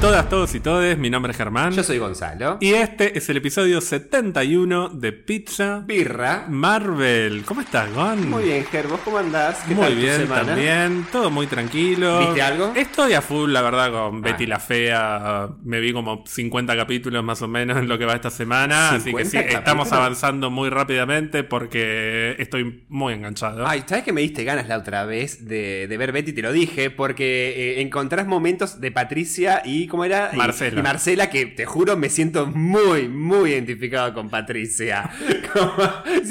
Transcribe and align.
todas, 0.00 0.28
todos 0.28 0.54
y 0.54 0.60
todes. 0.60 0.98
Mi 0.98 1.10
nombre 1.10 1.32
es 1.32 1.36
Germán. 1.38 1.72
Yo 1.72 1.82
soy 1.82 1.98
Gonzalo. 1.98 2.58
Y 2.60 2.74
este 2.74 3.18
es 3.18 3.28
el 3.28 3.38
episodio 3.38 3.80
71 3.80 4.90
de 4.90 5.12
Pizza 5.12 5.82
Birra. 5.86 6.44
Marvel. 6.48 7.42
¿Cómo 7.44 7.60
estás, 7.60 7.92
Gon? 7.92 8.28
Muy 8.30 8.44
bien, 8.44 8.64
Ger, 8.66 8.86
¿vos 8.86 9.00
cómo 9.04 9.18
andás? 9.18 9.58
¿Qué 9.66 9.74
Muy 9.74 9.84
tal 9.84 9.94
tu 9.94 10.00
bien, 10.00 10.16
semana? 10.16 10.44
también. 10.46 11.06
Todo 11.10 11.30
muy 11.30 11.46
tranquilo. 11.46 12.20
¿Viste 12.20 12.42
algo? 12.42 12.72
Estoy 12.76 13.14
a 13.14 13.22
full, 13.22 13.50
la 13.52 13.62
verdad, 13.62 13.90
con 13.90 14.20
Betty 14.22 14.44
Ah. 14.44 14.48
la 14.48 14.60
Fea. 14.60 15.48
Me 15.64 15.80
vi 15.80 15.92
como 15.92 16.22
50 16.26 16.76
capítulos 16.76 17.24
más 17.24 17.42
o 17.42 17.48
menos 17.48 17.76
en 17.78 17.88
lo 17.88 17.98
que 17.98 18.04
va 18.04 18.14
esta 18.14 18.30
semana. 18.30 18.90
Así 18.90 19.12
que 19.12 19.24
sí, 19.24 19.30
50 19.32 19.58
estamos 19.58 19.92
avanzando 19.92 20.50
muy 20.50 20.68
rápidamente 20.70 21.42
porque 21.42 22.36
estoy 22.38 22.84
muy 22.88 23.14
enganchado. 23.14 23.66
Ay, 23.66 23.82
¿sabes 23.86 24.04
que 24.04 24.12
me 24.12 24.20
diste 24.20 24.44
ganas 24.44 24.68
la 24.68 24.78
otra 24.78 25.04
vez 25.04 25.46
de, 25.48 25.86
de 25.88 25.96
ver 25.96 26.12
Betty? 26.12 26.32
Te 26.32 26.42
lo 26.42 26.52
dije, 26.52 26.90
porque 26.90 27.76
eh, 27.78 27.80
encontrás 27.80 28.26
momentos 28.26 28.80
de 28.80 28.92
Patricia 28.92 29.62
y, 29.64 29.85
¿cómo 29.86 30.04
era? 30.04 30.30
Y- 30.32 30.36
Marcela. 30.36 30.80
Y, 30.80 30.82
Marcela, 30.82 31.30
que 31.30 31.46
te 31.46 31.66
juro 31.66 31.96
me 31.96 32.08
siento 32.08 32.46
muy, 32.46 33.08
muy 33.08 33.50
identificado 33.50 34.12
con 34.14 34.28
Patricia. 34.28 35.10
Como, 35.52 35.72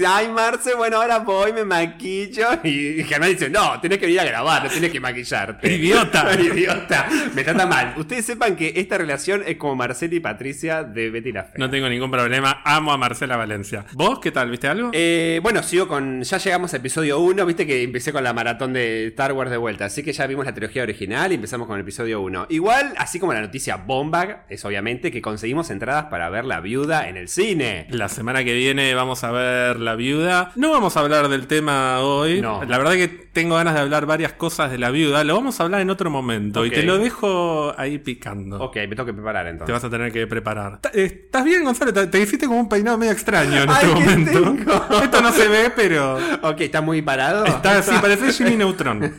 ay, 0.07 0.29
Marce, 0.29 0.75
bueno, 0.75 0.97
ahora 0.97 1.19
voy, 1.19 1.53
me 1.53 1.63
maquillo. 1.65 2.47
Y 2.63 3.03
Germán 3.03 3.29
dice, 3.31 3.49
no, 3.49 3.79
tenés 3.81 3.97
que 3.97 4.05
venir 4.05 4.19
a 4.21 4.25
grabar, 4.25 4.63
no 4.63 4.69
tenés 4.69 4.91
que 4.91 4.99
maquillarte. 4.99 5.73
Idiota. 5.73 6.33
Idiota. 6.39 7.07
Me 7.33 7.43
trata 7.43 7.65
mal. 7.65 7.93
Ustedes 7.97 8.25
sepan 8.25 8.55
que 8.55 8.73
esta 8.75 8.97
relación 8.97 9.43
es 9.45 9.57
como 9.57 9.75
Marcela 9.75 10.15
y 10.15 10.19
Patricia 10.19 10.83
de 10.83 11.09
Betty 11.09 11.31
la 11.31 11.43
Fea. 11.43 11.53
No 11.57 11.69
tengo 11.69 11.89
ningún 11.89 12.11
problema. 12.11 12.61
Amo 12.63 12.91
a 12.91 12.97
Marcela 12.97 13.37
Valencia. 13.37 13.85
¿Vos 13.93 14.19
qué 14.19 14.31
tal? 14.31 14.51
¿Viste 14.51 14.67
algo? 14.67 14.91
Eh, 14.93 15.39
bueno, 15.41 15.63
sigo 15.63 15.87
con. 15.87 16.21
Ya 16.23 16.37
llegamos 16.37 16.73
a 16.73 16.77
episodio 16.77 17.19
1. 17.19 17.45
Viste 17.45 17.65
que 17.65 17.83
empecé 17.83 18.11
con 18.11 18.23
la 18.23 18.33
maratón 18.33 18.73
de 18.73 19.07
Star 19.07 19.33
Wars 19.33 19.51
de 19.51 19.57
vuelta. 19.57 19.85
Así 19.85 20.03
que 20.03 20.13
ya 20.13 20.27
vimos 20.27 20.45
la 20.45 20.53
trilogía 20.53 20.83
original 20.83 21.31
y 21.31 21.35
empezamos 21.35 21.67
con 21.67 21.75
el 21.77 21.81
episodio 21.81 22.21
1. 22.21 22.47
Igual, 22.49 22.93
así 22.97 23.19
como 23.19 23.33
la 23.33 23.39
noticia 23.45 23.77
bomba, 23.77 24.45
es 24.49 24.63
obviamente 24.65 25.11
que 25.11 25.21
conseguimos 25.21 25.69
entradas 25.69 26.05
para 26.05 26.29
ver 26.29 26.45
La 26.45 26.59
Viuda 26.59 27.07
en 27.09 27.17
el 27.17 27.27
cine. 27.27 27.87
La 27.89 28.09
semana 28.09 28.43
que 28.43 28.53
viene 28.53 28.93
vamos 28.93 29.23
a 29.23 29.31
ver 29.31 29.79
La 29.79 29.95
Viuda. 29.95 30.51
No 30.55 30.71
vamos 30.71 30.97
a 30.97 30.99
hablar 31.01 31.27
del 31.29 31.47
tema 31.47 31.99
hoy. 32.01 32.41
No. 32.41 32.63
La 32.65 32.77
verdad 32.77 32.93
que 32.93 33.07
tengo 33.07 33.55
ganas 33.55 33.73
de 33.73 33.81
hablar 33.81 34.05
varias 34.05 34.33
cosas 34.33 34.71
de 34.71 34.77
La 34.77 34.91
Viuda. 34.91 35.23
Lo 35.23 35.35
vamos 35.35 35.59
a 35.59 35.63
hablar 35.63 35.81
en 35.81 35.89
otro 35.89 36.09
momento. 36.09 36.65
Y 36.65 36.71
te 36.71 36.83
lo 36.83 36.97
dejo 36.97 37.73
ahí 37.77 37.97
picando. 37.99 38.59
Ok, 38.63 38.75
me 38.77 38.87
tengo 38.89 39.05
que 39.05 39.13
preparar 39.13 39.45
Te 39.45 39.51
entonces. 39.51 39.73
vas 39.73 39.83
a 39.83 39.89
tener 39.89 40.11
que 40.11 40.27
preparar. 40.27 40.79
Eh, 40.93 41.03
¿Estás 41.25 41.43
bien, 41.43 41.63
Gonzalo? 41.63 41.93
Te, 41.93 42.07
te 42.07 42.19
hiciste 42.19 42.45
como 42.47 42.59
un 42.59 42.69
peinado 42.69 42.97
medio 42.97 43.11
extraño 43.11 43.63
en 43.63 43.69
este 43.69 43.87
¿qué 43.87 43.93
momento. 43.93 44.31
tengo? 44.41 45.01
Esto 45.03 45.21
no 45.21 45.31
se 45.31 45.47
ve, 45.47 45.71
pero 45.75 46.17
Ok, 46.41 46.61
¿está 46.61 46.81
muy 46.81 47.01
parado? 47.01 47.45
está 47.45 47.79
así, 47.79 47.91
parece 48.01 48.31
Jimmy 48.33 48.55
Neutron. 48.57 49.13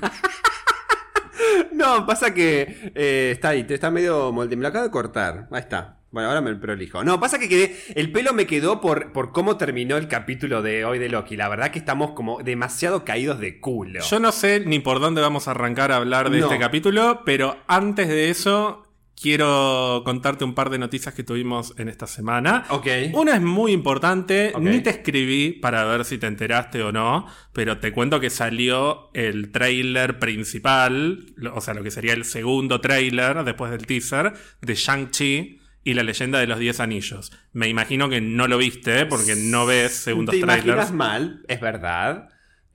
No, 1.72 2.06
pasa 2.06 2.32
que 2.34 2.92
eh, 2.94 3.30
está 3.32 3.50
ahí, 3.50 3.66
está 3.68 3.90
medio 3.90 4.32
molde. 4.32 4.56
Me 4.56 4.62
lo 4.62 4.68
acabo 4.68 4.84
de 4.84 4.90
cortar. 4.90 5.48
Ahí 5.50 5.60
está. 5.60 5.98
Bueno, 6.10 6.28
ahora 6.28 6.40
me 6.40 6.54
prolijo. 6.54 7.04
No, 7.04 7.20
pasa 7.20 7.38
que 7.38 7.48
quedé. 7.48 7.76
El 7.94 8.10
pelo 8.10 8.32
me 8.32 8.46
quedó 8.46 8.80
por, 8.80 9.12
por 9.12 9.32
cómo 9.32 9.56
terminó 9.58 9.96
el 9.98 10.08
capítulo 10.08 10.62
de 10.62 10.84
hoy 10.84 10.98
de 10.98 11.08
Loki. 11.10 11.36
La 11.36 11.48
verdad 11.48 11.70
que 11.70 11.78
estamos 11.78 12.12
como 12.12 12.42
demasiado 12.42 13.04
caídos 13.04 13.38
de 13.38 13.60
culo. 13.60 14.00
Yo 14.00 14.18
no 14.18 14.32
sé 14.32 14.60
ni 14.64 14.78
por 14.78 14.98
dónde 15.00 15.20
vamos 15.20 15.46
a 15.46 15.50
arrancar 15.50 15.92
a 15.92 15.96
hablar 15.96 16.30
de 16.30 16.38
No. 16.38 16.46
este 16.46 16.58
capítulo, 16.58 17.22
pero 17.26 17.58
antes 17.66 18.08
de 18.08 18.30
eso 18.30 18.85
quiero 19.20 20.02
contarte 20.04 20.44
un 20.44 20.54
par 20.54 20.70
de 20.70 20.78
noticias 20.78 21.14
que 21.14 21.24
tuvimos 21.24 21.74
en 21.78 21.88
esta 21.88 22.06
semana. 22.06 22.66
Ok. 22.70 22.86
Una 23.14 23.34
es 23.34 23.42
muy 23.42 23.72
importante, 23.72 24.52
ni 24.60 24.80
te 24.80 24.90
escribí 24.90 25.52
para 25.52 25.84
ver 25.84 26.04
si 26.04 26.18
te 26.18 26.26
enteraste 26.26 26.82
o 26.82 26.92
no, 26.92 27.26
pero 27.52 27.78
te 27.78 27.92
cuento 27.92 28.20
que 28.20 28.30
salió 28.30 29.10
el 29.14 29.50
tráiler 29.50 30.18
principal, 30.18 31.34
o 31.54 31.60
sea, 31.60 31.74
lo 31.74 31.82
que 31.82 31.90
sería 31.90 32.12
el 32.12 32.24
segundo 32.24 32.80
tráiler 32.80 33.42
después 33.44 33.70
del 33.70 33.86
teaser 33.86 34.34
de 34.60 34.74
Shang-Chi 34.74 35.60
y 35.82 35.94
la 35.94 36.02
leyenda 36.02 36.40
de 36.40 36.46
los 36.46 36.58
10 36.58 36.80
anillos. 36.80 37.32
Me 37.52 37.68
imagino 37.68 38.08
que 38.08 38.20
no 38.20 38.48
lo 38.48 38.58
viste 38.58 39.06
porque 39.06 39.34
no 39.36 39.66
ves 39.66 39.92
segundos 39.94 40.34
Te 40.34 40.42
trailers. 40.42 40.90
mal, 40.92 41.42
es 41.48 41.60
verdad. 41.60 42.28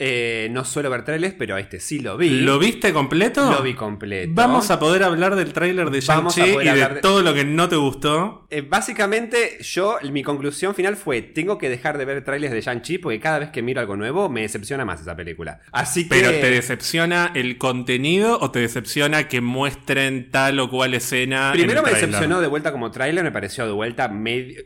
Eh, 0.04 0.48
no 0.50 0.66
suelo 0.66 0.90
ver 0.90 1.06
trailers, 1.06 1.36
pero 1.38 1.54
a 1.54 1.60
este 1.60 1.80
sí 1.80 2.00
lo 2.00 2.18
vi. 2.18 2.30
¿Lo 2.30 2.58
viste 2.58 2.92
completo? 2.92 3.52
Lo 3.52 3.62
vi 3.62 3.76
completo. 3.76 4.32
Vamos 4.34 4.72
a 4.72 4.80
poder 4.80 5.04
hablar 5.04 5.36
del 5.36 5.54
tráiler 5.54 5.92
de 5.92 6.02
Shang-Chi 6.02 6.42
y 6.42 6.70
de 6.70 7.00
todo 7.04 7.22
lo 7.22 7.36
que 7.36 7.46
no 7.46 7.70
te 7.70 7.76
gustó. 7.76 8.48
Eh, 8.50 8.62
básicamente, 8.62 9.60
yo, 9.62 10.00
mi 10.12 10.24
conclusión 10.24 10.74
final 10.74 10.96
fue: 10.96 11.22
tengo 11.22 11.60
que 11.60 11.70
dejar 11.70 12.00
de 12.00 12.06
ver 12.06 12.24
trailers 12.24 12.52
de 12.52 12.62
Shang-Chi 12.62 12.98
porque 12.98 13.20
cada 13.20 13.38
vez 13.38 13.50
que 13.52 13.62
miro 13.62 13.80
algo 13.80 13.96
nuevo 13.96 14.28
me 14.28 14.42
decepciona 14.42 14.86
más 14.86 15.02
esa 15.02 15.16
película. 15.16 15.60
Así 15.72 16.10
que. 16.10 16.16
¿Pero 16.16 16.32
te 16.32 16.50
decepciona 16.50 17.32
el 17.36 17.60
contenido 17.60 18.40
o 18.42 18.50
te 18.50 18.58
decepciona 18.58 19.28
que 19.28 19.40
muestren 19.40 20.32
tal 20.32 20.60
o 20.62 20.70
cual 20.72 20.96
escena? 20.96 21.52
Primero 21.54 21.82
en 21.82 21.86
el 21.86 21.94
me 21.94 22.00
decepcionó 22.00 22.42
de 22.42 22.48
vuelta 22.48 22.72
como 22.72 22.90
tráiler, 22.90 23.24
me 23.24 23.32
pareció 23.32 23.68
de 23.68 23.72
vuelta 23.72 24.08
medio, 24.08 24.64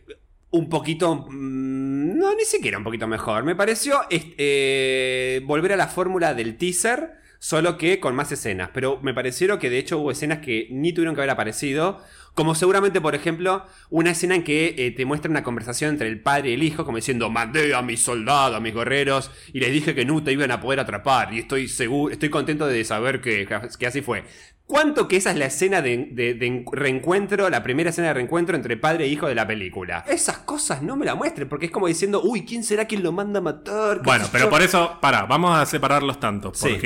un 0.55 0.69
poquito... 0.69 1.27
mm, 1.29 2.17
no, 2.17 2.33
ni 2.35 2.45
siquiera 2.45 2.77
un 2.77 2.83
poquito 2.83 3.07
mejor. 3.07 3.43
Me 3.43 3.55
pareció 3.55 3.99
eh, 4.09 5.41
volver 5.45 5.73
a 5.73 5.77
la 5.77 5.88
fórmula 5.88 6.33
del 6.33 6.57
teaser, 6.57 7.16
solo 7.39 7.77
que 7.77 7.99
con 7.99 8.16
más 8.16 8.31
escenas. 8.31 8.69
Pero 8.73 8.99
me 9.01 9.13
parecieron 9.13 9.59
que 9.59 9.69
de 9.69 9.79
hecho 9.79 9.99
hubo 9.99 10.11
escenas 10.11 10.39
que 10.39 10.67
ni 10.71 10.94
tuvieron 10.94 11.15
que 11.15 11.21
haber 11.21 11.31
aparecido. 11.31 12.01
Como 12.33 12.53
seguramente, 12.53 12.99
por 12.99 13.15
ejemplo, 13.15 13.65
una 13.89 14.11
escena 14.11 14.35
en 14.35 14.44
que 14.44 14.75
eh, 14.77 14.91
te 14.91 15.05
muestra 15.05 15.31
una 15.31 15.44
conversación 15.44 15.91
entre 15.91 16.09
el 16.09 16.19
padre 16.19 16.49
y 16.49 16.53
el 16.55 16.63
hijo, 16.63 16.83
como 16.83 16.97
diciendo, 16.97 17.29
mandé 17.29 17.73
a 17.73 17.81
mis 17.81 18.01
soldados, 18.01 18.57
a 18.57 18.59
mis 18.59 18.73
guerreros, 18.73 19.31
y 19.53 19.61
les 19.61 19.71
dije 19.71 19.95
que 19.95 20.03
no 20.03 20.21
te 20.21 20.33
iban 20.33 20.51
a 20.51 20.59
poder 20.59 20.81
atrapar, 20.81 21.33
y 21.33 21.39
estoy 21.39 21.69
seguro, 21.69 22.11
estoy 22.11 22.27
contento 22.29 22.67
de 22.67 22.83
saber 22.83 23.21
que, 23.21 23.47
que 23.79 23.88
así 23.88 24.01
fue. 24.01 24.25
¿Cuánto 24.67 25.07
que 25.07 25.17
esa 25.17 25.29
es 25.31 25.37
la 25.37 25.45
escena 25.45 25.81
de, 25.83 26.09
de- 26.11 26.33
de 26.33 26.65
reencuentro, 26.71 27.49
la 27.51 27.61
primera 27.61 27.91
escena 27.91 28.07
de 28.07 28.15
reencuentro 28.15 28.55
entre 28.55 28.77
padre 28.77 29.05
e 29.05 29.07
hijo 29.09 29.27
de 29.27 29.35
la 29.35 29.45
película? 29.45 30.03
Esas 30.07 30.39
cosas 30.39 30.81
no 30.81 30.95
me 30.95 31.05
la 31.05 31.13
muestren, 31.13 31.47
porque 31.47 31.67
es 31.67 31.71
como 31.71 31.85
diciendo, 31.87 32.21
uy, 32.23 32.45
¿quién 32.45 32.63
será 32.63 32.85
quien 32.85 33.03
lo 33.03 33.11
manda 33.11 33.39
a 33.39 33.41
matar? 33.43 33.97
¿Qué 33.97 34.03
Bueno, 34.05 34.25
pero 34.31 34.45
yo? 34.45 34.49
por 34.49 34.63
eso, 34.63 34.97
pará, 35.01 35.25
vamos 35.27 35.55
a 35.55 35.65
separar 35.67 36.01
los 36.01 36.19
tantos. 36.19 36.57
Sí. 36.57 36.77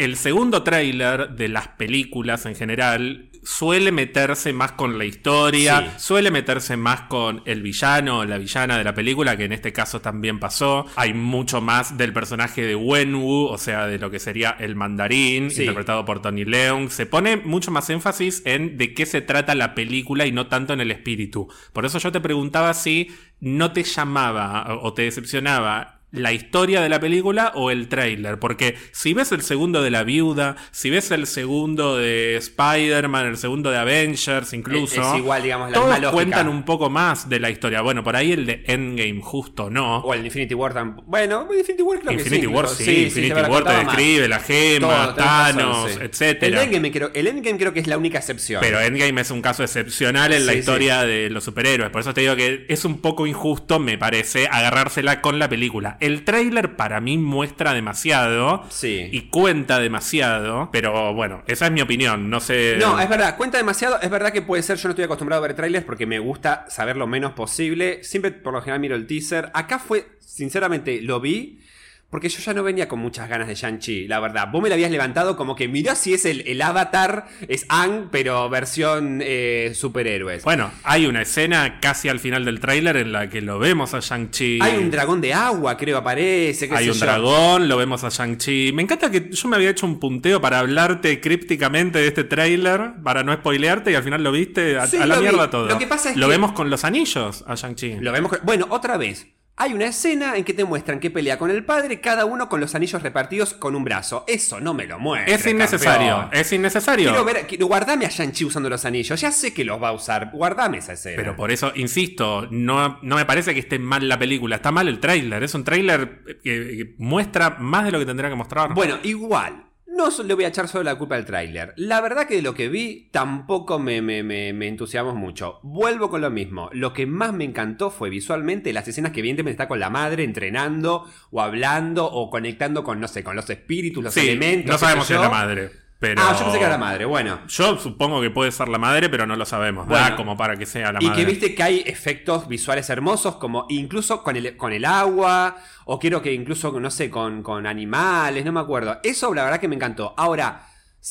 El 0.00 0.16
segundo 0.16 0.62
tráiler 0.62 1.28
de 1.36 1.48
las 1.48 1.68
películas 1.68 2.46
en 2.46 2.54
general 2.54 3.26
suele 3.42 3.92
meterse 3.92 4.54
más 4.54 4.72
con 4.72 4.96
la 4.96 5.04
historia, 5.04 5.92
Sí. 5.98 6.04
suele 6.04 6.30
meterse 6.30 6.78
más 6.78 7.02
con 7.02 7.42
el 7.44 7.60
villano 7.60 8.20
o 8.20 8.24
la 8.24 8.38
villana 8.38 8.78
de 8.78 8.84
la 8.84 8.94
película, 8.94 9.36
que 9.36 9.44
en 9.44 9.52
este 9.52 9.74
caso 9.74 10.00
también 10.00 10.38
pasó. 10.40 10.86
Hay 10.96 11.12
mucho 11.12 11.60
más 11.60 11.98
del 11.98 12.14
personaje 12.14 12.62
de 12.62 12.74
Wenwu, 12.76 13.44
o 13.44 13.58
sea, 13.58 13.86
de 13.86 13.98
lo 13.98 14.10
que 14.10 14.18
sería 14.20 14.56
el 14.58 14.74
mandarín, 14.74 15.50
Sí. 15.50 15.62
interpretado 15.64 16.06
por 16.06 16.22
Tony 16.22 16.46
Leung. 16.46 16.88
Se 16.88 17.04
pone 17.04 17.36
mucho 17.36 17.70
más 17.70 17.90
énfasis 17.90 18.40
en 18.46 18.78
de 18.78 18.94
qué 18.94 19.04
se 19.04 19.20
trata 19.20 19.54
la 19.54 19.74
película 19.74 20.24
y 20.24 20.32
no 20.32 20.46
tanto 20.46 20.72
en 20.72 20.80
el 20.80 20.90
espíritu. 20.90 21.46
Por 21.74 21.84
eso 21.84 21.98
yo 21.98 22.10
te 22.10 22.22
preguntaba 22.22 22.72
si 22.72 23.08
no 23.38 23.72
te 23.72 23.82
llamaba 23.82 24.78
o 24.82 24.94
te 24.94 25.02
decepcionaba 25.02 25.99
la 26.12 26.32
historia 26.32 26.80
de 26.80 26.88
la 26.88 26.98
película 26.98 27.52
o 27.54 27.70
el 27.70 27.88
tráiler, 27.88 28.38
porque 28.38 28.76
si 28.92 29.14
ves 29.14 29.30
el 29.32 29.42
segundo 29.42 29.80
de 29.82 29.90
La 29.90 30.02
Viuda, 30.02 30.56
si 30.72 30.90
ves 30.90 31.10
el 31.12 31.26
segundo 31.26 31.96
de 31.96 32.36
Spider-Man, 32.36 33.26
el 33.26 33.36
segundo 33.36 33.70
de 33.70 33.78
Avengers 33.78 34.52
incluso, 34.52 35.00
Es- 35.00 35.06
es 35.06 35.14
igual, 35.18 35.42
digamos, 35.42 35.70
la 35.70 35.78
misma 35.78 35.84
todos 35.86 36.00
lógica. 36.02 36.10
cuentan 36.12 36.48
un 36.48 36.64
poco 36.64 36.90
más 36.90 37.28
de 37.28 37.38
la 37.40 37.50
historia. 37.50 37.80
Bueno, 37.82 38.02
por 38.02 38.16
ahí 38.16 38.32
el 38.32 38.44
de 38.46 38.64
Endgame 38.66 39.20
justo 39.22 39.70
no. 39.70 39.98
O 39.98 40.12
el 40.14 40.24
Infinity 40.26 40.54
War 40.54 40.74
tampoco. 40.74 41.06
Bueno, 41.08 41.46
Infinity 41.56 41.82
War 41.82 42.00
creo 42.00 42.12
Infinity 42.12 42.40
que 42.42 42.46
sí. 42.48 42.52
War 42.54 42.68
sí, 42.68 43.02
Infinity 43.04 43.34
me 43.34 43.40
War 43.42 43.44
te 43.48 43.50
contaba 43.54 43.82
más. 43.84 43.96
describe 43.96 44.28
la 44.28 44.40
gema, 44.40 45.04
Todo, 45.04 45.14
Thanos, 45.14 45.90
sí. 45.92 45.96
El 46.00 46.06
etcétera. 46.06 46.62
Endgame, 46.64 46.90
creo, 46.92 47.10
el 47.14 47.26
Endgame 47.28 47.58
creo 47.58 47.72
que 47.72 47.80
es 47.80 47.86
la 47.86 47.96
única 47.98 48.18
excepción. 48.18 48.60
Pero 48.60 48.80
Endgame 48.80 49.20
es 49.20 49.30
un 49.30 49.42
caso 49.42 49.62
excepcional 49.62 50.32
en 50.32 50.46
la 50.46 50.52
Sí, 50.52 50.58
historia 50.58 51.02
de 51.02 51.30
los 51.30 51.44
superhéroes. 51.44 51.90
Por 51.90 52.00
eso 52.00 52.12
te 52.14 52.22
digo 52.22 52.34
que 52.34 52.66
es 52.68 52.84
un 52.84 53.00
poco 53.00 53.26
injusto, 53.26 53.78
me 53.78 53.96
parece, 53.96 54.48
agarrársela 54.50 55.20
con 55.20 55.38
la 55.38 55.48
película. 55.48 55.98
El 56.00 56.24
tráiler 56.24 56.76
para 56.76 57.00
mí 57.00 57.18
muestra 57.18 57.74
demasiado 57.74 58.64
Sí. 58.70 59.08
y 59.12 59.28
cuenta 59.28 59.78
demasiado. 59.78 60.70
Pero 60.72 61.12
bueno, 61.14 61.42
esa 61.46 61.66
es 61.66 61.72
mi 61.72 61.80
opinión. 61.82 62.30
No 62.30 62.40
sé. 62.40 62.76
No, 62.80 62.98
es 62.98 63.08
verdad, 63.08 63.36
cuenta 63.36 63.58
demasiado. 63.58 64.00
Es 64.00 64.10
verdad 64.10 64.32
que 64.32 64.42
puede 64.42 64.62
ser, 64.62 64.78
yo 64.78 64.88
no 64.88 64.90
estoy 64.92 65.04
acostumbrado 65.04 65.42
a 65.44 65.46
ver 65.46 65.54
trailers 65.56 65.84
porque 65.84 66.06
me 66.06 66.18
gusta 66.18 66.64
saber 66.68 66.96
lo 66.96 67.06
menos 67.06 67.32
posible. 67.32 68.02
Siempre 68.02 68.30
por 68.32 68.52
lo 68.54 68.60
general 68.60 68.80
miro 68.80 68.96
el 68.96 69.06
teaser. 69.06 69.50
Acá 69.54 69.78
fue, 69.78 70.06
sinceramente, 70.20 71.00
lo 71.02 71.20
vi. 71.20 71.60
Porque 72.10 72.28
yo 72.28 72.40
ya 72.40 72.52
no 72.54 72.64
venía 72.64 72.88
con 72.88 72.98
muchas 72.98 73.28
ganas 73.28 73.46
de 73.46 73.54
Shang-Chi, 73.54 74.08
la 74.08 74.18
verdad. 74.18 74.48
Vos 74.50 74.60
me 74.60 74.68
la 74.68 74.74
habías 74.74 74.90
levantado 74.90 75.36
como 75.36 75.54
que 75.54 75.68
mirá 75.68 75.94
si 75.94 76.12
es 76.12 76.24
el, 76.24 76.40
el 76.40 76.60
avatar, 76.60 77.26
es 77.46 77.66
Ang, 77.68 78.08
pero 78.10 78.48
versión 78.50 79.20
eh, 79.22 79.70
superhéroes. 79.76 80.42
Bueno, 80.42 80.72
hay 80.82 81.06
una 81.06 81.22
escena 81.22 81.78
casi 81.80 82.08
al 82.08 82.18
final 82.18 82.44
del 82.44 82.58
tráiler 82.58 82.96
en 82.96 83.12
la 83.12 83.30
que 83.30 83.40
lo 83.40 83.60
vemos 83.60 83.94
a 83.94 84.00
Shang-Chi. 84.00 84.58
Hay 84.60 84.76
un 84.78 84.90
dragón 84.90 85.20
de 85.20 85.34
agua, 85.34 85.76
creo, 85.76 85.98
aparece. 85.98 86.68
qué 86.68 86.74
Hay 86.74 86.86
sé 86.86 86.90
un 86.90 86.96
yo. 86.98 87.06
dragón, 87.06 87.68
lo 87.68 87.76
vemos 87.76 88.02
a 88.02 88.08
Shang-Chi. 88.08 88.72
Me 88.74 88.82
encanta 88.82 89.08
que 89.08 89.28
yo 89.30 89.48
me 89.48 89.54
había 89.54 89.70
hecho 89.70 89.86
un 89.86 90.00
punteo 90.00 90.40
para 90.40 90.58
hablarte 90.58 91.20
crípticamente 91.20 92.00
de 92.00 92.08
este 92.08 92.24
tráiler, 92.24 92.94
para 93.04 93.22
no 93.22 93.32
spoilearte, 93.34 93.92
y 93.92 93.94
al 93.94 94.02
final 94.02 94.24
lo 94.24 94.32
viste 94.32 94.78
a, 94.78 94.88
Sí, 94.88 94.96
a 94.96 95.06
la 95.06 95.14
vi. 95.14 95.22
mierda 95.28 95.48
todo. 95.48 95.68
Lo 95.68 95.78
que 95.78 95.86
pasa 95.86 96.10
es 96.10 96.16
lo 96.16 96.26
que- 96.26 96.30
vemos 96.32 96.50
con 96.52 96.70
los 96.70 96.84
anillos 96.84 97.44
a 97.46 97.54
Shang-Chi. 97.54 97.98
Lo 98.00 98.10
vemos. 98.10 98.30
con- 98.32 98.40
Bueno, 98.42 98.66
otra 98.70 98.96
vez. 98.96 99.28
Hay 99.62 99.74
una 99.74 99.84
escena 99.86 100.36
en 100.36 100.44
que 100.44 100.54
te 100.54 100.64
muestran 100.64 100.98
que 101.00 101.10
pelea 101.10 101.38
con 101.38 101.50
el 101.50 101.62
padre, 101.64 102.00
cada 102.00 102.24
uno 102.24 102.48
con 102.48 102.60
los 102.60 102.74
anillos 102.74 103.02
repartidos 103.02 103.52
con 103.52 103.76
un 103.76 103.84
brazo. 103.84 104.24
Eso 104.26 104.58
no 104.58 104.72
me 104.72 104.86
lo 104.86 104.98
muestra. 104.98 105.34
Es 105.34 105.46
innecesario, 105.46 106.16
campeón. 106.16 106.40
es 106.40 106.52
innecesario. 106.52 107.10
Quiero 107.10 107.24
ver, 107.26 107.46
quiero- 107.46 107.66
guardame 107.66 108.06
a 108.06 108.08
Shang-Chi 108.08 108.46
usando 108.46 108.70
los 108.70 108.84
anillos. 108.86 109.20
Ya 109.20 109.30
sé 109.30 109.52
que 109.52 109.64
los 109.64 109.80
va 109.82 109.88
a 109.88 109.92
usar. 109.92 110.30
Guardame 110.32 110.78
esa 110.78 110.94
escena. 110.94 111.16
Pero 111.16 111.36
por 111.36 111.50
eso, 111.50 111.72
insisto, 111.74 112.48
no, 112.50 112.98
no 113.02 113.16
me 113.16 113.26
parece 113.26 113.52
que 113.52 113.60
esté 113.60 113.78
mal 113.78 114.08
la 114.08 114.18
película, 114.18 114.56
está 114.56 114.72
mal 114.72 114.88
el 114.88 114.98
tráiler. 114.98 115.42
Es 115.42 115.54
un 115.54 115.62
tráiler 115.64 116.22
que, 116.42 116.76
que 116.78 116.94
muestra 116.98 117.50
más 117.58 117.84
de 117.84 117.92
lo 117.92 117.98
que 117.98 118.06
tendría 118.06 118.30
que 118.30 118.36
mostrar. 118.36 118.72
Bueno, 118.72 118.98
igual. 119.02 119.66
No 120.00 120.08
le 120.24 120.32
voy 120.32 120.44
a 120.44 120.48
echar 120.48 120.66
solo 120.66 120.84
la 120.84 120.96
culpa 120.96 121.16
al 121.16 121.26
tráiler. 121.26 121.74
La 121.76 122.00
verdad 122.00 122.26
que 122.26 122.36
de 122.36 122.40
lo 122.40 122.54
que 122.54 122.70
vi 122.70 123.10
tampoco 123.10 123.78
me, 123.78 124.00
me, 124.00 124.22
me, 124.22 124.54
me 124.54 124.66
entusiasmó 124.66 125.14
mucho. 125.14 125.60
Vuelvo 125.62 126.08
con 126.08 126.22
lo 126.22 126.30
mismo. 126.30 126.70
Lo 126.72 126.94
que 126.94 127.04
más 127.04 127.34
me 127.34 127.44
encantó 127.44 127.90
fue 127.90 128.08
visualmente 128.08 128.72
las 128.72 128.88
escenas 128.88 129.12
que 129.12 129.20
evidentemente 129.20 129.52
está 129.52 129.68
con 129.68 129.78
la 129.78 129.90
madre 129.90 130.24
entrenando 130.24 131.04
o 131.30 131.42
hablando 131.42 132.06
o 132.06 132.30
conectando 132.30 132.82
con, 132.82 132.98
no 132.98 133.08
sé, 133.08 133.22
con 133.22 133.36
los 133.36 133.50
espíritus, 133.50 134.02
los 134.02 134.14
sí, 134.14 134.20
elementos. 134.20 134.72
no 134.72 134.78
sabemos 134.78 135.06
si 135.06 135.12
es 135.12 135.20
la 135.20 135.28
madre. 135.28 135.70
Pero... 136.00 136.22
Ah, 136.24 136.32
yo 136.32 136.44
pensé 136.44 136.58
que 136.58 136.64
era 136.64 136.72
la 136.72 136.78
madre. 136.78 137.04
Bueno. 137.04 137.40
Yo 137.46 137.78
supongo 137.78 138.22
que 138.22 138.30
puede 138.30 138.50
ser 138.50 138.68
la 138.68 138.78
madre, 138.78 139.10
pero 139.10 139.26
no 139.26 139.36
lo 139.36 139.44
sabemos. 139.44 139.86
Bueno. 139.86 140.02
Da 140.02 140.16
como 140.16 140.34
para 140.36 140.56
que 140.56 140.64
sea 140.64 140.92
la 140.92 140.98
Y 141.02 141.06
madre. 141.06 141.20
que 141.20 141.30
viste 141.30 141.54
que 141.54 141.62
hay 141.62 141.82
efectos 141.86 142.48
visuales 142.48 142.88
hermosos, 142.88 143.36
como 143.36 143.66
incluso 143.68 144.22
con 144.22 144.34
el, 144.34 144.56
con 144.56 144.72
el 144.72 144.86
agua, 144.86 145.58
o 145.84 145.98
quiero 145.98 146.22
que 146.22 146.32
incluso, 146.32 146.80
no 146.80 146.90
sé, 146.90 147.10
con, 147.10 147.42
con 147.42 147.66
animales, 147.66 148.46
no 148.46 148.50
me 148.52 148.60
acuerdo. 148.60 148.98
Eso 149.04 149.32
la 149.34 149.44
verdad 149.44 149.60
que 149.60 149.68
me 149.68 149.76
encantó. 149.76 150.14
Ahora, 150.16 150.66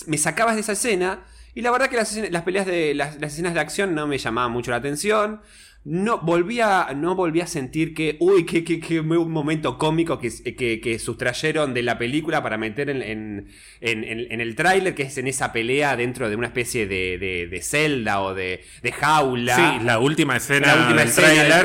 me 0.08 0.18
sacabas 0.18 0.56
de 0.56 0.62
esa 0.62 0.72
escena, 0.72 1.20
y 1.54 1.62
la 1.62 1.70
verdad 1.72 1.88
que 1.88 1.96
las, 1.96 2.16
las 2.16 2.42
peleas 2.42 2.66
de 2.66 2.96
las, 2.96 3.20
las 3.22 3.34
escenas 3.34 3.54
de 3.54 3.60
acción 3.60 3.94
no 3.94 4.08
me 4.08 4.18
llamaban 4.18 4.52
mucho 4.52 4.72
la 4.72 4.78
atención. 4.78 5.42
No 5.86 6.20
volvía, 6.20 6.88
no 6.96 7.16
volví 7.16 7.40
a 7.40 7.48
sentir 7.48 7.94
que, 7.94 8.18
uy, 8.20 8.46
que, 8.46 8.64
que, 8.66 8.80
que 8.82 9.00
un 9.00 9.32
momento 9.32 9.78
cómico 9.78 10.20
que, 10.20 10.30
que, 10.56 10.82
que 10.82 11.00
sustrayeron 11.00 11.74
de 11.74 11.84
la 11.84 11.98
película 11.98 12.44
para 12.44 12.58
meter 12.58 12.90
en, 12.90 13.02
en, 13.02 13.48
en- 13.82 14.42
el 14.42 14.56
tráiler, 14.56 14.94
que 14.94 15.04
es 15.04 15.18
en 15.18 15.28
esa 15.28 15.54
pelea 15.54 15.96
dentro 15.96 16.30
de 16.30 16.36
una 16.36 16.48
especie 16.48 16.86
de, 16.86 17.18
de, 17.18 17.48
de 17.48 17.62
celda 17.62 18.22
o 18.22 18.34
de, 18.36 18.64
de 18.84 18.92
jaula. 18.92 19.56
Sí, 19.56 19.86
la 19.86 20.00
última 20.00 20.36
escena 20.36 20.68
La 20.76 20.82
última 20.82 21.02
del 21.02 21.14
tráiler 21.14 21.64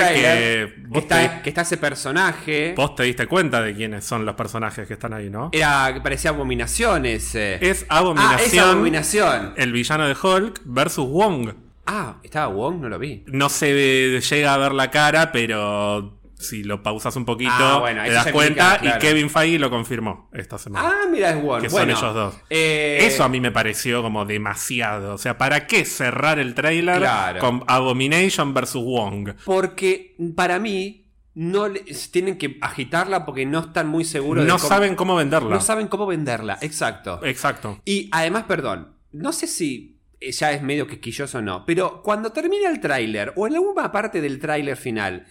que 0.92 0.98
está, 0.98 1.36
te, 1.38 1.42
que 1.42 1.48
está 1.50 1.62
ese 1.62 1.76
personaje. 1.76 2.72
vos 2.76 2.94
te 2.94 3.02
diste 3.02 3.26
cuenta 3.26 3.60
de 3.62 3.74
quiénes 3.74 4.04
son 4.04 4.24
los 4.24 4.36
personajes 4.36 4.86
que 4.86 4.94
están 4.94 5.12
ahí, 5.12 5.28
¿no? 5.28 5.50
Era 5.52 6.00
parecía 6.02 6.30
abominaciones. 6.30 7.34
eh. 7.34 7.58
Es 7.60 7.84
ah, 7.88 7.98
Abominación, 7.98 8.40
esa 8.46 8.70
abominación. 8.70 9.54
el 9.56 9.72
villano 9.72 10.06
de 10.06 10.14
Hulk 10.14 10.60
versus 10.64 11.08
Wong. 11.08 11.63
Ah, 11.86 12.18
estaba 12.22 12.46
Wong, 12.48 12.80
no 12.80 12.88
lo 12.88 12.98
vi. 12.98 13.24
No 13.26 13.48
se 13.48 14.20
llega 14.20 14.54
a 14.54 14.58
ver 14.58 14.72
la 14.72 14.90
cara, 14.90 15.32
pero 15.32 16.18
si 16.38 16.62
lo 16.64 16.82
pausas 16.82 17.14
un 17.16 17.24
poquito, 17.24 17.52
Ah, 17.54 17.78
bueno, 17.80 18.02
te 18.04 18.10
das 18.12 18.30
cuenta 18.32 18.78
claro. 18.78 18.96
y 18.96 19.00
Kevin 19.00 19.30
Feige 19.30 19.58
lo 19.58 19.70
confirmó 19.70 20.28
esta 20.32 20.58
semana. 20.58 20.88
Ah, 20.90 21.06
mira, 21.10 21.30
es 21.30 21.42
Wong. 21.42 21.62
que 21.62 21.70
son 21.70 21.88
ellos 21.88 22.14
dos. 22.14 22.34
eh, 22.50 22.98
Eso 23.02 23.24
a 23.24 23.28
mí 23.28 23.40
me 23.40 23.50
pareció 23.50 24.02
como 24.02 24.24
demasiado. 24.24 25.14
O 25.14 25.18
sea, 25.18 25.38
¿para 25.38 25.66
qué 25.66 25.84
cerrar 25.84 26.38
el 26.38 26.54
trailer 26.54 26.98
Claro. 26.98 27.40
con 27.40 27.64
Abomination 27.66 28.52
versus 28.54 28.82
Wong? 28.84 29.30
Porque 29.44 30.16
para 30.36 30.58
mí 30.58 31.12
no 31.34 31.68
le- 31.68 31.80
tienen 32.10 32.36
que 32.38 32.58
agitarla 32.60 33.24
porque 33.24 33.44
no 33.46 33.60
están 33.60 33.88
muy 33.88 34.04
seguros 34.04 34.44
No 34.46 34.54
de 34.54 34.58
cómo, 34.60 34.68
saben 34.68 34.94
cómo 34.96 35.16
venderla. 35.16 35.50
no 35.54 35.60
saben 35.60 35.88
cómo 35.88 36.06
venderla. 36.06 36.58
Exacto. 36.60 37.20
Exacto. 37.24 37.80
Y 37.84 38.08
además, 38.12 38.44
perdón, 38.44 38.94
no 39.12 39.32
sé 39.32 39.46
si 39.46 39.93
ya 40.32 40.52
es 40.52 40.62
medio 40.62 40.86
quisquilloso 40.86 41.40
no, 41.42 41.64
pero 41.66 42.02
cuando 42.02 42.32
termina 42.32 42.68
el 42.68 42.80
tráiler 42.80 43.32
o 43.36 43.46
en 43.46 43.54
alguna 43.54 43.90
parte 43.92 44.20
del 44.20 44.38
tráiler 44.38 44.76
final, 44.76 45.26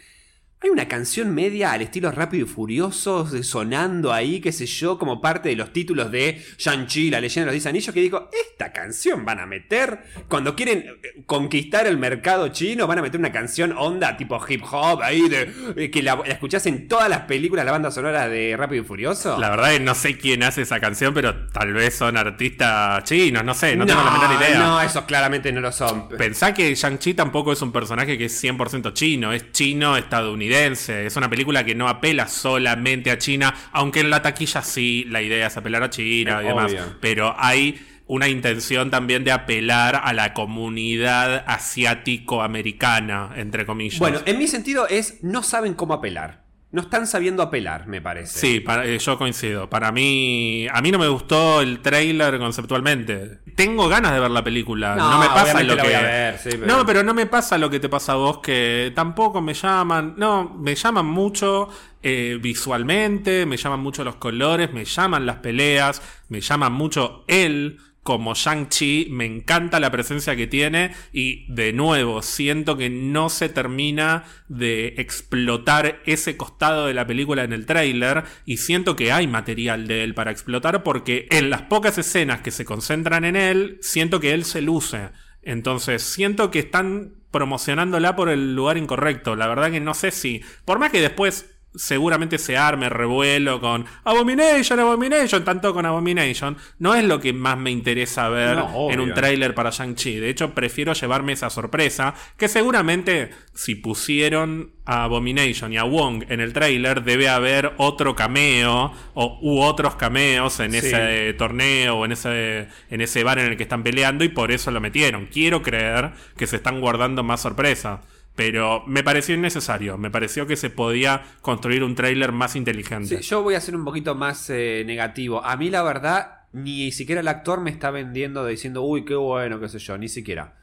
hay 0.64 0.70
una 0.70 0.88
canción 0.88 1.36
media 1.36 1.74
al 1.74 1.82
estilo 1.82 2.10
rápido 2.10 2.46
y 2.46 2.50
furioso 2.50 3.28
sonando 3.44 4.14
ahí, 4.14 4.40
qué 4.40 4.54
sé 4.54 4.66
yo, 4.66 4.98
como 4.98 5.20
parte 5.20 5.50
de 5.50 5.58
los 5.58 5.74
títulos 5.74 6.10
de 6.10 6.42
Shang-Chi, 6.58 7.10
la 7.10 7.20
leyenda 7.20 7.52
de 7.52 7.58
los 7.58 7.64
10 7.64 7.66
anillos, 7.66 7.94
que 7.94 8.00
digo, 8.00 8.30
esta 8.32 8.72
canción 8.72 9.26
van 9.26 9.42
a 9.42 9.46
meter 9.46 10.00
cuando 10.30 10.56
quieren 10.56 10.86
eh, 11.04 11.24
conquistar 11.26 11.86
el 11.86 11.98
mercado 11.98 12.48
chino, 12.48 12.88
van 12.88 13.00
a 13.00 13.02
meter 13.02 13.20
una 13.20 13.34
canción 13.34 13.74
onda 13.78 14.16
tipo 14.16 14.40
hip 14.48 14.64
hop 14.72 15.02
ahí, 15.02 15.28
de, 15.28 15.52
eh, 15.76 15.92
que 15.92 16.02
la, 16.02 16.16
la 16.16 16.32
escuchás 16.32 16.66
en 16.66 16.88
todas 16.88 17.10
las 17.10 17.22
películas, 17.22 17.66
la 17.66 17.74
banda 17.74 17.92
sonora 17.92 18.30
de 18.30 18.56
Rápido 18.56 18.84
y 18.84 18.86
Furioso. 18.86 19.38
La 19.38 19.50
verdad 19.50 19.74
es 19.74 19.80
que 19.80 19.84
no 19.84 19.96
sé 19.96 20.18
quién 20.18 20.44
hace 20.44 20.62
esa 20.62 20.80
canción, 20.80 21.14
pero 21.14 21.48
tal 21.48 21.74
vez 21.74 21.94
son 21.94 22.16
artistas 22.16 23.04
chinos, 23.04 23.44
no 23.44 23.54
sé, 23.54 23.76
no, 23.76 23.86
tengo 23.86 24.02
la 24.02 24.12
menor 24.12 24.42
idea. 24.42 24.60
No, 24.60 24.80
esos 24.80 25.04
claramente 25.04 25.52
no 25.52 25.60
lo 25.60 25.74
son. 25.74 26.08
Pensá 26.08 26.54
que 26.54 26.74
Shang-Chi 26.74 27.16
tampoco 27.16 27.52
es 27.52 27.62
un 27.62 27.74
personaje 27.74 28.18
que 28.18 28.26
es 28.26 28.44
100% 28.44 28.94
chino, 28.94 29.34
es 29.34 29.52
chino 29.52 29.98
estadounidense. 29.98 30.53
Es 30.54 31.16
una 31.16 31.30
película 31.30 31.64
que 31.64 31.76
no 31.76 31.88
apela 31.90 32.28
solamente 32.28 33.12
a 33.12 33.18
China, 33.18 33.54
aunque 33.72 34.00
en 34.02 34.10
la 34.10 34.22
taquilla 34.22 34.62
sí, 34.62 35.06
la 35.10 35.22
idea 35.22 35.48
es 35.48 35.58
apelar 35.58 35.84
a 35.84 35.90
China 35.90 36.40
y 36.42 36.46
Eh, 36.46 36.48
demás. 36.50 36.72
obvio. 36.72 36.96
Pero 37.02 37.36
hay 37.38 37.80
una 38.06 38.28
intención 38.28 38.92
también 38.92 39.24
de 39.24 39.32
apelar 39.32 40.02
a 40.04 40.14
la 40.14 40.34
comunidad 40.34 41.44
asiático-americana, 41.48 43.32
entre 43.36 43.66
comillas. 43.66 44.00
Bueno, 44.00 44.20
en 44.26 44.38
mi 44.38 44.48
sentido 44.48 44.88
es 44.88 45.24
no 45.24 45.44
saben 45.44 45.74
cómo 45.74 45.94
apelar. 45.94 46.43
No 46.74 46.82
están 46.82 47.06
sabiendo 47.08 47.44
apelar, 47.44 47.86
me 47.88 48.02
parece. 48.02 48.40
Sí, 48.40 48.60
para- 48.60 48.86
eh, 48.86 48.98
yo 48.98 49.18
coincido. 49.18 49.70
Para 49.70 49.92
mí, 49.92 50.66
a 50.74 50.82
mí 50.82 50.92
no 50.92 50.98
me 50.98 51.08
gustó 51.08 51.62
el 51.62 51.80
trailer 51.82 52.40
conceptualmente. 52.40 53.40
Tengo 53.56 53.88
ganas 53.88 54.12
de 54.14 54.20
ver 54.20 54.32
la 54.32 54.44
película. 54.44 54.96
No, 54.96 55.12
No, 55.12 55.20
me 55.20 55.28
pasa 55.28 55.62
lo 55.62 55.76
que. 55.76 55.84
voy 55.84 55.94
a 55.94 56.02
ver, 56.02 56.38
sí, 56.40 56.50
pero- 56.52 56.66
No, 56.66 56.84
pero 56.86 57.04
no 57.04 57.14
me 57.14 57.28
pasa 57.28 57.60
lo 57.60 57.70
que 57.70 57.80
te 57.80 57.90
pasa 57.90 58.14
a 58.14 58.16
vos, 58.16 58.40
que 58.40 58.92
tampoco 58.96 59.40
me 59.40 59.54
llaman. 59.54 60.16
No, 60.18 60.50
me 60.60 60.74
llaman 60.74 61.06
mucho 61.06 61.70
eh, 62.02 62.38
visualmente, 62.42 63.46
me 63.46 63.56
llaman 63.56 63.80
mucho 63.80 64.04
los 64.04 64.16
colores, 64.16 64.74
me 64.74 64.84
llaman 64.84 65.26
las 65.26 65.38
peleas, 65.38 66.02
me 66.30 66.42
llaman 66.42 66.74
mucho 66.74 67.24
él. 67.28 67.78
Como 68.04 68.36
Shang-Chi, 68.36 69.08
me 69.10 69.26
encanta 69.26 69.80
la 69.80 69.90
presencia 69.90 70.36
que 70.36 70.46
tiene 70.46 70.94
y 71.14 71.46
de 71.52 71.72
nuevo 71.72 72.22
siento 72.22 72.78
que 72.78 72.90
no 72.90 73.30
se 73.30 73.50
termina 73.50 74.26
de 74.50 74.96
explotar 74.98 76.02
ese 76.06 76.36
costado 76.36 76.86
de 76.88 76.94
la 76.94 77.08
película 77.08 77.44
en 77.44 77.54
el 77.54 77.66
tráiler 77.66 78.26
y 78.46 78.58
siento 78.58 78.98
que 78.98 79.14
hay 79.14 79.28
material 79.28 79.88
de 79.88 80.04
él 80.04 80.14
para 80.14 80.32
explotar 80.32 80.84
porque 80.84 81.28
en 81.32 81.50
las 81.50 81.62
pocas 81.64 81.98
escenas 81.98 82.42
que 82.42 82.52
se 82.52 82.66
concentran 82.66 83.24
en 83.24 83.38
él, 83.38 83.78
siento 83.82 84.20
que 84.20 84.34
él 84.34 84.44
se 84.44 84.62
luce. 84.62 85.10
Entonces 85.42 86.04
siento 86.04 86.52
que 86.52 86.60
están 86.60 87.14
promocionándola 87.32 88.16
por 88.16 88.30
el 88.30 88.56
lugar 88.56 88.78
incorrecto. 88.78 89.36
La 89.36 89.48
verdad 89.48 89.72
que 89.72 89.80
no 89.80 89.94
sé 89.94 90.12
si, 90.12 90.42
por 90.66 90.80
más 90.80 90.92
que 90.92 91.02
después 91.02 91.53
seguramente 91.76 92.38
se 92.38 92.58
arme 92.58 92.90
revuelo 92.90 93.60
con 93.60 93.86
Abomination, 94.04 94.80
Abomination, 94.80 95.44
tanto 95.44 95.74
con 95.74 95.86
Abomination, 95.86 96.58
no 96.80 96.96
es 96.96 97.04
lo 97.04 97.20
que 97.20 97.34
más 97.34 97.58
me 97.58 97.72
interesa 97.72 98.30
ver 98.30 98.58
No, 98.58 98.92
en 98.92 99.00
un 99.00 99.14
tráiler 99.14 99.56
para 99.56 99.72
Shang-Chi. 99.72 100.16
De 100.20 100.30
hecho, 100.30 100.54
prefiero 100.54 100.94
llevarme 100.94 101.34
esa 101.34 101.50
sorpresa, 101.50 102.14
que 102.38 102.48
seguramente 102.48 103.32
si 103.54 103.76
pusieron 103.76 104.72
a 104.86 105.04
Abomination 105.06 105.72
y 105.74 105.78
a 105.78 105.84
Wong 105.84 106.26
en 106.30 106.40
el 106.42 106.54
tráiler, 106.54 107.04
debe 107.04 107.30
haber 107.30 107.74
otro 107.78 108.16
cameo 108.16 108.92
o, 109.14 109.40
u 109.42 109.62
otros 109.62 109.96
cameos 109.96 110.60
en 110.60 110.72
Sí. 110.72 110.78
ese 110.78 111.34
torneo 111.34 111.98
o 112.00 112.06
en 112.06 112.12
ese, 112.12 112.68
en 112.90 113.02
ese 113.02 113.24
bar 113.24 113.40
en 113.40 113.48
el 113.52 113.58
que 113.58 113.64
están 113.64 113.84
peleando 113.84 114.24
y 114.24 114.30
por 114.30 114.52
eso 114.52 114.72
lo 114.72 114.82
metieron. 114.82 115.28
Quiero 115.28 115.62
creer 115.62 116.12
que 116.38 116.48
se 116.48 116.58
están 116.58 116.82
guardando 116.82 117.24
más 117.24 117.42
sorpresa. 117.42 118.02
Pero 118.36 118.84
me 118.88 119.04
pareció 119.04 119.36
innecesario, 119.36 119.98
me 119.98 120.10
pareció 120.10 120.48
que 120.48 120.56
se 120.56 120.70
podía 120.72 121.22
construir 121.42 121.84
un 121.84 121.94
tráiler 121.94 122.32
más 122.32 122.56
inteligente. 122.56 123.18
Sí, 123.18 123.22
yo 123.22 123.44
voy 123.44 123.54
a 123.56 123.62
ser 123.62 123.76
un 123.76 123.86
poquito 123.86 124.16
más 124.16 124.50
eh, 124.50 124.84
negativo. 124.88 125.44
A 125.46 125.56
mí, 125.56 125.70
la 125.70 125.84
verdad, 125.84 126.38
ni 126.52 126.92
siquiera 126.92 127.22
el 127.22 127.28
actor 127.28 127.62
me 127.62 127.70
está 127.70 127.92
vendiendo 127.92 128.44
diciendo, 128.46 128.82
uy, 128.82 129.06
qué 129.06 129.14
bueno, 129.16 129.60
qué 129.60 129.70
sé 129.70 129.78
yo, 129.78 129.98
ni 130.00 130.10
siquiera. 130.10 130.56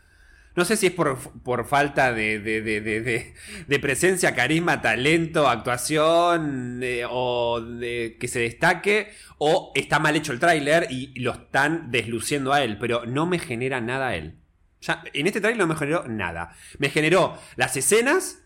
No 0.57 0.65
sé 0.65 0.77
si 0.77 0.87
es 0.89 0.93
por, 0.93 1.17
por 1.45 1.65
falta 1.65 2.12
de, 2.12 2.41
de- 2.41 2.61
de- 2.61 3.35
de- 3.69 3.79
presencia, 3.79 4.35
carisma, 4.35 4.83
talento, 4.83 5.49
actuación, 5.49 6.81
o 7.09 7.61
de 7.61 8.17
que 8.19 8.27
se 8.27 8.41
destaque, 8.41 9.12
o 9.39 9.71
está 9.77 10.00
mal 10.00 10.17
hecho 10.17 10.33
el 10.33 10.41
tráiler 10.41 10.89
y 10.91 11.19
lo 11.21 11.31
están 11.33 11.93
desluciendo 11.93 12.53
a 12.53 12.65
él, 12.65 12.79
pero 12.79 13.07
no 13.07 13.27
me 13.27 13.39
genera 13.39 13.81
nada 13.81 14.09
a 14.09 14.17
él. 14.17 14.40
Ya, 14.81 15.03
en 15.13 15.27
este 15.27 15.41
tráiler 15.41 15.59
no 15.61 15.67
me 15.67 15.77
generó 15.79 16.05
nada. 16.09 16.55
Me 16.79 16.89
generó 16.91 17.39
las 17.57 17.77
escenas, 17.77 18.39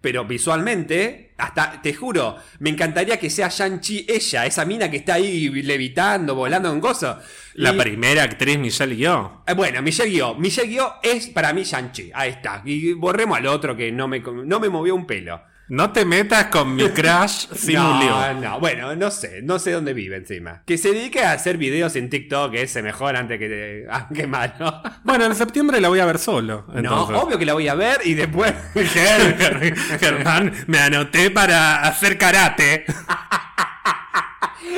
pero 0.00 0.24
visualmente, 0.24 1.32
hasta, 1.38 1.80
te 1.82 1.94
juro, 1.94 2.36
me 2.58 2.70
encantaría 2.70 3.18
que 3.18 3.30
sea 3.30 3.48
Shang-Chi 3.48 4.06
ella, 4.08 4.46
esa 4.46 4.64
mina 4.64 4.90
que 4.90 4.98
está 4.98 5.14
ahí 5.14 5.48
levitando, 5.62 6.34
volando 6.34 6.68
con 6.70 6.80
cosas. 6.80 7.18
La 7.54 7.72
Y- 7.72 7.78
primera 7.78 8.22
actriz, 8.24 8.58
Michelle 8.58 8.96
Yeoh. 8.96 9.42
eh, 9.46 9.54
Bueno, 9.54 9.80
Michelle 9.82 10.10
Yeoh. 10.10 10.34
Michelle 10.36 10.68
Yeoh 10.70 10.94
es 11.02 11.28
para 11.28 11.52
mí 11.52 11.62
Shang-Chi. 11.62 12.10
Ahí 12.14 12.30
está. 12.30 12.62
Y 12.64 12.92
borremos 12.92 13.38
al 13.38 13.46
otro 13.46 13.76
que 13.76 13.90
no 13.92 14.06
me, 14.08 14.20
no 14.20 14.60
me 14.60 14.68
movió 14.68 14.94
un 14.94 15.06
pelo. 15.06 15.40
No 15.68 15.90
te 15.90 16.04
metas 16.04 16.46
con 16.46 16.76
mi 16.76 16.88
crush 16.90 17.48
Simulió. 17.54 18.10
No, 18.10 18.34
no, 18.34 18.60
bueno, 18.60 18.94
no 18.94 19.10
sé, 19.10 19.42
no 19.42 19.58
sé 19.58 19.72
dónde 19.72 19.94
vive 19.94 20.16
encima. 20.16 20.62
Que 20.64 20.78
se 20.78 20.92
dedique 20.92 21.24
a 21.24 21.32
hacer 21.32 21.58
videos 21.58 21.96
en 21.96 22.08
TikTok, 22.08 22.52
que 22.52 22.62
ese 22.62 22.82
mejor 22.82 23.16
antes 23.16 23.38
que. 23.38 23.84
Ah, 23.90 24.08
qué 24.14 24.26
malo. 24.26 24.82
Bueno, 25.06 25.24
en 25.26 25.34
septiembre 25.36 25.80
la 25.80 25.88
voy 25.88 26.00
a 26.00 26.04
ver 26.04 26.18
solo. 26.18 26.64
No, 26.68 26.78
entonces. 26.78 27.16
obvio 27.16 27.38
que 27.38 27.46
la 27.46 27.52
voy 27.52 27.68
a 27.68 27.74
ver 27.74 28.00
y 28.04 28.14
después. 28.14 28.52
Germán, 30.00 30.52
me 30.66 30.78
anoté 30.78 31.30
para 31.30 31.82
hacer 31.82 32.18
karate. 32.18 32.84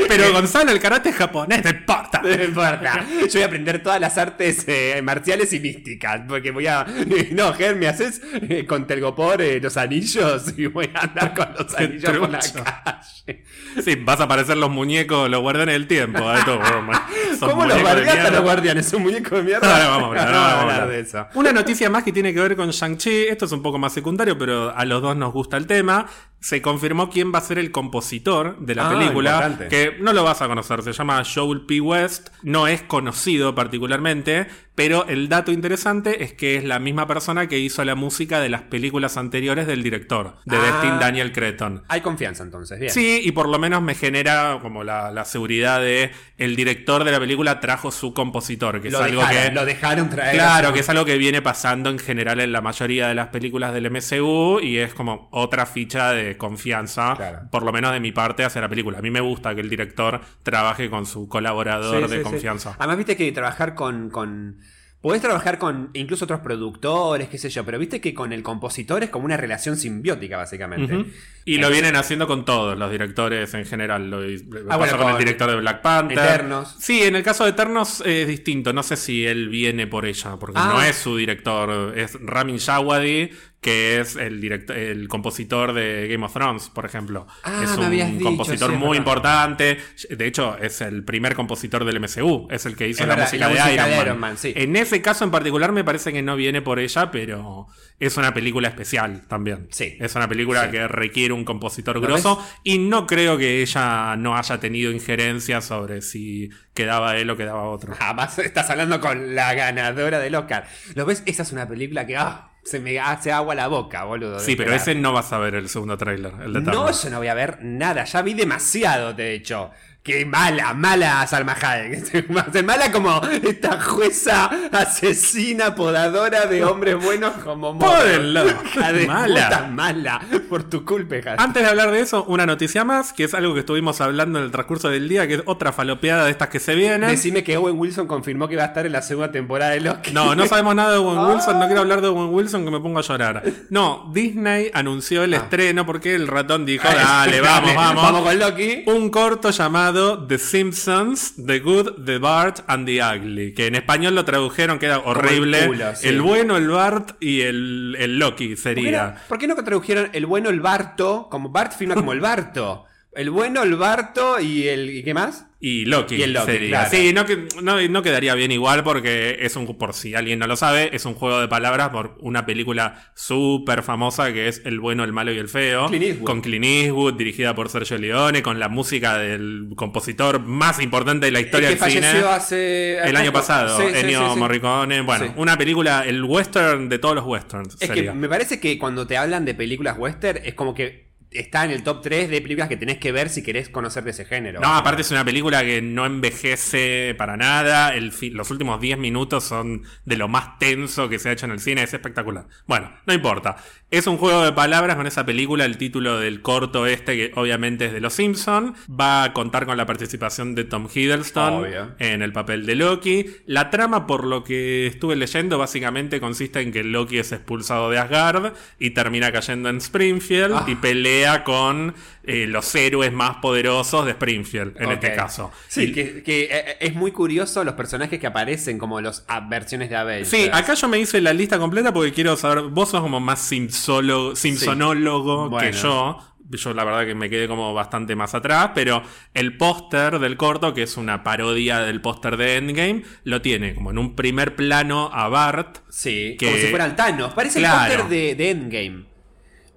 Pero 0.09 0.33
Gonzalo, 0.33 0.71
el 0.71 0.81
karate 0.81 1.11
es 1.11 1.17
japonés, 1.17 1.63
no 1.65 1.71
importa. 1.71 2.23
No 2.23 2.45
importa. 2.45 3.05
Yo 3.23 3.33
voy 3.33 3.43
a 3.43 3.47
aprender 3.47 3.83
todas 3.83 4.01
las 4.01 4.17
artes 4.19 4.65
eh, 4.67 5.01
marciales 5.03 5.53
y 5.53 5.61
místicas. 5.61 6.23
Porque 6.29 6.51
voy 6.51 6.67
a. 6.67 6.87
No, 7.33 7.53
Ger, 7.53 7.77
me 7.77 7.89
haces 7.89 8.21
eh, 8.49 8.65
con 8.67 8.87
Telgopor 8.87 9.43
eh, 9.43 9.61
los 9.61 9.77
anillos 9.77 10.55
y 10.57 10.67
voy 10.67 10.91
a 10.95 11.01
andar 11.01 11.35
con 11.35 11.49
los 11.59 11.75
anillos 11.75 12.17
por 12.17 12.31
la 12.31 12.39
calle. 12.39 13.45
Sí, 13.85 13.97
vas 13.97 14.21
a 14.21 14.25
aparecer 14.25 14.57
los 14.57 14.71
muñecos, 14.71 15.29
los 15.29 15.41
guardianes 15.41 15.75
del 15.75 15.87
tiempo. 15.87 16.19
¿eh? 16.33 16.39
Todo, 16.45 16.61
¿Cómo 17.41 17.67
los 17.67 17.81
guardianes 17.81 18.33
los 18.33 18.43
guardianes? 18.43 18.93
¿Un 18.93 19.03
muñeco 19.03 19.37
de 19.37 19.43
mierda? 19.43 19.71
Ahora 19.71 19.89
vamos 19.89 20.17
a 20.17 20.23
hablar, 20.23 20.29
No, 20.33 20.39
ahora 20.39 20.55
vamos 20.57 20.73
a 20.73 20.75
hablar. 20.83 20.89
de 20.89 21.01
eso. 21.01 21.27
Una 21.35 21.53
noticia 21.53 21.91
más 21.91 22.03
que 22.03 22.13
tiene 22.13 22.33
que 22.33 22.41
ver 22.41 22.57
con 22.57 22.71
Shang-Chi. 22.71 23.27
Esto 23.29 23.45
es 23.45 23.53
un 23.53 23.63
poco 23.63 23.79
más 23.79 23.93
secundario, 23.93 24.39
pero 24.39 24.75
a 24.75 24.85
los 24.85 25.03
dos 25.03 25.17
nos 25.17 25.33
gusta 25.33 25.57
el 25.57 25.67
tema. 25.67 26.07
Se 26.41 26.63
confirmó 26.63 27.11
quién 27.11 27.33
va 27.35 27.39
a 27.39 27.43
ser 27.43 27.59
el 27.59 27.73
compositor 27.73 28.59
de 28.61 28.75
la 28.77 28.89
Ah, 28.89 28.91
película. 28.93 29.31
importante. 29.33 29.69
Que 29.69 29.97
no 30.01 30.13
lo 30.13 30.23
vas 30.25 30.41
a 30.41 30.47
conocer. 30.49 30.83
Se 30.83 30.93
llama 30.93 31.23
Joel 31.25 31.63
P. 31.67 31.81
West. 31.81 32.29
No 32.43 32.69
es 32.69 32.83
conocido 32.83 33.55
particularmente. 33.55 34.47
Pero 34.75 35.07
el 35.09 35.29
dato 35.29 35.51
interesante 35.51 36.23
es 36.23 36.35
que 36.35 36.55
es 36.55 36.63
la 36.63 36.79
misma 36.79 37.09
persona 37.09 37.49
que 37.49 37.59
hizo 37.59 37.85
la 37.85 37.97
música 37.97 38.39
de 38.39 38.49
las 38.49 38.63
películas 38.63 39.17
anteriores 39.17 39.67
del 39.67 39.83
director, 39.83 40.37
de 40.45 40.57
Ah. 40.57 40.61
Destin 40.61 41.01
Daniel 41.01 41.33
Cretton. 41.33 41.83
Hay 41.89 42.01
confianza 42.01 42.45
entonces, 42.45 42.79
bien. 42.79 42.93
Sí, 42.93 43.21
y 43.25 43.33
por 43.33 43.49
lo 43.49 43.59
menos 43.59 43.83
me 43.83 43.97
genera 43.97 44.61
como 44.63 44.85
la, 44.85 45.11
la 45.11 45.25
seguridad 45.25 45.81
de 45.81 46.13
el 46.37 46.55
director 46.55 47.03
de 47.03 47.11
la 47.11 47.19
película 47.19 47.59
trajo 47.59 47.91
su 47.91 48.15
compositor, 48.15 48.81
que 48.81 48.89
lo, 48.93 48.99
es 49.01 49.05
algo 49.07 49.21
dejaron, 49.23 49.49
que 49.49 49.55
lo 49.57 49.65
dejaron 49.65 50.11
traer. 50.11 50.35
Claro, 50.37 50.73
que 50.73 50.79
es 50.79 50.89
algo 50.89 51.05
que 51.05 51.19
viene 51.19 51.43
pasando 51.43 51.91
en 51.91 51.99
general 51.99 52.39
en 52.39 52.53
la 52.53 52.61
mayoría 52.61 53.09
de 53.09 53.17
las 53.17 53.29
películas 53.31 53.75
del 53.75 53.91
MCU 53.91 54.61
y 54.61 54.79
es 54.79 54.95
como 54.95 55.29
otra 55.33 55.67
ficha 55.67 56.13
de 56.13 56.28
confianza, 56.37 57.15
Claro. 57.17 57.39
por 57.51 57.63
lo 57.63 57.73
menos 57.73 57.93
de 57.93 58.01
mi 58.01 58.13
parte, 58.13 58.45
hacia 58.45 58.61
la 58.61 58.69
película. 58.69 58.99
A 58.99 59.03
mí 59.03 59.11
me 59.11 59.21
gusta 59.21 59.55
que 59.55 59.61
el 59.61 59.71
director 59.71 60.21
trabaje 60.43 60.91
con 60.91 61.07
su 61.07 61.29
colaborador 61.29 61.97
Sí, 61.97 62.03
de 62.03 62.09
sí, 62.09 62.25
sí. 62.25 62.31
confianza. 62.31 62.77
Además, 62.79 62.97
viste 62.99 63.17
que 63.17 63.31
trabajar 63.33 63.75
con. 63.75 64.11
con... 64.11 64.59
Podés 65.01 65.23
trabajar 65.23 65.59
con 65.59 65.91
incluso 65.95 66.25
otros 66.25 66.41
productores, 66.41 67.29
qué 67.29 67.39
sé 67.39 67.51
yo, 67.51 67.65
pero 67.65 67.79
viste 67.79 68.01
que 68.01 68.13
con 68.13 68.33
el 68.33 68.43
compositor 68.43 69.05
es 69.05 69.11
como 69.11 69.27
una 69.27 69.37
relación 69.37 69.77
simbiótica, 69.77 70.37
básicamente. 70.37 71.05
Y 71.45 71.59
lo 71.59 71.71
vienen 71.71 71.95
haciendo 71.95 72.27
con 72.27 72.45
todos 72.45 72.77
los 72.77 72.91
directores 72.91 73.55
en 73.55 73.65
general. 73.65 74.11
Lo, 74.11 74.21
lo 74.23 74.73
Ah, 74.73 74.77
bueno, 74.77 74.99
con 74.99 75.13
el 75.13 75.19
director 75.19 75.49
de 75.51 75.57
Black 75.59 75.83
Panther. 75.83 76.19
Eternos. 76.19 76.75
Sí, 76.81 77.05
en 77.05 77.15
el 77.15 77.23
caso 77.23 77.45
de 77.45 77.51
Eternos 77.51 78.01
es 78.05 78.27
distinto. 78.27 78.73
No 78.73 78.83
sé 78.83 78.97
si 78.97 79.25
él 79.25 79.49
viene 79.49 79.87
por 79.87 80.05
ella, 80.05 80.37
porque 80.37 80.59
Ah. 80.61 80.71
no 80.75 80.83
es 80.83 80.97
su 80.97 81.17
director. 81.17 81.97
Es 81.97 82.19
Ramin 82.21 82.57
Djawadi, 82.57 83.31
que 83.61 84.01
es 84.01 84.15
el, 84.15 84.41
director, 84.41 84.77
el 84.77 85.09
compositor 85.09 85.73
de 85.73 86.07
Game 86.09 86.25
of 86.25 86.33
Thrones, 86.33 86.69
por 86.69 86.87
ejemplo. 86.87 87.27
Ah, 87.43 87.63
es 87.65 87.77
un 87.77 87.91
dicho, 87.91 88.25
compositor 88.25 88.71
sí, 88.71 88.77
muy 88.77 88.91
verdad. 88.91 88.99
importante. 88.99 89.79
De 90.11 90.27
hecho, 90.27 90.57
es 90.59 90.81
el 90.81 91.05
primer 91.05 91.35
compositor 91.35 91.85
del 91.85 91.99
MCU. 91.99 92.47
Es 92.51 92.67
el 92.67 92.77
que 92.77 92.89
hizo 92.89 93.05
la 93.05 93.17
verdad, 93.17 93.25
música, 93.25 93.49
la 93.49 93.67
de, 93.67 93.75
Iron, 93.75 93.85
de 93.85 93.97
Man. 93.97 94.07
Iron 94.07 94.21
Man, 94.21 94.39
sí. 94.39 94.53
En 94.55 94.77
ese 94.77 95.03
caso 95.03 95.25
en 95.25 95.33
particular 95.33 95.73
me 95.73 95.83
parece 95.83 96.13
que 96.13 96.23
no 96.23 96.37
viene 96.37 96.63
por 96.63 96.79
ella, 96.79 97.11
pero 97.11 97.67
es 97.99 98.17
una 98.17 98.33
película 98.33 98.69
especial 98.69 99.23
también. 99.27 99.67
Sí. 99.71 99.97
Es 99.99 100.15
una 100.15 100.29
película 100.29 100.71
que 100.71 100.87
requiere 100.87 101.35
un 101.35 101.45
compositor 101.45 101.97
¿Lo 101.97 102.03
grosso 102.03 102.45
y 102.63 102.79
no 102.79 103.07
creo 103.09 103.37
que 103.39 103.61
ella 103.61 104.15
no 104.17 104.37
haya 104.37 104.61
tenido 104.61 104.93
injerencia 104.93 105.61
sobre 105.61 106.01
si 106.01 106.51
quedaba 106.75 107.17
él 107.17 107.29
o 107.31 107.37
quedaba 107.37 107.65
otro. 107.65 107.95
Jamás 107.95 108.39
estás 108.39 108.71
hablando 108.71 109.01
con 109.01 109.35
la 109.35 109.53
ganadora 109.55 110.21
del 110.21 110.37
Oscar. 110.37 110.69
¿Lo 110.95 111.07
ves? 111.07 111.25
Esa 111.27 111.43
es 111.43 111.51
una 111.51 111.67
película 111.67 112.07
que 112.07 112.17
ah, 112.17 112.48
se 112.63 112.81
me 112.81 112.99
hace 112.99 113.33
agua 113.33 113.55
la 113.55 113.69
boca, 113.69 114.05
boludo. 114.05 114.39
Sí, 114.41 114.57
pero 114.57 114.71
esperar. 114.75 114.97
ese 114.97 115.01
no 115.01 115.13
vas 115.13 115.33
a 115.33 115.39
ver 115.39 115.55
el 115.55 115.69
segundo 115.69 115.97
tráiler, 115.97 116.33
el 116.45 116.53
de 116.53 116.61
No, 116.61 116.91
yo 116.91 117.11
no 117.11 117.19
voy 117.19 117.29
a 117.29 117.35
ver 117.35 117.59
nada. 117.63 118.05
Ya 118.05 118.23
vi 118.23 118.35
demasiado, 118.35 119.15
de 119.15 119.35
hecho. 119.35 119.71
Qué 120.03 120.25
mala, 120.25 120.73
mala 120.73 121.27
Salma 121.27 121.53
Hayek. 121.61 122.31
Mala 122.65 122.91
como 122.91 123.21
esta 123.43 123.79
jueza 123.79 124.49
asesina, 124.73 125.75
podadora 125.75 126.47
de 126.47 126.65
hombres 126.65 126.97
buenos 127.03 127.33
como 127.45 127.75
de 128.05 129.07
Mala. 129.07 129.69
mala. 129.71 130.21
Por 130.49 130.63
tu 130.63 130.85
culpa. 130.87 131.17
Antes 131.37 131.63
de 131.63 131.69
hablar 131.69 131.91
de 131.91 132.01
eso, 132.01 132.25
una 132.25 132.47
noticia 132.47 132.85
más, 132.87 133.13
que 133.13 133.25
es 133.25 133.35
algo 133.35 133.53
que 133.53 133.61
estuvimos 133.61 134.01
hablando 134.01 134.39
en 134.39 134.47
el 134.47 134.51
transcurso 134.51 134.89
del 134.89 135.11
día, 135.11 135.27
que 135.29 135.35
es 135.35 135.43
otra 135.45 135.73
falopeada 135.73 136.25
de 136.25 136.31
estas 136.31 136.49
que 136.49 136.59
se 136.61 136.75
vienen. 136.75 137.11
Decime 137.11 137.45
que 137.45 137.59
Owen 137.59 137.79
Wilson 137.79 138.07
confirmó 138.07 138.49
que 138.49 138.57
va 138.57 138.63
a 138.63 138.67
estar 138.67 138.87
en 138.87 138.93
la 138.93 139.03
segunda 139.03 139.31
temporada 139.31 139.73
de 139.73 139.81
Loki. 139.81 140.13
No, 140.13 140.35
no 140.35 140.47
sabemos 140.47 140.75
nada 140.75 140.93
de 140.93 140.99
Owen 140.99 141.19
Ah. 141.19 141.29
Wilson, 141.35 141.59
no 141.59 141.67
quiero 141.67 141.81
hablar 141.83 142.01
de 142.01 142.09
Owen 142.09 142.33
Wilson 142.33 142.65
que 142.65 142.71
me 142.71 142.81
pongo 142.81 142.99
a 143.01 143.03
llorar. 143.03 143.43
No, 143.69 144.11
Disney 144.15 144.71
anunció 144.73 145.25
el 145.25 145.35
estreno 145.35 145.85
porque 145.85 146.15
el 146.15 146.29
ratón 146.29 146.65
dijo, 146.65 146.89
dale, 146.89 147.43
vamos, 147.43 147.75
vamos. 147.75 148.03
Vamos 148.03 148.23
con 148.23 148.39
Loki. 148.39 148.85
Un 148.87 149.11
corto 149.11 149.51
llamado 149.51 149.88
The 149.93 150.39
Simpsons, 150.39 151.35
The 151.37 151.61
Good, 151.61 152.05
The 152.05 152.19
Bart 152.19 152.61
and 152.67 152.87
the 152.87 153.01
Ugly, 153.03 153.55
que 153.55 153.67
en 153.67 153.75
español 153.75 154.15
lo 154.15 154.25
tradujeron, 154.25 154.79
queda 154.79 154.99
horrible. 154.99 155.61
el 155.65 155.69
culo, 155.69 155.97
sí. 155.97 156.17
bueno, 156.19 156.57
el 156.57 156.69
Bart 156.69 157.17
y 157.21 157.41
el, 157.43 157.97
el 157.99 158.19
Loki 158.19 158.55
¿Por 158.55 158.57
qué, 158.57 158.57
no, 158.57 158.63
sería. 158.63 159.15
por 159.29 159.39
qué 159.39 159.47
no 159.47 159.55
tradujeron 159.57 160.11
el 160.13 160.27
bueno, 160.27 160.51
el 160.51 160.61
Barto? 160.61 161.29
Como 161.31 161.49
Bart 161.49 161.73
firma 161.73 161.95
como 161.95 162.13
el 162.13 162.21
Barto. 162.21 162.85
El 163.13 163.31
bueno, 163.31 163.63
el 163.63 163.75
Barto 163.75 164.39
y 164.39 164.69
el. 164.69 164.91
¿Y 164.91 165.03
qué 165.03 165.15
más? 165.15 165.47
Y 165.61 165.87
Loki, 165.87 166.15
Y 166.17 166.23
el 166.23 166.35
Loki, 166.35 166.53
sería. 166.53 166.69
claro. 166.69 166.91
Sí, 166.93 167.13
no, 167.13 167.25
no, 167.63 167.89
no 167.89 168.03
quedaría 168.03 168.35
bien 168.37 168.53
igual 168.53 168.85
porque 168.85 169.39
es 169.41 169.57
un, 169.57 169.77
por 169.77 169.93
si 169.93 170.15
alguien 170.15 170.39
no 170.39 170.47
lo 170.47 170.55
sabe, 170.57 170.95
es 170.95 171.05
un 171.05 171.15
juego 171.15 171.41
de 171.41 171.49
palabras 171.49 171.89
por 171.89 172.17
una 172.21 172.47
película 172.47 173.11
súper 173.17 173.83
famosa 173.83 174.33
que 174.33 174.47
es 174.47 174.63
El 174.65 174.79
bueno, 174.79 175.03
el 175.03 175.13
malo 175.13 175.33
y 175.33 175.39
el 175.39 175.49
feo. 175.49 175.89
Clint 175.89 176.05
Eastwood. 176.05 176.27
Con 176.27 176.41
Clint 176.43 176.65
Eastwood, 176.65 177.15
dirigida 177.15 177.57
por 177.57 177.71
Sergio 177.71 177.99
Leone, 177.99 178.41
con 178.41 178.61
la 178.61 178.69
música 178.69 179.19
del 179.19 179.71
compositor 179.75 180.39
más 180.39 180.81
importante 180.81 181.27
de 181.27 181.33
la 181.33 181.41
historia 181.41 181.71
que 181.71 181.75
del 181.77 181.91
cine. 181.91 182.07
hace. 182.31 182.99
El 182.99 183.17
año 183.17 183.33
pasado, 183.33 183.81
Sí, 183.81 183.87
Ennio 183.97 184.35
sí. 184.35 184.39
Morricone. 184.39 185.01
Bueno, 185.01 185.25
Sí. 185.25 185.33
una 185.37 185.59
película, 185.59 186.05
el 186.07 186.23
western 186.23 186.89
de 186.89 187.01
todos 187.01 187.17
los 187.17 187.25
westerns. 187.25 187.75
Es 187.81 187.89
sería. 187.89 188.13
que 188.13 188.19
me 188.19 188.29
parece 188.29 188.61
que 188.61 188.79
cuando 188.79 189.09
te 189.09 189.17
hablan 189.17 189.45
de 189.45 189.55
películas 189.55 189.97
western, 189.99 190.39
es 190.45 190.55
como 190.55 190.73
que 190.73 191.08
está 191.31 191.65
en 191.65 191.71
el 191.73 191.83
top 191.83 192.01
3 192.03 192.31
de 192.31 192.41
películas 192.41 192.69
que 192.69 192.77
tenés 192.77 192.99
que 192.99 193.13
ver 193.13 193.29
si 193.29 193.43
querés 193.43 193.69
conocer 193.69 194.05
de 194.05 194.11
ese 194.11 194.25
género. 194.25 194.61
No, 194.61 194.75
aparte 194.75 195.03
es 195.03 195.11
una 195.11 195.25
película 195.25 195.63
que 195.63 195.83
no 195.83 196.07
envejece 196.07 197.15
para 197.19 197.37
nada. 197.37 197.95
El 197.95 198.13
los 198.33 198.51
últimos 198.51 198.81
10 198.81 198.99
minutos 198.99 199.45
son 199.45 199.83
de 200.05 200.17
lo 200.17 200.29
más 200.29 200.59
tenso 200.59 201.09
que 201.09 201.19
se 201.19 201.29
ha 201.29 201.33
hecho 201.33 201.47
en 201.47 201.53
el 201.53 201.61
cine. 201.61 201.83
Es 201.83 201.93
espectacular. 201.95 202.47
Bueno, 202.67 202.93
no 203.07 203.13
importa. 203.15 203.57
Es 203.91 204.07
un 204.07 204.17
juego 204.19 204.43
de 204.45 204.53
palabras 204.53 204.97
con 204.97 205.07
esa 205.07 205.25
película. 205.27 205.65
El 205.65 205.77
título 205.79 206.19
del 206.19 206.43
corto 206.43 206.87
este, 206.87 207.17
que 207.17 207.33
obviamente 207.35 207.87
es 207.87 207.93
de 207.93 208.01
Los 208.01 208.15
Simpson, 208.15 208.75
va 208.89 209.25
a 209.25 209.33
contar 209.33 209.67
con 209.67 209.77
la 209.77 209.87
participación 209.87 210.55
de 210.55 210.65
Tom 210.65 210.89
Hiddleston 210.93 211.55
Obvio. 211.65 211.95
en 211.99 212.23
el 212.23 212.33
papel 212.33 212.67
de 212.67 212.75
Loki. 212.75 213.27
La 213.47 213.71
trama, 213.71 214.07
por 214.07 214.25
lo 214.25 214.45
que 214.45 214.87
estuve 214.87 215.17
leyendo, 215.17 215.59
básicamente 215.59 216.21
consiste 216.21 216.61
en 216.61 216.73
que 216.73 216.85
Loki 216.85 217.19
es 217.19 217.33
expulsado 217.33 217.91
de 217.91 217.99
Asgard 217.99 218.53
y 218.79 218.91
termina 218.91 219.33
cayendo 219.33 219.69
en 219.69 219.79
Springfield 219.79 220.53
Ah. 220.55 220.65
y 220.67 220.75
pelea 220.75 221.18
con 221.45 221.95
eh, 222.25 222.47
los 222.47 222.75
héroes 222.75 223.13
más 223.13 223.37
poderosos 223.37 224.05
de 224.05 224.13
Springfield, 224.13 224.81
en 224.81 224.91
este 224.93 225.15
caso. 225.15 225.51
Sí, 225.69 225.85
Y- 225.85 225.93
que, 225.93 226.23
que, 226.23 226.49
eh, 226.51 226.77
es 226.81 226.95
muy 226.95 227.13
curioso 227.13 227.65
los 227.65 227.75
personajes 227.75 228.19
que 228.21 228.27
aparecen 228.27 228.79
como 228.79 229.01
los 229.01 229.25
ah, 229.29 229.41
versiones 229.49 229.89
de 229.91 229.97
Avengers. 229.97 230.29
Sí, 230.29 230.49
acá 230.53 230.75
yo 230.75 230.89
me 230.89 230.99
hice 230.99 231.21
la 231.21 231.33
lista 231.33 231.59
completa 231.59 231.93
porque 231.93 232.13
quiero 232.13 232.37
saber, 232.37 232.65
vos 232.65 232.91
sos 232.91 233.01
como 233.01 233.21
más 233.21 233.41
simpsólogo, 233.41 234.35
simpsonólogo 234.37 235.45
que 235.45 235.55
Bueno. 235.71 235.71
yo. 235.79 236.25
Yo 236.51 236.73
la 236.73 236.83
verdad 236.83 237.05
que 237.05 237.15
me 237.15 237.29
quedé 237.29 237.47
como 237.47 237.75
bastante 237.75 238.17
más 238.17 238.35
atrás, 238.35 238.71
pero 238.75 239.03
el 239.35 239.59
póster 239.59 240.19
del 240.19 240.39
corto, 240.39 240.73
que 240.73 240.83
es 240.85 240.97
una 240.97 241.23
parodia 241.23 241.81
del 241.81 242.01
póster 242.01 242.39
de 242.39 242.57
Endgame, 242.57 243.03
lo 243.25 243.43
tiene 243.43 243.75
como 243.75 243.91
en 243.91 243.99
un 243.99 244.17
primer 244.17 244.57
plano 244.57 245.11
a 245.13 245.29
Bart. 245.29 245.81
Sí, 245.91 246.37
que- 246.39 246.47
como 246.47 246.57
si 246.59 246.67
fueran 246.69 246.97
Thanos. 246.97 247.35
Parece 247.35 247.59
Claro. 247.59 247.93
el 247.93 247.99
póster 247.99 248.09
de, 248.19 248.35
de 248.35 248.51
Endgame. 248.51 249.05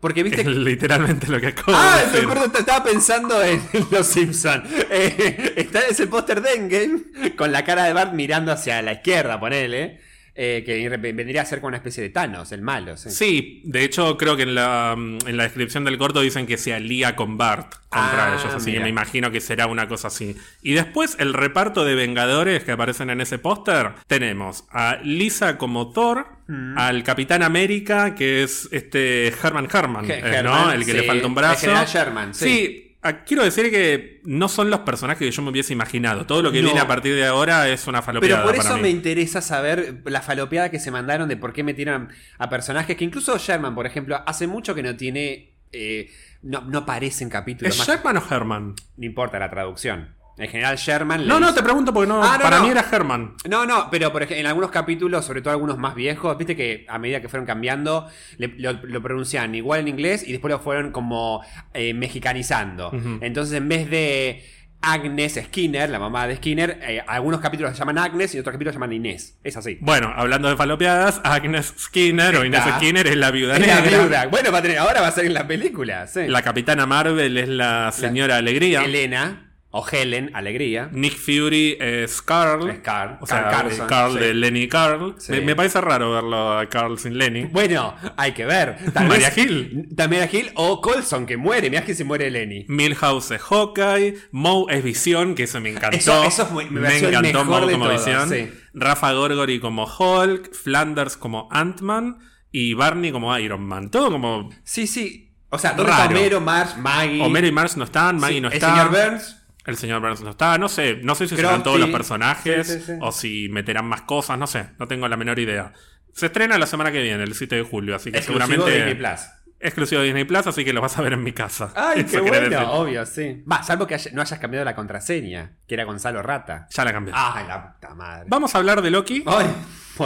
Porque 0.01 0.24
viste 0.24 0.41
Es 0.41 0.48
literalmente 0.48 1.27
lo 1.27 1.39
que 1.39 1.48
acabo 1.48 1.72
Ah, 1.74 1.98
de 2.00 2.05
me 2.08 2.12
decir. 2.12 2.29
acuerdo, 2.29 2.58
estaba 2.60 2.84
pensando 2.84 3.41
en 3.41 3.62
Los 3.91 4.08
Simpsons. 4.08 4.63
está, 4.89 5.79
es 5.89 6.00
el 6.01 6.10
póster 6.10 6.41
de 6.41 6.53
Endgame 6.55 7.36
con 7.38 7.51
la 7.53 7.63
cara 7.63 7.86
de 7.86 7.93
Bart 7.93 8.13
mirando 8.13 8.51
hacia 8.51 8.81
la 8.81 8.93
izquierda, 8.93 9.39
ponele. 9.39 10.00
Eh, 10.34 10.64
que 10.66 10.88
vendría 10.98 11.42
a 11.42 11.46
ser 11.46 11.60
como 11.60 11.70
una 11.70 11.78
especie 11.78 12.02
de 12.04 12.10
Thanos, 12.10 12.52
el 12.52 12.62
malo. 12.62 12.96
Sí, 12.98 13.10
Sí, 13.10 13.62
de 13.66 13.84
hecho 13.84 14.18
creo 14.18 14.36
que 14.38 14.44
en 14.44 14.56
la, 14.56 14.94
en 14.98 15.38
la 15.38 15.44
descripción 15.44 15.84
del 15.84 15.98
corto 15.98 16.22
dicen 16.22 16.48
que 16.48 16.58
se 16.58 16.74
alía 16.74 17.16
con 17.16 17.38
Bart 17.38 17.74
contra 17.90 18.34
Ah, 18.34 18.38
ellos, 18.40 18.54
así 18.56 18.72
que 18.72 18.80
me 18.80 18.90
imagino 18.90 19.30
que 19.32 19.42
será 19.42 19.68
una 19.68 19.88
cosa 19.88 20.08
así. 20.08 20.36
Y 20.62 20.74
después 20.74 21.16
el 21.20 21.34
reparto 21.34 21.84
de 21.84 21.96
Vengadores 21.96 22.64
que 22.64 22.72
aparecen 22.72 23.10
en 23.10 23.20
ese 23.22 23.38
póster, 23.40 23.92
tenemos 24.08 24.66
a 24.72 24.98
Lisa 25.04 25.58
como 25.58 25.92
Thor, 25.92 26.28
Mm. 26.48 26.78
al 26.78 27.04
Capitán 27.04 27.44
América, 27.44 28.14
que 28.14 28.44
es 28.44 28.68
este 28.74 29.28
Herman 29.30 29.70
Herman, 29.74 30.06
eh, 30.10 30.42
¿no? 30.44 30.70
El 30.72 30.84
que 30.84 30.92
sí, 30.92 30.98
le 30.98 31.04
falta 31.04 31.26
un 31.28 31.32
el 31.32 31.36
brazo. 31.36 31.62
general 31.62 31.86
Sherman, 31.88 32.34
sí. 32.34 32.46
sí. 32.46 32.91
Ah, 33.03 33.24
Quiero 33.24 33.43
decir 33.43 33.70
que 33.72 34.22
no 34.25 34.48
son 34.50 34.70
los 34.70 34.81
personajes 34.81 35.20
que 35.20 35.31
yo 35.31 35.41
me 35.41 35.50
hubiese 35.51 35.74
imaginado. 35.74 36.25
Todo 36.25 36.41
lo 36.41 36.51
que 36.51 36.60
No. 36.62 36.65
viene 36.67 36.79
a 36.81 36.88
partir 36.88 37.15
de 37.15 37.25
ahora 37.25 37.67
es 37.70 37.88
una 37.88 38.01
falopeada 38.01 38.36
Pero 38.38 38.48
por 38.48 38.55
para 38.55 38.67
eso 38.70 38.75
mí. 38.77 38.84
me 38.84 38.89
interesa 38.89 39.41
saber 39.41 40.01
la 40.05 40.22
falopeada 40.22 40.70
que 40.72 40.79
se 40.79 40.91
mandaron 40.91 41.27
de 41.29 41.38
por 41.38 41.53
qué 41.53 41.63
metieron 41.63 42.10
a 42.38 42.50
personajes 42.50 42.96
que 42.98 43.03
incluso 43.03 43.38
Sherman, 43.38 43.75
por 43.75 43.86
ejemplo, 43.86 44.22
hace 44.25 44.48
mucho 44.48 44.74
que 44.75 44.84
no 44.84 44.96
tiene. 44.96 45.53
eh, 45.74 46.10
no, 46.43 46.62
no 46.62 46.79
aparece 46.79 47.24
en 47.24 47.29
capítulos 47.29 47.74
¿Es 47.74 47.77
más. 47.79 47.88
Sherman 47.88 48.17
o 48.17 48.24
Herman? 48.29 48.75
No 48.98 49.05
importa 49.05 49.38
la 49.39 49.50
traducción. 49.50 50.15
En 50.38 50.48
general, 50.50 50.76
Sherman. 50.78 51.28
No, 51.28 51.40
no, 51.40 51.54
te 51.54 51.62
pregunto 51.62 51.94
porque 51.94 52.08
no, 52.08 52.24
Ah, 52.24 52.38
no, 52.38 52.44
para 52.44 52.58
no. 52.58 52.64
mí 52.64 52.70
era 52.70 52.84
Herman. 52.92 53.36
No, 53.48 53.66
no, 53.66 53.90
pero 53.92 54.12
por 54.12 54.24
ejemplo, 54.24 54.40
en 54.42 54.48
algunos 54.48 54.72
capítulos, 54.72 55.24
sobre 55.26 55.42
todo 55.42 55.52
algunos 55.52 55.78
más 55.78 55.94
viejos, 55.94 56.36
viste 56.38 56.56
que 56.56 56.86
a 56.90 56.98
medida 56.98 57.22
que 57.22 57.30
fueron 57.30 57.46
cambiando, 57.46 58.08
le- 58.38 58.56
lo, 58.58 58.74
lo 58.74 59.02
pronunciaban 59.04 59.54
igual 59.54 59.82
en 59.82 59.88
inglés 59.90 60.24
y 60.28 60.32
después 60.32 60.52
lo 60.52 60.60
fueron 60.60 60.92
como 60.92 61.44
eh, 61.74 61.94
mexicanizando. 61.94 62.92
Entonces, 63.22 63.56
en 63.58 63.68
vez 63.70 63.90
de 63.90 64.44
Agnes 64.84 65.40
Skinner, 65.46 65.90
la 65.92 66.00
mamá 66.00 66.26
de 66.28 66.38
Skinner, 66.38 66.80
eh, 66.82 67.04
algunos 67.06 67.40
capítulos 67.40 67.74
se 67.74 67.78
llaman 67.78 68.00
Agnes 68.00 68.34
y 68.34 68.40
otros 68.40 68.52
capítulos 68.54 68.74
se 68.74 68.78
llaman 68.78 68.94
Inés. 68.94 69.38
Es 69.44 69.56
así. 69.58 69.78
Bueno, 69.80 70.12
hablando 70.16 70.50
de 70.50 70.56
falopeadas, 70.58 71.22
Agnes 71.24 71.72
Skinner 71.78 72.36
o 72.38 72.46
Inés. 72.46 72.64
Skinner 72.78 73.06
es 73.06 73.16
la 73.18 73.30
viuda 73.30 73.58
Es 73.58 73.68
la 73.68 73.82
viuda. 73.82 74.26
Bueno, 74.28 74.52
va 74.52 74.58
a 74.58 74.62
tener- 74.64 74.80
ahora 74.80 75.02
va 75.02 75.08
a 75.08 75.12
ser 75.12 75.26
en 75.26 75.36
la 75.36 75.46
película. 75.46 76.08
sí. 76.08 76.22
La 76.28 76.42
capitana 76.42 76.88
Marvel 76.88 77.38
es 77.38 77.48
la 77.50 77.92
señora 77.92 78.38
Alegría. 78.38 78.84
Helena 78.84 79.50
o 79.74 79.86
Helen, 79.90 80.32
Alegría. 80.34 80.90
Nick 80.92 81.18
Fury 81.18 81.78
es 81.80 82.22
Carl. 82.22 82.70
Es 82.70 82.80
Carl. 82.80 83.18
O 83.22 83.25
sea, 83.25 83.44
Carl 83.44 83.51
Carlson, 83.70 83.88
Carl 83.88 84.13
sí. 84.13 84.20
de 84.20 84.34
Lenny 84.34 84.68
Carl. 84.68 85.16
Sí. 85.18 85.32
Me, 85.32 85.42
me 85.42 85.56
parece 85.56 85.80
raro 85.80 86.12
verlo 86.12 86.58
a 86.60 86.66
Carl 86.68 87.00
sin 87.00 87.18
Lenny. 87.18 87.46
Bueno, 87.46 87.96
hay 88.18 88.34
que 88.34 88.46
ver. 88.46 88.78
Tal 88.94 89.08
María 89.08 89.30
vez- 89.30 89.38
Hill. 89.38 89.88
También 89.96 90.30
Hill 90.32 90.51
o 90.56 90.82
Colson, 90.82 91.25
que 91.25 91.38
muere. 91.38 91.70
Mirá 91.70 91.86
que 91.86 91.96
se 91.96 92.04
muere 92.04 92.30
Lenny. 92.30 92.66
Milhouse 92.68 93.32
es 93.32 93.42
Hawkeye. 93.42 94.16
Moe 94.32 94.66
es 94.75 94.84
Visión, 94.84 95.36
que 95.36 95.44
eso 95.44 95.62
me 95.62 95.70
encantó. 95.70 95.96
Eso- 95.98 96.24
eso 96.25 96.44
es 96.44 96.51
muy- 96.51 96.66
me 96.70 96.80
el 96.98 97.22
mejor 97.22 97.46
Moe 97.46 97.72
como 97.72 97.88
Visión. 97.88 98.30
sí. 98.30 98.51
Rafa 98.74 99.13
Gorgori 99.13 99.60
como 99.62 99.86
Hulk. 99.86 100.54
Flanders 100.54 101.16
como 101.16 101.48
Ant-Man. 101.51 102.18
Y 102.51 102.74
Barney 102.74 103.13
como 103.13 103.38
Iron 103.38 103.63
Man. 103.66 103.90
Todo 103.90 104.12
como. 104.12 104.50
Sí, 104.66 104.86
sí. 104.86 105.30
O 105.54 105.58
sea, 105.58 105.74
¿dónde 105.74 105.92
Homero, 105.92 106.40
Marge, 106.42 106.80
Maggie? 106.80 107.22
Homero 107.22 107.46
y 107.48 107.51
Marge 107.51 107.78
no 107.78 107.84
están, 107.84 108.18
Maggie 108.18 108.40
no 108.40 108.48
el 108.48 108.54
está. 108.54 108.70
señor 108.72 108.90
Burns. 108.90 109.38
El 109.65 109.77
señor 109.77 110.01
Burns 110.01 110.22
no 110.22 110.32
está, 110.32 110.58
no 110.58 110.68
sé, 110.70 111.00
no 111.03 111.13
sé 111.15 111.25
si 111.27 111.36
Crofty. 111.36 111.46
serán 111.46 111.63
todos 111.63 111.80
los 111.80 111.89
personajes 111.89 112.68
Sí, 112.68 112.80
sí, 112.80 112.84
sí. 112.88 112.91
o 113.00 113.12
si 113.12 113.48
meterán 113.50 113.86
más 113.86 114.01
cosas, 114.01 114.38
no 114.39 114.48
sé, 114.48 114.68
no 114.80 114.88
tengo 114.88 115.08
la 115.08 115.18
menor 115.18 115.38
idea. 115.39 115.74
Se 116.13 116.25
estrena 116.25 116.58
la 116.58 116.65
semana 116.65 116.91
que 116.91 117.01
viene, 117.01 117.24
el 117.24 117.34
7 117.36 117.56
de 117.58 117.62
julio, 117.63 117.96
así 117.96 118.12
que 118.12 118.18
Exclusivo 118.18 118.48
seguramente 118.48 118.75
Disney 118.86 118.96
Plus. 118.96 119.22
exclusivo 119.60 120.01
de 120.01 120.08
Disney 120.08 120.24
Plus, 120.25 120.48
así 120.48 120.65
que 120.65 120.74
lo 120.74 120.82
vas 120.82 120.98
a 120.98 121.01
ver 121.03 121.13
en 121.13 121.24
mi 121.24 121.32
casa. 121.32 121.72
Ay, 121.75 122.01
Eso 122.01 122.12
qué 122.24 122.30
bueno. 122.30 122.50
decir. 122.50 122.68
Obvio, 122.70 123.06
sí. 123.06 123.44
Va, 123.50 123.62
salvo 123.63 123.86
que 123.88 123.98
no 124.13 124.22
hayas 124.24 124.39
cambiado 124.39 124.65
la 124.65 124.75
contraseña, 124.75 125.58
que 125.68 125.75
era 125.75 125.84
Gonzalo 125.86 126.22
Rata. 126.24 126.68
Ya 126.72 126.84
la 126.84 126.91
cambié. 126.91 127.13
Ay, 127.15 127.46
la 127.48 127.74
puta 127.74 127.94
madre. 127.94 128.25
Vamos 128.27 128.53
a 128.56 128.58
hablar 128.58 128.82
de 128.82 128.89
Loki, 128.89 129.24
Ay, 129.27 129.46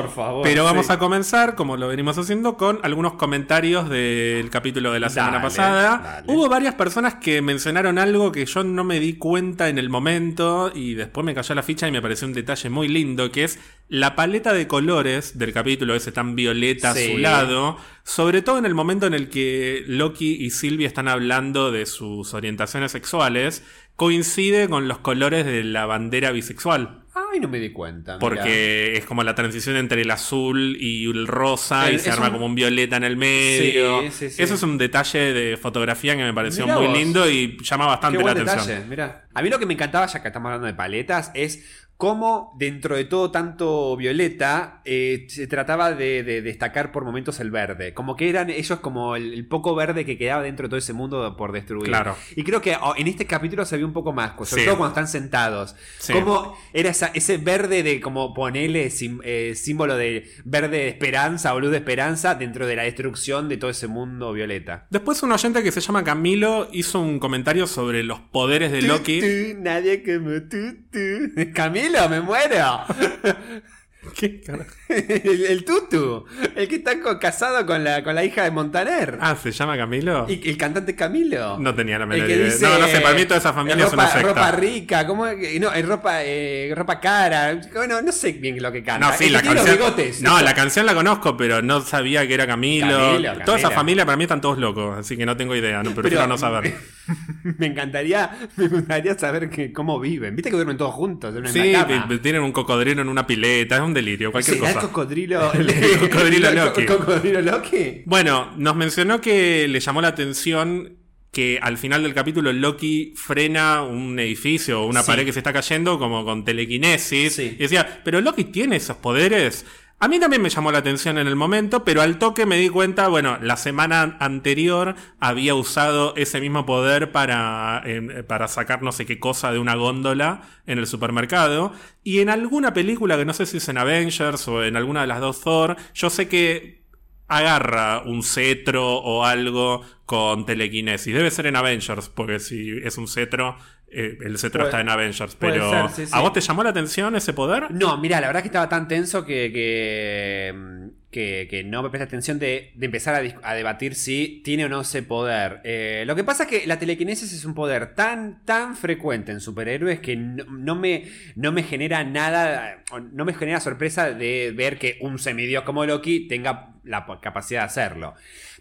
por 0.01 0.09
favor. 0.11 0.43
pero 0.43 0.63
vamos 0.63 0.87
sí. 0.87 0.91
a 0.93 0.99
comenzar, 0.99 1.55
como 1.55 1.77
lo 1.77 1.87
venimos 1.87 2.17
haciendo, 2.17 2.57
con 2.57 2.79
algunos 2.83 3.13
comentarios 3.13 3.89
del 3.89 4.49
capítulo 4.49 4.91
de 4.91 4.99
la 4.99 5.09
semana 5.09 5.33
Dale, 5.33 5.43
pasada. 5.43 5.97
dale. 6.03 6.31
Hubo 6.33 6.49
varias 6.49 6.75
personas 6.75 7.15
que 7.15 7.41
mencionaron 7.41 7.97
algo 7.97 8.31
que 8.31 8.45
yo 8.45 8.63
no 8.63 8.83
me 8.83 8.99
di 8.99 9.13
cuenta 9.17 9.69
en 9.69 9.77
el 9.77 9.89
momento 9.89 10.71
y 10.73 10.93
después 10.95 11.25
me 11.25 11.33
cayó 11.33 11.55
la 11.55 11.63
ficha 11.63 11.87
y 11.87 11.91
me 11.91 12.01
pareció 12.01 12.27
un 12.27 12.33
detalle 12.33 12.69
muy 12.69 12.87
lindo, 12.87 13.31
que 13.31 13.43
es 13.43 13.59
la 13.87 14.15
paleta 14.15 14.53
de 14.53 14.67
colores 14.67 15.37
del 15.37 15.53
capítulo 15.53 15.95
ese 15.95 16.11
tan 16.11 16.35
violeta 16.35 16.93
Sí. 16.93 17.11
azulado, 17.11 17.77
sobre 18.03 18.41
todo 18.41 18.57
en 18.57 18.65
el 18.65 18.73
momento 18.73 19.05
en 19.07 19.13
el 19.13 19.29
que 19.29 19.83
Loki 19.87 20.35
y 20.43 20.49
Sylvie 20.49 20.87
están 20.87 21.07
hablando 21.07 21.71
de 21.71 21.85
sus 21.85 22.33
orientaciones 22.33 22.91
sexuales, 22.91 23.63
coincide 23.95 24.67
con 24.67 24.87
los 24.87 24.97
colores 24.99 25.45
de 25.45 25.63
la 25.63 25.85
bandera 25.85 26.31
bisexual. 26.31 27.04
Ay, 27.17 27.39
no 27.39 27.47
me 27.47 27.59
di 27.59 27.69
cuenta. 27.71 28.19
Porque 28.19 28.97
es 28.97 29.05
como 29.05 29.23
la 29.23 29.33
transición 29.35 29.77
entre 29.77 30.01
el 30.01 30.11
azul 30.11 30.75
y 30.79 31.09
el 31.09 31.27
rosa 31.27 31.89
y 31.89 31.97
se 31.97 32.11
arma 32.11 32.27
un- 32.27 32.33
como 32.33 32.45
un 32.45 32.55
violeta 32.55 32.97
en 32.97 33.05
el 33.05 33.15
medio. 33.15 34.01
Sí, 34.01 34.11
sí, 34.11 34.29
sí. 34.31 34.43
Eso 34.43 34.55
es 34.55 34.63
un 34.63 34.77
detalle 34.77 35.31
de 35.33 35.55
fotografía 35.57 36.17
que 36.17 36.23
me 36.23 36.33
pareció 36.33 36.65
Mirá 36.65 36.77
muy 36.77 36.87
vos. 36.87 36.97
lindo 36.97 37.29
y 37.29 37.57
llama 37.63 37.85
Qué 37.85 37.89
bastante 37.89 38.23
la 38.23 38.31
atención. 38.31 38.89
mira. 38.89 39.27
A 39.33 39.41
mí 39.41 39.49
lo 39.49 39.59
que 39.59 39.65
me 39.65 39.73
encantaba, 39.73 40.05
ya 40.07 40.21
que 40.21 40.27
estamos 40.27 40.47
hablando 40.47 40.67
de 40.67 40.73
paletas, 40.73 41.31
es 41.33 41.63
cómo 41.97 42.53
dentro 42.59 42.95
de 42.95 43.05
todo 43.05 43.31
tanto 43.31 43.95
violeta 43.95 44.81
eh, 44.83 45.25
se 45.29 45.47
trataba 45.47 45.93
de, 45.93 46.23
de 46.23 46.41
destacar 46.41 46.91
por 46.91 47.05
momentos 47.05 47.39
el 47.39 47.51
verde. 47.51 47.93
Como 47.93 48.15
que 48.15 48.29
eran 48.29 48.49
ellos 48.49 48.79
como 48.79 49.15
el, 49.15 49.33
el 49.33 49.47
poco 49.47 49.75
verde 49.75 50.03
que 50.05 50.17
quedaba 50.17 50.43
dentro 50.43 50.63
de 50.65 50.69
todo 50.69 50.77
ese 50.77 50.93
mundo 50.93 51.35
por 51.37 51.51
destruir. 51.53 51.85
Claro. 51.87 52.15
Y 52.35 52.43
creo 52.43 52.61
que 52.61 52.75
oh, 52.81 52.93
en 52.97 53.07
este 53.07 53.25
capítulo 53.25 53.65
se 53.65 53.77
vio 53.77 53.85
un 53.87 53.93
poco 53.93 54.11
más, 54.13 54.33
sobre 54.47 54.63
Sí. 54.63 54.65
todo 54.67 54.77
cuando 54.77 54.89
están 54.93 55.07
sentados. 55.07 55.75
Sí. 55.99 56.11
Cómo 56.13 56.57
era 56.73 56.89
esa- 56.89 57.11
ese 57.13 57.37
verde 57.37 57.81
de 57.83 58.01
como 58.01 58.33
ponerle 58.33 58.89
sim- 58.89 59.21
eh, 59.23 59.53
símbolo 59.55 59.95
de 59.95 60.29
verde 60.43 60.77
de 60.77 60.87
esperanza 60.89 61.53
o 61.53 61.59
luz 61.59 61.71
de 61.71 61.77
esperanza 61.77 62.35
dentro 62.35 62.67
de 62.67 62.75
la 62.75 62.83
destrucción 62.83 63.47
de 63.47 63.57
todo 63.57 63.69
ese 63.71 63.87
mundo 63.87 64.33
violeta. 64.33 64.85
Después 64.89 65.23
un 65.23 65.31
oyente 65.31 65.63
que 65.63 65.71
se 65.71 65.79
llama 65.81 66.03
Camilo 66.03 66.67
hizo 66.73 66.99
un 66.99 67.19
comentario 67.19 67.67
sobre 67.67 68.03
los 68.03 68.19
poderes 68.19 68.71
de 68.71 68.81
Loki. 68.81 69.21
tu, 69.21 69.61
nadie 69.61 70.03
como 70.03 70.31
tú, 70.49 70.75
tú. 70.91 71.51
Camilo, 71.53 71.84
me 72.09 72.21
muero. 72.21 72.81
¿Qué 74.15 74.39
carajo? 74.39 74.69
El, 74.87 75.45
el 75.45 75.65
tutu. 75.65 76.25
El 76.55 76.67
que 76.67 76.75
está 76.75 76.99
co- 77.01 77.17
casado 77.19 77.65
con 77.65 77.83
la, 77.83 78.03
con 78.03 78.13
la 78.13 78.23
hija 78.23 78.43
de 78.43 78.51
Montaner. 78.51 79.17
Ah, 79.19 79.35
¿se 79.35 79.51
llama 79.51 79.75
Camilo? 79.75 80.27
Y 80.29 80.47
el 80.47 80.57
cantante 80.57 80.95
Camilo. 80.95 81.57
No 81.57 81.73
tenía 81.73 81.97
la 81.97 82.05
menor 82.05 82.29
idea. 82.29 82.53
no, 82.61 82.79
no 82.79 82.87
sé, 82.87 83.01
para 83.01 83.15
mí 83.15 83.25
toda 83.25 83.39
esa 83.39 83.51
familia 83.51 83.83
es 83.85 83.91
ropa, 83.91 84.03
una 84.03 84.11
secta. 84.11 84.27
ropa 84.27 84.51
rica, 84.51 85.07
¿cómo 85.07 85.25
es 85.25 85.59
No, 85.59 85.73
es 85.73 85.85
ropa, 85.87 86.23
eh, 86.23 86.71
ropa 86.75 86.99
cara. 86.99 87.59
Bueno, 87.73 87.99
no 88.03 88.11
sé 88.11 88.33
bien 88.33 88.61
lo 88.61 88.71
que 88.71 88.83
canta. 88.83 89.07
No, 89.09 89.17
sí, 89.17 89.25
El 89.25 89.33
la 89.33 89.41
canción. 89.41 89.65
los 89.65 89.75
bigotes. 89.77 90.21
No, 90.21 90.39
la 90.39 90.53
canción 90.53 90.85
la 90.85 90.93
conozco, 90.93 91.35
pero 91.35 91.63
no 91.63 91.81
sabía 91.81 92.27
que 92.27 92.35
era 92.35 92.45
Camilo. 92.45 92.95
Camilo, 92.95 93.33
Toda 93.43 93.57
esa 93.57 93.71
familia 93.71 94.05
para 94.05 94.17
mí 94.17 94.25
están 94.25 94.39
todos 94.39 94.59
locos, 94.59 94.99
así 94.99 95.17
que 95.17 95.25
no 95.25 95.35
tengo 95.35 95.55
idea, 95.55 95.81
no 95.81 95.95
prefiero 95.95 96.17
Pero- 96.17 96.27
no 96.27 96.37
saber. 96.37 96.75
me 97.57 97.67
encantaría, 97.67 98.31
me 98.57 98.67
gustaría 98.67 99.17
saber 99.17 99.49
que, 99.49 99.71
cómo 99.71 99.99
viven. 99.99 100.35
Viste 100.35 100.49
que 100.49 100.55
duermen 100.55 100.77
todos 100.77 100.93
juntos 100.93 101.33
en 101.33 101.41
una 101.41 101.49
Sí, 101.51 101.71
cama. 101.71 102.09
tienen 102.21 102.41
un 102.41 102.51
cocodrilo 102.51 103.01
en 103.01 103.09
una 103.09 103.25
pileta, 103.27 103.75
es 103.75 103.81
un 103.81 103.93
delirio, 103.93 104.31
cualquier 104.31 104.57
¿Será 104.57 104.69
el 104.71 104.75
cosa. 104.75 104.87
cocodrilo, 104.87 105.53
El 105.53 105.99
cocodrilo 105.99 106.51
Loki. 106.51 106.81
¿El 106.81 106.87
cocodrilo 106.87 107.41
Loki? 107.41 108.03
Bueno, 108.05 108.51
nos 108.57 108.75
mencionó 108.75 109.21
que 109.21 109.67
le 109.67 109.79
llamó 109.79 110.01
la 110.01 110.09
atención 110.09 110.97
que 111.31 111.59
al 111.61 111.77
final 111.77 112.01
del 112.03 112.13
capítulo 112.13 112.53
Loki 112.53 113.13
frena 113.17 113.81
un 113.83 114.17
edificio 114.19 114.81
o 114.83 114.87
una 114.87 115.01
Sí. 115.01 115.07
pared 115.07 115.25
que 115.25 115.33
se 115.33 115.39
está 115.39 115.51
cayendo 115.51 115.99
como 115.99 116.23
con 116.23 116.45
telequinesis. 116.45 117.35
Sí. 117.35 117.55
Y 117.59 117.63
decía, 117.63 118.01
pero 118.05 118.21
Loki 118.21 118.45
tiene 118.45 118.77
esos 118.77 118.95
poderes. 118.97 119.65
A 119.97 120.09
mí 120.09 120.19
también 120.19 120.41
me 120.41 120.49
llamó 120.49 120.73
la 120.73 120.79
atención 120.79 121.17
en 121.17 121.25
el 121.25 121.37
momento, 121.37 121.85
pero 121.85 122.01
al 122.01 122.19
toque 122.19 122.45
me 122.45 122.57
di 122.57 122.67
cuenta, 122.67 123.07
bueno, 123.07 123.37
la 123.41 123.55
semana 123.55 124.17
anterior 124.19 124.95
había 125.19 125.55
usado 125.55 126.13
ese 126.17 126.41
mismo 126.41 126.65
poder 126.65 127.13
para, 127.13 127.81
eh, 127.85 128.23
para 128.27 128.49
sacar 128.49 128.81
no 128.81 128.91
sé 128.91 129.05
qué 129.05 129.19
cosa 129.19 129.53
de 129.53 129.59
una 129.59 129.75
góndola 129.75 130.41
en 130.67 130.79
el 130.79 130.87
supermercado. 130.87 131.71
Y 132.03 132.19
en 132.19 132.29
alguna 132.29 132.73
película, 132.73 133.17
que 133.17 133.25
no 133.25 133.33
sé 133.33 133.45
si 133.45 133.57
es 133.57 133.69
en 133.69 133.77
Avengers 133.77 134.47
o 134.49 134.63
en 134.65 134.75
alguna 134.75 135.01
de 135.01 135.07
las 135.07 135.21
dos 135.21 135.41
Thor, 135.41 135.77
yo 135.93 136.09
sé 136.09 136.27
que 136.27 136.83
agarra 137.27 138.03
un 138.05 138.21
cetro 138.21 138.97
o 138.97 139.25
algo 139.25 139.81
con 140.05 140.45
telequinesis. 140.45 141.13
Debe 141.13 141.31
ser 141.31 141.47
en 141.47 141.55
Avengers, 141.55 142.09
porque 142.09 142.39
si 142.39 142.77
es 142.83 142.97
un 142.97 143.07
cetro, 143.07 143.57
eh, 143.95 144.17
el 144.25 144.37
cetro 144.37 144.59
Puede- 144.59 144.69
está 144.69 144.81
en 144.81 144.89
Avengers. 144.89 145.35
Pero, 145.39 145.69
ser, 145.69 145.89
sí, 145.89 146.05
sí. 146.05 146.11
¿a 146.13 146.21
vos 146.21 146.33
te 146.33 146.41
llamó 146.41 146.63
la 146.63 146.69
atención 146.71 147.15
ese 147.15 147.33
poder? 147.33 147.71
No, 147.71 147.97
mira, 147.97 148.19
la 148.21 148.27
verdad 148.27 148.41
que 148.41 148.47
estaba 148.49 148.67
tan 148.69 148.87
tenso 148.87 149.25
que, 149.25 149.51
que, 149.53 150.89
que, 151.11 151.47
que 151.49 151.63
no 151.63 151.81
me 151.81 151.89
presté 151.89 152.03
atención 152.03 152.39
de, 152.39 152.71
de 152.75 152.85
empezar 152.85 153.15
a, 153.41 153.53
debatir 153.53 153.95
si 153.95 154.41
tiene 154.43 154.65
o 154.65 154.69
no 154.69 154.81
ese 154.81 155.01
poder. 155.03 155.61
Eh, 155.63 156.03
lo 156.05 156.15
que 156.15 156.23
pasa 156.23 156.43
es 156.43 156.49
que 156.49 156.67
la 156.67 156.77
telequinesis 156.77 157.31
es 157.31 157.45
un 157.45 157.53
poder 157.53 157.95
tan, 157.95 158.43
tan 158.45 158.75
frecuente 158.75 159.31
en 159.31 159.39
superhéroes 159.39 159.99
que 159.99 160.15
no, 160.15 160.43
no 160.45 160.75
me, 160.75 161.05
no 161.35 161.51
me 161.51 161.63
genera 161.63 162.03
nada, 162.03 162.83
no 163.13 163.25
me 163.25 163.33
genera 163.33 163.59
sorpresa 163.59 164.11
de 164.11 164.53
ver 164.55 164.77
que 164.77 164.97
un 165.01 165.17
semidios 165.19 165.63
como 165.63 165.85
Loki 165.85 166.27
tenga 166.27 166.73
la 166.83 167.05
capacidad 167.21 167.61
de 167.61 167.65
hacerlo. 167.65 168.13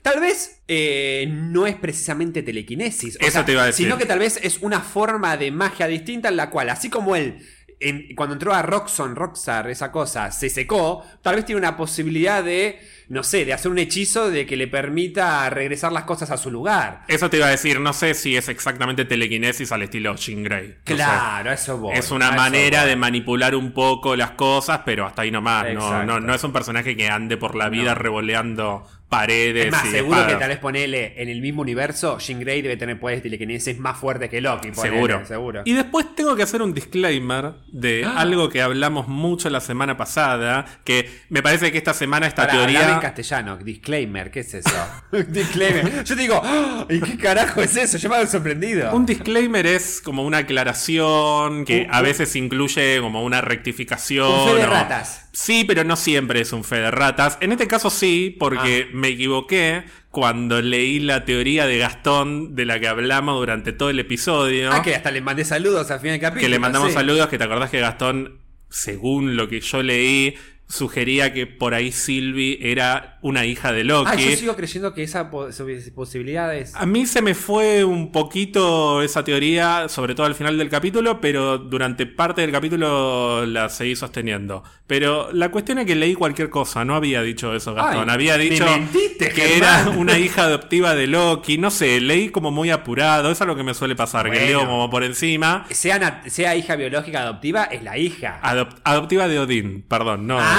Tal 0.04 0.20
vez 0.20 0.60
eh, 0.68 1.26
no 1.30 1.66
es 1.66 1.76
precisamente 1.76 2.42
telequinesis. 2.42 3.16
o 3.16 3.20
Eso 3.22 3.30
sea, 3.32 3.44
te 3.46 3.52
iba 3.52 3.62
a 3.62 3.66
decir. 3.66 3.86
Sino 3.86 3.96
que 3.96 4.04
tal 4.04 4.18
vez 4.18 4.38
es 4.42 4.58
una 4.60 4.80
forma 4.80 5.38
de 5.38 5.50
magia 5.50 5.86
distinta 5.86 6.28
en 6.28 6.36
la 6.36 6.50
cual, 6.50 6.68
así 6.68 6.90
como 6.90 7.16
él 7.16 7.38
en- 7.80 8.14
cuando 8.14 8.34
entró 8.34 8.54
a 8.54 8.62
Roxxon, 8.62 9.16
Rockstar, 9.16 9.68
esa 9.68 9.90
cosa, 9.90 10.30
se 10.30 10.48
secó, 10.48 11.04
tal 11.22 11.36
vez 11.36 11.44
tiene 11.44 11.58
una 11.58 11.76
posibilidad 11.76 12.42
de, 12.42 12.78
no 13.08 13.22
sé, 13.22 13.44
de 13.44 13.52
hacer 13.52 13.70
un 13.70 13.78
hechizo 13.78 14.30
de 14.30 14.46
que 14.46 14.56
le 14.56 14.68
permita 14.68 15.50
regresar 15.50 15.90
las 15.92 16.04
cosas 16.04 16.30
a 16.30 16.36
su 16.36 16.50
lugar. 16.50 17.02
Eso 17.08 17.28
te 17.28 17.38
iba 17.38 17.46
a 17.46 17.50
decir, 17.50 17.80
no 17.80 17.92
sé 17.92 18.14
si 18.14 18.36
es 18.36 18.48
exactamente 18.48 19.04
telequinesis 19.04 19.72
al 19.72 19.82
estilo 19.82 20.14
Jean 20.16 20.42
Grey. 20.44 20.68
No. 20.68 20.76
Claro, 20.84 21.50
eso 21.52 21.76
voy. 21.78 21.96
Es 21.96 22.10
una 22.10 22.30
manera 22.32 22.80
voy. 22.82 22.90
de 22.90 22.96
manipular 22.96 23.54
un 23.54 23.72
poco 23.72 24.16
las 24.16 24.30
cosas, 24.32 24.80
pero 24.86 25.06
hasta 25.06 25.22
ahí 25.22 25.30
nomás. 25.30 25.66
No, 25.74 26.04
no, 26.04 26.20
no 26.20 26.34
es 26.34 26.44
un 26.44 26.52
personaje 26.52 26.96
que 26.96 27.08
ande 27.08 27.36
por 27.36 27.54
la 27.54 27.68
vida 27.68 27.94
revoleando 27.94 28.86
paredes 29.08 29.66
Es 29.66 29.70
más, 29.72 29.84
y 29.86 29.90
seguro 29.90 30.26
que 30.26 30.34
tal 30.34 30.48
vez 30.48 30.58
ponele 30.58 31.14
en 31.22 31.28
el 31.28 31.40
mismo 31.40 31.62
universo, 31.62 32.18
Jean 32.18 32.40
Grey 32.40 32.62
debe 32.62 32.76
tener 32.76 32.98
poderes 32.98 33.22
de 33.22 33.30
telequinesis 33.30 33.78
más 33.78 33.96
fuertes 33.98 34.28
que 34.28 34.40
Loki. 34.40 34.72
ponele, 34.72 34.96
Seguro. 34.96 35.26
seguro. 35.26 35.62
Y 35.64 35.72
después 35.74 36.14
tengo 36.16 36.34
que 36.34 36.42
hacer 36.42 36.62
un 36.62 36.74
disclaimer 36.74 37.52
de 37.68 38.04
Ah. 38.04 38.14
algo 38.18 38.48
que 38.48 38.60
hablamos 38.62 39.06
mucho 39.06 39.48
la 39.50 39.60
semana 39.60 39.96
pasada, 39.96 40.64
que 40.84 41.08
me 41.28 41.42
parece 41.42 41.70
que 41.70 41.78
esta 41.78 41.94
semana 41.94 42.26
esta 42.26 42.42
Pará, 42.46 42.54
hablame 42.54 42.72
en 42.72 42.80
teoría... 42.84 43.00
castellano, 43.00 43.56
disclaimer, 43.58 44.30
¿qué 44.30 44.40
es 44.40 44.54
eso? 44.54 44.70
disclaimer. 45.28 46.02
Yo 46.04 46.16
te 46.16 46.20
digo, 46.22 46.40
"Ah, 46.42 46.86
¿y 46.90 47.00
qué 47.00 47.16
carajo 47.16 47.62
es 47.62 47.76
eso? 47.76 47.98
Yo 47.98 48.08
me 48.08 48.16
hago 48.16 48.26
sorprendido. 48.26 48.92
Un 48.94 49.06
disclaimer 49.06 49.66
es 49.66 50.00
como 50.00 50.24
una 50.24 50.38
aclaración 50.38 51.64
que 51.64 51.86
a 51.90 52.02
veces 52.02 52.34
incluye 52.36 53.00
como 53.00 53.22
una 53.24 53.40
rectificación. 53.40 54.30
Un 54.32 54.48
fe 54.50 54.54
de 54.56 54.64
o- 54.64 54.70
ratas. 54.70 55.23
Sí, 55.34 55.64
pero 55.66 55.82
no 55.84 55.96
siempre 55.96 56.40
es 56.40 56.52
un 56.52 56.62
fe 56.64 56.76
de 56.76 56.90
ratas. 56.92 57.38
En 57.40 57.50
este 57.52 57.66
caso 57.66 57.90
sí, 57.90 58.34
porque 58.38 58.86
Ah. 58.88 58.90
me 58.94 59.08
equivoqué 59.08 59.82
cuando 60.10 60.62
leí 60.62 61.00
la 61.00 61.24
teoría 61.24 61.66
de 61.66 61.76
Gastón 61.78 62.54
de 62.54 62.64
la 62.64 62.78
que 62.78 62.86
hablamos 62.86 63.36
durante 63.38 63.72
todo 63.72 63.90
el 63.90 63.98
episodio. 63.98 64.70
Ah, 64.72 64.80
que 64.80 64.94
hasta 64.94 65.10
le 65.10 65.20
mandé 65.20 65.44
saludos 65.44 65.90
al 65.90 65.98
final 65.98 66.12
del 66.14 66.20
capítulo. 66.20 66.40
que 66.40 66.48
le 66.48 66.58
mandamos 66.60 66.88
sí. 66.88 66.94
saludos, 66.94 67.26
que 67.28 67.36
te 67.38 67.44
acordás 67.44 67.68
que 67.70 67.80
Gastón, 67.80 68.38
según 68.70 69.36
lo 69.36 69.48
que 69.48 69.60
yo 69.60 69.82
leí, 69.82 70.36
sugería 70.68 71.32
que 71.32 71.46
por 71.46 71.74
ahí 71.74 71.92
Sylvie 71.92 72.58
era 72.60 73.18
una 73.22 73.44
hija 73.44 73.72
de 73.72 73.84
Loki. 73.84 74.10
Ah, 74.12 74.16
yo 74.16 74.36
sigo 74.36 74.56
creyendo 74.56 74.92
que 74.94 75.02
esa 75.02 75.30
po- 75.30 75.48
posibilidad 75.94 76.54
es. 76.54 76.74
A 76.74 76.86
mí 76.86 77.06
se 77.06 77.22
me 77.22 77.34
fue 77.34 77.84
un 77.84 78.10
poquito 78.12 79.02
esa 79.02 79.22
teoría, 79.24 79.88
sobre 79.88 80.14
todo 80.14 80.26
al 80.26 80.34
final 80.34 80.58
del 80.58 80.68
capítulo, 80.68 81.20
pero 81.20 81.58
durante 81.58 82.06
parte 82.06 82.40
del 82.40 82.50
capítulo 82.52 83.46
la 83.46 83.68
seguí 83.68 83.94
sosteniendo. 83.96 84.62
Pero 84.86 85.30
la 85.32 85.50
cuestión 85.50 85.78
es 85.78 85.86
que 85.86 85.94
leí 85.94 86.14
cualquier 86.14 86.50
cosa, 86.50 86.84
no 86.84 86.94
había 86.94 87.22
dicho 87.22 87.54
eso 87.54 87.72
Gastón, 87.74 88.10
Ay, 88.10 88.14
había 88.14 88.36
dicho 88.36 88.64
mentiste, 88.66 89.30
que 89.30 89.40
Germán. 89.42 89.88
era 89.88 89.90
una 89.98 90.18
hija 90.18 90.42
adoptiva 90.44 90.94
de 90.94 91.06
Loki, 91.06 91.56
no 91.56 91.70
sé, 91.70 92.00
leí 92.00 92.28
como 92.28 92.50
muy 92.50 92.70
apurado, 92.70 93.30
eso 93.30 93.44
es 93.44 93.48
lo 93.48 93.56
que 93.56 93.62
me 93.62 93.72
suele 93.74 93.96
pasar, 93.96 94.30
que 94.30 94.40
leo 94.46 94.66
como 94.66 94.90
por 94.90 95.04
encima. 95.04 95.66
Sea, 95.70 96.54
hija 96.56 96.76
biológica 96.76 97.20
adoptiva, 97.22 97.64
es 97.64 97.82
la 97.82 97.96
hija. 97.96 98.40
Adop- 98.42 98.76
adoptiva 98.84 99.28
de 99.28 99.38
Odín, 99.38 99.82
perdón, 99.88 100.26
no. 100.26 100.38
Ah, 100.38 100.53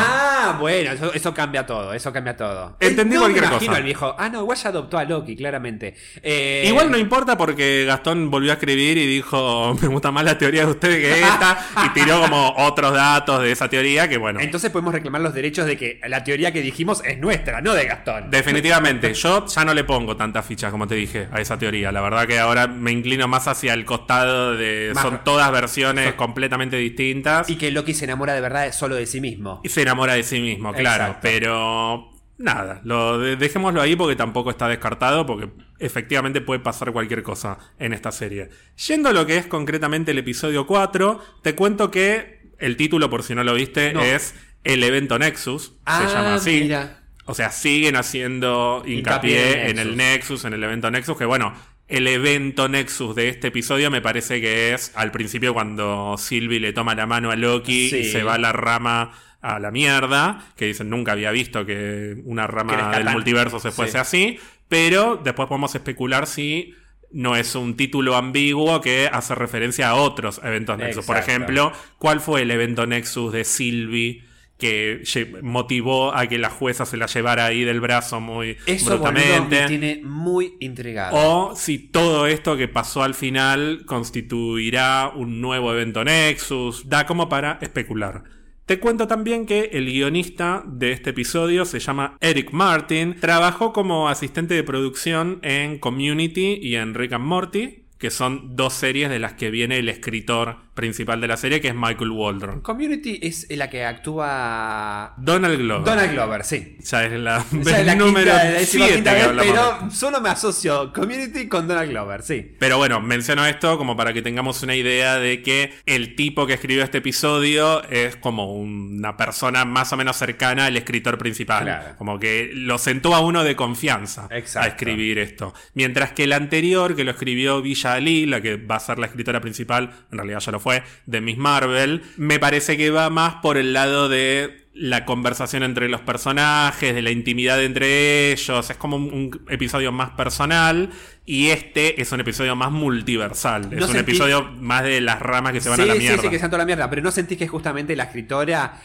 bueno, 0.59 0.91
eso, 0.91 1.13
eso 1.13 1.33
cambia 1.33 1.65
todo, 1.65 1.93
eso 1.93 2.11
cambia 2.13 2.35
todo. 2.37 2.75
Entendí 2.79 3.15
no 3.15 3.21
cualquier 3.21 3.43
me 3.45 3.49
imagino 3.49 3.69
cosa. 3.71 3.77
al 3.77 3.83
viejo. 3.83 4.15
Ah, 4.17 4.29
no, 4.29 4.41
igual 4.41 4.57
ya 4.57 4.69
adoptó 4.69 4.97
a 4.97 5.03
Loki, 5.03 5.35
claramente. 5.35 5.95
Eh, 6.21 6.63
Igual 6.67 6.91
no 6.91 6.97
importa 6.97 7.37
porque 7.37 7.85
Gastón 7.85 8.29
volvió 8.29 8.51
a 8.51 8.55
escribir 8.55 8.97
y 8.97 9.07
dijo, 9.07 9.75
me 9.81 9.87
gusta 9.87 10.11
más 10.11 10.23
la 10.23 10.37
teoría 10.37 10.65
de 10.65 10.71
ustedes 10.71 10.97
que 10.99 11.19
esta, 11.21 11.57
y 11.85 11.89
tiró 11.89 12.21
como 12.21 12.53
otros 12.57 12.93
datos 12.93 13.41
de 13.41 13.51
esa 13.51 13.67
teoría 13.69 14.07
que 14.07 14.17
bueno. 14.17 14.39
Entonces 14.39 14.69
podemos 14.71 14.93
reclamar 14.93 15.21
los 15.21 15.33
derechos 15.33 15.65
de 15.65 15.77
que 15.77 15.99
la 16.07 16.23
teoría 16.23 16.51
que 16.51 16.61
dijimos 16.61 17.01
es 17.05 17.17
nuestra, 17.19 17.61
no 17.61 17.73
de 17.73 17.85
Gastón. 17.85 18.29
Definitivamente, 18.29 19.13
yo 19.13 19.45
ya 19.47 19.65
no 19.65 19.73
le 19.73 19.83
pongo 19.83 20.15
tantas 20.15 20.45
fichas 20.45 20.71
como 20.71 20.87
te 20.87 20.95
dije 20.95 21.27
a 21.31 21.41
esa 21.41 21.57
teoría. 21.57 21.91
La 21.91 22.01
verdad 22.01 22.27
que 22.27 22.39
ahora 22.39 22.67
me 22.67 22.91
inclino 22.91 23.27
más 23.27 23.47
hacia 23.47 23.73
el 23.73 23.85
costado 23.85 24.55
de... 24.55 24.91
Más- 24.93 25.03
son 25.03 25.23
todas 25.23 25.51
versiones 25.51 26.05
son- 26.09 26.15
completamente 26.15 26.77
distintas. 26.77 27.49
Y 27.49 27.55
que 27.57 27.71
Loki 27.71 27.93
se 27.93 28.05
enamora 28.05 28.33
de 28.33 28.41
verdad 28.41 28.71
solo 28.73 28.95
de 28.95 29.05
sí 29.05 29.21
mismo. 29.21 29.61
Y 29.63 29.69
se 29.69 29.81
enamora 29.85 30.13
de 30.13 30.23
sí 30.23 30.39
mismo, 30.41 30.73
claro. 30.73 31.03
Exacto. 31.05 31.19
Pero 31.23 32.09
nada, 32.37 32.81
lo 32.83 33.17
de- 33.19 33.35
dejémoslo 33.37 33.81
ahí 33.81 33.95
porque 33.95 34.15
tampoco 34.15 34.49
está 34.49 34.67
descartado, 34.67 35.25
porque 35.25 35.49
efectivamente 35.79 36.41
puede 36.41 36.59
pasar 36.59 36.91
cualquier 36.91 37.23
cosa 37.23 37.57
en 37.79 37.93
esta 37.93 38.11
serie. 38.11 38.49
Yendo 38.87 39.09
a 39.09 39.13
lo 39.13 39.25
que 39.25 39.37
es 39.37 39.45
concretamente 39.47 40.11
el 40.11 40.17
episodio 40.17 40.65
4, 40.67 41.21
te 41.41 41.55
cuento 41.55 41.91
que 41.91 42.41
el 42.59 42.77
título, 42.77 43.09
por 43.09 43.23
si 43.23 43.35
no 43.35 43.43
lo 43.43 43.53
viste, 43.53 43.93
No. 43.93 44.01
es 44.01 44.35
El 44.63 44.83
evento 44.83 45.19
Nexus. 45.19 45.73
Ah, 45.85 46.03
se 46.07 46.13
llama 46.13 46.35
así. 46.35 46.61
mira. 46.63 47.01
O 47.27 47.33
sea, 47.35 47.51
siguen 47.51 47.95
haciendo 47.95 48.83
hincapié, 48.85 49.31
Hincapié 49.37 49.63
en 49.69 49.77
en 49.77 49.79
el 49.79 49.95
Nexus, 49.97 50.43
en 50.45 50.53
el 50.53 50.63
evento 50.63 50.89
Nexus, 50.91 51.17
que 51.17 51.25
bueno, 51.25 51.53
el 51.87 52.07
evento 52.07 52.67
Nexus 52.67 53.15
de 53.15 53.29
este 53.29 53.47
episodio 53.49 53.91
me 53.91 54.01
parece 54.01 54.41
que 54.41 54.73
es 54.73 54.91
al 54.95 55.11
principio 55.11 55.53
cuando 55.53 56.15
Sylvie 56.17 56.59
le 56.59 56.73
toma 56.73 56.95
la 56.95 57.05
mano 57.05 57.29
a 57.31 57.35
Loki 57.35 57.89
Sí. 57.89 57.97
y 57.97 58.03
se 58.05 58.23
va 58.23 58.37
la 58.39 58.53
rama 58.53 59.11
a 59.53 59.59
la 59.59 59.71
mierda, 59.71 60.45
que 60.55 60.65
dicen 60.65 60.89
nunca 60.89 61.11
había 61.13 61.31
visto 61.31 61.65
que 61.65 62.15
una 62.25 62.47
rama 62.47 62.97
del 62.97 63.09
multiverso 63.09 63.59
se 63.59 63.71
fuese 63.71 63.93
Sí. 63.93 63.97
así, 63.97 64.39
pero 64.67 65.19
después 65.23 65.47
podemos 65.47 65.75
especular 65.75 66.27
si 66.27 66.73
no 67.11 67.35
es 67.35 67.55
un 67.55 67.77
título 67.77 68.15
ambiguo 68.15 68.81
que 68.81 69.07
hace 69.11 69.35
referencia 69.35 69.89
a 69.89 69.95
otros 69.95 70.41
eventos 70.43 70.77
Nexus. 70.77 71.05
Por 71.05 71.17
ejemplo, 71.17 71.71
¿cuál 71.97 72.19
fue 72.19 72.41
el 72.41 72.51
evento 72.51 72.85
Nexus 72.87 73.31
de 73.33 73.43
Sylvie? 73.45 74.23
que 74.57 75.03
motivó 75.41 76.15
a 76.15 76.27
que 76.27 76.37
la 76.37 76.49
jueza 76.49 76.85
se 76.85 76.95
la 76.95 77.07
llevara 77.07 77.45
ahí 77.45 77.65
del 77.65 77.81
brazo 77.81 78.21
muy 78.21 78.55
Eso, 78.65 78.97
boludo, 78.97 79.11
brutamente. 79.11 79.61
me 79.63 79.67
tiene 79.67 80.01
muy 80.01 80.53
intrigado. 80.61 81.13
O 81.51 81.55
si 81.57 81.77
todo 81.77 82.25
esto 82.25 82.55
que 82.55 82.69
pasó 82.69 83.03
al 83.03 83.15
final 83.15 83.83
constituirá 83.85 85.11
un 85.13 85.41
nuevo 85.41 85.73
evento 85.73 86.05
Nexus, 86.05 86.87
da 86.87 87.05
como 87.05 87.27
para 87.27 87.59
especular. 87.61 88.23
Te 88.65 88.79
cuento 88.79 89.07
también 89.07 89.45
que 89.45 89.69
el 89.73 89.85
guionista 89.85 90.63
de 90.65 90.91
este 90.91 91.11
episodio 91.11 91.65
se 91.65 91.79
llama 91.79 92.17
Eric 92.19 92.49
Martin, 92.51 93.15
trabajó 93.19 93.71
como 93.71 94.09
asistente 94.09 94.55
de 94.55 94.63
producción 94.63 95.37
en 95.43 95.77
Community 95.77 96.57
y 96.59 96.75
en 96.75 96.95
Rick 96.95 97.13
and 97.13 97.25
Morty, 97.25 97.85
que 97.99 98.09
son 98.09 98.55
dos 98.55 98.73
series 98.73 99.11
de 99.11 99.19
las 99.19 99.33
que 99.33 99.51
viene 99.51 99.77
el 99.77 99.87
escritor 99.87 100.64
principal 100.75 101.19
de 101.21 101.27
la 101.27 101.37
serie, 101.37 101.59
que 101.61 101.69
es 101.69 101.75
Michael 101.75 102.11
Waldron. 102.11 102.61
Community 102.61 103.19
es 103.23 103.47
la 103.49 103.69
que 103.69 103.83
actúa. 103.85 105.13
Donald 105.17 105.57
Glover. 105.57 105.85
Donald 105.85 106.11
Glover, 106.11 106.43
sí. 106.43 106.77
Ya 106.83 107.03
es 107.05 107.13
la, 107.13 107.37
es 107.37 107.65
la 107.85 107.95
número 107.95 108.31
quinta- 108.31 108.43
la 108.43 108.51
décima 108.51 108.85
7 108.85 108.95
quinta 108.95 109.11
que 109.11 109.15
vez, 109.17 109.27
hablamos. 109.27 109.51
pero 109.79 109.91
solo 109.91 110.21
me 110.21 110.29
asocio 110.29 110.91
Community 110.93 111.47
con 111.47 111.67
Donald 111.67 111.89
Glover, 111.89 112.21
sí. 112.23 112.55
Pero 112.59 112.77
bueno, 112.77 113.01
menciono 113.01 113.45
esto 113.45 113.77
como 113.77 113.95
para 113.95 114.13
que 114.13 114.21
tengamos 114.21 114.61
una 114.63 114.75
idea 114.75 115.15
de 115.17 115.41
que 115.41 115.73
el 115.85 116.15
tipo 116.15 116.45
que 116.45 116.53
escribió 116.53 116.83
este 116.83 116.99
episodio 116.99 117.83
es 117.89 118.15
como 118.17 118.53
una 118.53 119.17
persona 119.17 119.65
más 119.65 119.91
o 119.93 119.97
menos 119.97 120.17
cercana 120.17 120.65
al 120.65 120.77
escritor 120.77 121.17
principal. 121.17 121.63
Claro. 121.63 121.95
Como 121.97 122.19
que 122.19 122.51
lo 122.53 122.77
sentó 122.77 123.15
a 123.15 123.21
uno 123.21 123.43
de 123.43 123.55
confianza 123.55 124.27
Exacto. 124.31 124.65
a 124.67 124.69
escribir 124.71 125.19
esto. 125.19 125.53
Mientras 125.73 126.11
que 126.11 126.25
el 126.25 126.33
anterior, 126.33 126.95
que 126.95 127.03
lo 127.03 127.11
escribió 127.11 127.61
Villa 127.61 127.93
Ali, 127.93 128.25
la 128.25 128.41
que 128.41 128.57
va 128.57 128.75
a 128.75 128.79
ser 128.79 128.99
la 128.99 129.05
escritora 129.07 129.39
principal, 129.41 129.91
en 130.11 130.17
realidad 130.17 130.39
ya 130.39 130.51
lo 130.51 130.59
fue, 130.65 130.81
de 131.05 131.21
Miss 131.21 131.37
Marvel, 131.37 132.01
me 132.17 132.39
parece 132.39 132.75
que 132.75 132.89
va 132.89 133.11
más 133.11 133.35
por 133.35 133.55
el 133.55 133.71
lado 133.71 134.09
de 134.09 134.65
la 134.73 135.05
conversación 135.05 135.61
entre 135.61 135.89
los 135.89 136.01
personajes, 136.01 136.95
de 136.95 137.03
la 137.03 137.11
intimidad 137.11 137.63
entre 137.63 138.31
ellos, 138.31 138.67
es 138.67 138.75
como 138.75 138.95
un, 138.97 139.13
un 139.13 139.45
episodio 139.47 139.91
más 139.91 140.09
personal 140.09 140.89
y 141.27 141.49
este 141.49 141.99
es 141.99 142.11
un 142.11 142.19
episodio 142.19 142.55
más 142.55 142.71
multiversal, 142.71 143.73
es 143.73 143.89
un 143.89 143.95
episdio 143.95 144.43
más 144.59 144.83
de 144.83 145.01
las 145.01 145.19
ramas 145.19 145.53
que 145.53 145.61
se 145.61 145.69
van 145.69 145.77
sí, 145.77 145.83
a 145.83 145.85
la 145.85 145.93
sí, 145.93 145.99
mierda. 145.99 146.21
sí, 146.21 146.29
que 146.29 146.37
se 146.37 146.45
toda 146.45 146.59
la 146.59 146.65
mierda. 146.65 146.87
Pero 146.87 147.01
no 147.01 147.09
sentís 147.09 147.39
que 147.39 147.47
justamente 147.47 147.95
la 147.95 148.03
escritora 148.03 148.79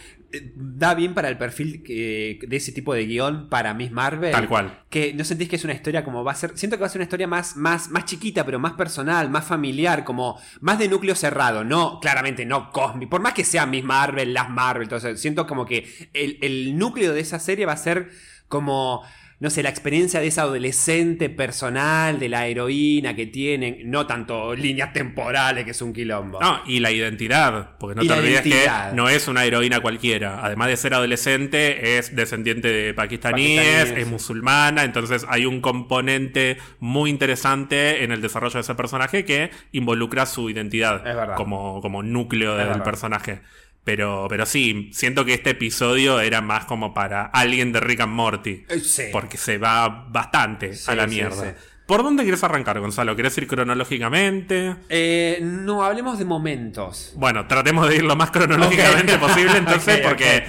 da 0.54 0.94
bien 0.94 1.14
para 1.14 1.28
el 1.28 1.36
perfil 1.38 1.82
que- 1.82 2.38
de 2.46 2.56
ese 2.56 2.72
tipo 2.72 2.94
de 2.94 3.04
guion 3.06 3.48
para 3.48 3.74
Miss 3.74 3.90
Marvel. 3.90 4.30
Tal 4.32 4.48
cual. 4.48 4.84
Que 4.88 5.12
no 5.14 5.24
sentís 5.24 5.48
que 5.48 5.56
es 5.56 5.64
una 5.64 5.72
historia 5.74 6.04
como 6.04 6.22
va 6.24 6.32
a 6.32 6.34
ser. 6.34 6.56
Siento 6.56 6.76
que 6.76 6.80
va 6.82 6.86
a 6.86 6.90
ser 6.90 6.98
una 7.00 7.04
historia 7.04 7.26
más, 7.26 7.56
más, 7.56 7.88
más 7.90 8.04
chiquita, 8.04 8.44
pero 8.44 8.58
más 8.58 8.72
personal, 8.74 9.28
más 9.30 9.44
familiar, 9.44 10.04
como 10.04 10.40
más 10.60 10.78
de 10.78 10.88
núcleo 10.88 11.14
cerrado. 11.14 11.64
No, 11.64 11.98
claramente 12.00 12.44
no 12.46 12.70
cósmico. 12.70 13.10
Por 13.10 13.20
más 13.20 13.34
que 13.34 13.44
sea 13.44 13.66
Miss 13.66 13.84
Marvel, 13.84 14.32
las 14.34 14.50
Marvel, 14.50 14.88
eso, 14.92 15.16
siento 15.16 15.46
como 15.46 15.66
que 15.66 15.86
el, 16.12 16.38
el 16.42 16.78
núcleo 16.78 17.12
de 17.12 17.20
esa 17.20 17.38
serie 17.38 17.66
va 17.66 17.72
a 17.72 17.76
ser 17.76 18.10
como. 18.48 19.02
No 19.40 19.48
sé, 19.48 19.62
la 19.62 19.70
experiencia 19.70 20.20
de 20.20 20.26
esa 20.26 20.42
adolescente 20.42 21.30
personal, 21.30 22.18
de 22.18 22.28
la 22.28 22.46
heroína 22.46 23.16
que 23.16 23.24
tienen, 23.26 23.90
no 23.90 24.06
tanto 24.06 24.54
líneas 24.54 24.92
temporales, 24.92 25.64
que 25.64 25.70
es 25.70 25.80
un 25.80 25.94
quilombo. 25.94 26.38
No, 26.40 26.60
y 26.66 26.78
la 26.80 26.90
identidad, 26.92 27.78
porque 27.78 27.94
no 27.96 28.02
Y 28.02 28.06
te 28.06 28.12
olvides 28.12 28.44
identidad. 28.44 28.90
que 28.90 28.96
no 28.96 29.08
es 29.08 29.28
una 29.28 29.46
heroína 29.46 29.80
cualquiera. 29.80 30.44
Además 30.44 30.68
de 30.68 30.76
ser 30.76 30.92
adolescente, 30.92 31.96
es 31.98 32.14
descendiente 32.14 32.68
de 32.68 32.92
pakistaníes, 32.92 33.60
Pakistaníes. 33.64 33.98
es 34.04 34.06
musulmana, 34.10 34.84
entonces 34.84 35.24
hay 35.26 35.46
un 35.46 35.62
componente 35.62 36.58
muy 36.78 37.08
interesante 37.08 38.04
en 38.04 38.12
el 38.12 38.20
desarrollo 38.20 38.54
de 38.54 38.60
ese 38.60 38.74
personaje 38.74 39.24
que 39.24 39.50
involucra 39.72 40.26
su 40.26 40.50
identidad 40.50 41.34
como, 41.36 41.80
como 41.80 42.02
núcleo 42.02 42.52
Es 42.52 42.58
del 42.58 42.68
verdad. 42.68 42.84
personaje. 42.84 43.40
Pero, 43.84 44.26
pero 44.28 44.44
sí, 44.46 44.90
siento 44.92 45.24
que 45.24 45.34
este 45.34 45.50
episodio 45.50 46.20
era 46.20 46.40
más 46.42 46.66
como 46.66 46.92
para 46.94 47.24
alguien 47.24 47.72
de 47.72 47.80
Rick 47.80 48.00
and 48.00 48.12
Morty. 48.12 48.64
Eh, 48.68 48.80
sí. 48.80 49.04
Porque 49.10 49.36
se 49.38 49.58
va 49.58 49.88
bastante 50.10 50.74
Sí, 50.74 50.90
a 50.90 50.94
la 50.94 51.06
mierda. 51.06 51.42
sí. 51.50 51.56
¿Por 51.86 52.04
dónde 52.04 52.22
quieres 52.22 52.44
arrancar, 52.44 52.78
Gonzalo? 52.78 53.16
¿Querés 53.16 53.36
ir 53.38 53.48
cronológicamente? 53.48 54.76
Eh, 54.88 55.38
no 55.42 55.82
hablemos 55.82 56.18
de 56.20 56.24
momentos. 56.24 57.12
Bueno, 57.16 57.46
tratemos 57.48 57.88
de 57.88 57.96
ir 57.96 58.04
lo 58.04 58.14
más 58.14 58.30
cronológicamente 58.30 59.18
posible 59.18 59.56
entonces, 59.56 59.98
porque 60.00 60.44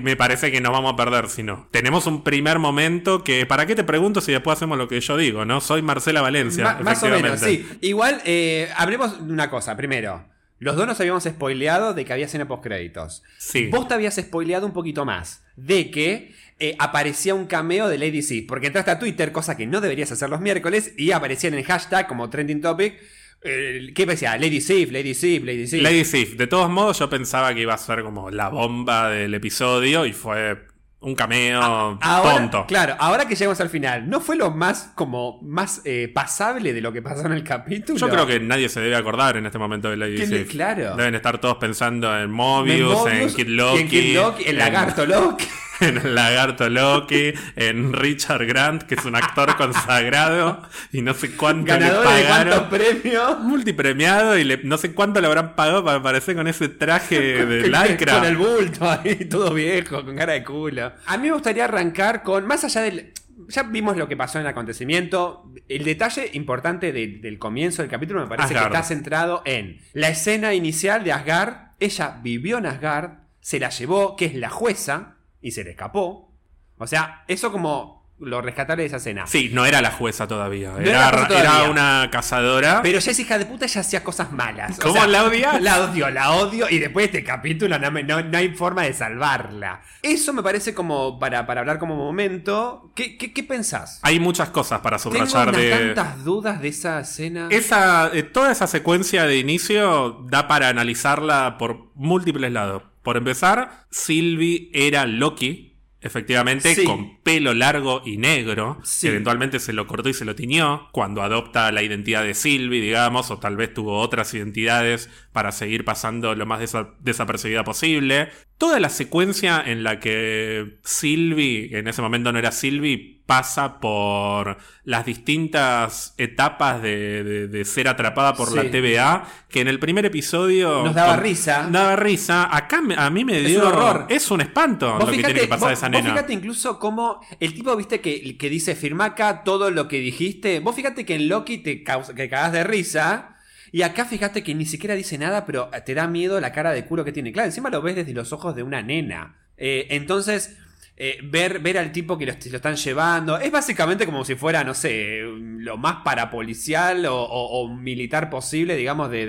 me 0.00 0.16
parece 0.16 0.50
que 0.50 0.60
nos 0.60 0.72
vamos 0.72 0.92
a 0.94 0.96
perder 0.96 1.28
si 1.28 1.44
no. 1.44 1.68
Tenemos 1.70 2.06
un 2.06 2.24
primer 2.24 2.58
momento 2.58 3.22
que, 3.22 3.46
¿para 3.46 3.66
qué 3.66 3.76
te 3.76 3.84
pregunto 3.84 4.20
si 4.20 4.32
después 4.32 4.56
hacemos 4.56 4.78
lo 4.78 4.88
que 4.88 5.00
yo 5.00 5.16
digo, 5.16 5.44
no? 5.44 5.60
Soy 5.60 5.80
Marcela 5.82 6.22
Valencia. 6.22 6.64
Ma- 6.64 6.80
más 6.80 7.02
o 7.04 7.08
menos, 7.08 7.38
sí. 7.38 7.68
Igual, 7.82 8.20
eh, 8.24 8.68
hablemos 8.76 9.24
de 9.26 9.32
una 9.32 9.48
cosa. 9.48 9.76
Primero, 9.76 10.24
los 10.60 10.76
dos 10.76 10.86
nos 10.86 11.00
habíamos 11.00 11.24
spoileado 11.24 11.94
de 11.94 12.04
que 12.04 12.12
había 12.12 12.26
escena 12.26 12.46
post-créditos. 12.46 13.22
Sí. 13.38 13.66
Vos 13.66 13.88
te 13.88 13.94
habías 13.94 14.14
spoileado 14.14 14.66
un 14.66 14.72
poquito 14.72 15.04
más 15.04 15.42
de 15.56 15.90
que 15.90 16.32
eh, 16.58 16.76
aparecía 16.78 17.34
un 17.34 17.46
cameo 17.46 17.88
de 17.88 17.96
Lady 17.98 18.22
Sif. 18.22 18.46
Porque 18.46 18.66
entraste 18.68 18.90
a 18.90 18.98
Twitter, 18.98 19.32
cosa 19.32 19.56
que 19.56 19.66
no 19.66 19.80
deberías 19.80 20.12
hacer 20.12 20.28
los 20.30 20.40
miércoles, 20.40 20.92
y 20.96 21.10
aparecía 21.12 21.48
en 21.48 21.54
el 21.54 21.64
hashtag 21.64 22.06
como 22.06 22.28
trending 22.28 22.60
topic. 22.60 23.00
eh, 23.42 23.90
¿Qué 23.94 24.04
decía? 24.04 24.36
Lady 24.36 24.60
Sif, 24.60 24.92
Lady 24.92 25.14
Sif, 25.14 25.42
Lady 25.44 25.66
Sif. 25.66 25.82
Lady 25.82 26.04
Sif. 26.04 26.36
De 26.36 26.46
todos 26.46 26.68
modos, 26.68 26.98
yo 26.98 27.08
pensaba 27.08 27.54
que 27.54 27.62
iba 27.62 27.72
a 27.72 27.78
ser 27.78 28.02
como 28.02 28.30
la 28.30 28.48
bomba 28.50 29.08
del 29.08 29.32
episodio 29.34 30.04
y 30.04 30.12
fue 30.12 30.58
un 31.02 31.14
cameo 31.14 31.98
Ahora, 32.00 32.34
tonto. 32.36 32.66
Claro, 32.66 32.94
ahora 32.98 33.26
que 33.26 33.34
llegamos 33.34 33.60
al 33.60 33.70
final, 33.70 34.08
¿no 34.08 34.20
fue 34.20 34.36
lo 34.36 34.50
más 34.50 34.92
como 34.94 35.40
más 35.42 35.80
eh, 35.84 36.10
pasable 36.14 36.72
de 36.72 36.80
lo 36.80 36.92
que 36.92 37.00
pasó 37.00 37.26
en 37.26 37.32
el 37.32 37.42
capítulo? 37.42 37.98
Yo 37.98 38.08
creo 38.08 38.26
que 38.26 38.38
nadie 38.38 38.68
se 38.68 38.80
debe 38.80 38.96
acordar 38.96 39.36
en 39.36 39.46
este 39.46 39.58
momento 39.58 39.88
de 39.88 39.96
Lady 39.96 40.26
Sif. 40.26 40.50
claro. 40.50 40.96
Deben 40.96 41.14
estar 41.14 41.38
todos 41.38 41.56
pensando 41.56 42.14
en 42.14 42.24
En 42.24 42.30
Mobius, 42.30 43.06
en 43.06 43.14
Mobius, 43.18 43.34
Kid 43.34 43.48
y 43.48 43.50
Loki, 43.50 43.80
en 43.80 43.88
Kid 43.88 44.14
Loki, 44.14 44.44
el 44.44 44.58
lagarto 44.58 45.06
Loki. 45.06 45.46
En 45.80 45.96
el 45.98 46.14
lagarto 46.14 46.68
Loki, 46.68 47.32
en 47.56 47.92
Richard 47.92 48.44
Grant, 48.46 48.82
que 48.84 48.94
es 48.94 49.04
un 49.04 49.16
actor 49.16 49.56
consagrado 49.56 50.62
y 50.92 51.02
no 51.02 51.14
sé 51.14 51.32
cuánto 51.36 51.66
Ganador 51.66 52.06
le 52.06 52.12
de 52.16 52.22
pagaron. 52.28 52.68
premios. 52.68 53.40
Multipremiado 53.40 54.38
y 54.38 54.44
le- 54.44 54.60
no 54.64 54.78
sé 54.78 54.92
cuánto 54.92 55.20
le 55.20 55.26
habrán 55.26 55.54
pagado 55.56 55.84
para 55.84 55.98
aparecer 55.98 56.36
con 56.36 56.46
ese 56.48 56.68
traje 56.68 57.44
de 57.46 57.62
Con 57.70 57.88
lycra. 57.88 58.26
el 58.28 58.36
bulto 58.36 58.88
ahí, 58.90 59.24
todo 59.26 59.52
viejo, 59.54 60.04
con 60.04 60.16
cara 60.16 60.32
de 60.34 60.44
culo. 60.44 60.92
A 61.06 61.16
mí 61.16 61.28
me 61.28 61.32
gustaría 61.34 61.64
arrancar 61.64 62.22
con, 62.22 62.46
más 62.46 62.64
allá 62.64 62.82
del... 62.82 63.12
Ya 63.48 63.62
vimos 63.62 63.96
lo 63.96 64.06
que 64.06 64.16
pasó 64.18 64.38
en 64.38 64.42
el 64.44 64.50
acontecimiento. 64.50 65.50
El 65.68 65.84
detalle 65.84 66.30
importante 66.34 66.92
de- 66.92 67.18
del 67.22 67.38
comienzo 67.38 67.82
del 67.82 67.90
capítulo 67.90 68.20
me 68.20 68.26
parece 68.26 68.54
Asgard. 68.54 68.70
que 68.72 68.76
está 68.76 68.86
centrado 68.88 69.42
en 69.46 69.80
la 69.94 70.10
escena 70.10 70.52
inicial 70.54 71.04
de 71.04 71.12
Asgard. 71.12 71.54
Ella 71.80 72.18
vivió 72.22 72.58
en 72.58 72.66
Asgard, 72.66 73.12
se 73.40 73.58
la 73.58 73.70
llevó, 73.70 74.14
que 74.16 74.26
es 74.26 74.34
la 74.34 74.50
jueza, 74.50 75.16
y 75.40 75.50
se 75.52 75.64
le 75.64 75.70
escapó. 75.70 76.34
O 76.78 76.86
sea, 76.86 77.24
eso 77.28 77.52
como 77.52 78.00
lo 78.22 78.42
rescatable 78.42 78.82
de 78.82 78.88
esa 78.88 78.98
escena. 78.98 79.26
Sí, 79.26 79.48
no 79.50 79.64
era 79.64 79.80
la 79.80 79.92
jueza 79.92 80.28
todavía. 80.28 80.74
era 80.78 81.08
Era, 81.08 81.26
todavía. 81.26 81.70
una 81.70 82.08
cazadora. 82.12 82.80
Pero 82.82 82.98
ella 82.98 83.12
es 83.12 83.18
hija 83.18 83.38
de 83.38 83.46
puta, 83.46 83.64
ella 83.64 83.80
hacía 83.80 84.04
cosas 84.04 84.30
malas. 84.30 84.78
O 84.78 84.82
¿Cómo 84.82 84.94
sea, 84.94 85.06
la 85.06 85.24
odias? 85.24 85.62
La 85.62 85.80
odio, 85.84 86.10
la 86.10 86.32
odio. 86.32 86.66
Y 86.68 86.78
después 86.80 87.10
de 87.10 87.18
este 87.20 87.24
capítulo 87.26 87.78
no, 87.78 87.90
no- 87.90 88.22
no 88.22 88.36
hay 88.38 88.50
forma 88.54 88.82
de 88.82 88.92
salvarla. 88.92 89.80
Eso 90.02 90.34
me 90.34 90.42
parece 90.42 90.74
como 90.74 91.18
para, 91.18 91.46
para 91.46 91.60
hablar 91.62 91.78
como 91.78 91.96
momento. 91.96 92.92
¿Qué, 92.94 93.16
qué, 93.16 93.32
qué 93.32 93.42
pensás? 93.42 94.00
Hay 94.02 94.20
muchas 94.20 94.50
cosas 94.50 94.80
para 94.80 94.98
Tengo 94.98 95.14
subrayar 95.26 95.48
unas 95.48 95.60
de. 95.62 95.70
tantas 95.94 96.22
dudas 96.22 96.60
de 96.60 96.68
esa 96.68 97.00
escena. 97.00 97.48
Esa, 97.50 98.10
eh, 98.12 98.22
toda 98.22 98.52
esa 98.52 98.66
secuencia 98.66 99.24
de 99.24 99.38
inicio 99.38 100.26
da 100.28 100.46
para 100.46 100.68
analizarla 100.68 101.56
por 101.58 101.90
múltiples 101.94 102.52
lados. 102.52 102.82
Por 103.02 103.16
empezar, 103.16 103.86
Sylvie 103.90 104.70
era 104.72 105.06
Loki, 105.06 105.76
efectivamente, 106.00 106.74
Sí. 106.74 106.84
con 106.84 107.19
pelo 107.30 107.54
largo 107.54 108.02
y 108.04 108.16
negro, 108.16 108.78
Sí. 108.82 109.06
que 109.06 109.10
eventualmente 109.12 109.60
se 109.60 109.72
lo 109.72 109.86
cortó 109.86 110.08
y 110.08 110.14
se 110.14 110.24
lo 110.24 110.34
tiñó, 110.34 110.88
cuando 110.92 111.22
adopta 111.22 111.70
la 111.70 111.82
identidad 111.82 112.24
de 112.24 112.34
Sylvie, 112.34 112.80
digamos, 112.80 113.30
o 113.30 113.38
tal 113.38 113.56
vez 113.56 113.72
tuvo 113.72 113.98
otras 114.00 114.34
identidades 114.34 115.08
para 115.32 115.52
seguir 115.52 115.84
pasando 115.84 116.34
lo 116.34 116.44
más 116.46 116.60
desa- 116.60 116.94
desapercibida 117.00 117.62
posible. 117.62 118.30
Toda 118.58 118.80
la 118.80 118.88
secuencia 118.90 119.62
en 119.64 119.84
la 119.84 120.00
que 120.00 120.78
Sylvie, 120.84 121.70
en 121.78 121.86
ese 121.88 122.02
momento 122.02 122.32
no 122.32 122.38
era 122.38 122.52
Sylvie, 122.52 123.18
pasa 123.24 123.78
por 123.78 124.58
las 124.82 125.06
distintas 125.06 126.14
etapas 126.18 126.82
de, 126.82 127.22
de- 127.22 127.48
de 127.48 127.64
ser 127.64 127.86
atrapada 127.86 128.34
por 128.34 128.48
Sí. 128.48 128.56
la 128.56 128.64
TVA, 128.68 129.24
que 129.48 129.60
en 129.60 129.68
el 129.68 129.78
primer 129.78 130.04
episodio... 130.04 130.82
Nos 130.82 130.94
daba 130.96 131.14
con- 131.14 131.22
risa. 131.24 131.68
Daba 131.70 131.94
risa. 131.94 132.48
Acá 132.54 132.80
a 132.96 133.08
mí 133.10 133.24
me 133.24 133.38
Es 133.38 133.46
dio... 133.46 133.60
un 133.60 133.66
horror. 133.68 134.06
Es 134.08 134.28
un 134.32 134.40
espanto 134.40 134.98
lo 134.98 135.06
que 135.06 135.12
tiene 135.18 135.32
que 135.34 135.46
pasar 135.46 135.70
vos- 135.70 135.78
esa 135.78 135.88
nena. 135.88 136.10
fíjate 136.10 136.32
incluso 136.32 136.78
cómo 136.80 137.19
el 137.40 137.54
tipo, 137.54 137.74
viste, 137.76 138.00
que, 138.00 138.36
que 138.36 138.48
dice, 138.50 138.74
firma 138.74 139.06
acá 139.06 139.42
todo 139.44 139.70
lo 139.70 139.88
que 139.88 139.98
dijiste. 140.00 140.60
Vos 140.60 140.74
fíjate 140.76 141.04
que 141.04 141.14
en 141.16 141.28
Loki 141.28 141.58
te, 141.58 141.82
causa, 141.82 142.14
que 142.14 142.28
cagás 142.28 142.52
de 142.52 142.64
risa. 142.64 143.36
Y 143.72 143.82
acá 143.82 144.04
fíjate 144.04 144.42
que 144.42 144.54
ni 144.54 144.66
siquiera 144.66 144.94
dice 144.96 145.16
nada, 145.18 145.46
pero 145.46 145.70
te 145.86 145.94
da 145.94 146.08
miedo 146.08 146.40
la 146.40 146.52
cara 146.52 146.72
de 146.72 146.84
culo 146.86 147.04
que 147.04 147.12
tiene. 147.12 147.32
Claro, 147.32 147.46
encima 147.46 147.70
lo 147.70 147.82
ves 147.82 147.96
desde 147.96 148.12
los 148.12 148.32
ojos 148.32 148.56
de 148.56 148.62
una 148.64 148.82
nena. 148.82 149.36
Eh, 149.56 149.86
entonces, 149.90 150.56
eh, 150.96 151.18
ver, 151.22 151.60
ver 151.60 151.78
al 151.78 151.92
tipo 151.92 152.18
que 152.18 152.26
lo, 152.26 152.32
lo 152.32 152.56
están 152.56 152.76
llevando 152.76 153.38
es 153.38 153.50
básicamente 153.52 154.06
como 154.06 154.24
si 154.24 154.34
fuera, 154.34 154.64
no 154.64 154.74
sé, 154.74 155.20
lo 155.22 155.76
más 155.76 155.98
parapolicial 156.04 157.06
o, 157.06 157.16
o- 157.22 157.68
militar 157.76 158.28
posible, 158.30 158.76
digamos, 158.76 159.10
de, 159.10 159.26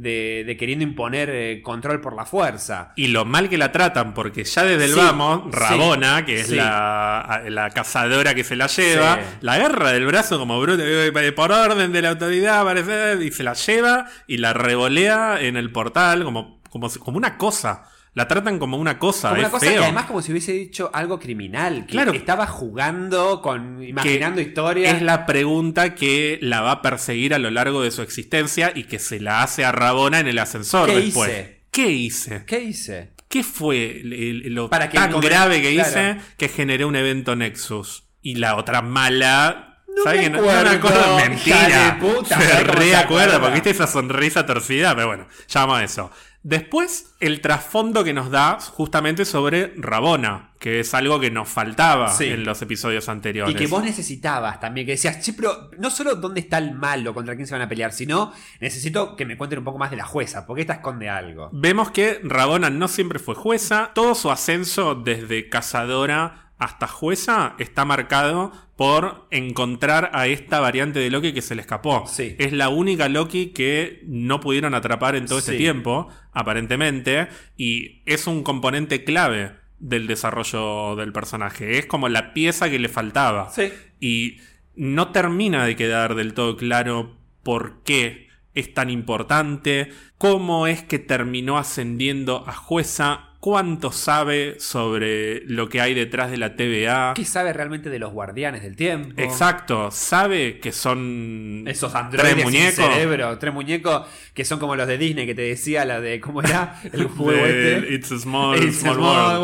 de- 0.00 0.44
de 0.46 0.56
queriendo 0.56 0.82
imponer 0.84 1.28
eh, 1.30 1.60
control 1.62 2.00
por 2.00 2.14
la 2.16 2.24
fuerza. 2.24 2.92
Y 2.96 3.08
lo 3.08 3.24
mal 3.24 3.48
que 3.48 3.58
la 3.58 3.70
tratan, 3.72 4.14
porque 4.14 4.44
ya 4.44 4.62
desde 4.64 4.84
el 4.86 4.92
Sí, 4.92 4.96
vamos, 4.96 5.42
sí, 5.44 5.50
Rabona, 5.58 6.24
que 6.24 6.40
es 6.40 6.46
sí. 6.48 6.54
la, 6.56 7.42
la 7.48 7.70
cazadora 7.70 8.34
que 8.34 8.42
se 8.44 8.56
la 8.56 8.66
lleva, 8.66 9.18
la 9.40 9.54
agarra 9.54 9.92
del 9.92 10.06
brazo 10.06 10.38
como 10.38 10.60
bruto, 10.60 10.82
eh, 10.84 11.32
por 11.32 11.52
orden 11.52 11.92
de 11.92 12.02
la 12.02 12.10
autoridad, 12.10 12.64
parece, 12.64 13.22
y 13.24 13.30
se 13.30 13.42
la 13.42 13.54
lleva 13.54 14.06
y 14.26 14.38
la 14.38 14.52
revolea 14.52 15.40
en 15.40 15.56
el 15.56 15.70
portal 15.70 16.24
como, 16.24 16.60
como, 16.70 16.88
como 16.90 17.16
una 17.18 17.36
cosa. 17.36 17.84
La 18.12 18.26
tratan 18.26 18.58
como 18.58 18.76
una 18.76 18.98
cosa, 18.98 19.28
Como 19.28 19.40
es 19.40 19.44
una 19.46 19.50
cosa 19.52 19.66
feo. 19.66 19.78
que 19.78 19.84
además 19.84 20.06
como 20.06 20.20
si 20.20 20.32
hubiese 20.32 20.52
dicho 20.52 20.90
algo 20.92 21.20
criminal, 21.20 21.86
que 21.86 21.92
Claro. 21.92 22.12
estaba 22.12 22.46
jugando 22.46 23.40
con 23.40 23.82
imaginando 23.82 24.40
historias. 24.40 24.96
Es 24.96 25.02
la 25.02 25.26
pregunta 25.26 25.94
que 25.94 26.38
la 26.42 26.60
va 26.60 26.72
a 26.72 26.82
perseguir 26.82 27.34
a 27.34 27.38
lo 27.38 27.50
largo 27.50 27.82
de 27.82 27.90
su 27.92 28.02
existencia 28.02 28.72
y 28.74 28.84
que 28.84 28.98
se 28.98 29.20
la 29.20 29.42
hace 29.42 29.64
a 29.64 29.70
Rabona 29.72 30.18
en 30.20 30.26
el 30.26 30.38
ascensor 30.38 30.88
¿Qué 30.88 30.96
después. 30.96 31.30
hice? 31.30 31.60
¿Qué 31.70 31.90
hice? 31.92 32.44
¿Qué 32.46 32.60
hice? 32.60 33.12
¿Qué 33.28 33.44
fue 33.44 34.00
lo 34.02 34.68
Para 34.70 34.88
que 34.88 34.96
tan 34.98 35.20
grave 35.20 35.62
que 35.62 35.72
claro. 35.74 35.88
hice 35.88 36.16
que 36.36 36.48
generé 36.48 36.84
un 36.84 36.96
evento 36.96 37.36
Nexus? 37.36 38.04
Y 38.22 38.34
la 38.34 38.56
otra 38.56 38.82
mala. 38.82 39.66
No 39.96 40.04
¿sabes 40.04 40.18
me 40.20 40.24
que 40.24 40.30
no, 40.30 40.36
no 40.38 40.46
me 40.62 40.68
acuerdo, 40.70 41.16
Mentira. 41.16 41.98
puta, 42.00 42.38
se 42.40 42.46
¿sabes 42.46 42.50
cómo 42.64 42.72
se 42.72 42.86
reacuerda 42.88 43.00
acuerda? 43.00 43.38
porque 43.40 43.54
viste 43.54 43.70
esa 43.70 43.86
sonrisa 43.88 44.46
torcida, 44.46 44.94
pero 44.94 45.08
bueno, 45.08 45.26
ya 45.48 45.60
vamos 45.60 45.78
a 45.80 45.84
eso. 45.84 46.10
Después, 46.42 47.14
el 47.20 47.42
trasfondo 47.42 48.02
que 48.02 48.14
nos 48.14 48.30
da 48.30 48.58
justamente 48.60 49.26
sobre 49.26 49.74
Rabona, 49.76 50.52
que 50.58 50.80
es 50.80 50.94
algo 50.94 51.20
que 51.20 51.30
nos 51.30 51.48
faltaba 51.50 52.08
Sí. 52.12 52.24
en 52.28 52.44
los 52.44 52.62
episodios 52.62 53.10
anteriores. 53.10 53.54
Y 53.54 53.58
que 53.58 53.66
vos 53.66 53.82
necesitabas 53.84 54.58
también, 54.58 54.86
que 54.86 54.92
decías, 54.92 55.22
sí, 55.22 55.32
pero 55.32 55.70
no 55.78 55.90
solo 55.90 56.14
dónde 56.14 56.40
está 56.40 56.56
el 56.56 56.72
malo, 56.74 57.12
contra 57.12 57.34
quién 57.36 57.46
se 57.46 57.54
van 57.54 57.62
a 57.62 57.68
pelear, 57.68 57.92
sino 57.92 58.32
necesito 58.58 59.16
que 59.16 59.26
me 59.26 59.36
cuenten 59.36 59.58
un 59.58 59.64
poco 59.66 59.76
más 59.78 59.90
de 59.90 59.98
la 59.98 60.04
jueza, 60.04 60.46
porque 60.46 60.62
esta 60.62 60.74
esconde 60.74 61.10
algo. 61.10 61.50
Vemos 61.52 61.90
que 61.90 62.20
Rabona 62.24 62.70
no 62.70 62.88
siempre 62.88 63.18
fue 63.18 63.34
jueza. 63.34 63.90
Todo 63.94 64.14
su 64.14 64.30
ascenso 64.30 64.94
desde 64.94 65.48
cazadora 65.50 66.39
hasta 66.60 66.86
jueza 66.86 67.54
está 67.58 67.84
marcado 67.86 68.52
por 68.76 69.26
encontrar 69.30 70.10
a 70.12 70.26
esta 70.26 70.60
variante 70.60 71.00
de 71.00 71.10
Loki 71.10 71.32
que 71.32 71.42
se 71.42 71.54
le 71.54 71.62
escapó. 71.62 72.04
Sí. 72.06 72.36
Es 72.38 72.52
la 72.52 72.68
única 72.68 73.08
Loki 73.08 73.48
que 73.48 74.02
no 74.06 74.40
pudieron 74.40 74.74
atrapar 74.74 75.16
en 75.16 75.26
todo 75.26 75.38
este 75.38 75.56
tiempo, 75.56 76.08
aparentemente, 76.32 77.28
y 77.56 78.02
es 78.04 78.26
un 78.26 78.42
componente 78.42 79.04
clave 79.04 79.52
del 79.78 80.06
desarrollo 80.06 80.96
del 80.96 81.12
personaje. 81.12 81.78
Es 81.78 81.86
como 81.86 82.10
la 82.10 82.34
pieza 82.34 82.68
que 82.68 82.78
le 82.78 82.90
faltaba. 82.90 83.50
Sí. 83.50 83.72
Y 83.98 84.36
no 84.76 85.12
termina 85.12 85.64
de 85.64 85.76
quedar 85.76 86.14
del 86.14 86.34
todo 86.34 86.58
claro 86.58 87.16
por 87.42 87.82
qué 87.84 88.28
es 88.52 88.74
tan 88.74 88.90
importante, 88.90 89.92
cómo 90.18 90.66
es 90.66 90.82
que 90.82 90.98
terminó 90.98 91.56
ascendiendo 91.56 92.44
a 92.46 92.52
jueza, 92.52 93.29
cuánto 93.40 93.90
sabe 93.90 94.56
sobre 94.60 95.40
lo 95.46 95.68
que 95.70 95.80
hay 95.80 95.94
detrás 95.94 96.30
de 96.30 96.36
la 96.36 96.56
TVA. 96.56 97.14
¿Qué 97.16 97.24
sabe 97.24 97.52
realmente 97.54 97.88
de 97.88 97.98
los 97.98 98.12
guardianes 98.12 98.62
del 98.62 98.76
tiempo? 98.76 99.14
Exacto, 99.20 99.90
sabe 99.90 100.58
que 100.60 100.72
son 100.72 101.64
Esos 101.66 101.94
androides 101.94 102.34
tres 102.34 102.36
sin 102.36 102.44
muñecos. 102.44 102.74
cerebro, 102.84 103.38
tres 103.38 103.54
muñecos 103.54 104.06
que 104.34 104.44
son 104.44 104.58
como 104.58 104.76
los 104.76 104.86
de 104.86 104.98
Disney 104.98 105.26
que 105.26 105.34
te 105.34 105.42
decía 105.42 105.84
la 105.86 106.00
de 106.00 106.20
cómo 106.20 106.42
era 106.42 106.80
el 106.92 107.06
juego 107.06 107.46
este. 107.46 107.94
It's 107.94 108.12
a 108.12 108.18
Small, 108.18 108.62
It's 108.62 108.84
a 108.84 108.92
small 108.92 108.98
World. 108.98 109.42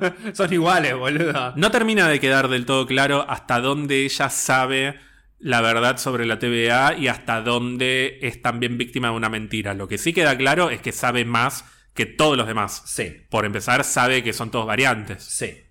world. 0.00 0.14
son 0.34 0.52
iguales, 0.52 0.94
boludo. 0.96 1.52
No 1.56 1.70
termina 1.70 2.08
de 2.08 2.18
quedar 2.20 2.48
del 2.48 2.64
todo 2.64 2.86
claro 2.86 3.26
hasta 3.28 3.60
dónde 3.60 4.04
ella 4.04 4.30
sabe 4.30 4.98
la 5.38 5.60
verdad 5.60 5.98
sobre 5.98 6.24
la 6.24 6.38
TVA 6.38 6.94
y 6.98 7.08
hasta 7.08 7.42
dónde 7.42 8.18
es 8.22 8.40
también 8.40 8.78
víctima 8.78 9.08
de 9.10 9.14
una 9.14 9.28
mentira. 9.28 9.74
Lo 9.74 9.86
que 9.88 9.98
sí 9.98 10.14
queda 10.14 10.38
claro 10.38 10.70
es 10.70 10.80
que 10.80 10.92
sabe 10.92 11.26
más 11.26 11.66
que 11.96 12.06
todos 12.06 12.36
los 12.36 12.46
demás. 12.46 12.82
Sí, 12.86 13.24
Por 13.30 13.44
empezar, 13.44 13.82
sabe 13.84 14.22
que 14.22 14.32
son 14.32 14.50
todos 14.52 14.66
variantes. 14.66 15.24
sí. 15.24 15.62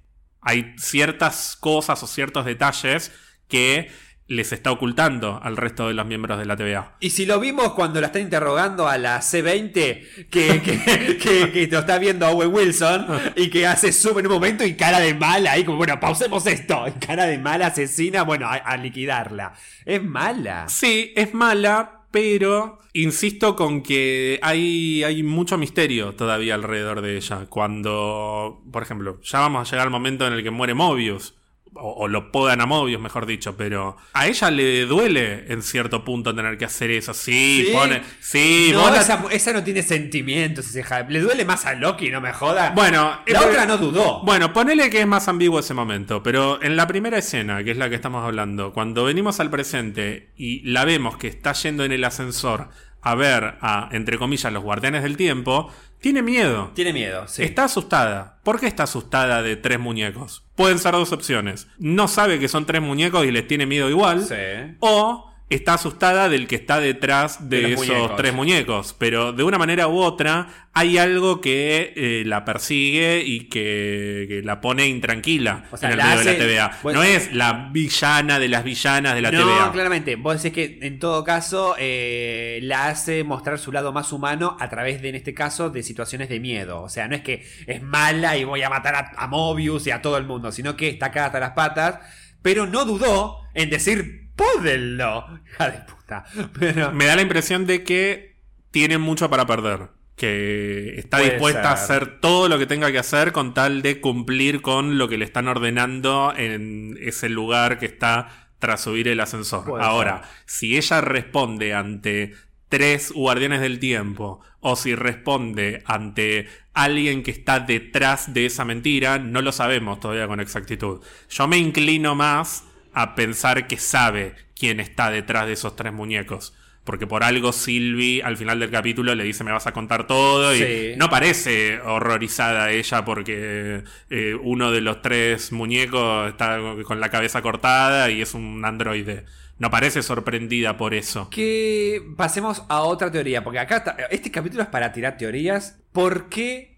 Hay 0.48 0.76
ciertas 0.78 1.58
cosas 1.60 2.04
o 2.04 2.08
ciertos 2.08 2.46
detalles 2.46 3.12
que 3.48 3.90
les 4.28 4.52
está 4.52 4.72
ocultando 4.72 5.40
al 5.44 5.58
resto 5.58 5.88
de 5.88 5.96
los 5.96 6.06
miembros 6.06 6.38
de 6.38 6.46
la 6.46 6.56
TVA. 6.56 6.96
Y 7.00 7.10
si 7.12 7.26
lo 7.26 7.40
vimos 7.40 7.74
cuando 7.74 8.00
la 8.00 8.08
están 8.08 8.22
interrogando 8.24 8.88
a 8.88 8.98
la 9.00 9.22
C20, 9.22 10.28
que, 10.30 10.62
que, 10.62 11.18
que, 11.18 11.52
que 11.52 11.68
lo 11.72 11.80
está 11.80 11.98
viendo 11.98 12.28
Owen 12.28 12.54
Wilson 12.54 13.08
y 13.36 13.50
que 13.50 13.66
hace 13.66 13.92
zoom 13.92 14.20
en 14.20 14.28
un 14.28 14.34
momento 14.34 14.64
y 14.64 14.76
cara 14.76 15.00
de 15.00 15.16
mala, 15.16 15.54
ahí 15.54 15.64
como, 15.64 15.78
bueno, 15.78 16.00
pausemos 16.00 16.46
esto, 16.46 16.88
y 16.88 16.92
cara 16.94 17.26
de 17.26 17.40
mala 17.40 17.68
asesina, 17.68 18.22
bueno, 18.24 18.48
a, 18.48 18.54
a 18.54 18.78
liquidarla. 18.78 19.54
Es 19.84 20.04
mala. 20.04 20.66
Sí, 20.70 21.12
es 21.16 21.34
mala, 21.34 22.05
pero 22.16 22.80
insisto 22.94 23.58
con 23.58 23.84
que 23.84 24.40
hay, 24.42 25.04
hay 25.04 25.22
mucho 25.22 25.58
misterio 25.58 26.16
todavía 26.16 26.56
alrededor 26.56 27.02
de 27.02 27.18
ella. 27.18 27.48
Cuando, 27.50 28.64
por 28.72 28.84
ejemplo, 28.84 29.20
ya 29.22 29.40
vamos 29.40 29.68
a 29.68 29.70
llegar 29.70 29.88
al 29.88 29.92
momento 29.92 30.26
en 30.26 30.32
el 30.32 30.42
que 30.42 30.50
muere 30.50 30.74
Mobius. 30.74 31.36
O, 31.78 31.92
o 32.04 32.08
lo 32.08 32.32
podan 32.32 32.62
a 32.62 32.66
Mobius, 32.66 33.02
mejor 33.02 33.26
dicho, 33.26 33.58
pero 33.58 33.98
a 34.14 34.28
ella 34.28 34.50
le 34.50 34.86
duele 34.86 35.52
en 35.52 35.62
cierto 35.62 36.06
punto 36.06 36.34
tener 36.34 36.58
que 36.58 36.64
hacer 36.64 36.90
eso. 36.90 37.14
Sí, 37.14 37.66
¿Sí? 37.68 37.74
pone. 37.74 38.02
Sí, 38.22 38.70
no, 38.72 38.80
vos 38.80 38.92
la- 38.92 39.02
esa, 39.02 39.26
esa 39.30 39.52
no 39.52 39.62
tiene 39.64 39.84
sentimientos, 39.84 40.68
hype. 40.72 41.06
Le 41.10 41.20
duele 41.20 41.44
más 41.44 41.66
a 41.66 41.74
Loki, 41.74 42.10
no 42.12 42.22
me 42.22 42.32
joda. 42.32 42.72
Bueno, 42.74 43.20
la 43.28 43.42
eh, 43.42 43.46
otra 43.46 43.66
no 43.66 43.78
dudó. 43.78 44.22
Bueno, 44.24 44.54
ponele 44.54 44.90
que 44.90 45.02
es 45.02 45.08
más 45.08 45.28
ambiguo 45.28 45.60
ese 45.60 45.74
momento, 45.74 46.24
pero 46.24 46.62
en 46.64 46.78
la 46.78 46.88
primera 46.88 47.18
escena, 47.18 47.64
que 47.64 47.72
es 47.72 47.78
la 47.78 47.90
que 47.90 47.96
estamos 47.96 48.24
hablando, 48.24 48.72
cuando 48.72 49.04
venimos 49.04 49.42
al 49.42 49.50
presente 49.50 50.30
y 50.38 50.62
la 50.62 50.86
vemos 50.86 51.18
que 51.18 51.28
está 51.28 51.52
yendo 51.54 51.84
en 51.84 51.92
el 51.92 52.04
ascensor 52.06 52.70
a 53.02 53.14
ver 53.16 53.58
a, 53.62 53.90
entre 53.92 54.18
comillas, 54.18 54.52
los 54.52 54.64
guardianes 54.64 55.04
del 55.04 55.16
tiempo, 55.18 55.72
tiene 56.06 56.22
miedo. 56.22 56.70
Tiene 56.76 56.94
miedo, 56.94 57.28
sí. 57.28 57.42
Está 57.42 57.64
asustada. 57.64 58.38
¿Por 58.44 58.60
qué 58.60 58.68
está 58.68 58.84
asustada 58.84 59.42
de 59.42 59.56
tres 59.56 59.80
muñecos? 59.80 60.44
Pueden 60.54 60.78
ser 60.78 60.92
dos 60.92 61.12
opciones. 61.12 61.68
No 61.80 62.08
sabe 62.08 62.38
que 62.38 62.48
son 62.48 62.68
tres 62.68 62.80
muñecos 62.80 63.26
y 63.26 63.32
les 63.32 63.48
tiene 63.48 63.66
miedo 63.66 63.90
igual. 63.90 64.24
Sí. 64.24 64.36
O 64.82 65.32
está 65.48 65.76
asustada 65.76 66.28
del 66.28 66.48
que 66.48 66.56
está 66.56 66.80
detrás 66.80 67.50
de, 67.50 67.74
esos 67.74 67.88
muñecos. 67.88 68.16
tres 68.18 68.34
muñecos. 68.34 68.96
Pero 68.98 69.32
de 69.32 69.44
una 69.44 69.60
manera 69.60 69.88
u 69.88 70.00
otra 70.00 70.48
hay 70.74 70.98
algo 70.98 71.40
que 71.40 71.94
eh, 71.96 72.24
la 72.26 72.44
persigue 72.44 73.22
y 73.24 73.42
que, 73.48 74.26
que 74.28 74.42
la 74.44 74.60
pone 74.60 74.88
intranquila 74.88 75.66
O 75.72 75.78
sea, 75.78 75.92
en 75.92 76.00
el 76.00 76.06
medio 76.06 76.20
de 76.20 76.26
la 76.26 76.38
TVA. 76.38 76.80
Vos- 76.82 76.94
No 76.96 77.04
es 77.04 77.32
la 77.32 77.70
villana 77.72 78.40
de 78.40 78.48
las 78.50 78.64
villanas 78.64 79.14
de 79.14 79.22
la 79.22 79.32
no, 79.32 79.40
TVA. 79.42 79.72
claramente. 79.72 80.16
Vos 80.16 80.42
decís 80.42 80.52
que 80.56 80.80
en 80.86 80.98
todo 81.00 81.24
caso 81.24 81.76
eh, 81.78 82.60
la 82.64 82.88
hace 82.88 83.24
mostrar 83.24 83.60
su 83.60 83.72
lado 83.72 83.94
más 83.94 84.12
humano 84.12 84.58
a 84.60 84.68
través 84.70 85.02
de, 85.04 85.10
en 85.10 85.16
este 85.16 85.36
caso, 85.36 85.70
de 85.70 85.84
situaciones 85.84 86.28
de 86.28 86.40
miedo. 86.40 86.82
O 86.82 86.90
sea, 86.90 87.08
no 87.08 87.16
es 87.16 87.22
que 87.22 87.46
es 87.68 87.84
mala 87.84 88.36
y 88.36 88.44
voy 88.46 88.64
a 88.64 88.70
matar 88.70 88.96
a, 88.96 89.12
a 89.16 89.28
Mobius 89.28 89.86
y 89.86 89.92
a 89.92 90.02
todo 90.02 90.18
el 90.18 90.26
mundo, 90.26 90.52
sino 90.52 90.76
que 90.76 90.90
está 90.90 91.06
acá 91.08 91.28
hasta 91.28 91.40
las 91.40 91.52
patas, 91.52 92.00
pero 92.42 92.66
no 92.66 92.84
dudó 92.84 93.38
en 93.54 93.70
decir, 93.70 94.25
¡pódenlo! 94.36 95.40
Hija 95.46 95.70
de 95.70 95.80
puta. 95.80 96.26
Pero, 96.60 96.92
Me 96.92 97.06
da 97.06 97.16
la 97.16 97.22
impresión 97.22 97.66
de 97.66 97.84
que 97.84 98.36
tiene 98.72 98.98
mucho 98.98 99.30
para 99.30 99.46
perder. 99.46 99.90
Que 100.16 100.98
está 100.98 101.18
Puede 101.18 101.32
dispuesta 101.32 101.72
a 101.72 101.74
hacer 101.74 102.22
todo 102.22 102.48
lo 102.48 102.58
que 102.58 102.66
tenga 102.66 102.92
que 102.92 103.00
hacer 103.00 103.34
con 103.34 103.54
tal 103.54 103.82
de 103.82 104.00
cumplir 104.00 104.62
con 104.62 104.98
lo 104.98 105.10
que 105.10 105.18
le 105.18 105.26
están 105.26 105.50
ordenando 105.50 106.34
en 106.36 106.98
ese 107.02 107.28
lugar 107.28 107.80
que 107.80 107.86
está 107.86 108.50
tras 108.60 108.82
subir 108.82 109.10
el 109.10 109.20
ascensor. 109.20 109.66
Puede 109.66 109.84
Ahora, 109.84 110.22
si 110.46 110.78
ella 110.78 111.02
responde 111.02 111.74
ante 111.74 112.34
tres 112.70 113.12
guardianes 113.12 113.62
del 113.62 113.80
tiempo 113.80 114.42
o 114.60 114.76
si 114.76 114.96
responde 114.96 115.84
ante 115.86 116.48
alguien 116.74 117.24
que 117.24 117.32
está 117.32 117.60
detrás 117.60 118.34
de 118.34 118.46
esa 118.46 118.66
mentira, 118.66 119.20
no 119.20 119.42
lo 119.42 119.52
sabemos 119.52 120.00
todavía 120.00 120.28
con 120.28 120.40
exactitud. 120.40 121.02
Yo 121.30 121.48
me 121.48 121.58
inclino 121.58 122.16
más 122.16 122.64
a 122.96 123.14
pensar 123.16 123.68
que 123.68 123.78
sabe 123.78 124.34
quién 124.58 124.80
está 124.80 125.12
detrás 125.12 125.46
de 125.48 125.54
esos 125.54 125.76
tres 125.76 125.94
muñecos. 125.94 126.54
Porque 126.84 127.08
por 127.08 127.24
algo 127.24 127.52
Sylvie 127.52 128.22
al 128.24 128.38
final 128.38 128.60
del 128.60 128.70
capítulo 128.70 129.16
le 129.16 129.24
dice 129.24 129.44
me 129.44 129.52
vas 129.52 129.66
a 129.66 129.72
contar 129.72 130.06
todo 130.06 130.54
y 130.56 130.60
Sí. 130.60 130.94
no 130.98 131.10
parece 131.10 131.80
horrorizada 131.82 132.72
ella 132.72 133.04
porque 133.04 133.84
eh, 134.12 134.36
uno 134.42 134.72
de 134.72 134.82
los 134.82 135.02
tres 135.02 135.52
muñecos 135.52 136.30
está 136.30 136.60
con 136.84 137.00
la 137.00 137.10
cabeza 137.10 137.42
cortada 137.42 138.12
y 138.12 138.22
es 138.22 138.36
un 138.36 138.64
androide. 138.64 139.26
No 139.58 139.72
parece 139.72 140.04
sorprendida 140.04 140.78
por 140.78 140.94
eso. 140.94 141.30
que 141.32 142.04
pasemos 142.18 142.62
a 142.70 142.82
otra 142.82 143.10
teoría, 143.12 143.44
porque 143.44 143.58
acá 143.60 143.78
está- 143.78 143.98
este 144.12 144.30
capítulo 144.30 144.62
es 144.62 144.70
para 144.70 144.92
tirar 144.92 145.18
teorías. 145.18 145.80
¿Por 145.92 146.30
qué 146.30 146.75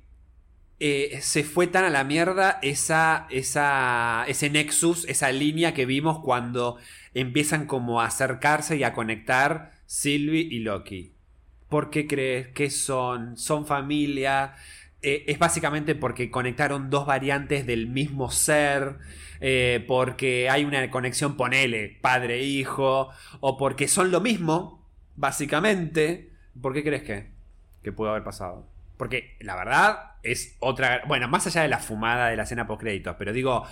eh, 0.80 1.20
se 1.22 1.44
fue 1.44 1.68
tan 1.68 1.86
a 1.86 1.90
la 1.90 2.04
mierda 2.04 2.60
esa, 2.62 3.28
esa, 3.30 4.26
ese 4.28 4.50
nexus, 4.50 5.06
esa 5.06 5.32
línea 5.32 5.74
que 5.74 5.86
vimos 5.86 6.20
cuando 6.20 6.78
empiezan 7.14 7.66
como 7.66 8.02
a 8.02 8.06
acercarse 8.06 8.78
y 8.78 8.84
a 8.84 8.94
conectar 8.94 9.72
Sylvie 9.88 10.48
y 10.52 10.60
Loki? 10.60 11.14
¿Por 11.70 11.90
qué 11.90 12.08
crees 12.08 12.50
que 12.50 12.70
son? 12.70 13.38
¿Son 13.38 13.66
familia? 13.66 14.54
Eh, 15.02 15.26
es 15.28 15.40
básicamente 15.40 15.96
porque 15.96 16.30
conectaron 16.30 16.90
dos 16.90 17.06
variantes 17.06 17.66
del 17.66 17.88
mismo 17.88 18.30
ser, 18.32 18.98
eh, 19.42 19.84
porque 19.88 20.50
hay 20.50 20.64
una 20.64 20.90
conexión, 20.92 21.38
ponele, 21.38 21.98
padre-hijo, 22.02 23.10
o 23.40 23.58
porque 23.58 23.88
son 23.88 24.12
lo 24.12 24.22
mismo, 24.22 24.86
básicamente. 25.16 26.32
¿Por 26.62 26.74
qué 26.74 26.84
crees 26.84 27.04
que? 27.04 27.32
Que 27.84 27.92
pudo 27.92 28.12
haber 28.12 28.24
pasado. 28.24 28.77
Porque 28.98 29.38
la 29.42 29.56
verdad 29.56 30.12
es 30.24 30.58
otra. 30.60 31.02
Bueno, 31.08 31.28
más 31.28 31.48
allá 31.48 31.62
de 31.62 31.68
la 31.68 31.80
fumada 31.80 32.30
de 32.30 32.36
la 32.38 32.44
escena 32.44 32.68
post 32.68 32.82
créditos, 32.82 33.16
pero 33.18 33.34
digo. 33.34 33.66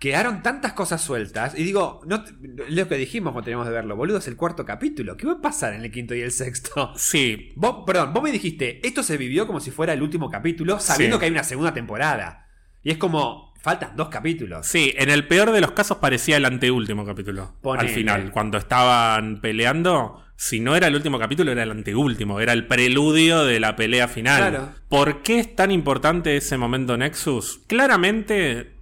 Quedaron 0.00 0.42
tantas 0.42 0.72
cosas 0.74 1.00
sueltas. 1.00 1.56
Y 1.56 1.62
digo, 1.62 2.02
no, 2.04 2.24
lo 2.68 2.88
que 2.88 2.96
dijimos 2.96 3.32
cuando 3.32 3.44
teníamos 3.44 3.66
de 3.68 3.72
verlo, 3.72 3.96
boludo, 3.96 4.18
es 4.18 4.26
el 4.28 4.36
cuarto 4.36 4.66
capítulo. 4.66 5.16
¿Qué 5.16 5.24
va 5.24 5.34
a 5.34 5.40
pasar 5.40 5.72
en 5.72 5.82
el 5.82 5.90
quinto 5.92 6.14
y 6.14 6.20
el 6.20 6.32
sexto? 6.32 6.92
Sí, 6.96 7.52
Vos, 7.54 7.84
perdón, 7.86 8.12
vos 8.12 8.22
me 8.22 8.32
dijiste, 8.32 8.86
esto 8.86 9.02
se 9.02 9.16
vivió 9.16 9.46
como 9.46 9.60
si 9.60 9.70
fuera 9.70 9.92
el 9.94 10.02
último 10.02 10.28
capítulo, 10.28 10.78
sabiendo 10.80 11.16
Sí. 11.16 11.20
que 11.20 11.26
hay 11.26 11.30
una 11.30 11.44
segunda 11.44 11.72
temporada. 11.72 12.48
Y 12.82 12.90
es 12.90 12.98
como, 12.98 13.54
faltan 13.62 13.96
dos 13.96 14.08
capítulos. 14.08 14.66
Sí, 14.66 14.92
en 14.98 15.08
el 15.10 15.26
peor 15.26 15.52
de 15.52 15.60
los 15.62 15.70
casos 15.70 15.98
parecía 15.98 16.36
el 16.36 16.44
anteúltimo 16.44 17.06
capítulo. 17.06 17.54
Ponele. 17.62 17.88
Al 17.88 17.94
final, 17.94 18.30
cuando 18.32 18.58
estaban 18.58 19.40
peleando, 19.40 20.23
si 20.36 20.60
no 20.60 20.76
era 20.76 20.88
el 20.88 20.94
último 20.94 21.18
capítulo, 21.18 21.52
era 21.52 21.62
el 21.62 21.70
anteúltimo, 21.70 22.40
era 22.40 22.52
el 22.52 22.66
preludio 22.66 23.44
de 23.44 23.60
la 23.60 23.76
pelea 23.76 24.08
final. 24.08 24.50
Claro. 24.50 24.72
¿Por 24.88 25.22
qué 25.22 25.38
es 25.38 25.54
tan 25.54 25.70
importante 25.70 26.36
ese 26.36 26.58
momento 26.58 26.96
Nexus? 26.96 27.60
Claramente, 27.66 28.72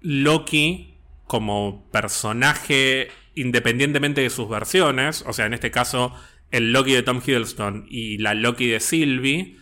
Loki, 0.00 0.94
como 1.26 1.88
personaje, 1.90 3.08
independientemente 3.34 4.20
de 4.20 4.30
sus 4.30 4.48
versiones, 4.48 5.24
o 5.26 5.32
sea, 5.32 5.46
en 5.46 5.54
este 5.54 5.70
caso, 5.70 6.14
el 6.50 6.72
Loki 6.72 6.92
de 6.92 7.02
Tom 7.02 7.20
Hiddleston 7.24 7.86
y 7.88 8.18
la 8.18 8.34
Loki 8.34 8.68
de 8.68 8.80
Sylvie, 8.80 9.56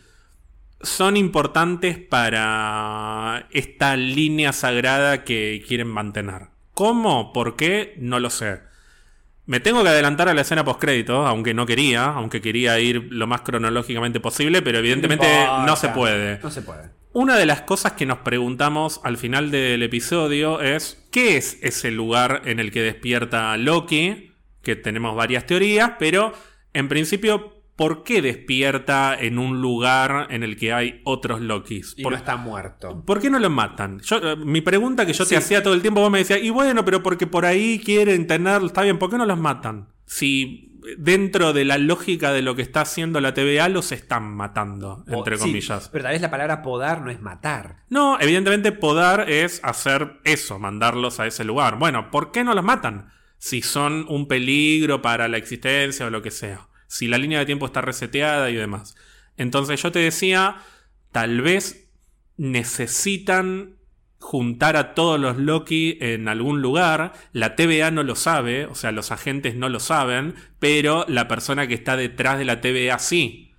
son 0.82 1.16
importantes 1.16 1.98
para 1.98 3.48
esta 3.50 3.96
línea 3.96 4.52
sagrada 4.52 5.24
que 5.24 5.64
quieren 5.66 5.88
mantener. 5.88 6.48
¿Cómo? 6.74 7.32
¿Por 7.32 7.56
qué? 7.56 7.94
No 7.98 8.20
lo 8.20 8.28
sé. 8.28 8.60
Me 9.46 9.60
tengo 9.60 9.82
que 9.82 9.90
adelantar 9.90 10.28
a 10.28 10.34
la 10.34 10.40
escena 10.40 10.64
postcrédito, 10.64 11.26
aunque 11.26 11.52
no 11.52 11.66
quería, 11.66 12.06
aunque 12.06 12.40
quería 12.40 12.78
ir 12.80 13.08
lo 13.10 13.26
más 13.26 13.42
cronológicamente 13.42 14.18
posible, 14.20 14.62
pero 14.62 14.78
evidentemente 14.78 15.26
no, 15.26 15.60
importa. 15.60 15.76
se 15.76 15.88
puede. 15.90 16.38
No 16.42 16.50
se 16.50 16.62
puede. 16.62 16.90
Una 17.12 17.36
de 17.36 17.46
las 17.46 17.60
cosas 17.60 17.92
que 17.92 18.06
nos 18.06 18.18
preguntamos 18.18 19.00
al 19.04 19.18
final 19.18 19.50
del 19.50 19.82
episodio 19.82 20.60
es 20.60 21.06
¿qué 21.12 21.36
es 21.36 21.58
ese 21.62 21.90
lugar 21.90 22.42
en 22.46 22.58
el 22.58 22.72
que 22.72 22.82
despierta 22.82 23.56
Loki? 23.56 24.32
Que 24.62 24.76
tenemos 24.76 25.14
varias 25.14 25.46
teorías, 25.46 25.92
pero 25.98 26.32
en 26.72 26.88
principio, 26.88 27.53
¿por 27.76 28.04
qué 28.04 28.22
despierta 28.22 29.16
en 29.18 29.38
un 29.38 29.60
lugar 29.60 30.28
en 30.30 30.42
el 30.42 30.56
que 30.56 30.72
hay 30.72 31.00
otros 31.04 31.40
Lokis? 31.40 31.94
Y 31.96 32.02
¿Por, 32.02 32.12
no 32.12 32.18
está 32.18 32.36
muerto. 32.36 33.02
por 33.04 33.20
qué 33.20 33.30
no 33.30 33.38
lo 33.38 33.50
matan? 33.50 34.00
Yo, 34.00 34.16
eh, 34.18 34.36
mi 34.36 34.60
pregunta 34.60 35.04
que 35.06 35.12
yo 35.12 35.24
Sí. 35.24 35.30
te 35.30 35.36
hacía 35.36 35.62
todo 35.62 35.74
el 35.74 35.82
tiempo, 35.82 36.00
vos 36.00 36.10
me 36.10 36.18
decías, 36.18 36.40
y 36.42 36.50
bueno, 36.50 36.84
pero 36.84 37.02
porque 37.02 37.26
por 37.26 37.44
ahí 37.46 37.80
quieren 37.84 38.26
tenerlo, 38.26 38.66
está 38.68 38.82
bien, 38.82 38.98
¿por 38.98 39.10
qué 39.10 39.18
no 39.18 39.26
los 39.26 39.38
matan? 39.38 39.88
Si 40.06 40.70
dentro 40.98 41.54
de 41.54 41.64
la 41.64 41.78
lógica 41.78 42.32
de 42.34 42.42
lo 42.42 42.54
que 42.54 42.60
está 42.62 42.82
haciendo 42.82 43.18
la 43.22 43.32
TVA 43.32 43.70
los 43.70 43.90
están 43.90 44.34
matando, 44.36 45.02
entre 45.08 45.36
sí, 45.38 45.44
comillas. 45.44 45.88
pero 45.90 46.04
tal 46.04 46.12
vez 46.12 46.20
la 46.20 46.30
palabra 46.30 46.60
podar 46.60 47.00
no 47.00 47.10
es 47.10 47.22
matar. 47.22 47.76
No, 47.88 48.20
evidentemente 48.20 48.70
podar 48.70 49.30
es 49.30 49.60
hacer 49.64 50.20
eso, 50.24 50.58
mandarlos 50.58 51.20
a 51.20 51.26
ese 51.26 51.42
lugar. 51.44 51.78
Bueno, 51.78 52.10
¿por 52.10 52.32
qué 52.32 52.44
no 52.44 52.54
los 52.54 52.64
matan? 52.64 53.08
Si 53.38 53.62
son 53.62 54.04
un 54.10 54.28
peligro 54.28 55.00
para 55.00 55.26
la 55.28 55.38
existencia 55.38 56.06
o 56.06 56.10
lo 56.10 56.20
que 56.22 56.30
sea. 56.30 56.68
Si 56.86 57.08
la 57.08 57.18
línea 57.18 57.38
de 57.38 57.46
tiempo 57.46 57.66
está 57.66 57.80
reseteada 57.80 58.50
y 58.50 58.54
demás. 58.54 58.96
Entonces 59.36 59.82
yo 59.82 59.92
te 59.92 59.98
decía, 59.98 60.56
tal 61.12 61.40
vez 61.40 61.90
necesitan 62.36 63.76
juntar 64.18 64.76
a 64.76 64.94
todos 64.94 65.20
los 65.20 65.36
Loki 65.36 65.98
en 66.00 66.28
algún 66.28 66.62
lugar. 66.62 67.12
La 67.32 67.56
TVA 67.56 67.90
no 67.90 68.02
lo 68.02 68.14
sabe, 68.14 68.66
o 68.66 68.74
sea, 68.74 68.92
los 68.92 69.12
agentes 69.12 69.54
no 69.54 69.68
lo 69.68 69.80
saben, 69.80 70.34
pero 70.58 71.04
la 71.08 71.28
persona 71.28 71.66
que 71.66 71.74
está 71.74 71.96
detrás 71.96 72.38
de 72.38 72.44
la 72.44 72.60
TVA 72.60 72.98
sí. 72.98 73.52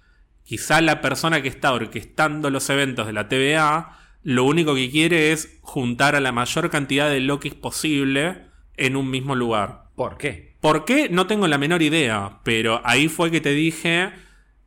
Quizá 0.44 0.82
la 0.82 1.02
persona 1.02 1.42
que 1.42 1.50
está 1.50 1.74
orquestando 1.74 2.50
los 2.50 2.70
eventos 2.70 3.08
de 3.08 3.14
la 3.14 3.28
TVA 3.28 4.00
lo 4.26 4.44
único 4.44 4.74
que 4.74 4.90
quiere 4.90 5.32
es 5.32 5.60
juntar 5.62 6.16
a 6.16 6.20
la 6.20 6.32
mayor 6.32 6.72
cantidad 6.72 7.12
de 7.12 7.20
Lokis 7.20 7.54
posible 7.54 8.48
en 8.76 8.96
un 8.96 9.12
mismo 9.12 9.36
lugar. 9.36 9.92
¿Por 9.96 10.18
qué? 10.18 10.55
¿Por 10.66 10.84
qué? 10.84 11.10
No 11.10 11.28
tengo 11.28 11.48
la 11.48 11.60
menor 11.60 11.84
idea, 11.84 12.40
pero 12.42 12.82
ahí 12.86 13.08
fue 13.08 13.30
que 13.30 13.40
te 13.40 13.52
dije, 13.52 14.10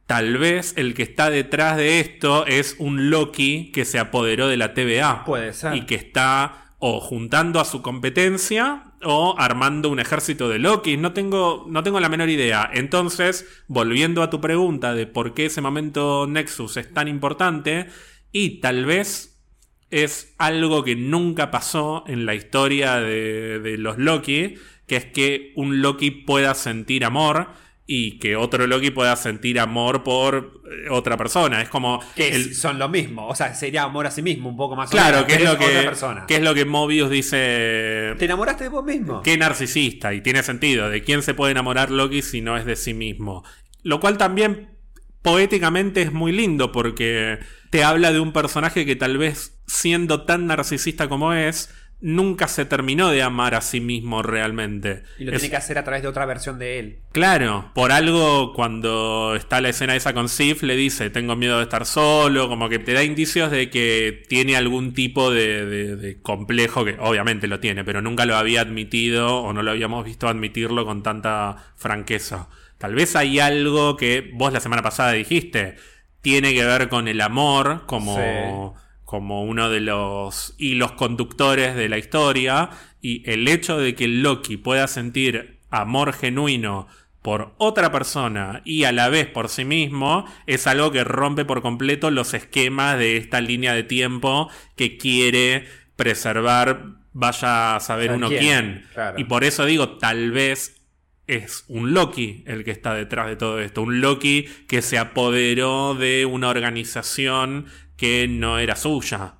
tal 0.07 0.39
vez 0.39 0.75
el 0.77 0.95
que 0.95 1.03
está 1.03 1.29
detrás 1.29 1.77
de 1.77 1.99
esto 1.99 2.47
es 2.47 2.77
un 2.79 3.11
Loki 3.11 3.73
que 3.73 3.85
se 3.85 3.99
apoderó 3.99 4.47
de 4.47 4.57
la 4.57 4.75
TVA. 4.75 5.25
Puede 5.25 5.53
ser. 5.53 5.75
Y 5.75 5.87
que 5.87 5.97
está 5.97 6.77
o 6.79 7.01
juntando 7.01 7.59
a 7.59 7.65
su 7.65 7.83
competencia 7.83 8.93
o 9.03 9.35
armando 9.39 9.91
un 9.91 9.99
ejército 9.99 10.49
de 10.49 10.61
Loki. 10.61 10.97
No 10.97 11.15
tengo, 11.15 11.67
no 11.69 11.83
tengo 11.83 11.99
la 11.99 12.09
menor 12.09 12.29
idea. 12.29 12.71
Entonces, 12.73 13.45
volviendo 13.67 14.23
a 14.23 14.31
tu 14.31 14.41
pregunta 14.41 14.95
de 14.95 15.09
por 15.09 15.35
qué 15.35 15.47
ese 15.47 15.63
momento 15.63 16.29
Nexus 16.29 16.77
es 16.77 16.95
tan 16.95 17.09
importante, 17.09 17.89
y 18.31 18.61
tal 18.61 18.85
vez 18.85 19.43
es 19.91 20.33
algo 20.39 20.85
que 20.85 20.95
nunca 20.95 21.51
pasó 21.51 22.05
en 22.07 22.25
la 22.25 22.37
historia 22.37 23.01
de, 23.01 23.59
de 23.59 23.79
los 23.79 23.99
Loki, 23.99 24.55
que 24.89 24.97
es 24.97 25.05
que 25.05 25.53
un 25.55 25.81
Loki 25.83 26.11
pueda 26.11 26.55
sentir 26.55 27.05
amor 27.05 27.49
y 27.91 28.19
que 28.19 28.37
otro 28.37 28.67
Loki 28.67 28.91
pueda 28.91 29.17
sentir 29.17 29.59
amor 29.61 30.03
por 30.03 30.63
eh, 30.71 30.91
otra 30.91 31.17
persona. 31.17 31.63
Es 31.63 31.69
como. 31.69 32.01
Que 32.17 32.35
el- 32.35 32.55
son 32.55 32.79
lo 32.79 32.89
mismo. 32.89 33.27
O 33.29 33.35
sea, 33.35 33.55
sería 33.55 33.85
amor 33.85 34.07
a 34.07 34.11
sí 34.11 34.21
mismo, 34.23 34.49
un 34.49 34.57
poco 34.57 34.77
más 34.77 34.89
o 34.89 34.93
claro, 34.93 35.19
menos, 35.19 35.27
que 35.27 35.35
es, 35.35 35.43
lo 35.45 35.59
que, 35.59 35.65
otra 35.67 35.83
persona. 35.83 36.27
que 36.27 36.37
es 36.37 36.43
lo 36.43 36.55
que 36.55 36.65
Mobius 36.65 37.09
dice. 37.11 38.15
¿Te 38.19 38.25
enamoraste 38.25 38.65
de 38.65 38.71
vos 38.71 38.85
mismo? 38.85 39.23
Qué 39.23 39.37
narcisista, 39.39 40.13
y 40.13 40.21
tiene 40.21 40.43
sentido. 40.43 40.91
¿De 40.91 41.03
quién 41.03 41.23
se 41.23 41.35
puede 41.35 41.53
enamorar 41.53 41.91
Loki 41.91 42.21
si 42.23 42.41
no 42.41 42.57
es 42.57 42.65
de 42.67 42.77
sí 42.77 42.93
mismo? 42.95 43.45
Lo 43.83 44.01
cual 44.01 44.19
también 44.19 44.77
poéticamente 45.23 46.03
es 46.03 46.13
muy 46.13 46.33
lindo 46.33 46.73
porque 46.73 47.39
te 47.71 47.85
habla 47.85 48.13
de 48.13 48.21
un 48.21 48.33
personaje 48.33 48.87
que 48.87 48.97
tal 48.97 49.19
vez 49.19 49.61
siendo 49.67 50.25
tan 50.25 50.47
narcisista 50.47 51.09
como 51.09 51.33
es, 51.33 51.75
nunca 52.01 52.47
se 52.49 52.65
terminó 52.65 53.11
de 53.11 53.23
amar 53.23 53.55
a 53.55 53.61
sí 53.61 53.81
mismo 53.81 54.23
realmente. 54.23 55.03
Y 55.19 55.25
lo 55.25 55.33
Es- 55.33 55.39
tiene 55.41 55.51
que 55.51 55.57
hacer 55.57 55.79
a 55.79 55.85
través 55.85 56.03
de 56.03 56.09
otra 56.09 56.27
versión 56.27 56.59
de 56.59 56.79
él. 56.79 56.99
Claro, 57.13 57.71
por 57.75 57.91
algo 57.91 58.53
cuando 58.55 59.35
está 59.37 59.61
la 59.61 59.71
escena 59.71 59.97
esa 59.97 60.15
con 60.15 60.29
Sif 60.29 60.63
le 60.63 60.77
dice, 60.77 61.11
tengo 61.11 61.35
miedo 61.35 61.57
de 61.57 61.65
estar 61.65 61.87
solo, 61.87 62.49
como 62.49 62.69
que 62.69 62.79
te 62.79 62.93
da 62.93 63.03
indicios 63.03 63.51
de 63.51 63.69
que 63.71 64.23
tiene 64.29 64.57
algún 64.57 64.95
tipo 64.95 65.31
de, 65.33 65.67
de- 65.67 65.97
de 65.97 66.21
complejo, 66.23 66.85
que 66.85 66.97
obviamente 67.01 67.49
lo 67.49 67.59
tiene, 67.61 67.85
pero 67.85 68.01
nunca 68.01 68.27
lo 68.27 68.37
había 68.37 68.61
admitido 68.61 69.39
o 69.43 69.53
no 69.53 69.63
lo 69.63 69.71
habíamos 69.73 70.05
visto 70.05 70.29
admitirlo 70.29 70.85
con 70.87 71.03
tanta 71.03 71.57
franqueza. 71.77 72.49
Tal 72.79 72.95
vez 72.95 73.17
hay 73.17 73.41
algo 73.41 73.97
que 73.97 74.31
vos 74.35 74.53
la 74.53 74.61
semana 74.61 74.83
pasada 74.83 75.13
dijiste, 75.13 75.75
tiene 76.21 76.55
que 76.55 76.65
ver 76.65 76.89
con 76.89 77.09
el 77.09 77.21
amor 77.21 77.87
como 77.87 78.77
como 79.09 79.43
uno 79.43 79.71
de 79.71 79.81
los 79.81 80.55
hilos 80.59 80.93
conductores 80.93 81.75
de 81.75 81.89
la 81.89 81.97
historia 81.97 82.69
y 83.01 83.23
el 83.25 83.49
hecho 83.49 83.79
de 83.79 83.95
que 83.95 84.07
Loki 84.07 84.59
pueda 84.59 84.87
sentir 84.87 85.61
amor 85.71 86.13
genuino 86.13 86.89
por 87.23 87.55
otra 87.57 87.91
persona 87.91 88.61
y 88.67 88.85
a 88.85 88.93
la 88.93 89.09
vez 89.09 89.27
por 89.27 89.49
sí 89.49 89.65
mismo 89.65 90.27
es 90.47 90.67
algo 90.67 90.93
que 90.93 91.05
rompe 91.05 91.47
por 91.47 91.63
completo 91.63 92.11
los 92.11 92.35
esquemas 92.35 92.99
de 92.99 93.17
esta 93.17 93.41
línea 93.41 93.73
de 93.73 93.83
tiempo 93.83 94.51
que 94.77 94.99
quiere 94.99 95.65
preservar 95.97 96.85
vaya 97.15 97.77
a 97.77 97.81
saber 97.81 98.11
¿A 98.11 98.15
uno 98.17 98.29
quién? 98.29 98.41
quién. 98.41 98.87
Claro. 98.93 99.19
Y 99.19 99.25
por 99.25 99.43
eso 99.43 99.65
digo, 99.65 99.97
tal 99.97 100.33
vez 100.33 100.83
es 101.27 101.65
un 101.69 101.95
Loki 101.95 102.45
el 102.47 102.63
que 102.63 102.73
está 102.73 102.93
detrás 102.93 103.29
de 103.29 103.37
todo 103.37 103.59
esto. 103.59 103.81
Un 103.81 104.03
Loki 104.03 104.45
que 104.67 104.83
se 104.83 104.99
apoderó 104.99 105.95
de 105.95 106.27
una 106.27 106.49
organización 106.49 107.69
que 107.99 108.27
no 108.29 108.59
era 108.59 108.77
suya. 108.77 109.35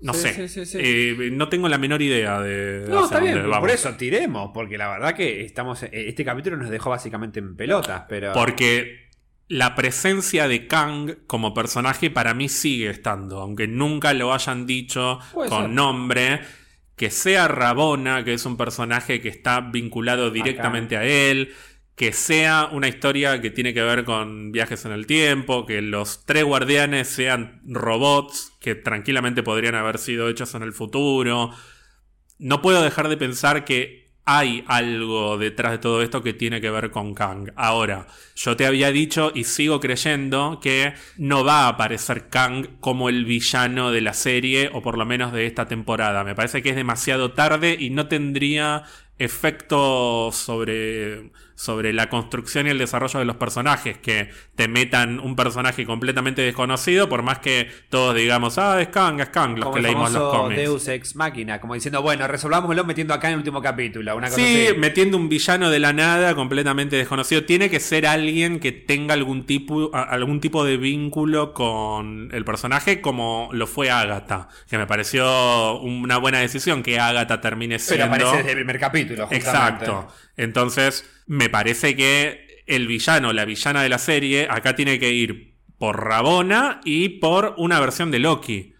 No 0.00 0.12
Sí, 0.14 0.20
sé. 0.28 0.34
sí, 0.34 0.48
sí, 0.48 0.66
sí. 0.66 0.78
Eh, 0.80 1.30
no 1.32 1.48
tengo 1.48 1.68
la 1.68 1.78
menor 1.78 2.02
idea 2.02 2.40
de. 2.40 2.86
No, 2.88 3.04
está 3.04 3.18
bien, 3.20 3.42
por 3.50 3.70
eso 3.70 3.94
tiremos, 3.94 4.50
porque 4.54 4.76
la 4.78 4.88
verdad 4.88 5.14
que 5.14 5.40
estamos. 5.44 5.82
eh, 5.84 5.90
Este 5.92 6.24
capítulo 6.24 6.56
nos 6.56 6.70
dejó 6.70 6.90
básicamente 6.90 7.40
en 7.40 7.56
pelotas, 7.56 8.04
pero. 8.08 8.32
Porque 8.32 9.08
la 9.48 9.74
presencia 9.74 10.48
de 10.48 10.66
Kang 10.66 11.18
como 11.26 11.54
personaje 11.54 12.10
para 12.10 12.34
mí 12.34 12.48
sigue 12.48 12.90
estando, 12.90 13.40
aunque 13.40 13.66
nunca 13.68 14.12
lo 14.12 14.32
hayan 14.34 14.66
dicho 14.66 15.18
Puede 15.32 15.48
con 15.48 15.62
ser. 15.62 15.70
nombre. 15.70 16.40
Que 16.96 17.10
sea 17.10 17.48
Rabona, 17.48 18.22
que 18.22 18.34
es 18.34 18.44
un 18.44 18.56
personaje 18.56 19.20
que 19.20 19.28
está 19.28 19.60
vinculado 19.60 20.30
directamente 20.30 20.96
a 20.96 21.04
él. 21.04 21.52
Que 21.94 22.12
sea 22.12 22.68
una 22.72 22.88
historia 22.88 23.40
que 23.40 23.50
tiene 23.50 23.74
que 23.74 23.82
ver 23.82 24.04
con 24.04 24.52
viajes 24.52 24.84
en 24.84 24.92
el 24.92 25.06
tiempo. 25.06 25.66
Que 25.66 25.82
los 25.82 26.24
tres 26.24 26.44
guardianes 26.44 27.08
sean 27.08 27.60
robots 27.64 28.52
que 28.60 28.74
tranquilamente 28.74 29.42
podrían 29.42 29.74
haber 29.74 29.98
sido 29.98 30.28
hechos 30.28 30.54
en 30.54 30.62
el 30.62 30.72
futuro. 30.72 31.50
No 32.38 32.62
puedo 32.62 32.82
dejar 32.82 33.08
de 33.08 33.16
pensar 33.16 33.64
que 33.64 34.02
hay 34.24 34.64
algo 34.68 35.36
detrás 35.36 35.72
de 35.72 35.78
todo 35.78 36.00
esto 36.02 36.22
que 36.22 36.32
tiene 36.32 36.60
que 36.60 36.70
ver 36.70 36.90
con 36.90 37.14
Kang. 37.14 37.50
Ahora, 37.56 38.06
yo 38.36 38.56
te 38.56 38.66
había 38.66 38.92
dicho 38.92 39.32
y 39.34 39.44
sigo 39.44 39.80
creyendo 39.80 40.60
que 40.62 40.94
no 41.16 41.44
va 41.44 41.64
a 41.64 41.68
aparecer 41.68 42.28
Kang 42.28 42.78
como 42.78 43.08
el 43.08 43.24
villano 43.24 43.90
de 43.90 44.00
la 44.00 44.14
serie 44.14 44.70
o 44.72 44.80
por 44.80 44.96
lo 44.96 45.06
menos 45.06 45.32
de 45.32 45.46
esta 45.46 45.66
temporada. 45.66 46.22
Me 46.22 46.36
parece 46.36 46.62
que 46.62 46.70
es 46.70 46.76
demasiado 46.76 47.32
tarde 47.32 47.76
y 47.78 47.90
no 47.90 48.06
tendría 48.06 48.84
efecto 49.18 50.30
sobre, 50.32 51.32
sobre 51.54 51.92
la 51.92 52.08
construcción 52.08 52.66
y 52.66 52.70
el 52.70 52.78
desarrollo 52.78 53.18
de 53.18 53.24
los 53.24 53.36
personajes. 53.36 53.98
Que 53.98 54.30
te 54.54 54.68
metan 54.68 55.20
un 55.20 55.36
personaje 55.36 55.84
completamente 55.86 56.42
desconocido, 56.42 57.08
por 57.08 57.22
más 57.22 57.38
que 57.38 57.68
todos 57.90 58.14
digamos, 58.14 58.58
ah, 58.58 58.80
es 58.80 58.88
Kang, 58.88 59.20
es 59.20 59.28
Kang, 59.28 59.56
los 59.56 59.64
como 59.64 59.74
que 59.74 59.80
el 59.80 59.86
leímos 59.86 60.12
los 60.12 60.34
cómics. 60.34 60.60
Deus 60.60 60.88
Ex 60.88 61.16
Máquina, 61.16 61.60
como 61.60 61.74
diciendo, 61.74 62.02
bueno, 62.02 62.26
resolvámoslo 62.28 62.84
metiendo 62.84 63.14
acá 63.14 63.28
en 63.28 63.34
el 63.34 63.38
último 63.38 63.60
capítulo. 63.62 64.16
Una 64.16 64.28
cosa 64.28 64.40
Sí, 64.40 64.66
así. 64.68 64.78
metiendo 64.78 65.16
un 65.16 65.28
villano 65.28 65.70
de 65.70 65.78
la 65.78 65.92
nada 65.92 66.34
completamente 66.34 66.96
desconocido. 66.96 67.44
Tiene 67.44 67.70
que 67.70 67.80
ser 67.80 68.06
alguien 68.06 68.60
que 68.60 68.72
tenga 68.72 69.14
algún 69.14 69.44
tipo, 69.46 69.90
algún 69.94 70.40
tipo 70.40 70.64
de 70.64 70.76
vínculo 70.76 71.52
con 71.54 72.28
el 72.32 72.44
personaje, 72.44 73.00
como 73.00 73.48
lo 73.52 73.66
fue 73.66 73.90
Agatha. 73.90 74.48
Que 74.68 74.78
me 74.78 74.86
pareció 74.86 75.78
una 75.80 76.18
buena 76.18 76.38
decisión 76.40 76.82
que 76.82 76.98
Agatha 76.98 77.40
termine 77.40 77.76
Pero 77.76 77.84
siendo. 77.84 78.04
aparece 78.06 78.36
desde 78.38 78.50
el 78.50 78.56
primer 78.56 78.78
capítulo, 78.78 79.26
justamente. 79.26 79.46
Exacto. 79.48 80.08
Entonces, 80.36 81.04
me 81.26 81.48
parece 81.48 81.96
que 81.96 82.62
el 82.66 82.86
villano, 82.86 83.32
la 83.32 83.44
villana 83.44 83.82
de 83.82 83.88
la 83.88 83.98
serie, 83.98 84.46
acá 84.50 84.74
tiene 84.74 84.98
que 84.98 85.12
ir 85.12 85.54
por 85.78 86.04
Rabona 86.04 86.80
y 86.84 87.08
por 87.20 87.54
una 87.58 87.80
versión 87.80 88.10
de 88.10 88.20
Loki. 88.20 88.74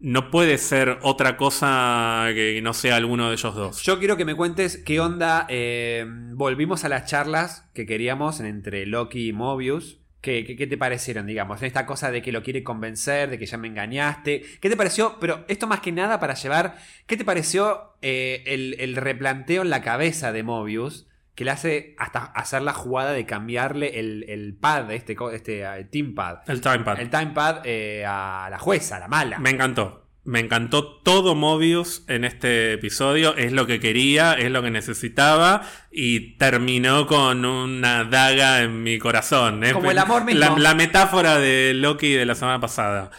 No 0.00 0.30
puede 0.30 0.56
ser 0.56 0.98
otra 1.02 1.36
cosa 1.36 2.28
que 2.34 2.60
no 2.62 2.72
sea 2.72 2.96
alguno 2.96 3.28
de 3.28 3.34
ellos 3.34 3.54
dos. 3.54 3.82
Yo 3.82 3.98
quiero 3.98 4.16
que 4.16 4.24
me 4.24 4.34
cuentes 4.34 4.78
qué 4.78 4.98
onda. 4.98 5.46
eh, 5.50 6.06
volvimos 6.32 6.84
a 6.84 6.88
las 6.88 7.08
charlas 7.08 7.70
que 7.74 7.86
queríamos 7.86 8.40
entre 8.40 8.86
Loki 8.86 9.28
y 9.28 9.32
Mobius. 9.32 9.99
¿Qué, 10.20 10.44
qué, 10.44 10.54
qué 10.56 10.66
te 10.66 10.76
parecieron, 10.76 11.26
digamos? 11.26 11.60
En 11.60 11.66
esta 11.66 11.86
cosa 11.86 12.10
de 12.10 12.20
que 12.20 12.32
lo 12.32 12.42
quiere 12.42 12.62
convencer, 12.62 13.30
de 13.30 13.38
que 13.38 13.46
ya 13.46 13.56
me 13.56 13.68
engañaste. 13.68 14.42
¿Qué 14.60 14.68
te 14.68 14.76
pareció? 14.76 15.16
Pero 15.18 15.44
esto 15.48 15.66
más 15.66 15.80
que 15.80 15.92
nada 15.92 16.20
para 16.20 16.34
llevar. 16.34 16.76
¿Qué 17.06 17.16
te 17.16 17.24
pareció 17.24 17.94
eh, 18.02 18.42
el, 18.46 18.76
el 18.78 18.96
replanteo 18.96 19.62
en 19.62 19.70
la 19.70 19.82
cabeza 19.82 20.32
de 20.32 20.42
Mobius? 20.42 21.06
Que 21.34 21.44
le 21.44 21.52
hace 21.52 21.94
hasta 21.96 22.24
hacer 22.24 22.60
la 22.60 22.74
jugada 22.74 23.12
de 23.12 23.24
cambiarle 23.24 23.98
el, 23.98 24.26
el 24.28 24.54
pad, 24.54 24.90
este, 24.90 25.16
este 25.32 25.62
eh, 25.62 25.84
Team 25.84 26.14
Pad. 26.14 26.40
El 26.46 26.60
Timepad. 26.60 27.00
El 27.00 27.08
Time 27.08 27.28
Pad 27.28 27.62
eh, 27.64 28.04
a 28.06 28.48
la 28.50 28.58
jueza, 28.58 28.96
a 28.96 29.00
la 29.00 29.08
mala. 29.08 29.38
Me 29.38 29.48
encantó. 29.48 29.99
Me 30.22 30.40
encantó 30.40 30.84
todo 30.84 31.34
Mobius 31.34 32.04
en 32.06 32.24
este 32.24 32.74
episodio. 32.74 33.36
Es 33.36 33.52
lo 33.52 33.66
que 33.66 33.80
quería, 33.80 34.34
es 34.34 34.50
lo 34.50 34.62
que 34.62 34.70
necesitaba. 34.70 35.62
Y 35.90 36.36
terminó 36.36 37.06
con 37.06 37.44
una 37.44 38.04
daga 38.04 38.62
en 38.62 38.82
mi 38.82 38.98
corazón. 38.98 39.62
Como 39.72 39.90
el 39.90 39.98
amor 39.98 40.24
mismo. 40.24 40.40
La, 40.40 40.58
la 40.58 40.74
metáfora 40.74 41.38
de 41.38 41.72
Loki 41.74 42.12
de 42.12 42.26
la 42.26 42.34
semana 42.34 42.60
pasada. 42.60 43.10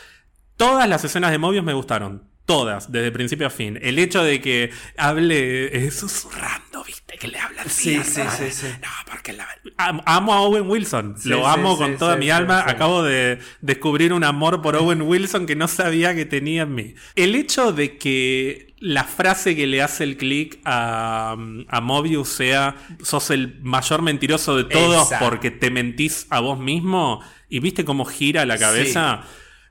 Todas 0.58 0.88
las 0.88 1.04
escenas 1.04 1.32
de 1.32 1.40
Mobius 1.40 1.64
me 1.64 1.74
gustaron. 1.74 2.31
Todas, 2.52 2.92
desde 2.92 3.12
principio 3.12 3.48
a 3.48 3.50
fin. 3.50 3.80
El 3.82 3.98
hecho 4.00 4.24
de 4.24 4.42
que 4.42 4.72
hable 4.98 5.86
eh, 5.86 5.92
susurrando, 5.92 6.84
viste, 6.84 7.18
que 7.18 7.28
le 7.28 7.40
habla 7.40 7.62
así. 7.64 7.96
Sí, 7.96 8.04
sí, 8.04 8.22
sí, 8.38 8.52
sí. 8.52 8.68
No, 8.82 8.88
porque 9.10 9.34
la- 9.34 9.48
am- 9.78 10.02
amo 10.06 10.34
a 10.34 10.42
Owen 10.42 10.70
Wilson. 10.70 11.16
Sí, 11.18 11.30
Lo 11.30 11.48
amo 11.48 11.74
sí, 11.76 11.80
con 11.84 11.98
toda 11.98 12.16
mi 12.16 12.30
alma. 12.30 12.64
Acabo 12.68 13.04
de 13.04 13.40
descubrir 13.62 14.14
un 14.14 14.24
amor 14.24 14.62
por 14.62 14.76
Owen 14.76 15.02
Wilson 15.04 15.46
que 15.46 15.56
no 15.56 15.68
sabía 15.68 16.16
que 16.16 16.26
tenía 16.26 16.64
en 16.64 16.76
mí. 16.76 16.96
El 17.16 17.36
hecho 17.36 17.72
de 17.74 17.98
que 17.98 18.74
la 18.80 19.04
frase 19.04 19.56
que 19.56 19.68
le 19.68 19.82
hace 19.84 20.04
el 20.04 20.18
click 20.18 20.60
a, 20.66 21.36
a 21.68 21.82
Mobius 21.82 22.30
sea 22.30 22.76
sos 23.04 23.30
el 23.30 23.60
mayor 23.62 24.02
mentiroso 24.02 24.56
de 24.58 24.64
todos 24.64 25.10
porque 25.20 25.52
te 25.52 25.70
mentís 25.70 26.26
a 26.32 26.40
vos 26.40 26.58
mismo 26.60 27.22
y 27.48 27.60
viste 27.60 27.86
cómo 27.86 28.06
gira 28.06 28.46
la 28.46 28.58
cabeza. 28.58 29.22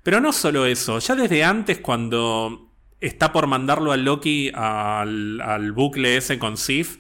Pero 0.05 0.21
no 0.21 0.33
solo 0.33 0.65
eso, 0.65 0.99
ya 1.01 1.15
desde 1.17 1.43
antes 1.45 1.79
cuando 1.79 2.70
está 3.01 3.33
por 3.33 3.47
mandarlo 3.47 3.93
a 3.93 3.97
Loki 3.97 4.51
al, 4.55 5.41
al 5.41 5.73
bucle 5.73 6.17
ese 6.17 6.39
con 6.39 6.57
Sif 6.57 6.99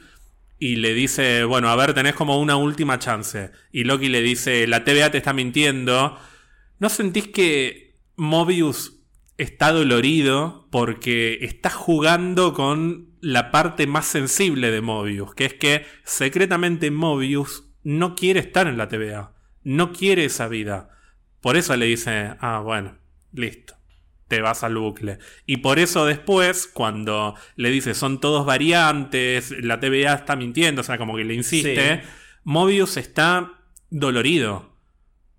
y 0.58 0.76
le 0.76 0.92
dice, 0.94 1.44
bueno, 1.44 1.70
a 1.70 1.76
ver, 1.76 1.94
tenés 1.94 2.14
como 2.14 2.38
una 2.38 2.56
última 2.56 2.98
chance. 2.98 3.50
Y 3.72 3.84
Loki 3.84 4.08
le 4.08 4.20
dice, 4.20 4.66
la 4.66 4.84
TVA 4.84 5.10
te 5.10 5.18
está 5.18 5.32
mintiendo. 5.32 6.18
¿No 6.78 6.88
sentís 6.90 7.28
que 7.28 7.96
Mobius 8.16 9.00
está 9.38 9.72
dolorido 9.72 10.68
porque 10.70 11.38
está 11.40 11.70
jugando 11.70 12.52
con 12.52 13.14
la 13.22 13.50
parte 13.50 13.86
más 13.86 14.06
sensible 14.06 14.70
de 14.70 14.82
Mobius, 14.82 15.34
que 15.34 15.46
es 15.46 15.54
que 15.54 15.86
secretamente 16.04 16.90
Mobius 16.90 17.64
no 17.82 18.14
quiere 18.14 18.40
estar 18.40 18.66
en 18.66 18.76
la 18.76 18.88
TVA, 18.88 19.32
no 19.62 19.92
quiere 19.92 20.26
esa 20.26 20.48
vida. 20.48 20.90
Por 21.40 21.56
eso 21.56 21.74
le 21.76 21.86
dice, 21.86 22.34
ah, 22.40 22.60
bueno, 22.62 22.98
listo, 23.32 23.76
te 24.30 24.40
vas 24.40 24.62
al 24.62 24.76
bucle. 24.76 25.18
Y 25.44 25.56
por 25.56 25.80
eso 25.80 26.06
después, 26.06 26.68
cuando 26.72 27.34
le 27.56 27.68
dice, 27.70 27.94
son 27.94 28.20
todos 28.20 28.46
variantes, 28.46 29.50
la 29.60 29.80
TVA 29.80 30.14
está 30.14 30.36
mintiendo, 30.36 30.82
o 30.82 30.84
sea, 30.84 30.98
como 30.98 31.16
que 31.16 31.24
le 31.24 31.34
insiste, 31.34 32.02
Mobius 32.44 32.96
está 32.96 33.54
dolorido. 33.90 34.76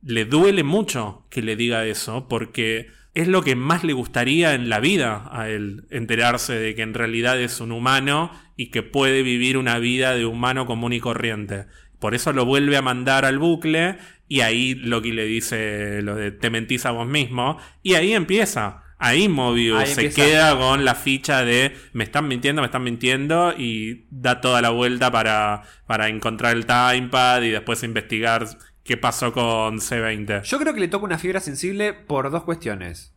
Le 0.03 0.25
duele 0.25 0.63
mucho 0.63 1.25
que 1.29 1.41
le 1.41 1.55
diga 1.55 1.85
eso, 1.85 2.27
porque 2.27 2.89
es 3.13 3.29
lo 3.29 3.43
que 3.43 3.55
más 3.55 3.85
le 3.85 3.93
gustaría 3.93 4.55
en 4.55 4.67
la 4.67 4.81
vida 4.81 5.29
a 5.31 5.47
él, 5.47 5.85
enterarse 5.89 6.53
de 6.53 6.75
que 6.75 6.81
en 6.81 6.93
realidad 6.93 7.39
es 7.39 7.61
un 7.61 7.71
humano 7.71 8.29
y 8.57 8.71
que 8.71 8.83
puede 8.83 9.23
vivir 9.23 9.57
una 9.57 9.79
vida 9.79 10.15
de 10.15 10.25
humano 10.25 10.65
común 10.65 10.91
y 10.91 10.99
corriente. 10.99 11.65
Por 11.97 12.13
eso 12.13 12.33
lo 12.33 12.43
vuelve 12.43 12.75
a 12.75 12.81
mandar 12.81 13.23
al 13.23 13.39
bucle 13.39 13.97
y 14.27 14.41
ahí 14.41 14.75
Loki 14.75 15.11
le 15.11 15.25
dice 15.25 16.01
lo 16.01 16.15
de 16.15 16.31
te 16.31 16.49
mentís 16.49 16.85
a 16.85 16.91
vos 16.91 17.07
mismo 17.07 17.57
y 17.83 17.93
ahí 17.93 18.13
empieza. 18.13 18.80
Ahí 19.03 19.27
Mobius 19.27 19.89
se 19.89 20.11
queda 20.11 20.55
con 20.55 20.85
la 20.85 20.93
ficha 20.93 21.43
de 21.43 21.75
me 21.91 22.03
están 22.03 22.27
mintiendo, 22.27 22.61
me 22.61 22.67
están 22.67 22.83
mintiendo 22.83 23.51
y 23.57 24.05
da 24.11 24.41
toda 24.41 24.61
la 24.61 24.69
vuelta 24.69 25.11
para, 25.11 25.63
para 25.87 26.07
encontrar 26.07 26.55
el 26.55 26.67
timepad 26.67 27.41
y 27.41 27.49
después 27.49 27.81
investigar 27.81 28.47
qué 28.83 28.97
pasó 28.97 29.33
con 29.33 29.79
C20. 29.79 30.43
Yo 30.43 30.59
creo 30.59 30.75
que 30.75 30.81
le 30.81 30.87
toca 30.87 31.05
una 31.05 31.17
fibra 31.17 31.39
sensible 31.39 31.93
por 31.93 32.29
dos 32.29 32.43
cuestiones. 32.43 33.15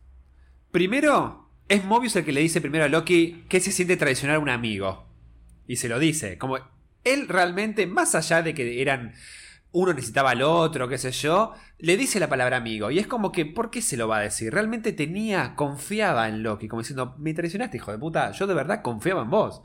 Primero, 0.71 1.51
es 1.69 1.85
Mobius 1.85 2.15
el 2.15 2.25
que 2.25 2.31
le 2.31 2.41
dice 2.41 2.61
primero 2.61 2.85
a 2.85 2.89
Loki 2.89 3.43
que 3.47 3.59
se 3.59 3.71
siente 3.71 3.95
traicionar 3.95 4.37
a 4.37 4.39
un 4.39 4.49
amigo. 4.49 5.07
Y 5.67 5.75
se 5.75 5.87
lo 5.87 5.99
dice. 5.99 6.39
Como 6.39 6.57
él 7.03 7.27
realmente, 7.27 7.85
más 7.85 8.15
allá 8.15 8.41
de 8.41 8.55
que 8.55 8.81
eran. 8.81 9.13
Uno 9.77 9.93
necesitaba 9.93 10.31
al 10.31 10.41
otro, 10.41 10.87
qué 10.87 10.97
sé 10.97 11.11
yo, 11.11 11.51
le 11.79 11.97
dice 11.97 12.17
la 12.21 12.29
palabra 12.29 12.55
amigo. 12.55 12.91
Y 12.91 12.99
es 12.99 13.07
como 13.07 13.33
que, 13.33 13.45
¿por 13.45 13.69
qué 13.69 13.81
se 13.81 13.97
lo 13.97 14.07
va 14.07 14.19
a 14.19 14.21
decir? 14.21 14.53
Realmente 14.53 14.93
tenía, 14.93 15.53
confiaba 15.55 16.29
en 16.29 16.43
Loki, 16.43 16.69
como 16.69 16.81
diciendo, 16.81 17.13
me 17.17 17.33
traicionaste, 17.33 17.75
hijo 17.75 17.91
de 17.91 17.97
puta. 17.97 18.31
Yo 18.31 18.47
de 18.47 18.53
verdad 18.53 18.81
confiaba 18.81 19.23
en 19.23 19.29
vos. 19.29 19.63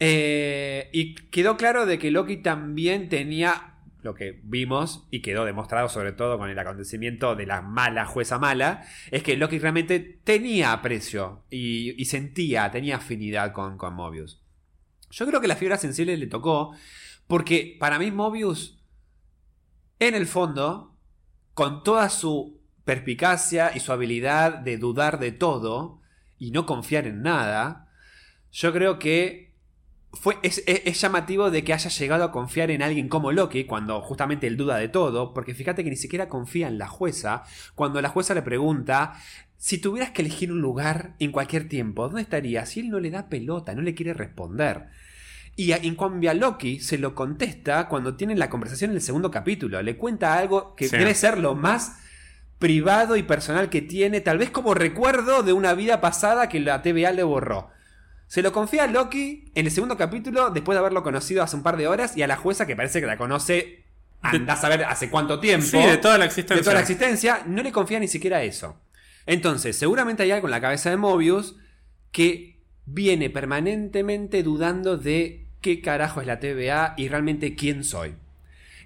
Eh, 0.00 0.90
y 0.92 1.14
quedó 1.14 1.56
claro 1.56 1.86
de 1.86 1.98
que 1.98 2.10
Loki 2.10 2.42
también 2.42 3.08
tenía 3.08 3.78
lo 4.02 4.14
que 4.14 4.38
vimos 4.44 5.06
y 5.10 5.22
quedó 5.22 5.46
demostrado 5.46 5.88
sobre 5.88 6.12
todo 6.12 6.36
con 6.36 6.50
el 6.50 6.58
acontecimiento 6.58 7.36
de 7.36 7.46
la 7.46 7.62
mala 7.62 8.04
jueza 8.04 8.38
mala, 8.38 8.84
es 9.10 9.22
que 9.22 9.38
Loki 9.38 9.58
realmente 9.58 9.98
tenía 10.24 10.72
aprecio 10.72 11.44
y, 11.48 12.04
sentía, 12.04 12.70
tenía 12.70 12.96
afinidad 12.96 13.52
con, 13.54 13.78
con, 13.78 13.94
Mobius. 13.94 14.42
Yo 15.10 15.26
creo 15.26 15.40
que 15.40 15.48
la 15.48 15.56
fibra 15.56 15.78
sensible 15.78 16.18
le 16.18 16.26
tocó 16.26 16.74
porque 17.30 17.76
para 17.78 17.98
mí 18.00 18.10
Mobius, 18.10 18.79
en 20.00 20.14
el 20.14 20.26
fondo, 20.26 20.96
con 21.54 21.82
toda 21.84 22.08
su 22.08 22.60
perspicacia 22.84 23.70
y 23.74 23.80
su 23.80 23.92
habilidad 23.92 24.58
de 24.58 24.78
dudar 24.78 25.20
de 25.20 25.30
todo 25.30 26.00
y 26.38 26.50
no 26.50 26.66
confiar 26.66 27.06
en 27.06 27.22
nada, 27.22 27.88
yo 28.50 28.72
creo 28.72 28.98
que 28.98 29.54
fue, 30.12 30.38
es, 30.42 30.64
llamativo 31.00 31.50
de 31.50 31.62
que 31.62 31.72
haya 31.72 31.90
llegado 31.90 32.24
a 32.24 32.32
confiar 32.32 32.70
en 32.70 32.82
alguien 32.82 33.08
como 33.08 33.30
Loki 33.30 33.64
cuando 33.64 34.00
justamente 34.00 34.46
él 34.48 34.56
duda 34.56 34.76
de 34.76 34.88
todo, 34.88 35.32
porque 35.32 35.54
fíjate 35.54 35.84
que 35.84 35.90
ni 35.90 35.96
siquiera 35.96 36.28
confía 36.28 36.66
en 36.66 36.78
la 36.78 36.88
jueza 36.88 37.44
cuando 37.76 38.02
la 38.02 38.08
jueza 38.08 38.34
le 38.34 38.42
pregunta 38.42 39.14
si 39.56 39.78
tuvieras 39.78 40.10
que 40.10 40.22
elegir 40.22 40.50
un 40.50 40.62
lugar 40.62 41.14
en 41.18 41.32
cualquier 41.32 41.68
tiempo, 41.68 42.04
¿dónde 42.04 42.22
estarías? 42.22 42.74
Y 42.76 42.80
él 42.80 42.88
no 42.88 42.98
le 42.98 43.10
da 43.10 43.28
pelota, 43.28 43.74
no 43.74 43.82
le 43.82 43.94
quiere 43.94 44.14
responder. 44.14 44.88
Y 45.60 45.72
en 45.72 45.94
cambio 45.94 46.30
a 46.30 46.34
Loki 46.34 46.80
se 46.80 46.96
lo 46.96 47.14
contesta 47.14 47.86
cuando 47.86 48.16
tienen 48.16 48.38
la 48.38 48.48
conversación 48.48 48.92
en 48.92 48.96
el 48.96 49.02
segundo 49.02 49.30
capítulo. 49.30 49.82
Le 49.82 49.98
cuenta 49.98 50.38
algo 50.38 50.74
que 50.74 50.88
debe 50.88 51.14
ser 51.14 51.36
lo 51.36 51.54
más 51.54 51.98
privado 52.58 53.14
y 53.14 53.24
personal 53.24 53.68
que 53.68 53.82
tiene, 53.82 54.22
tal 54.22 54.38
vez 54.38 54.48
como 54.48 54.72
recuerdo 54.72 55.42
de 55.42 55.52
una 55.52 55.74
vida 55.74 56.00
pasada 56.00 56.48
que 56.48 56.60
la 56.60 56.80
TVA 56.80 57.12
le 57.12 57.24
borró. 57.24 57.68
Se 58.26 58.40
lo 58.40 58.52
confía 58.52 58.84
a 58.84 58.86
Loki 58.86 59.52
en 59.54 59.66
el 59.66 59.70
segundo 59.70 59.98
capítulo, 59.98 60.48
después 60.48 60.76
de 60.76 60.78
haberlo 60.78 61.02
conocido 61.02 61.42
hace 61.42 61.56
un 61.56 61.62
par 61.62 61.76
de 61.76 61.88
horas, 61.88 62.16
y 62.16 62.22
a 62.22 62.26
la 62.26 62.36
jueza, 62.36 62.66
que 62.66 62.74
parece 62.74 63.02
que 63.02 63.06
la 63.06 63.18
conoce, 63.18 63.84
anda 64.22 64.54
a 64.54 64.56
saber 64.56 64.84
hace 64.84 65.10
cuánto 65.10 65.40
tiempo. 65.40 65.66
Sí, 65.66 65.76
de 65.76 65.98
toda 65.98 66.16
la 66.16 66.24
existencia. 66.24 66.56
De 66.56 66.62
toda 66.62 66.74
la 66.76 66.80
existencia, 66.80 67.42
no 67.46 67.62
le 67.62 67.70
confía 67.70 68.00
ni 68.00 68.08
siquiera 68.08 68.42
eso. 68.42 68.80
Entonces, 69.26 69.76
seguramente 69.76 70.22
hay 70.22 70.30
algo 70.30 70.46
en 70.46 70.52
la 70.52 70.62
cabeza 70.62 70.88
de 70.88 70.96
Mobius 70.96 71.56
que 72.12 72.62
viene 72.86 73.28
permanentemente 73.28 74.42
dudando 74.42 74.96
de 74.96 75.49
qué 75.60 75.80
carajo 75.80 76.20
es 76.20 76.26
la 76.26 76.40
TVA 76.40 76.94
y 76.96 77.08
realmente 77.08 77.54
quién 77.54 77.84
soy. 77.84 78.14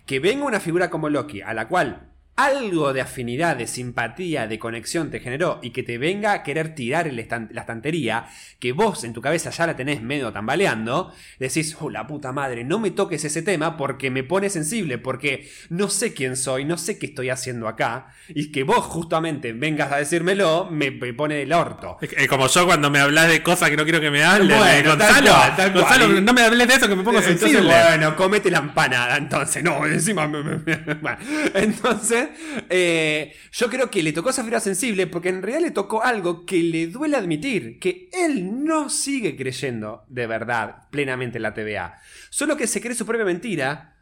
Que 0.07 0.20
venga 0.20 0.45
una 0.45 0.61
figura 0.61 0.91
como 0.91 1.09
Loki, 1.09 1.41
a 1.43 1.55
la 1.55 1.68
cual 1.68 2.14
algo 2.37 2.93
de 2.93 3.01
afinidad, 3.01 3.57
de 3.57 3.66
simpatía, 3.66 4.47
de 4.49 4.59
conexión 4.59 5.11
te 5.11 5.20
generó 5.20 5.61
y 5.62 5.70
que 5.70 5.85
te 5.85 5.99
venga 5.99 6.32
a 6.32 6.43
querer 6.43 6.74
tirar 6.74 7.12
la 7.12 7.20
estantería, 7.61 8.26
que 8.59 8.72
vos 8.72 9.05
en 9.05 9.12
tu 9.12 9.20
cabeza 9.20 9.51
ya 9.51 9.66
la 9.66 9.76
tenés 9.76 10.03
medio 10.03 10.32
tambaleando, 10.32 11.12
decís, 11.39 11.76
oh 11.80 11.91
la 11.91 12.07
puta 12.07 12.32
madre, 12.32 12.64
no 12.64 12.80
me 12.80 12.91
toques 12.91 13.24
ese 13.24 13.43
tema 13.43 13.76
porque 13.76 14.11
me 14.11 14.24
pone 14.24 14.51
sensible, 14.51 14.99
porque 14.99 15.49
no 15.68 15.89
sé 15.89 16.12
quién 16.12 16.37
soy, 16.37 16.64
no 16.64 16.76
sé 16.76 16.99
qué 16.99 17.07
estoy 17.07 17.30
haciendo 17.30 17.68
acá, 17.68 18.09
y 18.28 18.51
que 18.51 18.64
vos 18.64 18.85
justamente 18.85 19.53
vengas 19.53 19.93
a 19.93 19.99
decírmelo, 19.99 20.68
me, 20.70 20.91
pone 20.93 21.37
del 21.37 21.53
orto. 21.53 21.99
Es 22.01 22.26
como 22.28 22.49
yo 22.49 22.66
cuando 22.66 22.91
me 22.91 22.99
hablas 22.99 23.28
de 23.28 23.43
cosas 23.45 23.70
que 23.70 23.76
no 23.76 23.85
quiero 23.85 24.01
que 24.01 24.11
me 24.11 24.24
hables, 24.24 24.85
Gonzalo, 24.85 25.32
Gonzalo, 25.72 26.20
no 26.20 26.32
me 26.32 26.43
hables 26.43 26.66
de 26.66 26.74
eso 26.74 26.89
que 26.89 26.97
me 26.97 27.05
pongo 27.05 27.22
sensible. 27.22 27.62
Bueno, 27.62 28.16
comete 28.16 28.51
la 28.51 28.59
empanada, 28.59 29.16
entonces, 29.16 29.62
no, 29.62 29.87
encima 29.87 30.24
bueno, 30.26 31.18
entonces 31.55 32.24
eh, 32.70 33.35
yo 33.53 33.68
creo 33.68 33.91
que 33.91 34.03
le 34.03 34.12
tocó 34.12 34.31
esa 34.31 34.43
fibra 34.43 34.61
sensible 34.61 35.07
porque 35.07 35.29
en 35.29 35.43
realidad 35.43 35.62
le 35.62 35.70
tocó 35.70 36.03
algo 36.03 36.45
que 36.45 36.62
le 36.62 36.87
duele 36.87 37.16
admitir, 37.16 37.79
que 37.79 38.09
él 38.12 38.64
no 38.64 38.91
sigue 38.91 39.37
creyendo 39.37 40.05
de 40.09 40.27
verdad 40.27 40.89
plenamente 40.91 41.39
en 41.39 41.43
la 41.43 41.55
TVA. 41.55 41.99
Solo 42.31 42.57
que 42.57 42.66
se 42.66 42.81
cree 42.81 42.95
su 42.95 43.07
propia 43.07 43.25
mentira 43.25 43.97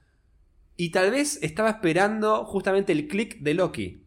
y 0.77 0.91
tal 0.91 1.11
vez 1.11 1.39
estaba 1.43 1.70
esperando 1.70 2.45
justamente 2.45 2.93
el 2.93 3.09
clic 3.09 3.39
de 3.39 3.55
Loki. 3.55 3.99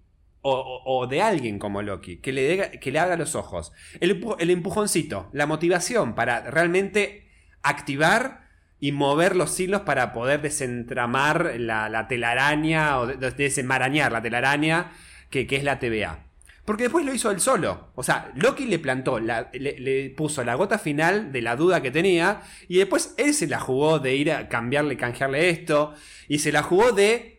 O, 0.48 1.08
de 1.10 1.24
alguien 1.24 1.58
como 1.58 1.82
Loki, 1.82 2.18
que 2.18 2.32
le, 2.32 2.80
que 2.80 2.92
le 2.92 3.00
haga 3.00 3.18
los 3.18 3.34
ojos. 3.34 3.72
El, 4.00 4.24
el 4.38 4.52
empujoncito, 4.52 5.28
la 5.34 5.48
motivación 5.48 6.14
para 6.14 6.52
realmente 6.52 7.32
activar 7.64 8.45
y 8.86 8.92
mover 8.92 9.36
los 9.36 9.60
hilos 9.60 9.82
para 9.82 10.14
poder 10.14 10.44
desentramar 10.44 11.56
la, 11.58 12.08
telaraña 12.08 13.00
o 13.00 13.08
desenmarañar 13.08 14.12
la 14.12 14.22
telaraña 14.22 14.92
que, 15.32 15.48
es 15.50 15.64
la 15.64 15.80
TVA. 15.80 16.20
Porque 16.66 16.84
después 16.84 17.04
lo 17.04 17.12
hizo 17.12 17.32
él 17.32 17.40
solo. 17.40 17.90
O 17.96 18.04
sea, 18.04 18.32
Loki 18.36 18.66
le 18.66 18.78
plantó, 18.78 19.20
le, 19.20 20.14
puso 20.16 20.44
la 20.44 20.54
gota 20.54 20.78
final 20.78 21.32
de 21.32 21.42
la 21.42 21.56
duda 21.56 21.82
que 21.82 21.90
tenía. 21.90 22.44
Y 22.68 22.78
después 22.78 23.16
él 23.18 23.34
se 23.34 23.48
la 23.48 23.60
jugó 23.60 23.98
de 23.98 24.18
ir 24.18 24.32
a 24.32 24.50
cambiarle, 24.50 24.98
canjearle 24.98 25.50
esto. 25.50 25.96
Y 26.28 26.38
se 26.38 26.52
la 26.52 26.62
jugó 26.62 26.92
de 26.92 27.35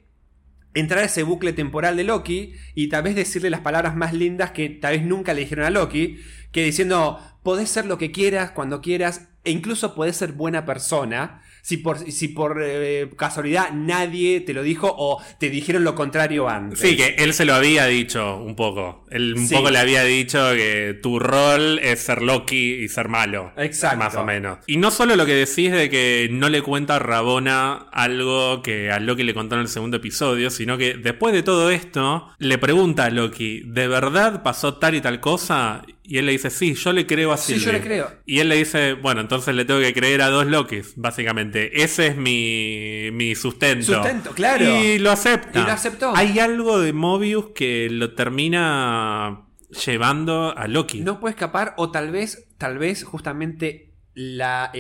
entrar 0.77 1.01
a 1.01 1.07
ese 1.07 1.25
bucle 1.25 1.53
temporal 1.53 1.97
de 1.97 2.05
Loki. 2.05 2.55
Y 2.75 2.89
tal 2.89 3.03
vez 3.03 3.17
decirle 3.17 3.51
las 3.51 3.61
palabras 3.61 3.97
más 3.97 4.13
lindas 4.13 4.53
que 4.53 4.69
tal 4.69 4.93
vez 4.93 5.05
nunca 5.05 5.35
le 5.35 5.41
dijeron 5.41 5.65
a 5.65 5.71
Loki. 5.71 6.21
Que 6.53 6.65
diciendo, 6.65 7.19
podés 7.43 7.69
ser 7.69 7.87
lo 7.87 7.99
que 7.99 8.13
quieras, 8.13 8.53
cuando 8.53 8.81
quieras 8.81 9.29
e 9.45 9.51
incluso 9.53 9.95
puedes 9.95 10.17
ser 10.17 10.33
buena 10.33 10.65
persona 10.65 11.41
si 11.67 11.79
por, 11.79 11.99
si 11.99 12.29
por 12.29 12.63
eh, 12.63 13.11
casualidad 13.17 13.73
nadie 13.73 14.41
te 14.41 14.55
lo 14.55 14.63
dijo 14.63 14.95
o 14.97 15.21
te 15.41 15.51
dijeron 15.51 15.83
lo 15.83 15.97
contrario 15.97 16.49
antes. 16.49 16.79
Sí, 16.79 16.97
que 16.97 17.17
él 17.19 17.35
se 17.35 17.45
lo 17.45 17.55
había 17.55 17.87
dicho 17.87 18.37
un 18.37 18.55
poco. 18.55 19.05
Él 19.11 19.35
un 19.37 19.49
poco 19.49 19.71
le 19.71 19.81
había 19.81 20.05
dicho 20.05 20.39
que 20.53 20.97
tu 21.03 21.19
rol 21.19 21.81
es 21.81 21.99
ser 21.99 22.23
Loki 22.23 22.85
y 22.85 22.89
ser 22.89 23.09
malo. 23.09 23.53
Exacto. 23.57 23.99
Más 23.99 24.15
o 24.15 24.25
menos. 24.25 24.59
Y 24.69 24.77
no 24.77 24.93
solo 24.93 25.17
lo 25.17 25.27
que 25.27 25.35
decís 25.35 25.73
de 25.73 25.91
que 25.91 26.29
no 26.31 26.51
le 26.51 26.63
cuenta 26.63 26.97
a 26.97 26.99
Rabona 27.01 27.89
algo 27.91 28.63
que 28.63 28.93
a 28.93 29.01
Loki 29.01 29.25
le 29.25 29.35
contó 29.35 29.57
en 29.57 29.63
el 29.63 29.69
segundo 29.69 29.97
episodio, 29.97 30.51
sino 30.51 30.79
que 30.79 30.95
después 30.95 31.35
de 31.35 31.43
todo 31.43 31.73
esto, 31.73 32.29
le 32.39 32.59
pregunta 32.59 33.07
a 33.07 33.11
Loki, 33.11 33.63
¿de 33.67 33.89
verdad 33.89 34.45
pasó 34.45 34.75
tal 34.75 34.95
y 34.95 35.01
tal 35.01 35.19
cosa? 35.19 35.83
Y 36.09 36.19
él 36.19 36.27
le 36.27 36.33
dice, 36.33 36.51
sí, 36.51 36.75
yo 36.75 36.93
le 36.93 37.07
creo 37.07 37.33
a 37.33 37.37
Sí, 37.37 37.59
yo 37.59 37.73
le 37.73 37.81
creo. 37.81 38.11
Y 38.25 38.39
él 38.39 38.49
le 38.49 38.57
dice, 38.57 38.95
bueno, 38.95 39.21
entonces 39.21 39.55
le 39.55 39.65
tengo 39.65 39.81
que 39.81 39.93
creer 39.93 40.23
a 40.23 40.29
dos 40.29 40.47
Lokis, 40.47 40.95
básicamente. 40.97 41.83
Ese 41.83 42.09
es 42.09 42.17
mi, 42.17 43.11
mi 43.13 43.35
sustento. 43.35 43.95
Sustento, 43.95 44.31
claro. 44.33 44.65
Y 44.65 44.99
lo 44.99 45.11
acepta. 45.11 45.61
Y 45.61 45.63
lo 45.65 45.73
aceptó. 45.73 46.13
Hay 46.15 46.39
algo 46.39 46.79
de 46.81 46.93
Mobius 46.93 47.47
que 47.55 47.89
lo 47.91 48.15
termina 48.15 49.47
llevando 49.85 50.57
a 50.57 50.69
Loki. 50.69 51.01
No 51.01 51.21
puede 51.21 51.33
escapar, 51.33 51.75
o 51.77 51.91
tal 51.91 52.11
vez, 52.11 52.49
tal 52.59 52.79
vez 52.79 53.05
justamente 53.05 53.87
la, 54.15 54.73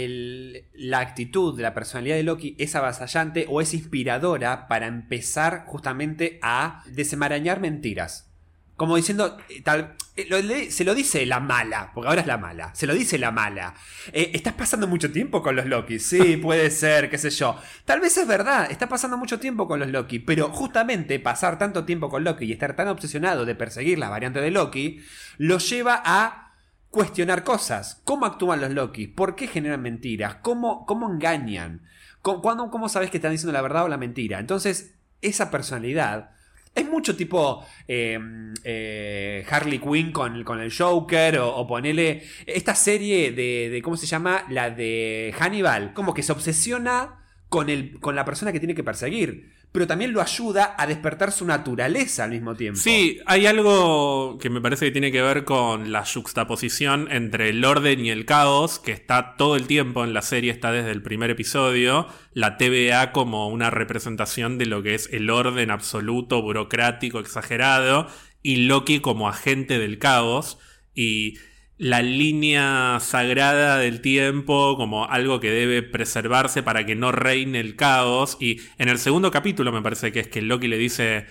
la, 0.74 1.00
actitud, 1.00 1.60
la 1.60 1.74
personalidad 1.74 2.16
de 2.16 2.22
Loki 2.22 2.56
es 2.58 2.74
avasallante 2.74 3.46
o 3.48 3.60
es 3.60 3.74
inspiradora 3.74 4.66
para 4.66 4.86
empezar 4.86 5.64
justamente 5.66 6.38
a 6.42 6.82
desenmarañar 6.86 7.60
mentiras. 7.60 8.32
Como 8.76 8.96
diciendo, 8.96 9.38
eh, 9.48 9.62
tal, 9.62 9.94
eh, 10.16 10.26
lo 10.28 10.38
le- 10.42 10.70
se 10.70 10.84
lo 10.84 10.94
dice 10.94 11.24
la 11.24 11.40
mala, 11.40 11.92
porque 11.94 12.08
ahora 12.08 12.20
es 12.20 12.26
la 12.26 12.36
mala. 12.36 12.74
Se 12.74 12.86
lo 12.86 12.92
dice 12.92 13.16
la 13.18 13.30
mala. 13.30 13.72
Eh, 14.12 14.32
estás 14.34 14.52
pasando 14.52 14.86
mucho 14.86 15.10
tiempo 15.10 15.42
con 15.42 15.56
los 15.56 15.64
Loki. 15.64 15.98
Sí, 15.98 16.36
puede 16.42 16.70
ser, 16.70 17.08
qué 17.08 17.16
sé 17.16 17.30
yo. 17.30 17.58
Tal 17.86 18.00
vez 18.00 18.18
es 18.18 18.26
verdad, 18.26 18.70
está 18.70 18.86
pasando 18.86 19.16
mucho 19.16 19.40
tiempo 19.40 19.66
con 19.66 19.80
los 19.80 19.88
Loki. 19.88 20.18
Pero 20.18 20.50
justamente 20.50 21.18
pasar 21.18 21.58
tanto 21.58 21.84
tiempo 21.86 22.10
con 22.10 22.22
Loki 22.22 22.44
y 22.44 22.52
estar 22.52 22.76
tan 22.76 22.88
obsesionado 22.88 23.46
de 23.46 23.54
perseguir 23.54 23.98
las 23.98 24.10
variantes 24.10 24.42
de 24.42 24.50
Loki, 24.50 25.00
lo 25.38 25.56
lleva 25.56 26.02
a 26.04 26.52
cuestionar 26.90 27.44
cosas. 27.44 28.02
¿Cómo 28.04 28.26
actúan 28.26 28.60
los 28.60 28.70
Loki? 28.72 29.06
¿Por 29.06 29.36
qué 29.36 29.46
generan 29.46 29.80
mentiras? 29.80 30.36
¿Cómo, 30.42 30.84
cómo 30.84 31.10
engañan? 31.10 31.82
¿Cómo, 32.20 32.42
cuándo- 32.42 32.70
¿Cómo 32.70 32.90
sabes 32.90 33.10
que 33.10 33.16
están 33.16 33.32
diciendo 33.32 33.52
la 33.54 33.62
verdad 33.62 33.84
o 33.84 33.88
la 33.88 33.96
mentira? 33.96 34.38
Entonces, 34.38 34.96
esa 35.22 35.50
personalidad 35.50 36.30
es 36.76 36.88
mucho 36.88 37.16
tipo 37.16 37.64
eh, 37.88 38.18
eh, 38.64 39.44
Harley 39.50 39.78
Quinn 39.78 40.12
con, 40.12 40.44
con 40.44 40.60
el 40.60 40.72
Joker 40.72 41.38
o, 41.38 41.56
o 41.56 41.66
ponele 41.66 42.22
esta 42.46 42.74
serie 42.74 43.32
de, 43.32 43.68
de- 43.70 43.82
¿cómo 43.82 43.96
se 43.96 44.06
llama? 44.06 44.44
La 44.50 44.70
de 44.70 45.34
Hannibal. 45.38 45.92
Como 45.94 46.14
que 46.14 46.22
se 46.22 46.32
obsesiona 46.32 47.24
con, 47.48 47.68
el, 47.70 47.98
con 48.00 48.14
la 48.14 48.24
persona 48.24 48.52
que 48.52 48.60
tiene 48.60 48.74
que 48.74 48.84
perseguir. 48.84 49.55
Pero 49.76 49.86
también 49.86 50.14
lo 50.14 50.22
ayuda 50.22 50.74
a 50.78 50.86
despertar 50.86 51.30
su 51.30 51.44
naturaleza 51.44 52.24
al 52.24 52.30
mismo 52.30 52.54
tiempo. 52.54 52.80
Sí, 52.80 53.20
hay 53.26 53.44
algo 53.44 54.38
que 54.38 54.48
me 54.48 54.62
parece 54.62 54.86
que 54.86 54.90
tiene 54.90 55.12
que 55.12 55.20
ver 55.20 55.44
con 55.44 55.92
la 55.92 56.02
juxtaposición 56.02 57.08
entre 57.12 57.50
el 57.50 57.62
orden 57.62 58.02
y 58.02 58.08
el 58.08 58.24
caos, 58.24 58.78
que 58.78 58.92
está 58.92 59.34
todo 59.36 59.54
el 59.54 59.66
tiempo 59.66 60.02
en 60.02 60.14
la 60.14 60.22
serie, 60.22 60.50
está 60.50 60.72
desde 60.72 60.92
el 60.92 61.02
primer 61.02 61.28
episodio, 61.28 62.06
la 62.32 62.56
TVA 62.56 63.12
como 63.12 63.48
una 63.48 63.68
representación 63.68 64.56
de 64.56 64.64
lo 64.64 64.82
que 64.82 64.94
es 64.94 65.10
el 65.12 65.28
orden 65.28 65.70
absoluto, 65.70 66.40
burocrático, 66.40 67.20
exagerado, 67.20 68.08
y 68.42 68.64
Loki 68.68 69.00
como 69.00 69.28
agente 69.28 69.78
del 69.78 69.98
caos, 69.98 70.56
y 70.94 71.34
la 71.78 72.02
línea 72.02 72.98
sagrada 73.00 73.78
del 73.78 74.00
tiempo 74.00 74.76
como 74.76 75.06
algo 75.06 75.40
que 75.40 75.50
debe 75.50 75.82
preservarse 75.82 76.62
para 76.62 76.86
que 76.86 76.94
no 76.94 77.12
reine 77.12 77.60
el 77.60 77.76
caos. 77.76 78.36
Y 78.40 78.60
en 78.78 78.88
el 78.88 78.98
segundo 78.98 79.30
capítulo 79.30 79.72
me 79.72 79.82
parece 79.82 80.12
que 80.12 80.20
es 80.20 80.28
que 80.28 80.40
Loki 80.42 80.68
le 80.68 80.78
dice, 80.78 81.26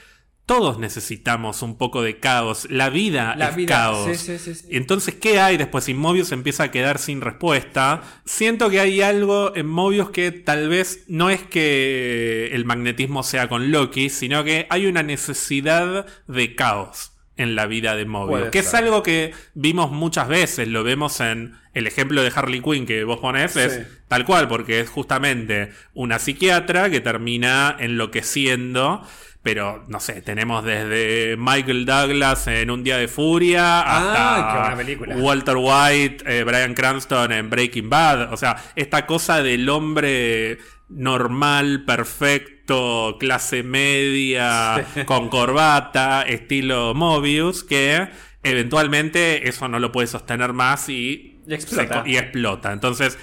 todos 0.46 0.78
necesitamos 0.78 1.64
un 1.64 1.78
poco 1.78 2.04
de 2.04 2.20
caos, 2.20 2.68
la 2.70 2.90
vida 2.90 3.36
La 3.36 3.50
es 3.50 3.56
vida, 3.56 3.76
caos. 3.76 4.06
sí, 4.06 4.38
sí, 4.38 4.38
sí, 4.38 4.54
sí. 4.54 4.68
Y 4.70 4.78
Entonces, 4.78 5.16
¿qué 5.16 5.40
hay 5.40 5.58
después? 5.58 5.90
Y 5.90 5.96
Mobius 5.96 6.32
empieza 6.32 6.66
a 6.66 6.72
quedar 6.72 7.00
sin 7.00 7.22
respuesta. 7.22 8.04
Siento 8.26 8.70
que 8.70 8.80
hay 8.80 9.02
algo 9.02 9.56
en 9.56 9.66
Mobius 9.66 10.12
que 10.12 10.32
tal 10.32 10.70
vez 10.70 11.06
no 11.08 11.32
es 11.32 11.42
que 11.42 12.50
el 12.54 12.66
magnetismo 12.66 13.24
sea 13.24 13.50
con 13.50 13.72
Loki, 13.72 14.10
sino 14.10 14.44
que 14.44 14.68
hay 14.70 14.86
una 14.86 15.02
necesidad 15.02 16.06
de 16.28 16.54
caos 16.54 17.15
en 17.38 17.56
la 17.56 17.66
vida 17.66 17.96
de 17.96 18.06
Mobius. 18.06 18.50
Que 18.50 18.60
es 18.60 18.74
algo 18.74 19.04
que 19.04 19.34
vimos 19.54 19.92
muchas 19.92 20.28
veces, 20.28 20.68
lo 20.68 20.84
vemos 20.84 21.20
en 21.20 21.54
el 21.74 21.88
ejemplo 21.88 22.24
de 22.24 22.32
Harley 22.34 22.62
Quinn 22.62 22.86
que 22.86 23.04
vos 23.04 23.20
ponés, 23.20 23.52
Sí. 23.52 23.60
es 23.60 23.82
tal 24.08 24.24
cual, 24.26 24.48
porque 24.48 24.80
es 24.80 24.90
justamente 24.90 25.72
una 25.94 26.20
psiquiatra 26.20 26.90
que 26.90 27.02
termina 27.02 27.76
enloqueciendo. 27.80 29.02
Pero, 29.44 29.84
no 29.90 30.00
sé, 30.00 30.24
tenemos 30.24 30.66
desde 30.66 31.36
Michael 31.38 31.86
Douglas 31.86 32.48
en 32.48 32.72
Un 32.72 32.84
Día 32.84 32.98
de 32.98 33.08
Furia 33.08 33.82
hasta 33.82 34.72
Ah, 34.72 34.76
película. 34.76 35.16
Walter 35.18 35.58
White, 35.58 36.24
eh, 36.26 36.44
Brian 36.44 36.74
Cranston 36.74 37.32
en 37.32 37.50
Breaking 37.52 37.88
Bad. 37.88 38.34
O 38.34 38.38
sea, 38.38 38.56
esta 38.76 39.06
cosa 39.06 39.44
del 39.44 39.70
hombre 39.70 40.58
normal, 40.90 41.84
perfecto, 41.86 43.18
clase 43.20 43.64
media, 43.64 44.86
con 45.06 45.30
corbata, 45.30 46.24
estilo 46.24 46.94
Mobius, 46.94 47.64
que 47.64 48.10
eventualmente 48.44 49.48
eso 49.48 49.68
no 49.68 49.80
lo 49.80 49.92
puede 49.92 50.08
sostener 50.08 50.54
más 50.54 50.90
y, 50.90 51.42
Y 51.48 51.54
explota. 51.54 52.04
se 52.04 52.10
y 52.10 52.18
explota. 52.18 52.72
Entonces, 52.74 53.18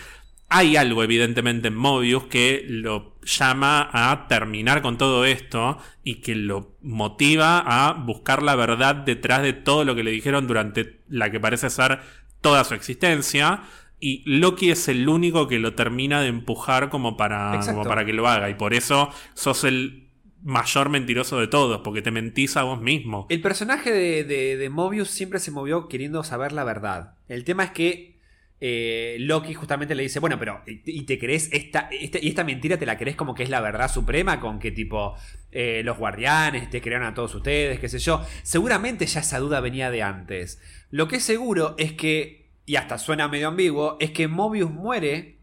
hay 0.48 0.76
algo 0.76 1.02
evidentemente 1.02 1.68
en 1.68 1.74
Mobius 1.74 2.24
que 2.24 2.66
lo 2.68 3.16
llama 3.22 3.88
a 3.90 4.26
terminar 4.28 4.82
con 4.82 4.98
todo 4.98 5.24
esto 5.24 5.78
y 6.04 6.16
que 6.16 6.34
lo 6.34 6.76
motiva 6.82 7.62
a 7.64 7.92
buscar 7.94 8.42
la 8.42 8.54
verdad 8.54 8.96
detrás 8.96 9.42
de 9.42 9.54
todo 9.54 9.84
lo 9.84 9.94
que 9.94 10.04
le 10.04 10.10
dijeron 10.10 10.46
durante 10.46 11.00
la 11.08 11.30
que 11.30 11.40
parece 11.40 11.70
ser 11.70 12.00
toda 12.42 12.64
su 12.64 12.74
existencia. 12.74 13.62
Y 14.04 14.24
Loki 14.26 14.70
es 14.72 14.88
el 14.88 15.08
único 15.08 15.46
que 15.46 15.60
lo 15.60 15.74
termina 15.74 16.20
de 16.20 16.26
empujar 16.26 16.90
como 16.90 17.16
para, 17.16 17.52
como 17.72 17.84
para 17.88 18.04
que 18.04 18.12
lo 18.12 18.26
haga. 18.26 18.50
Y 18.50 18.54
por 18.54 18.74
eso 18.74 19.10
sos 19.34 19.62
el 19.62 20.08
mayor 20.42 20.88
mentiroso 20.88 21.38
de 21.38 21.46
todos, 21.46 21.82
porque 21.84 22.02
te 22.02 22.10
mentís 22.10 22.56
a 22.56 22.64
vos 22.64 22.80
mismo. 22.80 23.26
El 23.30 23.40
personaje 23.40 23.92
de, 23.92 24.24
de- 24.24 24.56
de 24.56 24.68
Mobius 24.70 25.08
siempre 25.08 25.38
se 25.38 25.52
movió 25.52 25.86
queriendo 25.86 26.24
saber 26.24 26.50
la 26.50 26.64
verdad. 26.64 27.14
El 27.28 27.44
tema 27.44 27.62
es 27.62 27.70
que 27.70 28.18
eh, 28.64 29.16
Loki 29.20 29.54
justamente 29.54 29.94
le 29.94 30.02
dice, 30.04 30.18
bueno, 30.18 30.36
pero 30.38 30.62
¿y 30.66 30.82
y 30.84 31.02
te 31.02 31.16
crees 31.18 31.48
esta, 31.52 31.88
esta- 31.92 32.18
y 32.20 32.28
esta 32.28 32.42
mentira 32.44 32.76
te 32.78 32.86
la 32.86 32.98
crees 32.98 33.14
como 33.16 33.34
que 33.36 33.44
es 33.44 33.50
la 33.50 33.60
verdad 33.60 33.88
suprema? 33.88 34.40
Con 34.40 34.58
que 34.58 34.72
tipo 34.72 35.14
eh, 35.52 35.82
los 35.84 35.96
guardianes 35.96 36.70
te 36.70 36.80
crearon 36.80 37.06
a 37.06 37.14
todos 37.14 37.34
ustedes, 37.36 37.78
qué 37.78 37.88
sé 37.88 38.00
yo. 38.00 38.20
Seguramente 38.42 39.06
ya 39.06 39.20
esa 39.20 39.38
duda 39.38 39.60
venía 39.60 39.90
de 39.92 40.02
antes. 40.02 40.60
Lo 40.90 41.06
que 41.08 41.16
es 41.16 41.22
seguro 41.22 41.74
es 41.78 41.92
que, 41.92 42.41
y 42.72 42.76
hasta 42.76 42.96
suena 42.96 43.28
medio 43.28 43.48
ambiguo, 43.48 43.98
es 44.00 44.12
que 44.12 44.28
Mobius 44.28 44.70
muere 44.70 45.36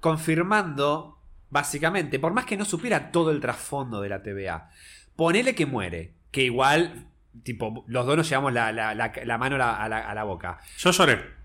confirmando, 0.00 1.18
básicamente, 1.48 2.18
por 2.18 2.32
más 2.34 2.44
que 2.44 2.56
no 2.58 2.64
supiera 2.66 3.10
todo 3.10 3.30
el 3.30 3.40
trasfondo 3.40 4.00
de 4.02 4.08
la 4.10 4.22
TVA, 4.22 4.68
ponele 5.16 5.54
que 5.54 5.64
muere, 5.66 6.12
que 6.30 6.42
igual, 6.42 7.06
tipo, 7.42 7.84
los 7.86 8.04
dos 8.04 8.16
nos 8.18 8.28
llevamos 8.28 8.52
la, 8.52 8.72
la- 8.72 8.94
la- 8.94 9.38
mano 9.38 9.56
a 9.62 9.84
a 9.84 10.14
la 10.14 10.24
boca. 10.24 10.58
Yo 10.78 10.90
lloré. 10.90 11.35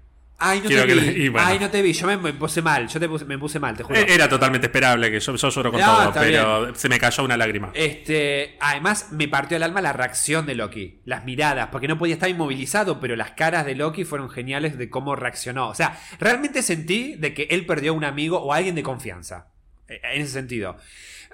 Ay, 0.43 0.59
no 0.61 0.67
Quiero 0.67 0.87
te 0.87 0.95
vi. 0.95 1.29
bueno. 1.29 1.47
Ay, 1.47 1.59
no 1.59 1.69
te 1.69 1.81
vi. 1.83 1.93
Yo 1.93 2.07
me, 2.07 2.17
me 2.17 2.33
puse 2.33 2.61
mal. 2.63 2.87
Yo 2.87 2.99
te 2.99 3.07
puse- 3.07 3.25
me 3.25 3.37
puse 3.37 3.59
mal, 3.59 3.77
te 3.77 3.83
juro. 3.83 3.99
Eh, 3.99 4.05
Era 4.09 4.27
totalmente 4.27 4.65
esperable 4.67 5.11
que 5.11 5.19
yo, 5.19 5.35
yo 5.35 5.49
lloro 5.49 5.71
con 5.71 5.79
No, 5.79 5.85
todo, 6.11 6.13
pero 6.15 6.73
se 6.75 6.89
me 6.89 6.99
cayó 6.99 7.23
una 7.23 7.37
lágrima. 7.37 7.69
Este, 7.75 8.57
además 8.59 9.09
me 9.11 9.27
partió 9.27 9.57
el 9.57 9.63
alma 9.63 9.81
la 9.81 9.93
reacción 9.93 10.45
de 10.47 10.55
Loki, 10.55 10.99
las 11.05 11.25
miradas, 11.25 11.67
porque 11.71 11.87
no 11.87 11.97
podía 11.99 12.15
estar 12.15 12.27
inmovilizado, 12.29 12.99
pero 12.99 13.15
las 13.15 13.31
caras 13.31 13.65
de 13.67 13.75
Loki 13.75 14.03
fueron 14.03 14.29
geniales 14.31 14.77
de 14.79 14.89
cómo 14.89 15.15
reaccionó. 15.15 15.69
O 15.69 15.75
sea, 15.75 15.99
realmente 16.19 16.63
sentí 16.63 17.15
de 17.17 17.33
que 17.35 17.43
él 17.51 17.65
perdió 17.67 17.93
un 17.93 18.03
amigo 18.03 18.39
o 18.41 18.51
alguien 18.51 18.73
de 18.73 18.81
confianza. 18.83 19.49
Eh, 19.87 20.01
En 20.03 20.21
ese 20.23 20.31
sentido. 20.33 20.77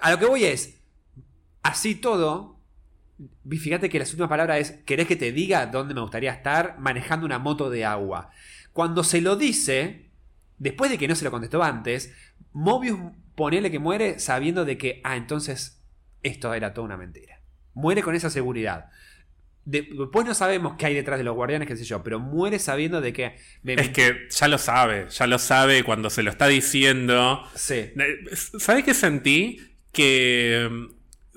A 0.00 0.10
lo 0.10 0.18
que 0.18 0.26
voy 0.26 0.44
es, 0.44 0.80
así 1.62 1.94
todo, 1.94 2.60
fíjate 3.48 3.88
que 3.88 3.98
la 3.98 4.04
última 4.04 4.28
palabra 4.28 4.58
es, 4.58 4.72
¿querés 4.84 5.06
que 5.06 5.16
te 5.16 5.32
diga 5.32 5.66
dónde 5.66 5.94
me 5.94 6.00
gustaría 6.00 6.30
estar 6.32 6.76
manejando 6.78 7.26
una 7.26 7.38
moto 7.38 7.70
de 7.70 7.84
agua? 7.84 8.30
Cuando 8.78 9.02
se 9.02 9.20
lo 9.20 9.34
dice, 9.34 10.12
después 10.58 10.88
de 10.88 10.98
que 10.98 11.08
no 11.08 11.16
se 11.16 11.24
lo 11.24 11.32
contestó 11.32 11.64
antes, 11.64 12.14
Mobius 12.52 12.96
ponele 13.34 13.72
que 13.72 13.80
muere 13.80 14.20
sabiendo 14.20 14.64
de 14.64 14.78
que, 14.78 15.00
ah, 15.02 15.16
entonces 15.16 15.82
esto 16.22 16.54
era 16.54 16.74
toda 16.74 16.84
una 16.84 16.96
mentira. 16.96 17.40
Muere 17.74 18.04
con 18.04 18.14
esa 18.14 18.30
seguridad. 18.30 18.84
De- 19.64 19.82
después 19.98 20.24
no 20.24 20.32
sabemos 20.32 20.76
qué 20.78 20.86
hay 20.86 20.94
detrás 20.94 21.18
de 21.18 21.24
los 21.24 21.34
guardianes, 21.34 21.66
qué 21.66 21.76
sé 21.76 21.82
yo, 21.82 22.04
pero 22.04 22.20
muere 22.20 22.60
sabiendo 22.60 23.00
de 23.00 23.12
que... 23.12 23.34
me- 23.64 23.74
Es 23.74 23.88
que 23.88 24.28
ya 24.30 24.46
lo 24.46 24.58
sabe, 24.58 25.08
ya 25.10 25.26
lo 25.26 25.40
sabe 25.40 25.82
cuando 25.82 26.08
se 26.08 26.22
lo 26.22 26.30
está 26.30 26.46
diciendo. 26.46 27.42
Sí. 27.56 27.90
¿Sabes 28.60 28.84
qué 28.84 28.94
sentí? 28.94 29.60
Que 29.90 30.68
mm, 30.70 30.86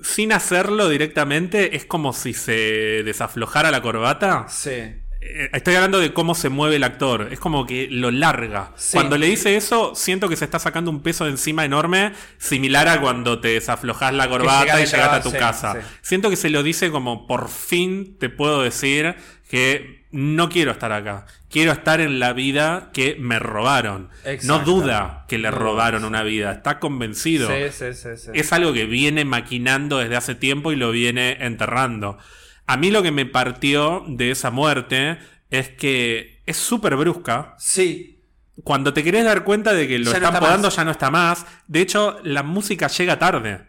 sin 0.04 0.32
hacerlo 0.32 0.88
directamente 0.88 1.74
es 1.74 1.86
como 1.86 2.12
si 2.12 2.34
se 2.34 3.02
desaflojara 3.04 3.72
la 3.72 3.82
corbata. 3.82 4.46
Sí. 4.48 5.01
Eh, 5.24 5.50
Estoy 5.52 5.74
hablando 5.76 6.00
de 6.00 6.12
cómo 6.12 6.34
se 6.34 6.48
mueve 6.48 6.76
el 6.76 6.84
actor. 6.84 7.28
Es 7.30 7.38
como 7.38 7.64
que 7.66 7.88
lo 7.90 8.10
larga. 8.10 8.72
Sí. 8.76 8.92
Cuando 8.94 9.16
le 9.16 9.26
dice 9.26 9.56
eso, 9.56 9.94
siento 9.94 10.28
que 10.28 10.36
se 10.36 10.44
está 10.44 10.58
sacando 10.58 10.90
un 10.90 11.02
peso 11.02 11.24
de 11.24 11.30
encima 11.30 11.64
enorme, 11.64 12.12
similar 12.38 12.88
a 12.88 13.00
cuando 13.00 13.40
te 13.40 13.48
desaflojas 13.48 14.12
la 14.12 14.28
corbata 14.28 14.80
y 14.80 14.86
llegas 14.86 15.12
a 15.12 15.22
tu 15.22 15.30
sí, 15.30 15.36
casa. 15.38 15.74
sí. 15.74 15.78
Siento 16.02 16.28
que 16.28 16.36
se 16.36 16.50
lo 16.50 16.62
dice 16.62 16.90
como 16.90 17.26
por 17.26 17.48
fin 17.48 18.16
te 18.18 18.28
puedo 18.28 18.62
decir 18.62 19.14
que 19.48 20.02
no 20.10 20.48
quiero 20.48 20.72
estar 20.72 20.92
acá. 20.92 21.26
Quiero 21.50 21.72
estar 21.72 22.00
en 22.00 22.18
la 22.18 22.32
vida 22.32 22.90
que 22.92 23.16
me 23.18 23.38
robaron. 23.38 24.10
Exacto. 24.24 24.46
No 24.46 24.58
duda 24.64 25.24
que 25.28 25.38
le 25.38 25.50
robaron 25.50 26.04
una 26.04 26.22
vida. 26.22 26.52
Está 26.52 26.78
convencido. 26.78 27.48
Sí, 27.48 27.64
sí, 27.70 27.94
sí, 27.94 28.08
sí. 28.16 28.30
Es 28.34 28.52
algo 28.52 28.72
que 28.72 28.86
viene 28.86 29.24
maquinando 29.24 29.98
desde 29.98 30.16
hace 30.16 30.34
tiempo 30.34 30.72
y 30.72 30.76
lo 30.76 30.90
viene 30.90 31.38
enterrando. 31.40 32.18
A 32.66 32.76
mí 32.76 32.90
lo 32.90 33.02
que 33.02 33.10
me 33.10 33.26
partió 33.26 34.04
de 34.06 34.30
esa 34.30 34.50
muerte 34.50 35.18
es 35.50 35.68
que 35.70 36.42
es 36.46 36.56
súper 36.56 36.96
brusca. 36.96 37.54
Sí. 37.58 38.20
Cuando 38.64 38.92
te 38.92 39.02
querés 39.02 39.24
dar 39.24 39.44
cuenta 39.44 39.72
de 39.72 39.88
que 39.88 39.98
lo 39.98 40.06
Ya 40.06 40.10
no 40.12 40.16
están 40.16 40.34
está 40.34 40.40
podando 40.40 40.66
más. 40.68 40.76
ya 40.76 40.84
no 40.84 40.90
está 40.90 41.10
más. 41.10 41.46
De 41.66 41.80
hecho, 41.80 42.18
la 42.22 42.42
música 42.42 42.88
llega 42.88 43.18
tarde. 43.18 43.66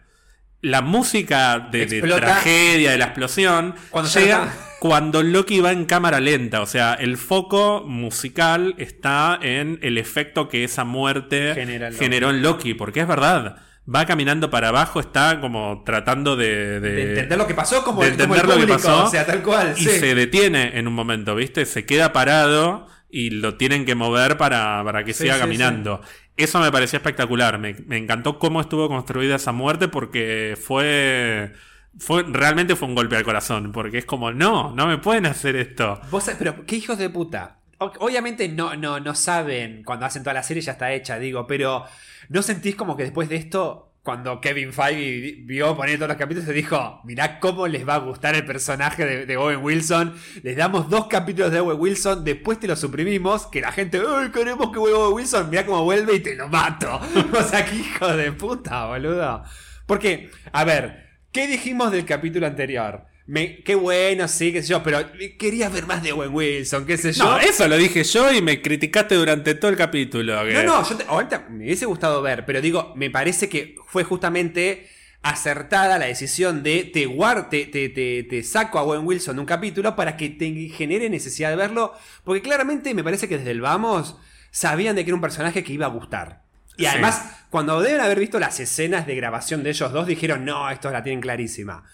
La 0.60 0.80
música 0.80 1.58
de, 1.58 1.86
tragedia, 2.00 2.92
de 2.92 2.98
la 2.98 3.04
explosión, 3.06 3.74
Cuando 3.90 4.10
llega 4.10 4.50
cuando 4.84 5.22
Loki 5.22 5.60
va 5.60 5.72
en 5.72 5.86
cámara 5.86 6.20
lenta. 6.20 6.60
O 6.60 6.66
sea, 6.66 6.92
el 6.92 7.16
foco 7.16 7.84
musical 7.86 8.74
está 8.76 9.38
en 9.40 9.78
el 9.80 9.96
efecto 9.96 10.48
que 10.48 10.62
esa 10.62 10.84
muerte 10.84 11.54
Loki. 11.54 11.96
generó 11.98 12.28
en 12.28 12.42
Loki. 12.42 12.74
Porque 12.74 13.00
es 13.00 13.08
verdad. 13.08 13.56
Va 13.92 14.06
caminando 14.06 14.50
para 14.50 14.68
abajo, 14.68 15.00
está 15.00 15.40
como 15.40 15.82
tratando 15.84 16.36
de... 16.36 16.80
De 16.80 17.08
entender 17.10 17.36
lo 17.38 17.46
que 17.46 17.54
pasó 17.54 17.84
como, 17.84 18.02
de 18.02 18.08
el, 18.08 18.16
como 18.16 18.34
entender 18.34 18.44
el 18.56 18.60
lo 18.60 18.66
que 18.66 18.72
público, 18.72 18.88
pasó. 18.88 19.04
o 19.06 19.10
sea, 19.10 19.26
tal 19.26 19.42
cual. 19.42 19.74
y 19.76 19.84
sí. 19.84 19.90
se 19.90 20.14
detiene 20.14 20.78
en 20.78 20.88
un 20.88 20.94
momento, 20.94 21.34
¿viste? 21.34 21.66
Se 21.66 21.84
queda 21.84 22.12
parado 22.12 22.86
y 23.10 23.30
lo 23.30 23.56
tienen 23.56 23.84
que 23.84 23.94
mover 23.94 24.36
para, 24.38 24.82
para 24.84 25.04
que 25.04 25.12
Sí, 25.12 25.24
siga 25.24 25.34
sí, 25.34 25.40
caminando. 25.40 26.00
Eso 26.36 26.58
me 26.60 26.72
pareció 26.72 26.96
espectacular. 26.96 27.58
Me, 27.58 27.74
me 27.86 27.96
encantó 27.98 28.38
cómo 28.38 28.60
estuvo 28.60 28.88
construida 28.88 29.36
esa 29.36 29.52
muerte 29.52 29.88
porque 29.88 30.56
fue... 30.60 31.52
Fue, 31.96 32.24
realmente 32.26 32.74
fue 32.74 32.88
un 32.88 32.96
golpe 32.96 33.16
al 33.16 33.22
corazón, 33.22 33.70
porque 33.70 33.98
es 33.98 34.04
como, 34.04 34.32
no, 34.32 34.74
no 34.74 34.88
me 34.88 34.98
pueden 34.98 35.26
hacer 35.26 35.54
esto. 35.54 36.00
Vos 36.10 36.24
sabés- 36.26 36.38
pero 36.40 36.66
qué 36.66 36.74
hijos 36.74 36.98
de 36.98 37.08
puta. 37.08 37.58
Obviamente 37.78 38.48
no, 38.48 38.74
no, 38.74 38.98
no 38.98 39.14
saben 39.14 39.84
cuando 39.84 40.04
hacen 40.06 40.24
toda 40.24 40.34
la 40.34 40.42
serie 40.42 40.60
ya 40.60 40.72
está 40.72 40.92
hecha, 40.92 41.20
digo, 41.20 41.46
pero 41.46 41.84
¿no 42.28 42.42
sentís 42.42 42.74
como 42.74 42.96
que 42.96 43.04
después 43.04 43.28
de 43.28 43.36
esto, 43.36 43.94
cuando 44.02 44.40
Kevin 44.40 44.72
Feige 44.72 45.42
vio 45.44 45.76
poner 45.76 45.96
todos 45.96 46.08
los 46.08 46.18
capítulos, 46.18 46.46
se 46.46 46.52
dijo, 46.52 47.00
mirá 47.04 47.40
cómo 47.40 47.66
les 47.66 47.88
va 47.88 47.94
a 47.94 47.98
gustar 47.98 48.34
el 48.34 48.44
personaje 48.44 49.26
de, 49.26 49.36
Owen 49.36 49.62
Wilson, 49.62 50.14
les 50.42 50.56
damos 50.56 50.90
dos 50.90 51.06
capítulos 51.06 51.50
de 51.52 51.60
Owen 51.60 51.80
Wilson, 51.80 52.24
después 52.24 52.60
te 52.60 52.66
lo 52.66 52.76
suprimimos, 52.76 53.46
que 53.46 53.60
la 53.60 53.72
gente, 53.72 54.02
¡ay, 54.06 54.30
queremos 54.30 54.70
que 54.70 54.78
vuelva 54.78 54.98
Owen 54.98 55.14
Wilson! 55.14 55.50
Mirá 55.50 55.64
cómo 55.64 55.84
vuelve 55.84 56.16
y 56.16 56.20
te 56.20 56.34
lo 56.36 56.48
mato. 56.48 57.00
o 57.38 57.42
sea, 57.42 57.64
qué 57.64 57.76
hijo 57.76 58.14
de 58.14 58.32
puta, 58.32 58.86
boludo. 58.86 59.42
Porque, 59.86 60.30
a 60.52 60.64
ver, 60.64 61.06
¿qué 61.32 61.46
dijimos 61.46 61.90
del 61.90 62.04
capítulo 62.04 62.46
anterior? 62.46 63.06
Me, 63.26 63.62
qué 63.62 63.74
bueno, 63.74 64.28
sí, 64.28 64.52
qué 64.52 64.60
sé 64.62 64.68
yo, 64.68 64.82
pero 64.82 64.98
quería 65.38 65.70
ver 65.70 65.86
más 65.86 66.02
de 66.02 66.12
Owen 66.12 66.34
Wilson, 66.34 66.84
qué 66.84 66.98
sé 66.98 67.12
yo. 67.12 67.24
No, 67.24 67.38
eso 67.38 67.66
lo 67.68 67.76
dije 67.78 68.04
yo 68.04 68.30
y 68.32 68.42
me 68.42 68.60
criticaste 68.60 69.14
durante 69.14 69.54
todo 69.54 69.70
el 69.70 69.78
capítulo. 69.78 70.44
No, 70.44 70.62
no, 70.62 70.86
yo 70.88 70.96
te- 70.96 71.04
ahorita 71.08 71.46
me 71.48 71.64
hubiese 71.64 71.86
gustado 71.86 72.20
ver, 72.20 72.44
pero 72.44 72.60
digo, 72.60 72.92
me 72.96 73.10
parece 73.10 73.48
que 73.48 73.76
fue 73.86 74.04
justamente 74.04 74.88
acertada 75.22 75.98
la 75.98 76.04
decisión 76.04 76.62
de 76.62 76.84
te, 76.84 77.06
guar- 77.08 77.48
te, 77.48 77.64
te, 77.64 77.88
te- 77.88 78.42
saco 78.42 78.78
a 78.78 78.82
Owen 78.82 79.06
Wilson 79.06 79.38
un 79.38 79.46
capítulo 79.46 79.96
para 79.96 80.18
que 80.18 80.28
te 80.28 80.52
genere 80.68 81.08
necesidad 81.08 81.48
de 81.48 81.56
verlo, 81.56 81.94
porque 82.24 82.42
claramente 82.42 82.92
me 82.92 83.02
parece 83.02 83.26
que 83.26 83.38
desde 83.38 83.52
el 83.52 83.62
vamos 83.62 84.18
sabían 84.50 84.94
de 84.96 85.02
que 85.04 85.10
era 85.10 85.14
un 85.14 85.22
personaje 85.22 85.64
que 85.64 85.72
iba 85.72 85.86
a 85.86 85.88
gustar. 85.88 86.42
Y 86.76 86.82
Sí. 86.82 86.86
además, 86.88 87.22
cuando 87.48 87.80
deben 87.80 88.02
haber 88.02 88.18
visto 88.20 88.38
las 88.38 88.60
escenas 88.60 89.06
de 89.06 89.14
grabación 89.16 89.62
de 89.62 89.70
ellos 89.70 89.92
dos, 89.92 90.06
dijeron, 90.06 90.44
no, 90.44 90.68
estos 90.70 90.92
la 90.92 91.02
tienen 91.02 91.22
clarísima. 91.22 91.84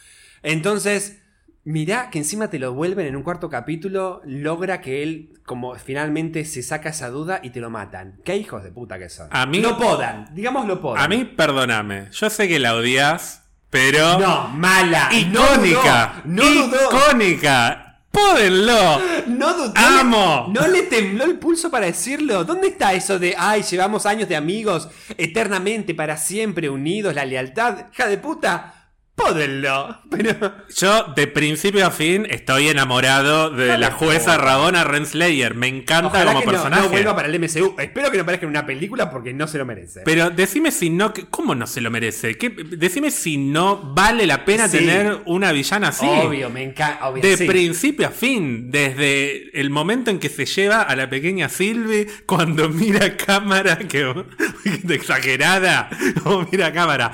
Entonces, 0.43 1.19
mirá 1.65 2.11
que 2.11 2.19
encima 2.19 2.49
te 2.49 2.59
lo 2.59 2.73
vuelven 2.75 3.07
en 3.07 3.17
un 3.17 3.23
cuarto 3.23 3.49
capítulo, 3.51 4.23
logra 4.25 4.81
que 4.81 5.03
él 5.03 5.35
como 5.45 5.75
finalmente 5.75 6.45
se 6.45 6.63
saca 6.63 6.91
esa 6.91 7.11
duda 7.11 7.41
y 7.43 7.51
te 7.51 7.61
lo 7.61 7.71
matan. 7.71 8.21
Qué 8.25 8.37
hijos 8.37 8.63
de 8.63 8.71
puta 8.71 8.99
que 8.99 9.09
son. 9.09 9.29
A 9.31 9.47
mí- 9.47 9.61
Lo 9.61 9.77
podan, 9.79 10.29
digamos 10.35 10.67
lo 10.67 10.81
podan. 10.81 11.03
A 11.03 11.09
mí, 11.09 11.25
perdóname, 11.25 12.09
yo 12.13 12.31
sé 12.31 12.47
que 12.49 12.59
la 12.59 12.75
odias, 12.75 13.45
pero... 13.69 14.19
No, 14.19 14.49
mala. 14.49 15.09
icónica, 15.13 16.23
No 16.25 16.43
dudó. 16.45 16.91
No 16.93 17.09
icónica. 17.09 17.87
Pódenlo. 18.11 19.01
No 19.29 19.55
dudó. 19.55 19.73
¡Amo! 19.77 20.51
No 20.53 20.67
le 20.67 20.83
tembló 20.83 21.23
el 21.25 21.39
pulso 21.39 21.71
para 21.71 21.87
decirlo. 21.87 22.43
¿Dónde 22.45 22.67
está 22.67 22.93
eso 22.93 23.21
de, 23.21 23.37
ay, 23.39 23.63
llevamos 23.63 24.05
años 24.05 24.29
de 24.29 24.35
amigos, 24.35 24.89
eternamente, 25.17 25.95
para 25.95 26.17
siempre 26.17 26.69
unidos, 26.69 27.15
la 27.15 27.25
lealtad? 27.25 27.87
Hija 27.93 28.09
de 28.09 28.19
puta. 28.19 28.80
Pódenlo. 29.23 29.99
Pero. 30.11 30.53
Yo, 30.77 31.05
de 31.15 31.27
principio 31.27 31.87
a 31.87 31.91
fin, 31.91 32.27
estoy 32.29 32.69
enamorado 32.69 33.51
de 33.51 33.77
la 33.79 33.91
jueza 33.93 34.37
por- 34.37 34.45
Rabona 34.45 34.85
Renslayer. 34.85 35.55
Me 35.55 35.69
encanta 35.69 36.09
Ojalá 36.09 36.27
como 36.33 36.41
que 36.41 36.47
no, 36.47 36.53
personaje. 36.53 36.83
no 36.83 36.89
vuelva 36.89 37.15
para 37.17 37.29
el 37.29 37.35
MCU. 37.39 37.75
Espero 37.79 38.11
que 38.11 38.17
no 38.17 38.23
aparezca 38.23 38.47
en 38.47 38.51
una 38.51 38.67
película 38.67 39.11
porque 39.11 39.33
no 39.33 39.47
se 39.47 39.59
lo 39.59 39.67
merece. 39.67 40.01
Pero 40.05 40.31
decime 40.31 40.71
si 40.71 40.91
no. 40.91 41.13
¿Cómo 41.31 41.55
no 41.55 41.67
se 41.67 41.81
lo 41.81 41.91
merece? 41.91 42.37
¿Qué- 42.39 42.51
decime 42.51 43.11
si 43.11 43.37
no 43.37 43.77
vale 43.95 44.27
la 44.27 44.45
pena 44.45 44.69
Sí. 44.69 44.79
tener 44.79 45.21
una 45.27 45.53
villana 45.53 45.89
así. 45.89 46.07
Obvio, 46.07 46.51
me 46.51 46.63
encanta. 46.63 47.11
De 47.13 47.37
sí. 47.37 47.45
principio 47.47 48.09
a 48.09 48.11
fin, 48.11 48.71
desde 48.71 49.59
el 49.61 49.71
momento 49.71 50.11
en 50.11 50.19
que 50.19 50.29
se 50.29 50.47
lleva 50.47 50.83
a 50.83 50.97
la 50.97 51.09
pequeña 51.11 51.49
Sylvie, 51.49 52.07
cuando 52.27 52.69
mira 52.69 53.17
cámara, 53.17 53.79
que 53.79 54.13
exagerada, 54.89 55.91
o 56.25 56.47
mira 56.51 56.73
cámara. 56.73 57.13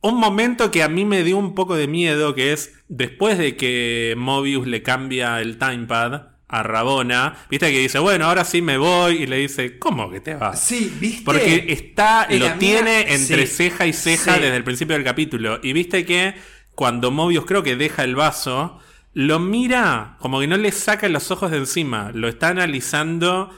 Un 0.00 0.16
momento 0.18 0.70
que 0.70 0.82
a 0.82 0.88
mí 0.88 1.04
me 1.04 1.24
dio 1.24 1.36
un 1.38 1.54
poco 1.54 1.74
de 1.74 1.88
miedo, 1.88 2.34
que 2.34 2.52
es 2.52 2.72
después 2.88 3.36
de 3.38 3.56
que 3.56 4.14
Mobius 4.16 4.66
le 4.66 4.82
cambia 4.82 5.40
el 5.40 5.58
timepad 5.58 6.28
a 6.50 6.62
Rabona, 6.62 7.36
viste 7.50 7.70
que 7.72 7.80
dice, 7.80 7.98
bueno, 7.98 8.26
ahora 8.26 8.44
sí 8.44 8.62
me 8.62 8.78
voy, 8.78 9.22
y 9.22 9.26
le 9.26 9.36
dice, 9.36 9.78
¿cómo 9.78 10.10
que 10.10 10.20
te 10.20 10.34
vas? 10.34 10.60
Sí, 10.62 10.90
¿viste? 11.00 11.22
Porque 11.24 11.66
está, 11.68 12.26
lo 12.30 12.38
mía- 12.38 12.56
tiene 12.58 13.12
entre 13.12 13.46
sí. 13.46 13.54
ceja 13.70 13.86
y 13.86 13.92
ceja 13.92 14.36
Sí. 14.36 14.40
desde 14.40 14.56
el 14.56 14.64
principio 14.64 14.94
del 14.94 15.04
capítulo. 15.04 15.58
Y 15.62 15.72
viste 15.74 16.04
que 16.06 16.34
cuando 16.74 17.10
Mobius 17.10 17.44
creo 17.44 17.62
que 17.64 17.76
deja 17.76 18.04
el 18.04 18.14
vaso, 18.14 18.78
lo 19.12 19.40
mira 19.40 20.16
como 20.20 20.38
que 20.40 20.46
no 20.46 20.56
le 20.56 20.70
saca 20.72 21.08
los 21.08 21.30
ojos 21.32 21.50
de 21.50 21.58
encima. 21.58 22.12
Lo 22.14 22.28
está 22.28 22.48
analizando 22.48 23.50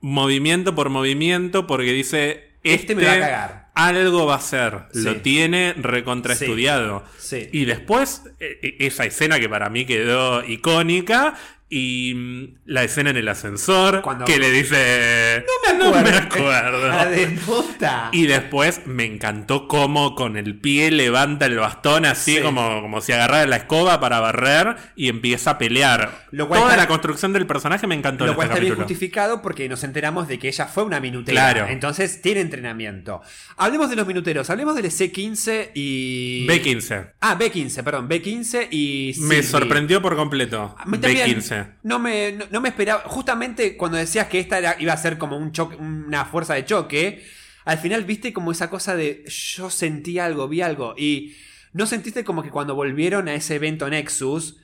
movimiento 0.00 0.74
por 0.74 0.90
movimiento 0.90 1.66
porque 1.66 1.92
dice, 1.92 2.50
Este 2.62 2.94
me 2.94 3.04
va 3.06 3.12
a 3.12 3.18
cagar. 3.18 3.69
Algo 3.86 4.26
va 4.26 4.36
a 4.36 4.40
ser. 4.40 4.84
Sí. 4.92 5.02
Lo 5.02 5.16
tiene 5.16 5.74
recontraestudiado. 5.74 7.04
Sí. 7.18 7.48
Y 7.52 7.64
después, 7.64 8.22
eh, 8.38 8.58
eh, 8.62 8.76
esa 8.80 9.04
escena 9.04 9.40
que 9.40 9.48
para 9.48 9.70
mí 9.70 9.84
quedó 9.86 10.44
icónica. 10.44 11.34
Y 11.72 12.14
mm, 12.16 12.58
la 12.64 12.82
escena 12.82 13.10
en 13.10 13.16
el 13.16 13.28
ascensor 13.28 14.02
que 14.26 14.38
le 14.38 14.50
dice. 14.50 15.44
No 15.78 15.92
me 15.92 16.10
acuerdo. 16.10 16.88
La 16.88 17.00
ah, 17.02 17.06
de 17.06 17.28
puta. 17.28 18.08
Y 18.12 18.26
después 18.26 18.86
me 18.86 19.04
encantó 19.04 19.68
cómo 19.68 20.16
con 20.16 20.36
el 20.36 20.58
pie 20.58 20.90
levanta 20.90 21.46
el 21.46 21.56
bastón 21.58 22.04
así, 22.06 22.40
como, 22.40 22.82
como 22.82 23.00
si 23.00 23.12
agarrara 23.12 23.46
la 23.46 23.56
escoba 23.56 24.00
para 24.00 24.18
barrer 24.18 24.76
y 24.96 25.08
empieza 25.08 25.52
a 25.52 25.58
pelear. 25.58 26.26
Toda 26.36 26.76
la 26.76 26.88
construcción 26.88 27.32
del 27.32 27.46
personaje 27.46 27.86
me 27.86 27.94
encantó. 27.94 28.26
Lo 28.26 28.32
este 28.32 28.36
cual 28.36 28.48
está 28.48 28.60
bien 28.60 28.74
justificado 28.74 29.40
porque 29.40 29.68
nos 29.68 29.84
enteramos 29.84 30.26
de 30.26 30.40
que 30.40 30.48
ella 30.48 30.66
fue 30.66 30.82
una 30.82 30.98
minutera. 30.98 31.52
Claro. 31.52 31.68
Entonces 31.70 32.20
tiene 32.20 32.40
entrenamiento. 32.40 33.22
Hablemos 33.56 33.90
de 33.90 33.96
los 33.96 34.06
minuteros, 34.08 34.50
hablemos 34.50 34.74
del 34.74 34.86
C15 34.86 35.70
y. 35.74 36.48
B15. 36.48 37.12
Ah, 37.20 37.38
B15, 37.38 37.84
perdón, 37.84 38.08
B15 38.08 38.68
y. 38.72 39.14
Me 39.20 39.44
sorprendió 39.44 40.02
por 40.02 40.16
completo. 40.16 40.74
Ah, 40.76 40.84
B15. 40.86 41.59
No 41.82 41.98
me, 41.98 42.32
no, 42.50 42.60
me 42.60 42.68
esperaba. 42.68 43.02
Justamente 43.06 43.76
cuando 43.76 43.96
decías 43.98 44.26
que 44.28 44.38
esta 44.38 44.58
era, 44.58 44.76
iba 44.78 44.92
a 44.92 44.96
ser 44.96 45.18
como 45.18 45.36
un 45.36 45.52
choque, 45.52 45.76
una 45.76 46.24
fuerza 46.24 46.54
de 46.54 46.64
choque, 46.64 47.24
al 47.64 47.78
final 47.78 48.04
viste 48.04 48.32
como 48.32 48.52
esa 48.52 48.70
cosa 48.70 48.96
de 48.96 49.24
yo 49.26 49.70
sentí 49.70 50.18
algo, 50.18 50.48
vi 50.48 50.60
algo. 50.62 50.94
Y 50.96 51.36
no 51.72 51.86
sentiste 51.86 52.24
como 52.24 52.42
que 52.42 52.50
cuando 52.50 52.74
volvieron 52.74 53.28
a 53.28 53.34
ese 53.34 53.56
evento 53.56 53.88
Nexus. 53.88 54.58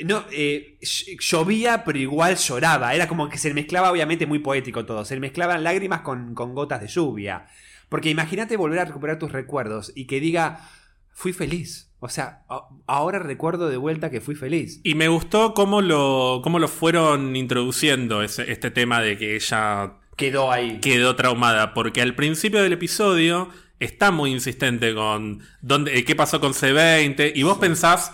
No, 0.00 0.24
eh, 0.30 0.78
llovía, 1.18 1.84
pero 1.84 1.98
igual 1.98 2.36
lloraba. 2.36 2.94
Era 2.94 3.08
como 3.08 3.28
que 3.28 3.36
se 3.36 3.52
mezclaba, 3.52 3.90
obviamente, 3.90 4.26
muy 4.26 4.38
poético 4.38 4.86
todo. 4.86 5.04
Se 5.04 5.18
mezclaban 5.18 5.64
lágrimas 5.64 6.02
con, 6.02 6.34
con 6.34 6.54
gotas 6.54 6.80
de 6.80 6.86
lluvia. 6.86 7.46
Porque 7.88 8.10
imagínate 8.10 8.56
volver 8.56 8.78
a 8.78 8.84
recuperar 8.84 9.18
tus 9.18 9.32
recuerdos 9.32 9.92
y 9.96 10.06
que 10.06 10.20
diga, 10.20 10.68
fui 11.12 11.32
feliz 11.32 11.87
o 12.00 12.08
sea, 12.08 12.42
ahora 12.86 13.18
recuerdo 13.18 13.68
de 13.68 13.76
vuelta 13.76 14.10
que 14.10 14.20
fui 14.20 14.34
feliz. 14.36 14.80
Y 14.84 14.94
me 14.94 15.08
gustó 15.08 15.52
cómo 15.54 15.80
lo, 15.82 16.40
cómo 16.44 16.58
lo 16.60 16.68
fueron 16.68 17.34
introduciendo 17.34 18.22
ese- 18.22 18.50
este 18.52 18.70
tema 18.70 19.00
de 19.00 19.18
que 19.18 19.34
ella 19.34 19.94
Quedó 20.16 20.52
ahí. 20.52 20.78
quedó 20.80 21.16
traumada. 21.16 21.74
Porque 21.74 22.00
al 22.00 22.14
principio 22.14 22.62
del 22.62 22.72
episodio 22.74 23.48
está 23.80 24.10
muy 24.12 24.30
insistente 24.30 24.94
con 24.94 25.40
dónde, 25.60 25.98
eh, 25.98 26.04
qué 26.04 26.14
pasó 26.14 26.40
con 26.40 26.52
C20. 26.54 27.32
Y 27.34 27.42
vos 27.42 27.58
pensás, 27.58 28.12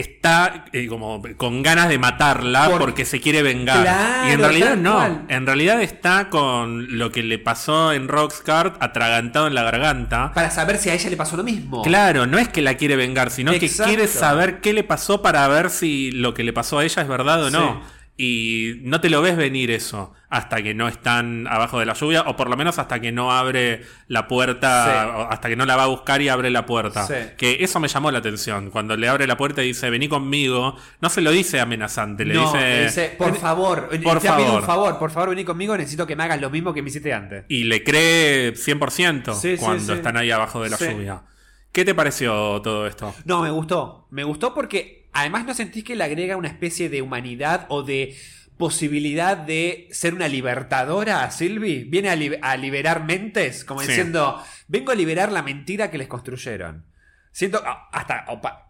está 0.00 0.64
eh, 0.72 0.86
como 0.86 1.22
con 1.36 1.62
ganas 1.62 1.88
de 1.88 1.98
matarla 1.98 2.68
Por- 2.70 2.78
porque 2.80 3.04
se 3.04 3.20
quiere 3.20 3.42
vengar. 3.42 3.82
Claro, 3.82 4.28
y 4.28 4.32
en 4.32 4.40
realidad 4.40 4.76
no. 4.76 4.94
cual. 4.94 5.22
En 5.28 5.46
realidad 5.46 5.82
está 5.82 6.28
con 6.30 6.98
lo 6.98 7.10
que 7.10 7.22
le 7.22 7.38
pasó 7.38 7.92
en 7.92 8.08
Roxcart 8.08 8.82
atragantado 8.82 9.46
en 9.46 9.54
la 9.54 9.62
garganta. 9.62 10.32
Para 10.34 10.50
saber 10.50 10.78
si 10.78 10.90
a 10.90 10.94
ella 10.94 11.10
le 11.10 11.16
pasó 11.16 11.36
lo 11.36 11.44
mismo. 11.44 11.82
Claro, 11.82 12.26
no 12.26 12.38
es 12.38 12.48
que 12.48 12.62
la 12.62 12.74
quiere 12.74 12.96
vengar, 12.96 13.30
sino 13.30 13.52
Exacto. 13.52 13.84
que 13.84 13.88
quiere 13.96 14.08
saber 14.08 14.60
qué 14.60 14.72
le 14.72 14.84
pasó 14.84 15.22
para 15.22 15.46
ver 15.48 15.70
si 15.70 16.10
lo 16.12 16.34
que 16.34 16.42
le 16.44 16.52
pasó 16.52 16.78
a 16.78 16.84
ella 16.84 17.02
es 17.02 17.08
verdad 17.08 17.44
o 17.44 17.50
no. 17.50 17.82
Sí. 17.86 17.94
Y 18.20 18.80
no 18.82 19.00
te 19.00 19.10
lo 19.10 19.22
ves 19.22 19.36
venir 19.36 19.70
eso 19.70 20.12
hasta 20.28 20.60
que 20.60 20.74
no 20.74 20.88
están 20.88 21.46
abajo 21.46 21.78
de 21.78 21.86
la 21.86 21.94
lluvia, 21.94 22.22
o 22.22 22.34
por 22.36 22.50
lo 22.50 22.56
menos 22.56 22.78
hasta 22.80 23.00
que 23.00 23.12
no 23.12 23.30
abre 23.32 23.82
la 24.08 24.26
puerta, 24.26 24.84
Sí. 25.14 25.26
hasta 25.30 25.48
que 25.48 25.54
no 25.54 25.64
la 25.64 25.76
va 25.76 25.84
a 25.84 25.86
buscar 25.86 26.20
y 26.20 26.28
abre 26.28 26.50
la 26.50 26.66
puerta. 26.66 27.06
Sí. 27.06 27.14
Que 27.38 27.58
eso 27.62 27.78
me 27.78 27.86
llamó 27.86 28.10
la 28.10 28.18
atención. 28.18 28.70
Cuando 28.70 28.96
le 28.96 29.08
abre 29.08 29.26
la 29.28 29.36
puerta 29.36 29.62
y 29.62 29.68
dice, 29.68 29.88
vení 29.88 30.08
conmigo, 30.08 30.76
no 31.00 31.08
se 31.08 31.20
lo 31.20 31.30
dice 31.30 31.60
amenazante, 31.60 32.24
le 32.24 32.34
no, 32.34 32.42
dice... 32.52 32.58
le 32.58 32.84
dice, 32.86 33.14
por 33.16 33.36
favor, 33.36 33.82
por 33.82 33.90
te 33.90 33.98
pido 34.00 34.20
favor. 34.20 34.60
un 34.60 34.66
favor, 34.66 34.98
por 34.98 35.10
favor, 35.12 35.28
vení 35.30 35.44
conmigo, 35.44 35.76
necesito 35.76 36.04
que 36.04 36.16
me 36.16 36.24
hagas 36.24 36.40
lo 36.40 36.50
mismo 36.50 36.74
que 36.74 36.82
me 36.82 36.88
hiciste 36.90 37.14
antes. 37.14 37.44
Y 37.48 37.64
le 37.64 37.84
cree 37.84 38.52
100% 38.54 39.32
Sí, 39.34 39.54
cuando 39.58 39.94
están 39.94 40.16
ahí 40.16 40.32
abajo 40.32 40.60
de 40.62 40.70
la 40.70 40.76
lluvia. 40.76 41.22
¿Qué 41.70 41.84
te 41.84 41.94
pareció 41.94 42.60
todo 42.62 42.86
esto? 42.88 43.14
No, 43.24 43.42
me 43.42 43.50
gustó. 43.50 44.08
Me 44.10 44.24
gustó 44.24 44.52
porque 44.54 44.97
además 45.12 45.44
no 45.44 45.54
sentís 45.54 45.84
que 45.84 45.96
le 45.96 46.04
agrega 46.04 46.36
una 46.36 46.48
especie 46.48 46.88
de 46.88 47.02
humanidad 47.02 47.66
o 47.68 47.82
de 47.82 48.16
posibilidad 48.56 49.36
de 49.36 49.88
ser 49.92 50.14
una 50.14 50.26
libertadora 50.28 51.22
a 51.24 51.30
Sylvie. 51.30 51.84
Viene 51.84 52.08
a, 52.10 52.16
li- 52.16 52.38
a 52.42 52.56
liberar 52.56 53.04
mentes, 53.04 53.64
como 53.64 53.80
Sí. 53.82 53.88
diciendo, 53.88 54.42
vengo 54.66 54.90
a 54.92 54.96
liberar 54.96 55.30
la 55.30 55.42
mentira 55.42 55.90
que 55.90 55.98
les 55.98 56.08
construyeron. 56.08 56.84
Siento, 57.30 57.62
ah, 57.64 57.88
hasta 57.92 58.24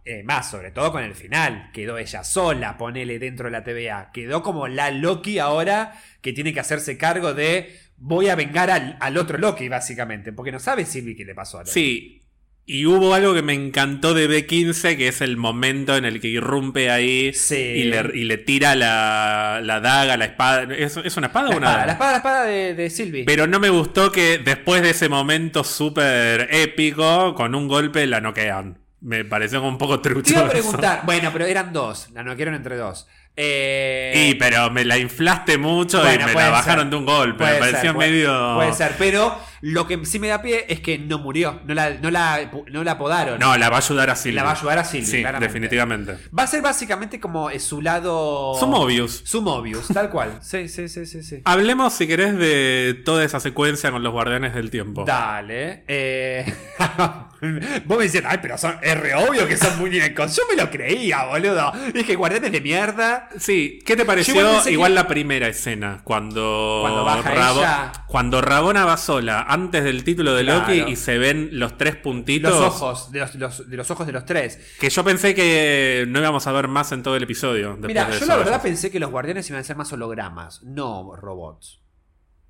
eh, 0.05 0.23
más, 0.25 0.51
sobre 0.51 0.73
todo 0.73 0.93
con 0.93 1.03
el 1.03 1.15
final, 1.15 1.71
quedó 1.73 1.97
ella 1.97 2.23
sola, 2.23 2.77
ponele 2.77 3.19
dentro 3.19 3.47
de 3.47 3.53
la 3.53 3.65
TVA. 3.65 4.11
Quedó 4.13 4.43
como 4.43 4.69
la 4.69 4.91
Loki 4.91 5.39
ahora 5.39 5.99
que 6.21 6.35
tiene 6.35 6.53
que 6.53 6.61
hacerse 6.61 6.99
cargo 6.99 7.33
de 7.33 7.79
voy 7.97 8.29
a 8.29 8.35
vengar 8.35 8.71
al, 8.71 8.99
al 9.01 9.17
otro 9.17 9.39
Loki, 9.39 9.69
básicamente, 9.69 10.33
porque 10.35 10.53
no 10.53 10.59
sabe 10.59 10.85
Sylvie 10.85 11.17
qué 11.17 11.25
le 11.25 11.35
pasó 11.35 11.59
a 11.59 11.63
Loki. 11.63 11.73
Sí. 11.73 12.23
Y 12.71 12.85
hubo 12.85 13.15
algo 13.15 13.33
que 13.33 13.41
me 13.41 13.55
encantó 13.55 14.13
de 14.13 14.29
B15, 14.29 14.99
que 14.99 15.09
es 15.09 15.23
el 15.23 15.39
momento 15.39 15.97
en 15.97 16.05
el 16.05 16.21
que 16.21 16.29
irrumpe 16.29 16.91
ahí 16.91 17.33
Sí. 17.33 17.55
y, 17.57 17.85
le, 17.85 18.11
y 18.13 18.25
le 18.25 18.37
tira 18.37 18.75
la, 18.75 19.61
la 19.65 19.81
daga, 19.81 20.19
la 20.19 20.27
espada. 20.27 20.65
¿Es, 20.75 20.99
es 20.99 21.17
una 21.17 21.29
espada 21.29 21.49
La 21.49 21.55
o 21.55 21.59
una 21.59 21.67
espada, 21.67 21.73
daga? 21.79 21.87
la 21.87 21.93
espada, 21.93 22.11
la 22.13 22.17
espada 22.19 22.45
de, 22.45 22.75
de 22.75 22.91
Sylvie. 22.91 23.25
Pero 23.25 23.47
no 23.47 23.59
me 23.59 23.71
gustó 23.71 24.13
que 24.13 24.37
después 24.37 24.83
de 24.83 24.91
ese 24.91 25.09
momento 25.09 25.65
súper 25.65 26.47
épico, 26.53 27.35
con 27.35 27.55
un 27.55 27.69
golpe 27.69 28.07
la 28.07 28.21
noquean. 28.21 28.77
Me 29.01 29.25
pareció 29.25 29.61
como 29.61 29.71
un 29.71 29.79
poco 29.79 30.01
trucho. 30.01 30.25
Te 30.25 30.31
iba 30.33 30.41
a 30.43 30.45
eso. 30.45 30.53
preguntar, 30.53 31.01
bueno, 31.07 31.31
pero 31.33 31.47
eran 31.47 31.73
dos, 31.73 32.11
la 32.13 32.23
noquearon 32.23 32.55
entre 32.55 32.77
dos. 32.77 33.07
Eh, 33.41 34.31
Y 34.31 34.35
pero 34.35 34.69
me 34.71 34.85
la 34.85 34.99
inflaste 34.99 35.59
mucho 35.59 36.01
Bueno, 36.03 36.25
y 36.25 36.35
me 36.35 36.35
la 36.35 36.51
bajaron 36.51 36.87
ser. 36.87 36.91
de 36.91 36.97
un 36.97 37.07
golpe. 37.07 37.45
Me 37.45 37.55
pareció 37.55 37.81
ser, 37.81 37.95
puede- 37.95 38.11
medio. 38.11 38.55
Puede 38.57 38.73
ser, 38.73 38.93
pero 38.99 39.39
lo 39.61 39.87
que 39.87 40.05
sí 40.07 40.19
me 40.19 40.29
da 40.29 40.41
pie 40.43 40.67
es 40.69 40.81
que 40.81 40.99
no 40.99 41.19
murió, 41.19 41.61
no 41.65 41.75
la, 41.75 41.91
no 41.91 42.11
la, 42.11 42.51
no 42.71 42.85
la 42.85 42.93
apodaron. 42.93 43.39
No, 43.39 43.57
la 43.57 43.69
va 43.71 43.77
a 43.77 43.81
ayudar 43.81 44.11
a 44.11 44.17
Silvia. 44.17 44.43
La 44.43 44.45
va 44.45 44.51
a 44.53 44.55
ayudar 44.59 44.79
a 44.79 44.85
Sylvie, 44.85 45.07
Sí, 45.07 45.21
claramente. 45.21 45.47
definitivamente. 45.53 46.19
Va 46.37 46.45
a 46.45 46.47
ser 46.47 46.63
básicamente 46.63 47.21
como 47.21 47.51
eh, 47.51 47.59
su 47.61 47.83
lado. 47.83 48.55
Su 48.59 48.67
Mobius. 48.67 49.23
Su 49.25 49.43
Mobius, 49.43 49.89
tal 49.89 50.11
cual. 50.11 50.39
Sí, 50.43 50.69
sí, 50.69 50.89
sí, 50.89 51.05
sí. 51.07 51.23
sí. 51.23 51.43
Hablemos, 51.45 51.93
si 51.93 52.07
querés, 52.07 52.37
de 52.39 53.01
toda 53.05 53.25
esa 53.25 53.41
secuencia 53.41 53.91
con 53.91 54.03
los 54.03 54.13
guardianes 54.13 54.55
del 54.55 54.71
tiempo. 54.71 55.05
Dale. 55.05 55.85
Eh... 55.89 56.45
Vos 57.85 57.99
me 57.99 58.05
decías, 58.05 58.25
ay, 58.27 58.39
pero 58.43 58.59
son, 58.59 58.77
es 58.83 58.99
re 58.99 59.15
obvio 59.15 59.47
que 59.47 59.57
son 59.57 59.79
muñecos. 59.79 60.35
Yo 60.37 60.43
me 60.51 60.61
lo 60.61 60.71
creía, 60.71 61.25
boludo. 61.27 61.73
Dije, 61.95 62.17
guardianes 62.17 62.51
de 62.51 62.61
mierda. 62.61 63.29
Sí, 63.39 63.79
¿qué 63.87 63.97
te 63.97 64.05
pareció 64.05 64.35
igual, 64.35 64.47
igual 64.47 64.65
pensé 64.65 64.75
que- 64.89 64.95
la 64.95 65.09
primera 65.09 65.47
escena? 65.49 66.01
Cuando, 66.03 66.79
Cuando 66.83 67.05
baja 67.05 67.33
ella. 67.33 67.93
cuando 68.09 68.41
Rabona 68.41 68.85
va 68.85 68.97
sola, 68.97 69.41
antes 69.49 69.83
del 69.83 70.05
título 70.05 70.35
de 70.35 70.45
Claro. 70.45 70.61
Loki, 70.75 70.93
y 70.93 70.97
se 70.97 71.19
ven 71.19 71.51
los 71.53 71.77
tres 71.77 71.97
puntitos. 71.97 72.53
Los 72.53 72.63
ojos, 72.63 73.11
de 73.11 73.21
los, 73.21 73.35
los- 73.35 73.69
de 73.71 73.77
los 73.77 73.91
ojos 73.91 74.07
de 74.07 74.13
los 74.13 74.25
tres. 74.25 74.59
Que 74.79 74.91
yo 74.91 75.03
pensé 75.03 75.35
que 75.35 76.05
no 76.09 76.21
íbamos 76.21 76.47
a 76.47 76.53
ver 76.53 76.69
más 76.69 76.93
en 76.93 77.03
todo 77.03 77.17
el 77.17 77.23
episodio. 77.25 77.77
Mira, 77.81 78.11
yo 78.11 78.27
la 78.27 78.37
verdad 78.37 78.63
pensé 78.63 78.91
que 78.91 79.01
los 79.01 79.11
guardianes 79.11 79.49
iban 79.51 79.61
a 79.61 79.65
ser 79.65 79.77
más 79.77 79.93
hologramas, 79.93 80.63
no 80.63 81.17
robots. 81.17 81.81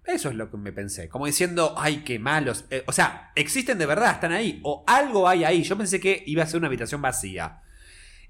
Eso 0.05 0.31
es 0.31 0.37
lo 0.37 0.51
que 0.51 0.57
me 0.57 0.73
pensé. 0.73 1.09
Como 1.11 1.27
diciendo, 1.27 1.75
ay, 1.77 1.99
qué 1.99 2.19
malos. 2.19 2.65
Eh, 2.71 2.83
o 2.87 2.93
sea, 2.93 3.31
existen 3.37 3.77
de 3.77 3.85
verdad, 3.85 4.13
están 4.13 4.33
ahí. 4.33 4.59
O 4.65 4.83
algo 4.87 5.29
hay 5.29 5.45
ahí. 5.45 5.63
Yo 5.63 5.77
pensé 5.77 6.01
que 6.01 6.23
iba 6.27 6.43
a 6.43 6.47
ser 6.47 6.57
una 6.59 6.67
habitación 6.69 7.03
vacía. 7.03 7.61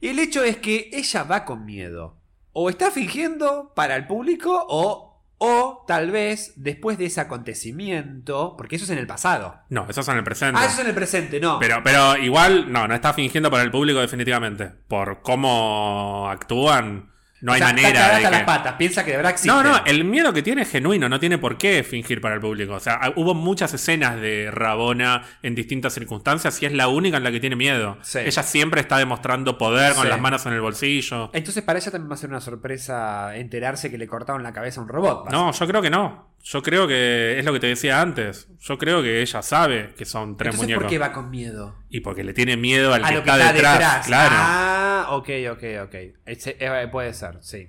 Y 0.01 0.09
el 0.09 0.19
hecho 0.19 0.43
es 0.43 0.57
que 0.57 0.91
ella 0.93 1.23
va 1.23 1.45
con 1.45 1.65
miedo. 1.65 2.21
O 2.53 2.69
está 2.69 2.91
fingiendo 2.91 3.73
para 3.77 3.95
el 3.95 4.09
público 4.09 4.67
o, 4.69 5.08
o 5.39 5.85
tal 5.87 6.11
vez 6.11 6.53
después 6.57 6.99
de 6.99 7.07
ese 7.07 7.21
acontecimiento, 7.21 8.55
porque 8.57 8.77
eso 8.77 8.85
es 8.85 8.91
en 8.91 8.99
el 8.99 9.07
pasado. 9.07 9.61
No, 9.69 9.87
eso 9.89 10.01
es 10.01 10.09
en 10.09 10.17
el 10.17 10.25
presente. 10.25 10.61
Ah, 10.61 10.65
eso 10.65 10.75
es 10.75 10.81
en 10.81 10.87
el 10.89 10.95
presente, 10.95 11.41
no. 11.41 11.59
Pero, 11.59 11.81
pero 11.83 12.17
igual, 12.17 12.71
no, 12.73 12.89
no 12.89 12.95
está 12.95 13.15
fingiendo 13.15 13.51
para 13.51 13.63
el 13.63 13.71
público 13.71 14.01
definitivamente. 14.01 14.67
Por 14.89 15.23
cómo 15.23 16.29
actúan, 16.29 17.13
no 17.41 17.53
O 17.53 17.55
hay 17.55 17.61
sea, 17.61 17.69
manera 17.69 17.91
de 18.09 18.15
hasta 18.17 18.31
que... 18.31 18.37
las 18.37 18.43
patas, 18.45 18.73
piensa 18.75 19.05
que 19.05 19.13
de 19.13 19.17
verdad 19.19 19.33
existe. 19.33 19.49
No, 19.55 19.63
no, 19.63 19.81
el 19.85 20.05
miedo 20.05 20.33
que 20.33 20.43
tiene 20.43 20.63
es 20.63 20.71
genuino, 20.71 21.09
no 21.09 21.21
tiene 21.21 21.39
por 21.39 21.57
qué 21.57 21.85
fingir 21.85 22.21
para 22.21 22.35
el 22.35 22.41
público. 22.41 22.75
O 22.75 22.81
sea, 22.81 23.13
hubo 23.17 23.35
muchas 23.35 23.73
escenas 23.75 24.21
de 24.21 24.51
Rabona 24.51 25.23
en 25.43 25.55
distintas 25.55 25.95
circunstancias 25.95 26.61
y 26.63 26.67
es 26.67 26.73
la 26.73 26.89
única 26.89 27.17
en 27.19 27.25
la 27.25 27.31
que 27.31 27.41
tiene 27.41 27.57
miedo. 27.57 27.99
Sí. 28.03 28.19
Ella 28.19 28.43
siempre 28.43 28.81
está 28.81 28.99
demostrando 28.99 29.57
poder 29.59 29.95
con 29.95 30.05
Sí. 30.05 30.09
las 30.09 30.21
manos 30.21 30.45
en 30.47 30.53
el 30.55 30.61
bolsillo. 30.61 31.31
Entonces 31.33 31.63
para 31.63 31.79
ella 31.79 31.91
también 31.91 32.11
va 32.11 32.15
a 32.15 32.19
ser 32.19 32.31
una 32.31 32.41
sorpresa 32.41 33.37
enterarse 33.37 33.91
que 33.91 33.99
le 33.99 34.07
cortaron 34.07 34.43
la 34.43 34.53
cabeza 34.53 34.81
a 34.81 34.85
un 34.85 34.89
robot. 34.89 35.31
No, 35.31 35.53
yo 35.53 35.67
creo 35.67 35.83
que 35.83 35.91
no. 35.91 36.29
Yo 36.45 36.63
creo 36.63 36.89
que 36.89 37.39
es 37.39 37.45
lo 37.45 37.53
que 37.53 37.61
te 37.61 37.67
decía 37.67 38.01
antes. 38.01 38.49
Yo 38.61 38.79
creo 38.79 39.03
que 39.03 39.21
ella 39.21 39.43
sabe 39.43 39.95
que 39.97 40.05
son 40.05 40.37
tres 40.37 40.55
Entonces, 40.55 40.61
muñecos. 40.67 40.83
¿por 40.85 40.91
qué 40.91 40.99
va 40.99 41.13
con 41.13 41.31
miedo? 41.31 41.77
Y 41.91 42.01
porque 42.01 42.25
le 42.25 42.33
tiene 42.33 42.57
miedo 42.57 42.95
al 42.95 43.05
a 43.05 43.09
que 43.09 43.15
lo 43.17 43.23
que 43.23 43.31
está, 43.31 43.41
está 43.43 43.53
detrás. 43.53 43.75
detrás. 43.79 44.07
Claro. 44.07 44.35
Ah, 44.39 45.07
ok, 45.11 45.29
ok, 45.53 45.63
ok. 45.85 45.95
Eh, 46.27 46.89
puede 46.91 47.13
ser, 47.13 47.39
sí. 47.43 47.69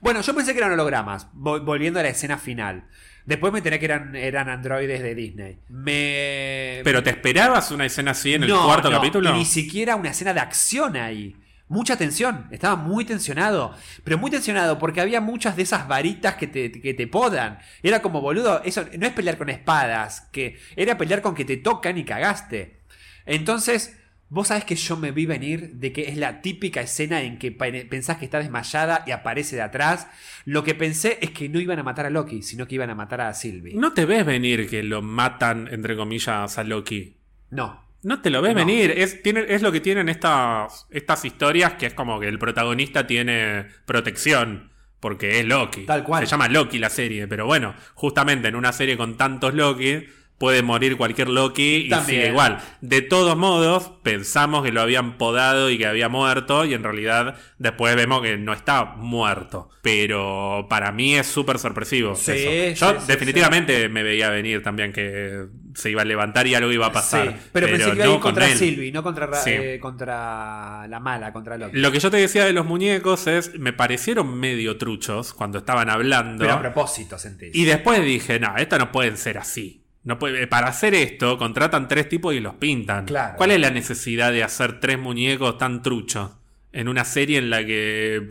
Bueno, 0.00 0.20
yo 0.20 0.34
pensé 0.34 0.52
que 0.52 0.58
eran 0.58 0.72
hologramas, 0.72 1.28
vol- 1.34 1.64
volviendo 1.64 2.00
a 2.00 2.02
la 2.02 2.08
escena 2.10 2.38
final. 2.38 2.84
Después 3.24 3.52
me 3.52 3.60
enteré 3.60 3.78
que 3.78 3.84
eran, 3.84 4.16
eran 4.16 4.48
androides 4.48 5.00
de 5.02 5.14
Disney. 5.14 5.58
Me... 5.68 6.80
Pero 6.84 7.02
¿te 7.02 7.10
esperabas 7.10 7.70
una 7.70 7.86
escena 7.86 8.10
así 8.10 8.34
en 8.34 8.42
el 8.42 8.48
No, 8.48 8.64
cuarto 8.64 8.90
no, 8.90 8.96
capítulo? 8.96 9.30
y 9.30 9.38
ni 9.38 9.44
siquiera 9.44 9.94
una 9.96 10.10
escena 10.10 10.34
de 10.34 10.40
acción 10.40 10.96
ahí. 10.96 11.36
Mucha 11.72 11.96
tensión, 11.96 12.46
estaba 12.50 12.76
muy 12.76 13.04
tensionado. 13.06 13.74
Pero 14.04 14.18
muy 14.18 14.30
tensionado 14.30 14.78
porque 14.78 15.00
había 15.00 15.20
muchas 15.22 15.56
de 15.56 15.62
esas 15.62 15.88
varitas 15.88 16.34
que 16.34 16.46
te, 16.46 16.70
que 16.70 16.92
te 16.92 17.06
podan. 17.06 17.58
Era 17.82 18.02
como, 18.02 18.20
boludo, 18.20 18.62
eso 18.62 18.84
no 18.98 19.06
es 19.06 19.12
pelear 19.14 19.38
con 19.38 19.48
espadas, 19.48 20.28
que 20.32 20.58
era 20.76 20.98
pelear 20.98 21.22
con 21.22 21.34
que 21.34 21.46
te 21.46 21.56
tocan 21.56 21.96
y 21.96 22.04
cagaste. 22.04 22.80
Entonces, 23.24 23.96
vos 24.28 24.48
sabés 24.48 24.64
que 24.64 24.76
yo 24.76 24.96
me 24.96 25.12
vi 25.12 25.24
venir 25.26 25.72
de 25.74 25.92
que 25.92 26.08
es 26.10 26.16
la 26.16 26.42
típica 26.42 26.82
escena 26.82 27.22
en 27.22 27.38
que 27.38 27.52
pe- 27.52 27.86
pensás 27.86 28.18
que 28.18 28.24
está 28.26 28.38
desmayada 28.38 29.04
y 29.06 29.10
aparece 29.12 29.56
de 29.56 29.62
atrás. 29.62 30.06
Lo 30.44 30.64
que 30.64 30.74
pensé 30.74 31.18
es 31.22 31.30
que 31.30 31.48
no 31.48 31.58
iban 31.60 31.78
a 31.78 31.82
matar 31.82 32.04
a 32.06 32.10
Loki, 32.10 32.42
sino 32.42 32.66
que 32.66 32.74
iban 32.74 32.90
a 32.90 32.94
matar 32.94 33.20
a 33.22 33.32
Sylvie. 33.34 33.74
No 33.76 33.92
te 33.94 34.04
ves 34.04 34.26
venir 34.26 34.68
que 34.68 34.82
lo 34.82 35.00
matan, 35.02 35.68
entre 35.70 35.96
comillas, 35.96 36.58
a 36.58 36.64
Loki. 36.64 37.16
No. 37.50 37.80
No 38.02 38.20
te 38.20 38.30
lo 38.30 38.42
ves 38.42 38.54
No. 38.54 38.60
venir. 38.60 38.92
Es, 38.96 39.22
tiene, 39.22 39.44
es 39.48 39.62
lo 39.62 39.70
que 39.72 39.80
tienen 39.80 40.08
estas, 40.08 40.86
estas 40.90 41.24
historias, 41.24 41.74
que 41.74 41.86
es 41.86 41.94
como 41.94 42.18
que 42.20 42.28
el 42.28 42.38
protagonista 42.38 43.06
tiene 43.06 43.66
protección. 43.86 44.70
Porque 45.00 45.40
es 45.40 45.46
Loki. 45.46 45.84
Tal 45.84 46.04
cual. 46.04 46.24
Se 46.24 46.30
llama 46.30 46.48
Loki 46.48 46.78
la 46.78 46.88
serie. 46.88 47.26
Pero 47.26 47.44
bueno, 47.44 47.74
justamente 47.94 48.46
en 48.48 48.54
una 48.54 48.72
serie 48.72 48.96
con 48.96 49.16
tantos 49.16 49.52
Loki, 49.52 50.06
puede 50.42 50.64
morir 50.64 50.96
cualquier 50.96 51.28
Loki 51.28 51.84
y 51.86 51.88
También. 51.88 52.20
sigue 52.22 52.28
igual. 52.30 52.58
De 52.80 53.00
todos 53.00 53.36
modos, 53.36 53.92
pensamos 54.02 54.64
que 54.64 54.72
lo 54.72 54.80
habían 54.80 55.16
podado 55.16 55.70
y 55.70 55.78
que 55.78 55.86
había 55.86 56.08
muerto. 56.08 56.64
Y 56.64 56.74
en 56.74 56.82
realidad, 56.82 57.36
después 57.58 57.94
vemos 57.94 58.22
que 58.22 58.36
no 58.38 58.52
está 58.52 58.84
muerto. 58.96 59.70
Pero 59.82 60.66
para 60.68 60.90
mí 60.90 61.14
es 61.14 61.28
súper 61.28 61.60
sorpresivo. 61.60 62.16
Sí, 62.16 62.32
eso. 62.32 62.86
Yo 62.86 62.98
sí, 62.98 63.06
sí, 63.06 63.12
definitivamente 63.12 63.88
me 63.88 64.02
veía 64.02 64.30
venir 64.30 64.64
también 64.64 64.92
que 64.92 65.44
se 65.74 65.90
iba 65.90 66.02
a 66.02 66.04
levantar 66.04 66.44
y 66.48 66.56
algo 66.56 66.72
iba 66.72 66.86
a 66.86 66.92
pasar. 66.92 67.28
Sí, 67.28 67.36
pero, 67.52 67.68
pensé 67.68 67.90
que 67.90 67.94
iba 67.94 68.04
a 68.04 68.08
no 68.08 68.20
contra 68.20 68.48
con. 68.48 68.56
Sylvie, 68.56 68.90
no 68.90 69.02
contra, 69.04 69.32
Sí. 69.36 69.50
eh, 69.50 69.78
contra 69.80 70.88
la 70.88 70.98
mala, 70.98 71.32
contra 71.32 71.56
Loki. 71.56 71.78
Lo 71.78 71.92
que 71.92 72.00
yo 72.00 72.10
te 72.10 72.16
decía 72.16 72.44
de 72.44 72.52
los 72.52 72.66
muñecos 72.66 73.28
es, 73.28 73.56
me 73.60 73.72
parecieron 73.72 74.40
medio 74.40 74.76
truchos 74.76 75.34
cuando 75.34 75.58
estaban 75.58 75.88
hablando. 75.88 76.42
Pero 76.42 76.54
a 76.54 76.60
propósito, 76.60 77.16
sentís. 77.16 77.54
y 77.54 77.64
después 77.64 78.04
dije, 78.04 78.40
no, 78.40 78.56
estos 78.56 78.80
no 78.80 78.90
pueden 78.90 79.16
ser 79.16 79.38
así. 79.38 79.81
No 80.04 80.18
puede, 80.18 80.46
para 80.48 80.68
hacer 80.68 80.94
esto, 80.94 81.38
contratan 81.38 81.86
tres 81.86 82.08
tipos 82.08 82.34
y 82.34 82.40
los 82.40 82.54
pintan. 82.54 83.06
Claro. 83.06 83.36
¿Cuál 83.36 83.52
es 83.52 83.60
la 83.60 83.70
necesidad 83.70 84.32
de 84.32 84.42
hacer 84.42 84.80
tres 84.80 84.98
muñecos 84.98 85.58
tan 85.58 85.82
truchos? 85.82 86.30
En 86.74 86.88
una 86.88 87.04
serie 87.04 87.36
en 87.38 87.50
la 87.50 87.64
que 87.66 88.22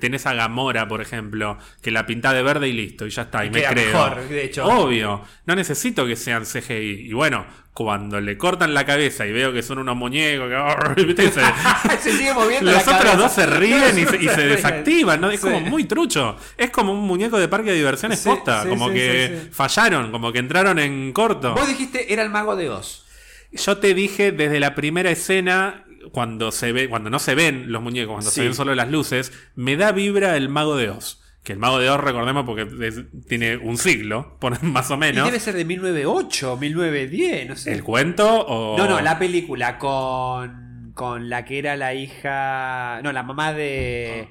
tenés 0.00 0.24
a 0.26 0.32
Gamora, 0.32 0.88
por 0.88 1.02
ejemplo, 1.02 1.58
que 1.82 1.90
la 1.90 2.06
pinta 2.06 2.32
de 2.32 2.42
verde 2.42 2.66
y 2.68 2.72
listo, 2.72 3.06
y 3.06 3.10
ya 3.10 3.22
está, 3.22 3.44
y, 3.44 3.48
Y 3.48 3.50
me 3.50 3.62
creo. 3.62 3.86
mejor, 3.86 4.28
de 4.28 4.44
hecho. 4.44 4.64
Obvio, 4.64 5.22
no 5.44 5.54
necesito 5.54 6.06
que 6.06 6.16
sean 6.16 6.44
CGI. 6.46 7.08
Y 7.08 7.12
bueno, 7.12 7.44
cuando 7.74 8.18
le 8.20 8.38
cortan 8.38 8.72
la 8.72 8.86
cabeza 8.86 9.26
y 9.26 9.32
veo 9.32 9.52
que 9.52 9.62
son 9.62 9.78
unos 9.78 9.96
muñecos, 9.96 10.48
que. 10.48 11.12
Se- 12.00 12.12
sigue 12.12 12.32
moviendo 12.32 12.70
los 12.72 12.86
la 12.86 12.92
otros 12.92 12.96
cabeza. 12.96 13.16
dos 13.16 13.32
se 13.32 13.46
ríen 13.46 13.98
y 13.98 14.06
se, 14.06 14.16
y 14.16 14.26
desactivan, 14.48 15.20
¿no? 15.20 15.30
Es 15.30 15.40
Sí. 15.40 15.46
como 15.48 15.60
muy 15.60 15.84
trucho. 15.84 16.36
Es 16.56 16.70
como 16.70 16.92
un 16.92 17.00
muñeco 17.06 17.38
de 17.38 17.48
parque 17.48 17.70
de 17.70 17.76
diversiones 17.76 18.18
Sí, 18.20 18.28
posta. 18.30 18.62
sí, 18.62 18.68
como 18.70 18.90
que 18.90 19.48
fallaron, 19.52 20.10
como 20.10 20.32
que 20.32 20.38
entraron 20.38 20.78
en 20.78 21.12
corto. 21.12 21.52
Vos 21.54 21.68
dijiste 21.68 22.12
era 22.12 22.22
el 22.22 22.30
mago 22.30 22.56
de 22.56 22.70
Oz. 22.70 23.04
Yo 23.52 23.76
te 23.78 23.94
dije 23.94 24.30
desde 24.32 24.60
la 24.60 24.74
primera 24.74 25.10
escena, 25.10 25.84
cuando 26.12 26.50
se 26.52 26.72
ve, 26.72 26.88
cuando 26.88 27.10
no 27.10 27.18
se 27.18 27.34
ven 27.34 27.70
los 27.72 27.82
muñecos, 27.82 28.12
cuando 28.14 28.30
Sí. 28.30 28.36
se 28.36 28.42
ven 28.44 28.54
solo 28.54 28.74
las 28.74 28.90
luces, 28.90 29.32
me 29.54 29.76
da 29.76 29.92
vibra 29.92 30.36
el 30.36 30.48
mago 30.48 30.76
de 30.76 30.90
Oz. 30.90 31.20
Que 31.42 31.52
el 31.54 31.58
mago 31.58 31.78
de 31.78 31.88
Oz, 31.88 32.00
recordemos, 32.00 32.44
porque 32.44 32.68
es- 32.86 33.02
tiene 33.26 33.56
un 33.56 33.78
siglo, 33.78 34.36
más 34.62 34.90
o 34.90 34.94
Y 34.94 34.98
menos. 34.98 35.24
debe 35.24 35.40
ser 35.40 35.54
de 35.54 35.64
1908, 35.64 36.56
1910, 36.58 37.48
no 37.48 37.56
sé. 37.56 37.72
¿El 37.72 37.82
cuento 37.82 38.26
o.? 38.46 38.76
No, 38.76 38.86
no, 38.86 39.00
la 39.00 39.18
película 39.18 39.78
con, 39.78 40.92
con 40.94 41.28
la 41.30 41.44
que 41.44 41.58
era 41.58 41.76
la 41.76 41.94
hija. 41.94 43.00
No, 43.02 43.12
la 43.12 43.22
mamá 43.22 43.52
de 43.52 44.28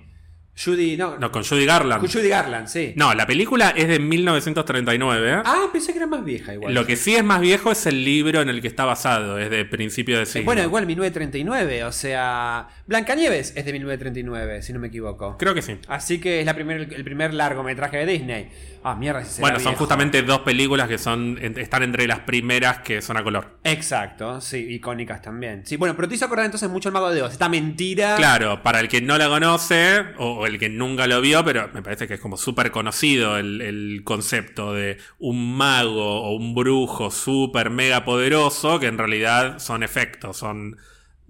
Judy, 0.63 0.97
no, 0.97 1.17
No, 1.17 1.31
con 1.31 1.43
Judy 1.43 1.65
Garland. 1.65 2.05
Judy 2.11 2.27
Garland, 2.29 2.67
sí. 2.67 2.93
No, 2.95 3.13
la 3.13 3.25
película 3.25 3.69
es 3.69 3.87
de 3.87 3.99
1939. 3.99 5.41
Ah, 5.45 5.67
pensé 5.71 5.91
que 5.93 5.99
era 5.99 6.07
más 6.07 6.23
vieja 6.25 6.53
igual. 6.53 6.73
Lo 6.73 6.85
que 6.85 6.95
sí 6.95 7.15
es 7.15 7.23
más 7.23 7.39
viejo 7.39 7.71
es 7.71 7.85
el 7.85 8.03
libro 8.03 8.41
en 8.41 8.49
el 8.49 8.61
que 8.61 8.67
está 8.67 8.83
basado, 8.85 9.37
es 9.39 9.49
de 9.49 9.63
principio 9.65 10.19
de 10.19 10.25
siglo. 10.25 10.45
Bueno, 10.45 10.61
igual 10.63 10.85
1939, 10.85 11.83
o 11.85 11.91
sea, 11.91 12.67
Blancanieves 12.87 13.53
es 13.55 13.65
de 13.65 13.71
1939, 13.71 14.61
si 14.61 14.73
no 14.73 14.79
me 14.79 14.87
equivoco. 14.87 15.37
Creo 15.37 15.53
que 15.53 15.61
sí. 15.61 15.77
Así 15.87 16.19
que 16.19 16.41
es 16.41 16.45
la 16.45 16.53
primer, 16.53 16.93
el 16.93 17.03
primer 17.03 17.33
largometraje 17.33 17.97
de 17.97 18.05
Disney. 18.05 18.49
Ah, 18.83 18.95
mierda, 18.95 19.25
si 19.25 19.41
Bueno, 19.41 19.57
son 19.59 19.71
viejo. 19.71 19.79
justamente 19.79 20.21
dos 20.23 20.39
películas 20.39 20.87
que 20.87 20.97
son 20.97 21.37
están 21.57 21.83
entre 21.83 22.07
las 22.07 22.19
primeras 22.19 22.79
que 22.79 23.01
son 23.01 23.17
a 23.17 23.23
color. 23.23 23.57
Exacto, 23.63 24.39
sí, 24.39 24.57
icónicas 24.57 25.21
también. 25.21 25.65
Sí, 25.65 25.75
bueno, 25.75 25.95
pero 25.95 26.07
te 26.07 26.15
hizo 26.15 26.25
acordar 26.25 26.45
entonces 26.45 26.69
mucho 26.69 26.87
el 26.89 26.93
Mago 26.93 27.11
de 27.11 27.21
Oz. 27.21 27.33
Esta 27.33 27.49
mentira. 27.49 28.15
Claro, 28.15 28.63
para 28.63 28.79
el 28.79 28.87
que 28.87 29.01
no 29.01 29.17
la 29.17 29.27
conoce 29.27 29.99
o, 30.17 30.39
o 30.39 30.45
el 30.49 30.59
que 30.59 30.69
nunca 30.69 31.07
lo 31.07 31.21
vio, 31.21 31.43
pero 31.45 31.69
me 31.73 31.81
parece 31.81 32.07
que 32.07 32.15
es 32.15 32.19
como 32.19 32.37
súper 32.37 32.71
conocido 32.71 33.37
el, 33.37 33.61
el 33.61 34.01
concepto 34.03 34.73
de 34.73 34.97
un 35.19 35.55
mago 35.55 36.21
o 36.23 36.35
un 36.35 36.53
brujo 36.55 37.11
súper 37.11 37.69
mega 37.69 38.03
poderoso 38.05 38.79
que 38.79 38.87
en 38.87 38.97
realidad 38.97 39.59
son 39.59 39.83
efectos, 39.83 40.37
son 40.37 40.77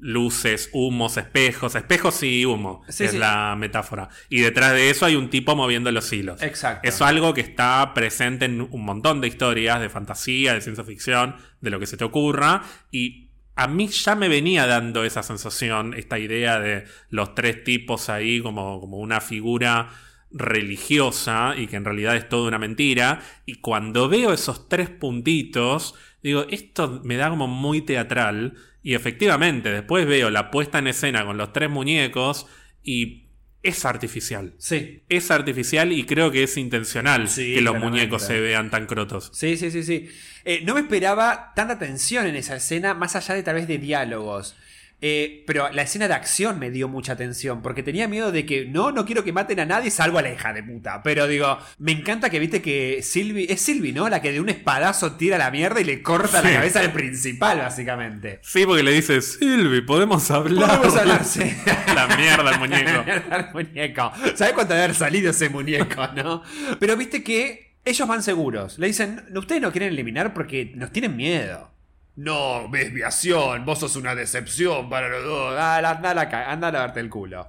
luces, 0.02 0.70
humos, 0.72 1.18
espejos, 1.18 1.76
espejos 1.76 2.24
y 2.24 2.46
humo, 2.46 2.84
Sí, 2.88 3.04
es 3.04 3.12
sí. 3.12 3.18
la 3.18 3.56
metáfora. 3.58 4.10
Y 4.30 4.40
detrás 4.40 4.72
de 4.72 4.90
eso 4.90 5.06
hay 5.06 5.16
un 5.16 5.30
tipo 5.30 5.56
moviendo 5.56 5.92
los 5.92 6.12
hilos. 6.14 6.42
Exacto. 6.42 6.88
Eso 6.88 7.04
es 7.04 7.10
algo 7.10 7.34
que 7.34 7.42
está 7.42 7.94
presente 7.94 8.46
en 8.46 8.62
un 8.62 8.86
montón 8.86 9.20
de 9.22 9.28
historias 9.28 9.82
de 9.82 9.90
fantasía, 9.90 10.54
de 10.54 10.62
ciencia 10.62 10.84
ficción, 10.86 11.36
de 11.60 11.70
lo 11.70 11.80
que 11.82 11.86
se 11.86 11.98
te 11.98 12.06
ocurra. 12.06 12.64
Y 12.92 13.29
a 13.60 13.68
mí 13.68 13.90
ya 13.90 14.16
me 14.16 14.30
venía 14.30 14.66
dando 14.68 15.04
esa 15.04 15.22
sensación, 15.22 15.94
esta 15.94 16.18
idea 16.18 16.62
de 16.62 16.86
los 17.10 17.36
tres 17.36 17.66
tipos 17.66 18.08
ahí 18.10 18.40
como, 18.40 18.80
como 18.80 19.00
una 19.00 19.20
figura 19.20 19.90
religiosa 20.32 21.56
y 21.58 21.68
que 21.68 21.76
en 21.76 21.84
realidad 21.84 22.16
es 22.16 22.30
toda 22.30 22.48
una 22.48 22.58
mentira. 22.58 23.22
Y 23.46 23.56
cuando 23.56 24.08
veo 24.08 24.32
esos 24.32 24.70
tres 24.70 24.90
puntitos, 24.90 25.94
digo, 26.24 26.46
esto 26.50 27.02
me 27.04 27.18
da 27.18 27.30
como 27.30 27.48
muy 27.48 27.82
teatral. 27.82 28.56
Y 28.82 28.94
efectivamente, 28.94 29.70
después 29.70 30.08
veo 30.08 30.30
la 30.30 30.52
puesta 30.52 30.80
en 30.80 30.88
escena 30.88 31.26
con 31.26 31.38
los 31.38 31.52
tres 31.52 31.70
muñecos 31.70 32.48
y 32.82 33.29
es 33.62 33.84
artificial. 33.86 34.54
Sí. 34.58 35.02
Es 35.10 35.32
artificial 35.32 35.92
y 35.92 36.06
creo 36.06 36.32
que 36.32 36.44
es 36.44 36.56
intencional 36.58 37.28
Sí, 37.30 37.54
que 37.56 37.62
los 37.62 37.74
claramente. 37.74 37.90
muñecos 38.02 38.24
se 38.24 38.40
vean 38.40 38.70
tan 38.70 38.86
crotos. 38.86 39.32
Sí, 39.34 39.58
sí, 39.58 39.70
sí, 39.72 39.84
sí. 39.84 40.10
Eh, 40.46 40.62
no 40.66 40.74
me 40.76 40.80
esperaba 40.82 41.52
tanta 41.56 41.78
tensión 41.78 42.26
en 42.26 42.36
esa 42.36 42.56
escena, 42.56 42.94
más 42.94 43.16
allá 43.16 43.36
de 43.36 43.44
tal 43.44 43.56
vez 43.56 43.68
de 43.68 43.78
diálogos. 43.78 44.56
Eh, 45.02 45.44
pero 45.48 45.70
la 45.72 45.84
escena 45.84 46.08
de 46.08 46.14
acción 46.14 46.60
me 46.60 46.72
dio 46.72 46.90
mucha 46.90 47.16
tensión, 47.16 47.62
porque 47.62 47.84
tenía 47.84 48.08
miedo 48.08 48.32
de 48.32 48.46
que 48.46 48.66
no, 48.66 48.92
no 48.92 49.06
quiero 49.06 49.24
que 49.24 49.32
maten 49.32 49.60
a 49.62 49.66
nadie, 49.66 49.92
salvo 49.92 50.18
a 50.18 50.22
la 50.22 50.34
hija 50.34 50.52
de 50.54 50.64
puta. 50.64 51.02
Pero 51.04 51.28
digo, 51.28 51.58
me 51.78 51.92
encanta 51.94 52.30
que 52.30 52.40
viste 52.40 52.62
que 52.62 53.02
Sylvie, 53.02 53.52
es 53.52 53.62
Sylvie, 53.62 53.94
¿no? 53.94 54.10
La 54.10 54.22
que 54.22 54.32
de 54.32 54.42
un 54.42 54.50
espadazo 54.50 55.14
tira 55.14 55.38
la 55.38 55.52
mierda 55.52 55.80
y 55.80 55.86
le 55.86 56.02
corta 56.02 56.42
la 56.42 56.54
cabeza 56.54 56.82
al 56.82 56.92
principal, 56.92 57.60
básicamente. 57.60 58.40
Sí, 58.44 58.66
porque 58.66 58.84
le 58.84 58.92
dice, 58.92 59.22
Silvi, 59.22 59.82
podemos 59.82 60.30
hablar. 60.32 60.78
Podemos 60.78 60.98
hablar, 60.98 61.24
sí. 61.24 61.42
La 61.96 62.08
mierda 62.16 62.52
el 62.52 62.60
muñeco. 62.60 63.04
el 63.08 63.46
muñeco. 63.54 64.12
¿Sabes 64.36 64.54
cuánto 64.54 64.74
debe 64.74 64.86
haber 64.86 64.96
salido 64.96 65.32
ese 65.32 65.50
muñeco, 65.50 66.08
no? 66.16 66.44
Pero 66.80 66.96
viste 66.96 67.24
que 67.24 67.78
ellos 67.86 68.08
van 68.08 68.24
seguros. 68.24 68.78
Le 68.80 68.88
dicen, 68.88 69.24
ustedes 69.36 69.62
no 69.62 69.72
quieren 69.72 69.94
eliminar 69.94 70.34
porque 70.34 70.72
nos 70.76 70.92
tienen 70.92 71.16
miedo. 71.16 71.72
No, 72.22 72.68
desviación, 72.72 73.66
vos 73.66 73.80
sos 73.80 73.96
una 73.96 74.14
decepción 74.14 74.90
para 74.90 75.08
los 75.08 75.24
dos. 75.24 75.56
Ah, 75.58 75.78
Anda, 75.78 76.52
anda 76.52 76.68
a 76.68 76.72
lavarte 76.72 77.00
el 77.00 77.10
culo. 77.10 77.48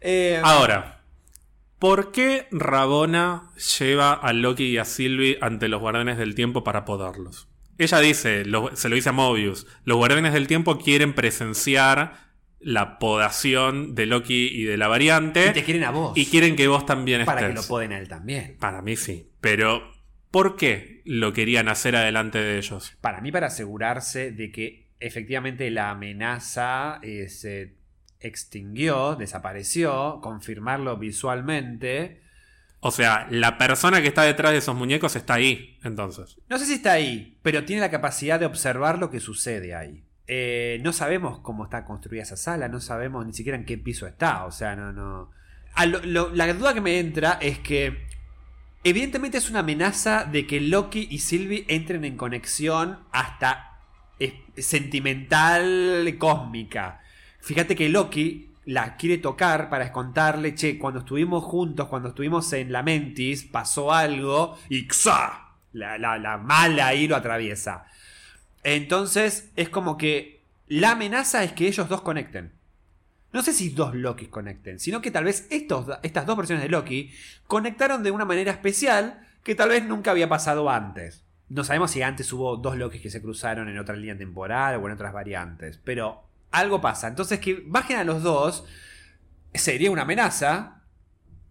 Eh, 0.00 0.38
Ahora, 0.44 1.00
¿por 1.78 2.12
qué 2.12 2.46
Rabona 2.50 3.50
lleva 3.78 4.12
a 4.12 4.32
Loki 4.34 4.64
y 4.64 4.76
a 4.78 4.84
Sylvie 4.84 5.38
ante 5.40 5.68
los 5.68 5.80
guardianes 5.80 6.18
del 6.18 6.34
tiempo 6.34 6.62
para 6.64 6.84
podarlos? 6.84 7.48
Ella 7.78 7.98
dice, 8.00 8.44
lo- 8.44 8.76
se 8.76 8.90
lo 8.90 8.94
dice 8.94 9.08
a 9.08 9.12
Mobius, 9.12 9.66
los 9.84 9.96
guardianes 9.96 10.34
del 10.34 10.46
tiempo 10.46 10.78
quieren 10.78 11.14
presenciar 11.14 12.24
la 12.60 12.98
podación 12.98 13.94
de 13.94 14.06
Loki 14.06 14.48
y 14.52 14.64
de 14.64 14.76
la 14.76 14.88
variante 14.88 15.48
y 15.48 15.52
te 15.54 15.64
quieren 15.64 15.84
a 15.84 15.90
vos. 15.90 16.12
y 16.16 16.26
quieren 16.26 16.56
que 16.56 16.68
vos 16.68 16.84
también 16.86 17.24
para 17.24 17.40
que 17.40 17.46
estés. 17.48 17.62
lo 17.64 17.68
poden 17.68 17.92
a 17.92 17.98
él 17.98 18.08
también. 18.08 18.56
Para 18.60 18.82
mí 18.82 18.96
sí, 18.96 19.30
pero 19.40 19.93
¿por 20.34 20.56
qué 20.56 21.00
lo 21.04 21.32
querían 21.32 21.68
hacer 21.68 21.94
adelante 21.94 22.38
de 22.38 22.58
ellos? 22.58 22.92
Para 23.00 23.20
mí, 23.20 23.30
para 23.30 23.46
asegurarse 23.46 24.32
de 24.32 24.50
que 24.50 24.88
efectivamente 24.98 25.70
la 25.70 25.90
amenaza 25.90 26.98
eh, 27.02 27.28
se 27.28 27.74
extinguió, 28.18 29.14
desapareció, 29.16 30.18
confirmarlo 30.22 30.96
visualmente. 30.98 32.20
O 32.80 32.90
sea, 32.90 33.26
la 33.30 33.56
persona 33.58 34.02
que 34.02 34.08
está 34.08 34.22
detrás 34.24 34.50
de 34.52 34.58
esos 34.58 34.74
muñecos 34.74 35.14
está 35.16 35.34
ahí, 35.34 35.78
entonces. 35.84 36.36
No 36.48 36.58
sé 36.58 36.66
si 36.66 36.74
está 36.74 36.92
ahí, 36.92 37.38
pero 37.42 37.64
tiene 37.64 37.80
la 37.80 37.90
capacidad 37.90 38.40
de 38.40 38.46
observar 38.46 38.98
lo 38.98 39.10
que 39.10 39.20
sucede 39.20 39.74
ahí. 39.74 40.02
Eh, 40.26 40.80
no 40.82 40.92
sabemos 40.92 41.38
cómo 41.40 41.64
está 41.64 41.84
construida 41.84 42.22
esa 42.24 42.36
sala, 42.36 42.68
no 42.68 42.80
sabemos 42.80 43.24
ni 43.24 43.32
siquiera 43.34 43.56
en 43.56 43.64
qué 43.66 43.78
piso 43.78 44.06
está, 44.06 44.44
o 44.46 44.50
sea, 44.50 44.74
no, 44.74 44.92
no. 44.92 45.30
A 45.74 45.86
lo- 45.86 46.00
lo- 46.04 46.34
la 46.34 46.52
duda 46.54 46.74
que 46.74 46.80
me 46.80 46.98
entra 46.98 47.38
es 47.40 47.58
que 47.60 48.06
evidentemente 48.84 49.38
es 49.38 49.50
una 49.50 49.60
amenaza 49.60 50.24
de 50.24 50.46
que 50.46 50.60
Loki 50.60 51.08
y 51.10 51.18
Sylvie 51.18 51.64
entren 51.68 52.04
en 52.04 52.16
conexión 52.16 52.98
hasta 53.12 53.78
es- 54.18 54.34
sentimental, 54.58 56.14
cósmica. 56.18 57.00
Fíjate 57.40 57.74
que 57.76 57.88
Loki 57.88 58.50
la 58.66 58.96
quiere 58.96 59.18
tocar 59.18 59.68
para 59.68 59.92
contarle, 59.92 60.54
che, 60.54 60.78
cuando 60.78 61.00
estuvimos 61.00 61.44
juntos, 61.44 61.88
cuando 61.88 62.10
estuvimos 62.10 62.52
en 62.54 62.72
la 62.72 62.82
Mentis, 62.82 63.44
pasó 63.44 63.92
algo 63.92 64.56
y 64.70 64.86
¡xa! 64.90 65.40
La, 65.72 65.98
la- 65.98 66.18
la 66.18 66.38
mala 66.38 66.86
ahí 66.88 67.06
lo 67.08 67.16
atraviesa. 67.16 67.86
Entonces 68.62 69.50
es 69.56 69.68
como 69.68 69.96
que 69.98 70.40
la 70.68 70.92
amenaza 70.92 71.44
es 71.44 71.52
que 71.52 71.66
ellos 71.68 71.88
dos 71.88 72.00
conecten. 72.02 72.52
No 73.34 73.42
sé 73.42 73.52
si 73.52 73.70
dos 73.70 73.96
Lokis 73.96 74.28
conecten, 74.28 74.78
sino 74.78 75.02
que 75.02 75.10
tal 75.10 75.24
vez 75.24 75.48
estos, 75.50 75.88
estas 76.04 76.24
dos 76.24 76.36
versiones 76.36 76.62
de 76.62 76.68
Loki 76.68 77.10
conectaron 77.48 78.04
de 78.04 78.12
una 78.12 78.24
manera 78.24 78.52
especial 78.52 79.26
que 79.42 79.56
tal 79.56 79.70
vez 79.70 79.84
nunca 79.84 80.12
había 80.12 80.28
pasado 80.28 80.70
antes. 80.70 81.24
No 81.48 81.64
sabemos 81.64 81.90
si 81.90 82.00
antes 82.00 82.32
hubo 82.32 82.56
dos 82.56 82.76
Lokis 82.76 83.02
que 83.02 83.10
se 83.10 83.20
cruzaron 83.20 83.68
en 83.68 83.76
otra 83.76 83.96
línea 83.96 84.16
temporal 84.16 84.76
o 84.76 84.86
en 84.86 84.92
otras 84.92 85.12
variantes, 85.12 85.80
pero 85.82 86.22
algo 86.52 86.80
pasa. 86.80 87.08
Entonces 87.08 87.40
que 87.40 87.60
bajen 87.66 87.96
a 87.96 88.04
los 88.04 88.22
dos 88.22 88.66
sería 89.52 89.90
una 89.90 90.02
amenaza, 90.02 90.82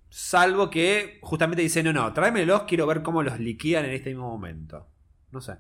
salvo 0.08 0.70
que 0.70 1.20
justamente 1.22 1.64
dicen, 1.64 1.84
no, 1.84 1.92
no, 1.92 2.14
tráemelos, 2.14 2.64
quiero 2.64 2.88
ver 2.88 3.04
cómo 3.04 3.24
los 3.24 3.42
liquidan 3.42 3.84
en 3.84 3.92
este 3.92 4.12
mismo 4.12 4.30
momento. 4.30 4.88
No 5.32 5.42
sé, 5.42 5.58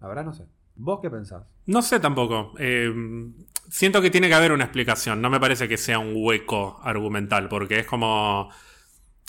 la 0.00 0.08
verdad 0.08 0.24
no 0.24 0.32
sé. 0.32 0.46
¿Vos 0.74 1.00
qué 1.02 1.10
pensás? 1.10 1.44
No 1.66 1.82
sé 1.82 2.00
tampoco. 2.00 2.54
Eh, 2.58 2.90
siento 3.70 4.00
que 4.02 4.10
tiene 4.10 4.28
que 4.28 4.34
haber 4.34 4.52
una 4.52 4.64
explicación. 4.64 5.20
No 5.20 5.30
me 5.30 5.40
parece 5.40 5.68
que 5.68 5.76
sea 5.76 5.98
un 5.98 6.12
hueco 6.14 6.80
argumental, 6.84 7.48
porque 7.48 7.80
es 7.80 7.86
como. 7.86 8.50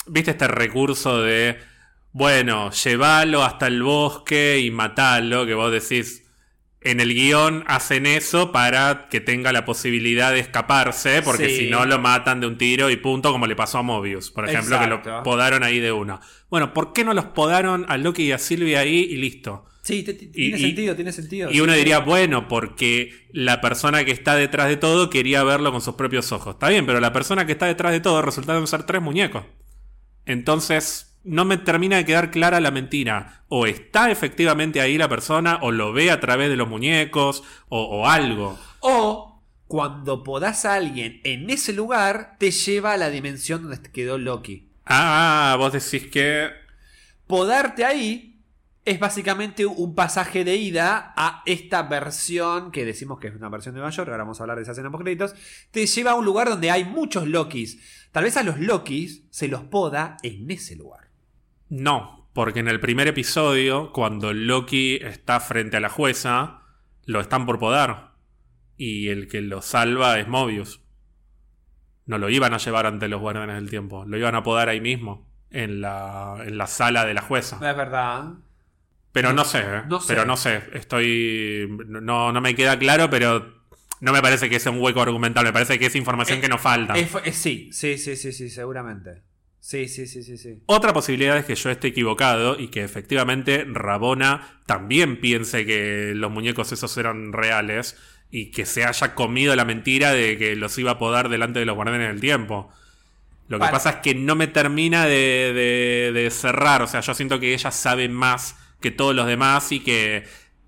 ¿Viste 0.05 0.31
este 0.31 0.47
recurso 0.47 1.21
de. 1.21 1.57
Bueno, 2.11 2.71
llévalo 2.71 3.43
hasta 3.43 3.67
el 3.67 3.83
bosque 3.83 4.59
y 4.59 4.71
matalo, 4.71 5.45
que 5.45 5.53
vos 5.53 5.71
decís. 5.71 6.23
En 6.79 6.99
el 7.01 7.13
guion 7.13 7.65
hacen 7.67 8.05
eso 8.05 8.51
para 8.51 9.09
que 9.09 9.19
tenga 9.19 9.51
la 9.51 9.65
posibilidad 9.65 10.31
de 10.31 10.39
escaparse, 10.39 11.21
porque 11.21 11.49
Sí. 11.49 11.57
si 11.57 11.69
no 11.69 11.85
lo 11.85 11.99
matan 11.99 12.39
de 12.39 12.47
un 12.47 12.57
tiro 12.57 12.89
y 12.89 12.95
punto, 12.97 13.31
como 13.31 13.45
le 13.47 13.55
pasó 13.55 13.79
a 13.79 13.81
Mobius, 13.81 14.31
por 14.31 14.47
ejemplo, 14.47 14.79
que 14.79 14.87
lo 14.87 15.23
podaron 15.23 15.63
ahí 15.63 15.79
de 15.79 15.91
una. 15.91 16.21
Bueno, 16.49 16.73
¿por 16.73 16.93
qué 16.93 17.03
no 17.03 17.13
los 17.13 17.25
podaron 17.25 17.85
a 17.89 17.97
Loki 17.97 18.23
y 18.25 18.31
a 18.31 18.37
Sylvie 18.37 18.77
ahí 18.77 18.99
y 19.09 19.17
listo? 19.17 19.65
Sí, 19.87 20.03
te- 20.03 20.13
te- 20.13 20.25
tiene 20.27 20.57
y- 20.57 20.61
sentido, 20.61 20.95
tiene 20.95 21.11
sentido. 21.13 21.49
Y 21.51 21.61
uno 21.61 21.71
diría, 21.73 21.99
bueno, 21.99 22.47
porque 22.49 23.27
la 23.31 23.61
persona 23.61 24.03
que 24.03 24.11
está 24.11 24.35
detrás 24.35 24.67
de 24.67 24.75
todo 24.75 25.09
quería 25.09 25.43
verlo 25.43 25.71
con 25.71 25.79
sus 25.81 25.95
propios 25.95 26.31
ojos. 26.33 26.55
Está 26.55 26.67
bien, 26.67 26.85
pero 26.85 26.99
la 26.99 27.13
persona 27.13 27.45
que 27.45 27.53
está 27.53 27.67
detrás 27.67 27.93
de 27.93 28.01
todo 28.01 28.21
resultaron 28.21 28.67
ser 28.67 28.83
tres 28.83 29.01
muñecos. 29.01 29.45
Entonces, 30.25 31.17
no 31.23 31.45
me 31.45 31.57
termina 31.57 31.97
de 31.97 32.05
quedar 32.05 32.31
clara 32.31 32.59
la 32.59 32.71
mentira. 32.71 33.43
O 33.47 33.65
está 33.65 34.11
efectivamente 34.11 34.81
ahí 34.81 34.97
la 34.97 35.07
persona, 35.07 35.59
o 35.61 35.71
lo 35.71 35.93
ve 35.93 36.11
a 36.11 36.19
través 36.19 36.49
de 36.49 36.57
los 36.57 36.67
muñecos, 36.67 37.43
o, 37.69 37.81
o 37.83 38.07
algo. 38.07 38.59
O 38.81 39.41
cuando 39.67 40.23
podás 40.23 40.65
a 40.65 40.75
alguien 40.75 41.21
en 41.23 41.49
ese 41.49 41.71
lugar, 41.73 42.35
te 42.39 42.51
lleva 42.51 42.93
a 42.93 42.97
la 42.97 43.09
dimensión 43.09 43.63
donde 43.63 43.81
quedó 43.91 44.17
Loki. 44.17 44.67
Ah, 44.85 45.55
vos 45.57 45.71
decís 45.73 46.09
que... 46.11 46.49
Podarte 47.27 47.83
ahí 47.83 48.36
es 48.87 49.01
básicamente 49.01 49.65
un 49.65 49.95
pasaje 49.95 50.45
de 50.45 50.55
ida 50.55 51.13
a 51.17 51.43
esta 51.45 51.83
versión, 51.83 52.71
que 52.71 52.85
decimos 52.85 53.19
que 53.19 53.27
es 53.27 53.35
una 53.35 53.49
versión 53.49 53.75
de 53.75 53.79
Nueva 53.79 53.93
York, 53.93 54.07
ahora 54.07 54.23
vamos 54.23 54.39
a 54.39 54.43
hablar 54.43 54.55
de 54.55 54.63
esa 54.63 54.71
escena 54.71 54.89
post 54.89 55.03
créditos, 55.03 55.35
te 55.71 55.85
lleva 55.85 56.11
a 56.11 56.15
un 56.15 56.23
lugar 56.23 56.47
donde 56.47 56.71
hay 56.71 56.85
muchos 56.85 57.27
Lokis. 57.27 58.07
Tal 58.13 58.23
vez 58.23 58.37
a 58.37 58.43
los 58.43 58.61
Lokis 58.61 59.25
se 59.29 59.49
los 59.49 59.63
poda 59.63 60.15
en 60.23 60.49
ese 60.49 60.77
lugar. 60.77 61.09
No, 61.67 62.29
porque 62.31 62.61
en 62.61 62.69
el 62.69 62.79
primer 62.79 63.09
episodio, 63.09 63.91
cuando 63.91 64.31
Loki 64.31 64.99
está 65.01 65.41
frente 65.41 65.75
a 65.75 65.81
la 65.81 65.89
jueza, 65.89 66.61
lo 67.03 67.19
están 67.19 67.45
por 67.45 67.59
podar. 67.59 68.13
Y 68.77 69.09
el 69.09 69.27
que 69.27 69.41
lo 69.41 69.61
salva 69.61 70.17
es 70.17 70.29
Mobius. 70.29 70.79
No 72.05 72.19
lo 72.19 72.29
iban 72.29 72.53
a 72.53 72.57
llevar 72.57 72.85
ante 72.85 73.09
los 73.09 73.19
guardianes 73.19 73.57
del 73.57 73.69
tiempo. 73.69 74.05
Lo 74.05 74.17
iban 74.17 74.35
a 74.35 74.43
podar 74.43 74.69
ahí 74.69 74.79
mismo, 74.79 75.27
en 75.49 75.81
la, 75.81 76.37
en 76.45 76.57
la 76.57 76.67
sala 76.67 77.03
de 77.03 77.13
la 77.15 77.21
jueza. 77.21 77.55
Es 77.55 77.75
verdad. 77.75 78.35
Pero 79.21 79.33
no 79.33 79.43
sé, 79.45 79.59
¿eh? 79.59 79.81
No 79.87 79.99
sé. 79.99 80.07
Pero 80.07 80.25
no 80.25 80.37
sé. 80.37 80.61
Estoy. 80.73 81.67
No, 81.87 82.31
no 82.31 82.41
me 82.41 82.55
queda 82.55 82.77
claro, 82.79 83.09
pero 83.09 83.53
no 84.01 84.13
me 84.13 84.21
parece 84.21 84.49
que 84.49 84.59
sea 84.59 84.71
un 84.71 84.79
hueco 84.81 85.01
argumental. 85.01 85.43
Me 85.45 85.53
parece 85.53 85.79
que 85.79 85.87
es 85.87 85.95
información 85.95 86.37
Eh, 86.39 86.41
que 86.41 86.49
nos 86.49 86.61
falta. 86.61 86.93
Es- 86.97 87.09
es- 87.25 87.35
sí, 87.37 87.69
sí, 87.71 87.97
sí, 87.97 88.15
sí, 88.15 88.31
sí, 88.31 88.49
seguramente. 88.49 89.23
Sí, 89.59 89.87
sí, 89.89 90.07
sí, 90.07 90.23
sí, 90.23 90.37
sí. 90.37 90.59
Otra 90.67 90.93
posibilidad 90.93 91.35
es 91.37 91.43
que 91.45 91.55
yo 91.55 91.69
esté 91.69 91.89
equivocado 91.89 92.57
y 92.59 92.69
que 92.69 92.83
efectivamente 92.83 93.65
Rabona 93.67 94.61
también 94.65 95.19
piense 95.19 95.65
que 95.65 96.13
los 96.15 96.31
muñecos 96.31 96.71
esos 96.71 96.95
eran 96.97 97.33
reales 97.33 97.97
y 98.31 98.51
que 98.51 98.65
se 98.65 98.85
haya 98.85 99.13
comido 99.15 99.55
la 99.55 99.65
mentira 99.65 100.11
de 100.13 100.37
que 100.37 100.55
los 100.55 100.77
iba 100.77 100.91
a 100.91 100.99
podar 100.99 101.27
delante 101.29 101.59
de 101.59 101.65
los 101.65 101.75
guardianes 101.75 102.07
del 102.09 102.21
tiempo. 102.21 102.71
Lo 103.49 103.59
que 103.59 103.67
pasa 103.67 103.89
es 103.89 103.95
que 103.97 104.13
no 104.15 104.35
me 104.35 104.47
termina 104.47 105.05
de, 105.05 105.51
de- 105.53 106.11
de 106.13 106.29
cerrar. 106.31 106.81
O 106.81 106.87
sea, 106.87 106.99
yo 107.01 107.13
siento 107.13 107.39
que 107.39 107.53
ella 107.53 107.71
sabe 107.71 108.07
más 108.09 108.55
que 108.79 108.91
todos 108.91 109.15
los 109.15 109.27
demás 109.27 109.71
y 109.71 109.79
que 109.79 110.25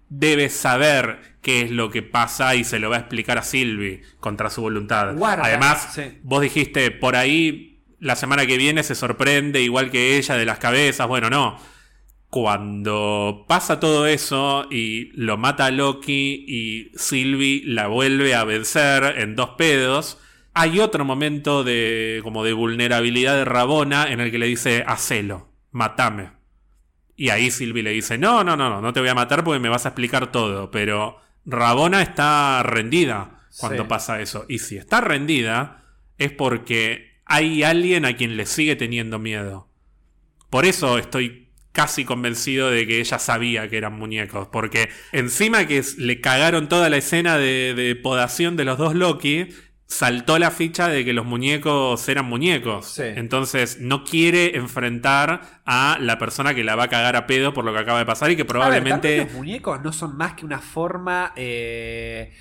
debe 0.09 0.49
saber 0.49 1.37
qué 1.41 1.61
es 1.61 1.71
lo 1.71 1.89
que 1.89 2.01
pasa 2.01 2.55
y 2.55 2.63
se 2.63 2.79
lo 2.79 2.89
va 2.89 2.97
a 2.97 2.99
explicar 2.99 3.37
a 3.37 3.43
Sylvie 3.43 4.01
contra 4.19 4.49
su 4.49 4.61
voluntad. 4.61 5.15
Guarda, 5.15 5.45
Además, 5.45 5.91
sí. 5.93 6.19
vos 6.23 6.41
dijiste, 6.41 6.91
por 6.91 7.15
ahí 7.15 7.83
la 7.99 8.15
semana 8.15 8.45
que 8.45 8.57
viene 8.57 8.83
se 8.83 8.95
sorprende 8.95 9.61
igual 9.61 9.91
que 9.91 10.17
ella 10.17 10.35
de 10.35 10.45
las 10.45 10.59
cabezas. 10.59 11.07
Bueno, 11.07 11.29
no. 11.29 11.57
Cuando 12.29 13.45
pasa 13.47 13.79
todo 13.79 14.05
eso 14.05 14.67
y 14.69 15.09
lo 15.19 15.37
mata 15.37 15.65
a 15.65 15.71
Loki 15.71 16.45
y 16.47 16.91
Sylvie 16.95 17.63
la 17.65 17.87
vuelve 17.87 18.35
a 18.35 18.43
vencer 18.43 19.15
en 19.17 19.35
dos 19.35 19.51
pedos, 19.57 20.19
hay 20.53 20.79
otro 20.79 21.05
momento 21.05 21.63
de 21.63 22.19
como 22.23 22.43
de 22.43 22.53
vulnerabilidad 22.53 23.35
de 23.35 23.45
Rabona 23.45 24.11
en 24.11 24.19
el 24.19 24.29
que 24.29 24.37
le 24.37 24.45
dice, 24.45 24.83
hacelo, 24.85 25.49
matame. 25.71 26.38
Y 27.21 27.31
ahí 27.31 27.51
Sylvie 27.51 27.83
le 27.83 27.91
dice, 27.91 28.17
no, 28.17 28.45
no, 28.45 28.55
no, 28.55 28.69
no, 28.69 28.79
no 28.79 28.93
te 28.93 29.01
voy 29.01 29.09
a 29.09 29.13
matar 29.13 29.43
porque 29.43 29.59
me 29.59 29.67
vas 29.67 29.85
a 29.85 29.89
explicar 29.89 30.31
todo, 30.31 30.71
pero 30.71 31.17
Rabona 31.45 32.01
está 32.01 32.63
rendida 32.63 33.41
cuando 33.57 33.83
Sí. 33.83 33.89
pasa 33.89 34.21
eso. 34.21 34.45
Y 34.47 34.59
si 34.59 34.77
está 34.77 35.01
rendida 35.01 35.83
es 36.17 36.31
porque 36.31 37.19
hay 37.25 37.63
alguien 37.63 38.05
a 38.05 38.15
quien 38.15 38.37
le 38.37 38.45
sigue 38.45 38.77
teniendo 38.77 39.19
miedo. 39.19 39.67
Por 40.49 40.63
eso 40.63 40.97
estoy 40.97 41.49
casi 41.73 42.05
convencido 42.05 42.71
de 42.71 42.87
que 42.87 43.01
ella 43.01 43.19
sabía 43.19 43.69
que 43.69 43.77
eran 43.77 43.99
muñecos. 43.99 44.47
Porque 44.47 44.87
encima 45.11 45.67
que 45.67 45.83
le 45.97 46.21
cagaron 46.21 46.69
toda 46.69 46.89
la 46.89 46.95
escena 46.97 47.37
de, 47.37 47.73
de 47.73 47.97
podación 47.97 48.55
de 48.55 48.63
los 48.63 48.77
dos 48.77 48.95
Loki, 48.95 49.49
saltó 49.89 50.37
la 50.37 50.51
ficha 50.51 50.87
de 50.87 51.03
que 51.03 51.13
los 51.13 51.25
muñecos 51.25 52.07
eran 52.07 52.25
muñecos. 52.25 52.85
Sí. 52.93 53.01
Entonces 53.03 53.79
no 53.81 54.03
quiere 54.03 54.55
enfrentar 54.55 55.61
a 55.65 55.97
la 55.99 56.17
persona 56.19 56.53
que 56.53 56.63
la 56.63 56.75
va 56.75 56.83
a 56.83 56.87
cagar 56.89 57.15
a 57.15 57.25
pedo 57.27 57.53
por 57.53 57.65
lo 57.65 57.73
que 57.73 57.79
acaba 57.79 57.99
de 57.99 58.05
pasar 58.05 58.29
y 58.31 58.35
que 58.35 58.43
ver, 58.43 58.47
probablemente... 58.47 59.17
los 59.17 59.33
muñecos 59.33 59.81
no 59.81 59.91
son 59.91 60.15
más 60.15 60.33
que 60.35 60.45
una 60.45 60.59
forma 60.59 61.33
eh, 61.35 62.31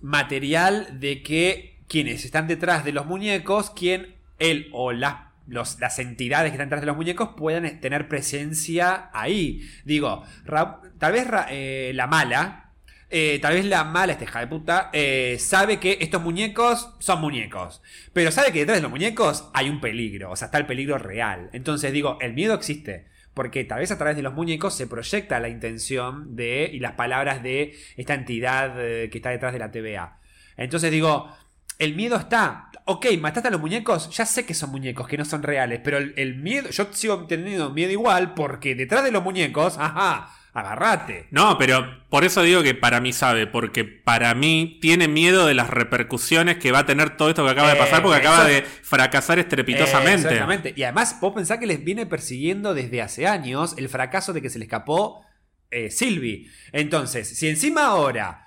material 0.00 1.00
de 1.00 1.22
que 1.22 1.78
quienes 1.88 2.24
están 2.24 2.46
detrás 2.46 2.84
de 2.84 2.92
los 2.92 3.06
muñecos, 3.06 3.70
quien 3.70 4.14
él 4.38 4.68
o 4.72 4.92
las, 4.92 5.16
los- 5.46 5.80
las 5.80 5.98
entidades 5.98 6.50
que 6.50 6.56
están 6.56 6.68
detrás 6.68 6.82
de 6.82 6.86
los 6.86 6.96
muñecos 6.96 7.30
puedan 7.36 7.80
tener 7.80 8.08
presencia 8.08 9.08
ahí. 9.14 9.62
Digo, 9.84 10.22
Ra- 10.44 10.80
tal 10.98 11.12
vez 11.12 11.26
Ra- 11.26 11.46
eh, 11.50 11.92
la 11.94 12.06
mala. 12.06 12.67
Eh, 13.10 13.38
tal 13.40 13.54
vez 13.54 13.64
la 13.64 13.84
mala, 13.84 14.12
esta 14.12 14.24
hija 14.24 14.40
de 14.40 14.46
puta, 14.46 14.90
eh, 14.92 15.38
sabe 15.40 15.78
que 15.78 15.98
estos 16.00 16.22
muñecos 16.22 16.90
son 16.98 17.20
muñecos. 17.20 17.80
Pero 18.12 18.30
sabe 18.30 18.52
que 18.52 18.60
detrás 18.60 18.78
de 18.78 18.82
los 18.82 18.90
muñecos 18.90 19.48
hay 19.54 19.70
un 19.70 19.80
peligro. 19.80 20.30
O 20.30 20.36
sea, 20.36 20.46
está 20.46 20.58
el 20.58 20.66
peligro 20.66 20.98
real. 20.98 21.48
Entonces 21.52 21.92
digo, 21.92 22.18
el 22.20 22.34
miedo 22.34 22.54
existe. 22.54 23.06
Porque 23.32 23.64
tal 23.64 23.78
vez 23.78 23.90
a 23.92 23.98
través 23.98 24.16
de 24.16 24.22
los 24.22 24.34
muñecos 24.34 24.74
se 24.74 24.86
proyecta 24.86 25.40
la 25.40 25.48
intención 25.48 26.34
de 26.36 26.68
y 26.72 26.80
las 26.80 26.92
palabras 26.92 27.42
de 27.42 27.76
esta 27.96 28.14
entidad 28.14 28.74
eh, 28.78 29.08
que 29.10 29.18
está 29.18 29.30
detrás 29.30 29.52
de 29.52 29.60
la 29.60 29.70
TVA. 29.70 30.18
Entonces 30.56 30.90
digo, 30.90 31.32
el 31.78 31.94
miedo 31.94 32.16
está. 32.16 32.70
Ok, 32.84 33.06
mataste 33.20 33.48
a 33.48 33.52
los 33.52 33.60
muñecos, 33.60 34.10
ya 34.10 34.26
sé 34.26 34.44
que 34.44 34.54
son 34.54 34.70
muñecos, 34.70 35.06
que 35.06 35.16
no 35.16 35.24
son 35.24 35.42
reales, 35.42 35.80
pero 35.84 35.98
el, 35.98 36.14
el 36.16 36.36
miedo, 36.36 36.70
yo 36.70 36.88
sigo 36.90 37.26
teniendo 37.26 37.70
miedo 37.70 37.92
igual 37.92 38.34
porque 38.34 38.74
detrás 38.74 39.04
de 39.04 39.12
los 39.12 39.22
muñecos, 39.22 39.76
ajá, 39.78 40.30
agarrate. 40.60 41.26
No, 41.30 41.56
pero 41.58 41.86
por 42.08 42.24
eso 42.24 42.42
digo 42.42 42.62
que 42.62 42.74
para 42.74 43.00
mí 43.00 43.12
sabe, 43.12 43.46
porque 43.46 43.84
para 43.84 44.34
mí 44.34 44.78
tiene 44.80 45.08
miedo 45.08 45.46
de 45.46 45.54
las 45.54 45.70
repercusiones 45.70 46.56
que 46.58 46.72
va 46.72 46.80
a 46.80 46.86
tener 46.86 47.16
todo 47.16 47.28
esto 47.30 47.44
que 47.44 47.50
acaba 47.50 47.68
de 47.68 47.74
Eh, 47.76 47.78
pasar, 47.78 48.02
porque 48.02 48.20
eso- 48.20 48.28
acaba 48.30 48.44
de 48.48 48.62
fracasar 48.62 49.38
estrepitosamente. 49.38 50.28
Eh, 50.28 50.32
exactamente. 50.32 50.72
Y 50.76 50.82
además, 50.82 51.18
vos 51.20 51.32
pensás 51.34 51.58
que 51.58 51.66
les 51.66 51.84
viene 51.84 52.06
persiguiendo 52.06 52.74
desde 52.74 53.02
hace 53.02 53.26
años 53.26 53.74
el 53.78 53.88
fracaso 53.88 54.32
de 54.32 54.42
que 54.42 54.50
se 54.50 54.58
le 54.58 54.64
escapó 54.64 55.24
eh, 55.70 55.90
Sylvie. 55.90 56.48
Entonces, 56.72 57.28
si 57.38 57.46
encima 57.48 57.86
ahora 57.88 58.46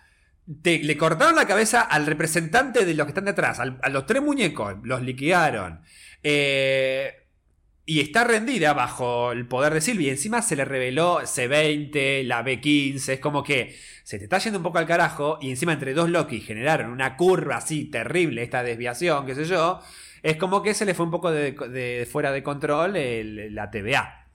te- 0.63 0.79
le 0.79 0.97
cortaron 0.97 1.35
la 1.35 1.45
cabeza 1.45 1.81
al 1.81 2.07
representante 2.07 2.83
de 2.83 2.93
los 2.95 3.05
que 3.05 3.11
están 3.11 3.25
detrás, 3.25 3.59
al- 3.59 3.79
a 3.83 3.89
los 3.89 4.05
tres 4.07 4.21
muñecos, 4.23 4.75
los 4.83 5.01
liquidaron. 5.03 5.81
eh, 6.23 7.20
y 7.91 7.99
está 7.99 8.23
rendida 8.23 8.71
bajo 8.71 9.33
el 9.33 9.45
poder 9.45 9.73
de 9.73 9.81
Sylvie. 9.81 10.07
Y 10.07 10.11
encima 10.11 10.41
se 10.41 10.55
le 10.55 10.63
reveló 10.63 11.19
C20, 11.23 12.23
la 12.23 12.41
B15. 12.41 13.09
Es 13.09 13.19
como 13.19 13.43
que 13.43 13.77
se 14.05 14.17
te 14.17 14.23
está 14.23 14.37
yendo 14.37 14.59
un 14.59 14.63
poco 14.63 14.77
al 14.77 14.85
carajo. 14.85 15.39
Y 15.41 15.49
encima 15.49 15.73
entre 15.73 15.93
dos 15.93 16.09
Loki 16.09 16.39
generaron 16.39 16.89
una 16.89 17.17
curva 17.17 17.57
así 17.57 17.83
terrible, 17.83 18.43
esta 18.43 18.63
desviación, 18.63 19.25
qué 19.25 19.35
sé 19.35 19.43
yo. 19.43 19.81
Es 20.23 20.37
como 20.37 20.63
que 20.63 20.73
se 20.73 20.85
le 20.85 20.93
fue 20.93 21.03
un 21.03 21.11
poco 21.11 21.31
de, 21.31 22.07
fuera 22.09 22.31
de 22.31 22.43
control 22.43 22.93
la 23.53 23.71
TVA. 23.71 24.25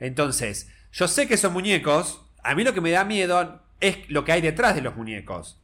Entonces, 0.00 0.68
yo 0.90 1.06
sé 1.06 1.28
que 1.28 1.36
son 1.36 1.52
muñecos. 1.52 2.26
A 2.42 2.56
mí 2.56 2.64
lo 2.64 2.74
que 2.74 2.80
me 2.80 2.90
da 2.90 3.04
miedo 3.04 3.62
es 3.78 3.98
lo 4.08 4.24
que 4.24 4.32
hay 4.32 4.40
detrás 4.40 4.74
de 4.74 4.82
los 4.82 4.96
muñecos. 4.96 5.62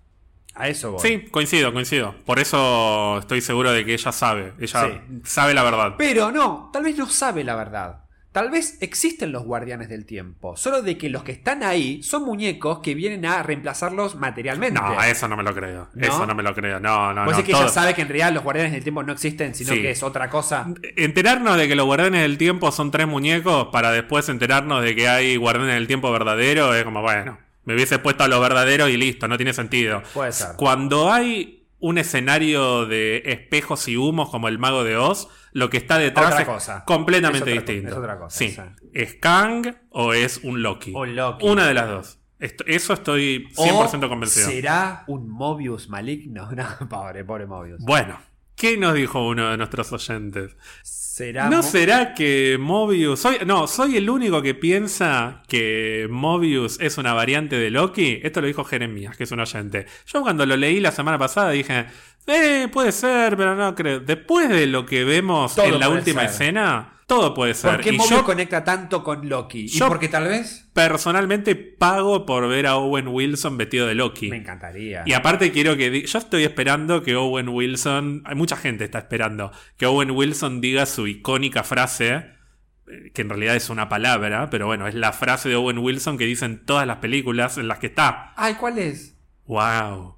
A 0.55 0.69
eso 0.69 0.93
voy. 0.93 1.01
Sí, 1.01 1.21
coincido, 1.31 1.73
coincido. 1.73 2.15
Por 2.27 2.39
eso 2.39 3.19
estoy 3.19 3.41
seguro 3.41 3.73
de 3.73 3.85
que 3.85 3.95
ella 3.95 4.13
sabe. 4.13 4.53
Ella 4.61 4.87
Sí. 4.87 5.21
sabe 5.25 5.55
la 5.55 5.63
verdad. 5.63 5.95
Pero 5.97 6.31
no, 6.31 6.71
tal 6.73 6.85
vez 6.85 6.97
no 6.99 7.07
sabe 7.09 7.43
la 7.45 7.55
verdad. 7.57 7.99
Tal 8.33 8.51
vez 8.51 8.79
existen 8.81 9.31
los 9.31 9.45
guardianes 9.45 9.91
del 9.91 10.07
tiempo. 10.07 10.57
Solo 10.57 10.81
de 10.81 10.97
que 10.97 11.11
los 11.11 11.23
que 11.23 11.33
están 11.33 11.63
ahí 11.63 12.03
son 12.03 12.25
muñecos 12.25 12.79
que 12.79 12.95
vienen 12.95 13.27
a 13.27 13.43
reemplazarlos 13.43 14.15
materialmente. 14.15 14.81
No, 14.81 15.03
eso 15.03 15.29
no 15.29 15.37
me 15.37 15.43
lo 15.43 15.55
creo. 15.55 15.89
¿No? 15.93 16.07
Eso 16.07 16.25
no 16.27 16.35
me 16.35 16.43
lo 16.43 16.55
creo. 16.55 16.81
No, 16.81 17.13
no, 17.13 17.25
Vos 17.27 17.33
no. 17.33 17.37
decís 17.37 17.45
que 17.49 17.53
todo- 17.53 17.63
ella 17.65 17.71
sabe 17.71 17.93
que 17.95 18.01
en 18.01 18.09
realidad 18.09 18.33
los 18.33 18.43
guardianes 18.43 18.73
del 18.73 18.83
tiempo 18.83 19.03
no 19.03 19.13
existen, 19.13 19.55
sino 19.55 19.75
Sí. 19.75 19.83
que 19.83 19.91
es 19.91 20.03
otra 20.03 20.31
cosa. 20.31 20.67
Enterarnos 20.97 21.59
de 21.59 21.69
que 21.69 21.75
los 21.75 21.85
guardianes 21.85 22.23
del 22.23 22.39
tiempo 22.39 22.73
son 22.73 22.91
tres 22.91 23.07
muñecos 23.07 23.69
para 23.71 23.91
después 23.91 24.27
enterarnos 24.31 24.83
de 24.83 24.97
que 24.97 25.09
hay 25.09 25.37
guardianes 25.37 25.75
del 25.75 25.87
tiempo 25.87 26.11
verdadero 26.11 26.75
es 26.75 26.85
como, 26.85 27.03
bueno, 27.03 27.37
me 27.65 27.75
hubiese 27.75 27.99
puesto 27.99 28.25
a 28.25 28.29
los 28.29 28.41
verdaderos 28.41 28.91
y 28.91 28.97
listo, 28.97 29.29
no 29.29 29.37
tiene 29.37 29.53
sentido. 29.53 30.03
Puede 30.15 30.33
ser. 30.33 30.57
Cuando 30.57 31.13
hay 31.13 31.67
un 31.79 31.99
escenario 31.99 32.87
de 32.87 33.23
espejos 33.27 33.89
y 33.89 33.97
humos 33.97 34.31
como 34.31 34.49
el 34.49 34.59
mago 34.59 34.85
de 34.85 34.97
Oz, 34.97 35.29
lo 35.53 35.69
que 35.69 35.77
está 35.79 35.99
detrás 35.99 36.29
Otra 36.29 36.41
es 36.43 36.47
cosa. 36.49 36.85
completamente 36.85 37.39
Es 37.39 37.59
otra 37.59 37.65
co- 37.65 37.73
distinto. 37.73 37.91
es 37.93 37.99
otra 37.99 38.19
cosa, 38.19 38.39
Sí. 38.39 38.49
sí. 38.51 38.61
¿Es 38.93 39.15
Kang 39.15 39.75
o 39.91 40.13
es 40.15 40.39
un 40.45 40.63
Loki? 40.63 40.93
O 40.95 41.05
Loki. 41.05 41.47
Una 41.47 41.67
de 41.67 41.75
las 41.75 41.89
dos. 41.89 42.19
Esto- 42.39 42.65
eso 42.67 42.93
estoy 42.93 43.49
100% 43.55 44.09
convencido. 44.09 44.49
¿Será 44.49 45.05
un 45.07 45.29
Mobius 45.29 45.89
maligno? 45.89 46.49
No, 46.57 46.89
pobre, 46.89 47.25
pobre 47.25 47.47
Mobius. 47.47 47.81
Bueno, 47.85 48.19
¿qué 48.63 48.77
nos 48.79 48.95
dijo 48.95 49.27
uno 49.27 49.51
de 49.51 49.57
nuestros 49.57 49.93
oyentes? 49.93 50.57
¿Será 50.85 51.51
¿No 51.51 51.57
Mo- 51.59 51.63
será 51.65 52.15
que 52.15 52.57
Mobius... 52.61 53.19
Soy, 53.19 53.39
no, 53.45 53.67
soy 53.67 53.97
el 53.97 54.09
único 54.09 54.41
que 54.41 54.55
piensa 54.55 55.43
que 55.49 56.07
Mobius 56.09 56.79
es 56.81 56.97
una 56.97 57.13
variante 57.13 57.57
de 57.57 57.71
Loki. 57.71 58.21
Esto 58.23 58.41
lo 58.41 58.47
dijo 58.47 58.63
Jeremías, 58.65 59.17
que 59.17 59.25
es 59.25 59.33
un 59.33 59.41
oyente. 59.41 59.87
Yo 60.07 60.23
cuando 60.23 60.47
lo 60.47 60.57
leí 60.57 60.79
la 60.79 60.93
semana 60.93 61.19
pasada 61.19 61.51
dije, 61.51 61.87
eh, 62.29 62.69
puede 62.73 62.93
ser, 62.93 63.37
pero 63.37 63.57
no 63.57 63.75
creo. 63.75 63.99
Después 63.99 64.49
de 64.49 64.67
lo 64.69 64.87
que 64.87 65.03
vemos 65.05 65.57
Todo 65.57 65.67
en 65.67 65.81
la 65.81 65.89
última 65.89 66.21
ser. 66.23 66.31
escena, 66.31 66.93
todo 67.15 67.35
puede 67.35 67.55
ser. 67.55 67.73
¿Por 67.73 67.81
qué 67.81 67.93
Mobius 67.93 68.11
yo 68.11 68.25
conecta 68.25 68.65
tanto 68.65 69.03
con 69.05 69.29
Loki? 69.29 69.61
¿Y 69.65 69.69
yo- 69.69 69.89
porque 69.89 70.09
tal 70.09 70.25
vez? 70.29 70.69
personalmente 70.73 71.55
pago 71.55 72.25
por 72.25 72.49
ver 72.49 72.67
a 72.67 72.77
Owen 72.77 73.09
Wilson 73.09 73.59
vestido 73.59 73.87
de 73.87 73.95
Loki. 73.95 74.31
Me 74.31 74.39
encantaría. 74.39 75.03
Y 75.05 75.13
aparte 75.13 75.53
quiero 75.53 75.77
que... 75.77 76.07
Yo 76.07 76.19
estoy 76.19 76.45
esperando 76.45 77.03
que 77.03 77.15
Owen 77.15 77.49
Wilson... 77.51 78.23
Hay 78.25 78.35
mucha 78.35 78.57
gente 78.57 78.85
está 78.85 79.01
esperando 79.01 79.53
que 79.77 79.85
Owen 79.87 80.11
Wilson 80.13 80.61
diga 80.63 80.87
su 80.87 81.07
icónica 81.07 81.63
frase, 81.63 82.15
eh, 82.15 83.11
que 83.13 83.23
en 83.23 83.29
realidad 83.29 83.55
es 83.57 83.69
una 83.69 83.89
palabra, 83.91 84.49
pero 84.49 84.67
bueno, 84.67 84.87
es 84.89 84.95
la 84.95 85.13
frase 85.13 85.49
de 85.51 85.57
Owen 85.57 85.79
Wilson 85.79 86.17
que 86.17 86.25
dicen 86.25 86.65
todas 86.65 86.87
las 86.87 86.97
películas 86.99 87.59
en 87.59 87.69
las 87.69 87.79
que 87.79 87.89
está. 87.89 88.33
Ay, 88.37 88.55
¿cuál 88.55 88.79
es? 88.79 89.15
¡Wow! 89.45 90.17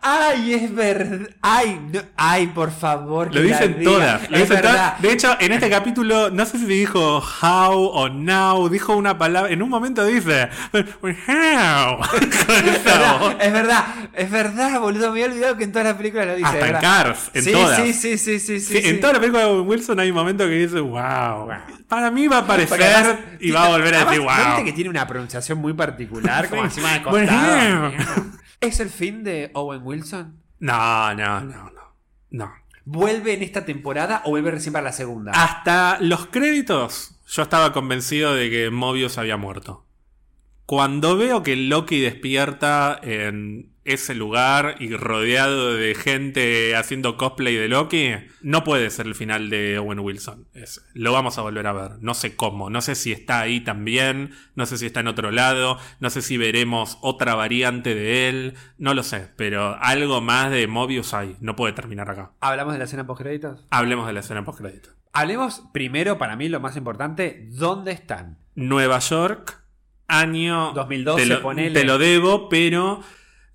Ay, 0.00 0.54
es 0.54 0.74
verdad. 0.74 1.28
Ay, 1.42 1.80
no- 1.92 2.00
ay, 2.16 2.46
por 2.48 2.70
favor. 2.72 3.26
Lo 3.34 3.40
que 3.40 3.48
dicen 3.48 3.82
todas. 3.82 4.30
lo 4.30 4.36
Es 4.36 4.48
dicen 4.48 4.62
todas. 4.62 5.02
De 5.02 5.12
hecho, 5.12 5.36
en 5.40 5.52
este 5.52 5.68
capítulo, 5.68 6.30
no 6.30 6.46
sé 6.46 6.58
si 6.58 6.64
dijo 6.64 7.22
how 7.42 7.72
o 7.72 8.08
now, 8.08 8.68
dijo 8.68 8.96
una 8.96 9.18
palabra. 9.18 9.50
En 9.52 9.62
un 9.62 9.68
momento 9.68 10.04
dice 10.04 10.48
how. 10.72 12.00
Es 12.56 12.72
verdad, 12.86 13.36
es 13.40 13.52
verdad, 13.52 13.84
es 14.14 14.30
verdad, 14.30 14.80
boludo. 14.80 15.12
Me 15.12 15.22
había 15.22 15.26
olvidado 15.26 15.56
que 15.56 15.64
en 15.64 15.72
todas 15.72 15.86
las 15.86 15.96
películas 15.96 16.26
lo 16.26 16.34
dice. 16.36 16.46
Hasta 16.46 16.58
en 16.58 16.72
verdad. 16.72 16.80
Cars, 16.80 17.30
en 17.34 17.44
sí, 17.44 17.52
todas. 17.52 17.76
Sí, 17.76 17.92
sí, 17.92 18.18
sí, 18.18 18.40
sí, 18.40 18.60
sí. 18.60 18.80
En 18.84 19.00
toda 19.00 19.14
la 19.14 19.20
película 19.20 19.44
de 19.44 19.60
Wilson 19.60 20.00
hay 20.00 20.10
un 20.10 20.16
momento 20.16 20.44
que 20.44 20.50
dice 20.50 20.80
wow. 20.80 21.48
Para 21.88 22.10
mí 22.10 22.26
va 22.26 22.38
a 22.38 22.40
aparecer 22.40 22.82
además 22.82 23.16
y 23.40 23.50
va 23.50 23.66
a 23.66 23.68
volver 23.68 23.94
a 23.94 23.98
decir 24.04 24.20
además, 24.20 24.48
¿no 24.48 24.54
wow. 24.56 24.64
que 24.64 24.72
tiene 24.72 24.90
una 24.90 25.06
pronunciación 25.06 25.58
muy 25.58 25.72
particular, 25.72 26.48
como 26.48 26.64
encima 26.64 26.92
de 26.94 27.02
costado. 27.02 27.92
¿Es 28.60 28.80
el 28.80 28.90
fin 28.90 29.24
de 29.24 29.50
Owen 29.54 29.82
Wilson? 29.84 30.42
No, 30.58 31.14
no, 31.14 31.40
no, 31.40 31.70
no. 31.70 31.86
No. 32.30 32.52
¿Vuelve 32.84 33.34
en 33.34 33.42
esta 33.42 33.64
temporada 33.64 34.22
o 34.24 34.30
vuelve 34.30 34.50
recién 34.50 34.72
para 34.72 34.84
la 34.84 34.92
segunda? 34.92 35.32
Hasta 35.32 35.98
los 36.00 36.26
créditos, 36.26 37.18
yo 37.26 37.42
estaba 37.42 37.72
convencido 37.72 38.34
de 38.34 38.48
que 38.50 38.70
Mobius 38.70 39.18
había 39.18 39.36
muerto. 39.36 39.85
Cuando 40.66 41.16
veo 41.16 41.42
que 41.44 41.54
Loki 41.54 42.00
despierta 42.00 42.98
en 43.02 43.70
ese 43.84 44.16
lugar 44.16 44.74
y 44.80 44.96
rodeado 44.96 45.74
de 45.74 45.94
gente 45.94 46.74
haciendo 46.74 47.16
cosplay 47.16 47.54
de 47.54 47.68
Loki, 47.68 48.10
no 48.42 48.64
puede 48.64 48.90
ser 48.90 49.06
el 49.06 49.14
final 49.14 49.48
de 49.48 49.78
Owen 49.78 50.00
Wilson. 50.00 50.48
Es- 50.54 50.84
lo 50.92 51.12
vamos 51.12 51.38
a 51.38 51.42
volver 51.42 51.68
a 51.68 51.72
ver. 51.72 51.92
No 52.00 52.14
sé 52.14 52.34
cómo. 52.34 52.68
No 52.68 52.80
sé 52.80 52.96
si 52.96 53.12
está 53.12 53.38
ahí 53.38 53.60
también. 53.60 54.32
No 54.56 54.66
sé 54.66 54.76
si 54.76 54.86
está 54.86 54.98
en 55.00 55.06
otro 55.06 55.30
lado. 55.30 55.78
No 56.00 56.10
sé 56.10 56.20
si 56.20 56.36
veremos 56.36 56.98
otra 57.00 57.36
variante 57.36 57.94
de 57.94 58.28
él. 58.28 58.54
No 58.76 58.92
lo 58.92 59.04
sé. 59.04 59.28
Pero 59.36 59.76
algo 59.80 60.20
más 60.20 60.50
de 60.50 60.66
Mobius 60.66 61.14
hay. 61.14 61.36
No 61.38 61.54
puede 61.54 61.74
terminar 61.74 62.10
acá. 62.10 62.32
¿Hablamos 62.40 62.72
de 62.72 62.78
la 62.80 62.86
escena 62.86 63.06
post 63.06 63.22
créditos? 63.22 63.64
Hablemos 63.70 64.08
de 64.08 64.14
la 64.14 64.20
escena 64.20 64.44
post 64.44 64.58
crédito. 64.58 64.88
Hablemos 65.12 65.62
primero, 65.72 66.18
para 66.18 66.34
mí 66.34 66.48
lo 66.48 66.58
más 66.58 66.76
importante, 66.76 67.46
¿dónde 67.52 67.92
están? 67.92 68.38
Nueva 68.56 68.98
York, 68.98 69.62
año 70.08 70.72
2012, 70.74 71.22
te 71.22 71.28
lo, 71.28 71.42
ponele. 71.42 71.80
te 71.80 71.84
lo 71.86 71.98
debo, 71.98 72.48
pero 72.48 73.02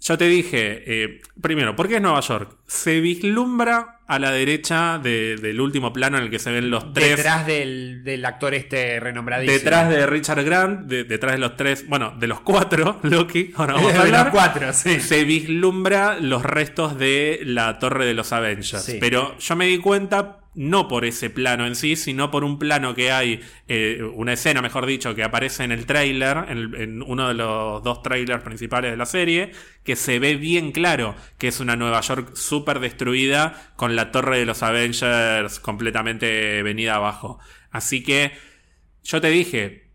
yo 0.02 0.18
te 0.18 0.28
dije, 0.28 0.84
eh, 0.86 1.22
primero, 1.42 1.76
¿por 1.76 1.88
qué 1.88 1.96
es 1.98 2.02
Nueva 2.02 2.20
York? 2.22 2.58
Se 2.68 3.00
vislumbra 3.02 4.00
a 4.08 4.20
la 4.20 4.32
derecha 4.32 5.00
de- 5.02 5.38
del 5.38 5.62
último 5.62 5.94
plano 5.94 6.18
en 6.18 6.24
el 6.26 6.30
que 6.30 6.40
se 6.40 6.52
ven 6.52 6.70
los 6.70 6.92
tres. 6.92 7.16
Detrás 7.18 7.46
del, 7.48 8.04
del 8.04 8.26
actor 8.26 8.54
este 8.54 9.00
renombradísimo. 9.00 9.58
Detrás 9.58 9.90
de 9.90 10.06
Richard 10.06 10.44
Grant, 10.44 10.82
de- 10.88 11.04
detrás 11.06 11.34
de 11.34 11.38
los 11.38 11.56
tres, 11.56 11.88
bueno, 11.88 12.14
de 12.20 12.28
los 12.28 12.42
cuatro, 12.42 13.00
Loki, 13.04 13.54
ahora 13.56 13.76
vamos 13.76 13.94
a 13.94 13.94
de 14.04 14.10
los 14.12 14.20
hablar. 14.20 14.32
cuatro, 14.32 14.74
sí. 14.74 15.00
Se 15.00 15.24
vislumbra 15.24 16.18
los 16.20 16.44
restos 16.44 16.98
de 16.98 17.40
la 17.46 17.80
torre 17.80 18.06
de 18.06 18.14
los 18.14 18.34
Avengers. 18.34 18.84
Sí. 18.84 18.98
Pero 19.00 19.38
yo 19.38 19.56
me 19.56 19.68
di 19.68 19.78
cuenta, 19.78 20.40
no 20.54 20.88
por 20.90 21.06
ese 21.06 21.30
plano 21.30 21.66
en 21.66 21.76
sí, 21.76 21.96
sino 21.96 22.30
por 22.30 22.44
un 22.44 22.60
plano 22.60 22.94
que 22.94 23.12
hay, 23.12 23.40
eh, 23.70 24.02
una 24.16 24.34
escena, 24.34 24.62
mejor 24.62 24.86
dicho, 24.86 25.16
que 25.16 25.24
aparece 25.24 25.64
en 25.64 25.72
el 25.72 25.86
tráiler, 25.86 26.38
en, 26.50 26.58
el- 26.58 26.76
en 26.76 27.02
uno 27.02 27.30
de 27.30 27.34
los 27.36 27.82
dos 27.84 28.02
trailers 28.04 28.44
principales 28.44 28.92
de 28.92 28.98
la 28.98 29.06
serie, 29.06 29.52
que 29.86 29.96
se 29.96 30.20
ve 30.20 30.36
bien 30.36 30.72
claro 30.74 31.16
que 31.38 31.48
es 31.48 31.60
una 31.62 31.76
Nueva 31.78 32.02
York 32.02 32.36
súper 32.36 32.80
destruida 32.80 33.72
con 33.78 33.96
la 33.96 34.12
torre 34.12 34.40
de 34.40 34.46
los 34.46 34.62
Avengers 34.62 35.60
completamente 35.62 36.62
venida 36.64 36.96
abajo. 36.96 37.40
Así 37.72 38.04
que 38.04 38.32
yo 39.04 39.22
te 39.22 39.30
dije, 39.30 39.90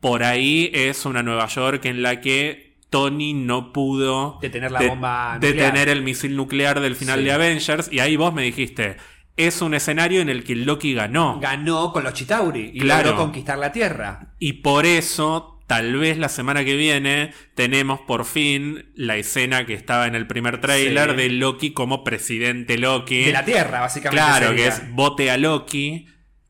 por 0.00 0.22
ahí 0.24 0.70
es 0.74 1.04
una 1.04 1.22
Nueva 1.22 1.46
York 1.48 1.84
en 1.84 2.02
la 2.02 2.20
que 2.20 2.76
Tony 2.90 3.34
no 3.34 3.72
pudo 3.74 4.38
Detener 4.40 4.72
la 4.72 4.78
de- 4.80 4.88
bomba 4.88 5.34
nuclear. 5.34 5.54
detener 5.54 5.88
el 5.90 6.02
misil 6.02 6.34
nuclear 6.34 6.80
del 6.80 6.96
final 6.96 7.18
Sí. 7.18 7.24
de 7.26 7.32
Avengers. 7.32 7.92
Y 7.92 7.98
ahí 8.00 8.16
vos 8.16 8.32
me 8.32 8.42
dijiste, 8.42 8.96
es 9.38 9.62
un 9.62 9.72
escenario 9.74 10.20
en 10.20 10.28
el 10.28 10.44
que 10.44 10.54
Loki 10.56 10.92
ganó. 10.92 11.38
Ganó 11.40 11.92
con 11.92 12.04
los 12.04 12.12
Chitauri 12.12 12.72
y 12.74 12.80
Claro. 12.80 13.10
logró 13.10 13.22
conquistar 13.24 13.58
la 13.58 13.72
Tierra. 13.72 14.34
Y 14.38 14.54
por 14.54 14.84
eso, 14.84 15.62
tal 15.66 15.96
vez 15.96 16.18
la 16.18 16.28
semana 16.28 16.64
que 16.64 16.76
viene, 16.76 17.32
tenemos 17.54 18.00
por 18.00 18.24
fin 18.24 18.90
la 18.94 19.16
escena 19.16 19.64
que 19.64 19.74
estaba 19.74 20.06
en 20.06 20.14
el 20.14 20.26
primer 20.26 20.60
tráiler 20.60 21.10
Sí. 21.10 21.16
de 21.16 21.28
Loki 21.30 21.70
como 21.72 22.04
presidente 22.04 22.76
Loki. 22.78 23.24
De 23.24 23.32
la 23.32 23.44
Tierra, 23.44 23.80
básicamente. 23.80 24.22
Claro, 24.24 24.54
que 24.54 24.66
es 24.66 24.82
Vote 24.92 25.30
a 25.30 25.38
Loki, 25.38 26.06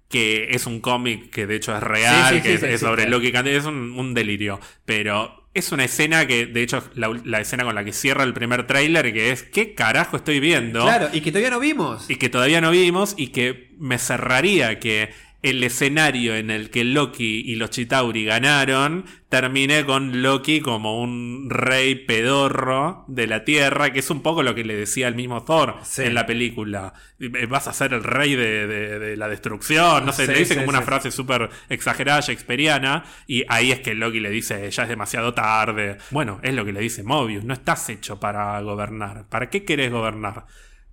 que 0.09 0.49
es 0.53 0.67
un 0.67 0.81
cómic 0.81 1.31
que 1.31 1.47
de 1.47 1.57
hecho 1.57 1.77
es 1.77 1.83
real, 1.83 2.31
Sí, 2.31 2.37
sí, 2.37 2.43
que 2.43 2.59
sí, 2.59 2.67
es, 2.67 2.81
sobre. 2.81 3.09
Loki, 3.09 3.31
es 3.35 3.65
un, 3.67 3.93
un 3.99 4.15
delirio. 4.15 4.59
Pero 4.87 5.38
es 5.55 5.73
una 5.73 5.85
escena 5.85 6.27
que, 6.27 6.47
de 6.47 6.63
hecho, 6.63 6.79
es 6.79 6.85
la, 6.95 7.09
la 7.25 7.41
escena 7.41 7.65
con 7.65 7.75
la 7.75 7.85
que 7.85 7.93
cierra 7.93 8.25
el 8.25 8.35
primer 8.35 8.67
tráiler, 8.67 9.13
que 9.13 9.31
es, 9.33 9.43
¿qué 9.43 9.75
carajo 9.75 10.17
estoy 10.17 10.41
viendo? 10.41 10.83
Claro, 10.83 11.09
y 11.13 11.21
que 11.21 11.31
todavía 11.31 11.51
no 11.51 11.61
vimos. 11.61 12.09
Y 12.09 12.17
que 12.17 12.29
todavía 12.29 12.61
no 12.61 12.71
vimos 12.71 13.15
y 13.17 13.29
que 13.29 13.71
me 13.79 13.99
cerraría 13.99 14.79
que 14.79 15.11
el 15.41 15.63
escenario 15.63 16.35
en 16.35 16.51
el 16.51 16.69
que 16.71 16.83
Loki 16.83 17.43
y 17.47 17.55
los 17.55 17.71
Chitauri 17.71 18.25
ganaron 18.25 19.05
termine 19.29 19.85
con 19.85 20.21
Loki 20.23 20.61
como 20.61 21.01
un 21.01 21.49
rey 21.49 21.95
pedorro 21.95 23.05
de 23.07 23.27
la 23.29 23.45
Tierra, 23.45 23.93
que 23.93 24.01
es 24.01 24.11
un 24.11 24.23
poco 24.23 24.43
lo 24.43 24.55
que 24.57 24.65
le 24.65 24.75
decía 24.75 25.07
el 25.07 25.15
mismo 25.15 25.45
Thor 25.45 25.77
Sí. 25.85 26.03
en 26.03 26.15
la 26.15 26.27
película. 26.27 26.93
Eh, 27.21 27.47
Vas 27.47 27.69
a 27.69 27.73
ser 27.73 27.93
el 27.93 28.03
rey 28.03 28.35
de, 28.35 28.67
de- 28.67 28.99
de 28.99 29.17
la 29.17 29.29
destrucción, 29.29 30.05
no 30.07 30.13
sé, 30.13 30.27
Sí, 30.27 30.33
le 30.33 30.39
dice 30.41 30.55
sí, 30.55 30.59
como 30.61 30.71
una 30.71 30.83
frase 30.83 31.11
súper 31.13 31.51
exagerada, 31.69 32.21
shakespeariana, 32.21 33.05
y 33.29 33.45
ahí 33.49 33.71
es 33.71 33.81
que 33.81 33.95
Loki 33.95 34.19
le 34.21 34.31
dice, 34.31 34.69
ya 34.71 34.83
es 34.83 34.89
demasiado 34.89 35.35
tarde. 35.35 35.99
Bueno, 36.11 36.41
es 36.43 36.55
lo 36.55 36.65
que 36.65 36.73
le 36.73 36.81
dice 36.81 37.03
Mobius, 37.05 37.45
no 37.45 37.55
estás 37.55 37.89
hecho 37.91 38.19
para 38.19 38.61
gobernar. 38.63 39.29
¿Para 39.29 39.51
qué 39.51 39.65
querés 39.65 39.93
gobernar? 39.93 40.47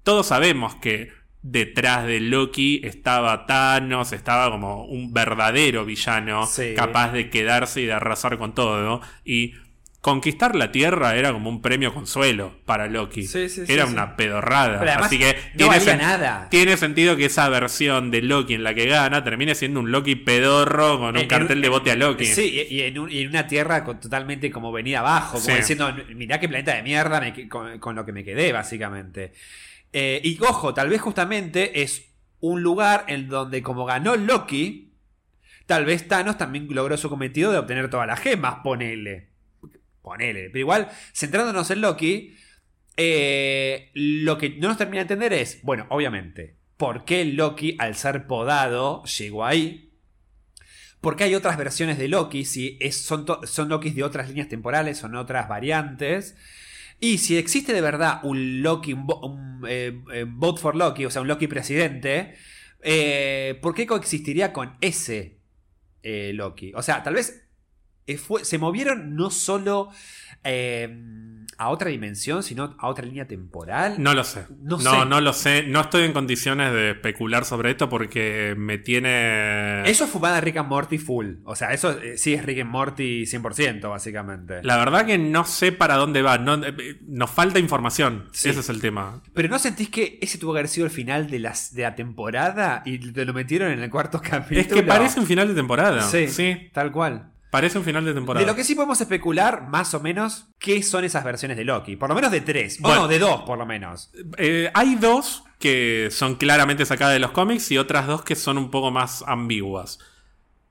Todos 0.03 0.27
sabemos 0.27 0.75
que 0.75 1.09
detrás 1.47 2.07
de 2.07 2.19
Loki 2.19 2.81
estaba 2.83 3.45
Thanos, 3.45 4.13
estaba 4.13 4.49
como 4.49 4.85
un 4.85 5.13
verdadero 5.13 5.85
villano, 5.85 6.47
Sí. 6.47 6.73
capaz 6.75 7.11
de 7.11 7.29
quedarse 7.29 7.81
y 7.81 7.85
de 7.85 7.93
arrasar 7.93 8.39
con 8.39 8.55
todo. 8.55 8.99
Y 9.23 9.53
conquistar 10.01 10.55
la 10.55 10.71
Tierra 10.71 11.15
era 11.15 11.31
como 11.33 11.49
un 11.49 11.61
premio 11.61 11.93
consuelo 11.93 12.53
para 12.65 12.87
Loki. 12.87 13.23
Sí, 13.27 13.47
sí, 13.49 13.65
sí, 13.67 13.71
era 13.73 13.85
una 13.85 14.15
pedorrada. 14.15 14.79
Además, 14.81 15.05
Así 15.07 15.19
que 15.19 15.35
no 15.53 15.69
tiene, 15.69 15.77
sen- 15.77 15.97
nada. 15.99 16.47
tiene 16.49 16.77
sentido 16.77 17.15
que 17.15 17.25
esa 17.25 17.47
versión 17.49 18.09
de 18.11 18.21
Loki 18.23 18.55
en 18.55 18.63
la 18.63 18.73
que 18.73 18.85
gana 18.87 19.23
termine 19.23 19.53
siendo 19.53 19.79
un 19.79 19.91
Loki 19.91 20.15
pedorro 20.15 20.97
con 20.99 21.15
un 21.15 21.21
En- 21.21 21.27
cartel 21.27 21.57
en- 21.57 21.61
de 21.61 21.69
bote 21.69 21.91
a 21.91 21.95
Loki. 21.95 22.25
Sí, 22.25 22.65
y 22.69 22.81
en, 22.81 22.97
un- 22.99 23.11
y 23.11 23.21
en 23.21 23.29
una 23.29 23.45
tierra 23.47 23.83
con- 23.83 23.99
totalmente 23.99 24.49
como 24.51 24.71
venida 24.71 24.99
abajo, 24.99 25.39
como 25.39 25.55
diciendo, 25.55 25.91
mirá 26.15 26.39
qué 26.39 26.49
planeta 26.49 26.75
de 26.75 26.81
mierda 26.83 27.19
me 27.19 27.33
que- 27.33 27.47
con, 27.47 27.77
con 27.79 27.95
lo 27.95 28.03
que 28.05 28.13
me 28.13 28.23
quedé, 28.23 28.51
básicamente. 28.51 29.31
Eh, 29.97 30.19
y 30.25 30.37
ojo, 30.43 30.73
tal 30.73 30.89
vez 30.89 30.99
justamente 30.99 31.81
es 31.81 32.13
un 32.41 32.61
lugar 32.61 33.05
en 33.07 33.29
donde 33.29 33.61
como 33.61 33.85
ganó 33.85 34.17
Loki, 34.17 34.93
tal 35.67 35.85
vez 35.85 36.09
Thanos 36.09 36.37
también 36.37 36.67
logró 36.69 36.97
su 36.97 37.07
cometido 37.07 37.53
de 37.53 37.59
obtener 37.59 37.89
todas 37.89 38.05
las 38.05 38.19
gemas, 38.19 38.57
ponele. 38.61 39.29
Ponele. 40.01 40.49
Pero 40.49 40.59
igual, 40.59 40.89
centrándonos 41.13 41.71
en 41.71 41.79
Loki, 41.79 42.35
eh, 42.97 43.91
lo 43.93 44.37
que 44.37 44.49
no 44.49 44.67
nos 44.67 44.77
termina 44.77 44.97
de 44.97 45.13
entender 45.13 45.31
es, 45.31 45.61
bueno, 45.63 45.85
obviamente, 45.87 46.57
¿por 46.75 47.05
qué 47.05 47.23
Loki, 47.23 47.77
al 47.79 47.95
ser 47.95 48.27
podado, 48.27 49.01
llegó 49.05 49.45
ahí? 49.45 49.93
¿Por 50.99 51.15
qué 51.15 51.23
hay 51.23 51.35
otras 51.35 51.55
versiones 51.55 51.97
de 51.97 52.09
Loki? 52.09 52.43
Si 52.43 52.77
son, 52.91 53.25
son 53.43 53.69
Lokis 53.69 53.95
de 53.95 54.03
otras 54.03 54.27
líneas 54.27 54.49
temporales, 54.49 54.97
son 54.97 55.15
otras 55.15 55.47
variantes. 55.47 56.35
Y 56.99 57.17
si 57.17 57.37
existe 57.37 57.73
de 57.73 57.81
verdad 57.81 58.19
un 58.23 58.61
Loki, 58.61 58.93
un, 58.93 59.63
eh, 59.67 60.01
eh, 60.13 60.25
vote 60.27 60.61
for 60.61 60.75
Loki, 60.75 61.05
o 61.05 61.09
sea, 61.09 61.21
un 61.21 61.27
Loki 61.27 61.47
presidente, 61.47 62.35
eh, 62.81 63.59
¿por 63.61 63.73
qué 63.73 63.85
coexistiría 63.85 64.53
con 64.53 64.77
ese 64.81 65.39
Loki? 66.03 66.71
O 66.75 66.81
sea, 66.81 67.03
tal 67.03 67.15
vez 67.15 67.47
se 68.43 68.57
movieron 68.59 69.15
no 69.15 69.31
solo 69.31 69.89
a 71.57 71.69
otra 71.69 71.89
dimensión, 71.89 72.43
sino 72.43 72.75
a 72.79 72.87
otra 72.87 73.05
línea 73.05 73.27
temporal. 73.27 73.95
No 73.97 74.13
lo 74.13 74.23
sé. 74.23 74.45
No 74.61 74.77
No, 74.77 75.01
sé. 75.01 75.05
no 75.05 75.21
lo 75.21 75.33
sé. 75.33 75.63
No 75.63 75.81
estoy 75.81 76.03
en 76.03 76.13
condiciones 76.13 76.71
de 76.73 76.91
especular 76.91 77.45
sobre 77.45 77.71
esto 77.71 77.89
porque 77.89 78.53
me 78.57 78.77
tiene. 78.77 79.83
Eso 79.89 80.05
es 80.05 80.09
fumada 80.09 80.41
Rick 80.41 80.57
and 80.57 80.69
Morty 80.69 80.97
full. 80.97 81.35
O 81.43 81.55
sea, 81.55 81.71
eso 81.73 81.91
eh, 81.91 82.17
sí 82.17 82.33
es 82.33 82.43
Rick 82.45 82.59
and 82.61 82.69
Morty 82.69 83.23
100%, 83.25 83.89
básicamente. 83.89 84.61
La 84.63 84.77
verdad 84.77 85.05
que 85.05 85.17
no 85.17 85.45
sé 85.45 85.71
para 85.71 85.95
dónde 85.95 86.21
va. 86.21 86.37
No, 86.37 86.55
eh, 86.63 86.97
nos 87.07 87.29
falta 87.31 87.59
información. 87.59 88.29
Sí. 88.31 88.49
Ese 88.49 88.59
es 88.61 88.69
el 88.69 88.81
tema. 88.81 89.21
Pero 89.33 89.49
¿no 89.49 89.59
sentís 89.59 89.89
que 89.89 90.19
ese 90.21 90.37
tuvo 90.37 90.53
que 90.53 90.59
haber 90.59 90.69
sido 90.69 90.85
el 90.85 90.91
final 90.91 91.27
de, 91.29 91.39
las, 91.39 91.73
de 91.73 91.83
la 91.83 91.95
temporada 91.95 92.81
y 92.85 92.97
te 92.99 93.25
lo 93.25 93.33
metieron 93.33 93.71
en 93.71 93.79
el 93.81 93.89
cuarto 93.89 94.21
capítulo? 94.21 94.61
Es 94.61 94.67
que 94.67 94.83
parece 94.83 95.19
un 95.19 95.25
final 95.25 95.47
de 95.47 95.53
temporada. 95.53 96.01
Sí, 96.01 96.27
Sí. 96.27 96.69
tal 96.73 96.91
cual. 96.91 97.31
Parece 97.55 97.77
un 97.77 97.85
final 97.85 98.03
de 98.03 98.13
temporada. 98.13 98.45
De 98.45 98.51
lo 98.51 98.53
que 98.53 98.65
sí 98.65 98.75
podemos 98.75 98.99
especular, 98.99 99.69
más 99.69 99.93
o 99.93 100.01
menos, 100.01 100.49
qué 100.59 100.83
son 100.83 101.05
esas 101.05 101.23
versiones 101.23 101.55
de 101.55 101.63
Loki. 101.63 101.95
Por 101.95 102.09
lo 102.09 102.15
menos 102.15 102.29
de 102.29 102.41
tres. 102.41 102.79
O 102.79 102.81
Bueno. 102.81 103.03
no, 103.03 103.07
de 103.07 103.17
dos, 103.17 103.43
por 103.43 103.57
lo 103.57 103.65
menos. 103.65 104.11
Eh, 104.37 104.69
hay 104.73 104.95
dos 104.95 105.45
que 105.57 106.09
son 106.11 106.35
claramente 106.35 106.85
sacadas 106.85 107.13
de 107.13 107.19
los 107.19 107.31
cómics 107.31 107.71
y 107.71 107.77
otras 107.77 108.07
dos 108.07 108.23
que 108.23 108.35
son 108.35 108.57
un 108.57 108.69
poco 108.71 108.91
más 108.91 109.23
ambiguas. 109.25 109.99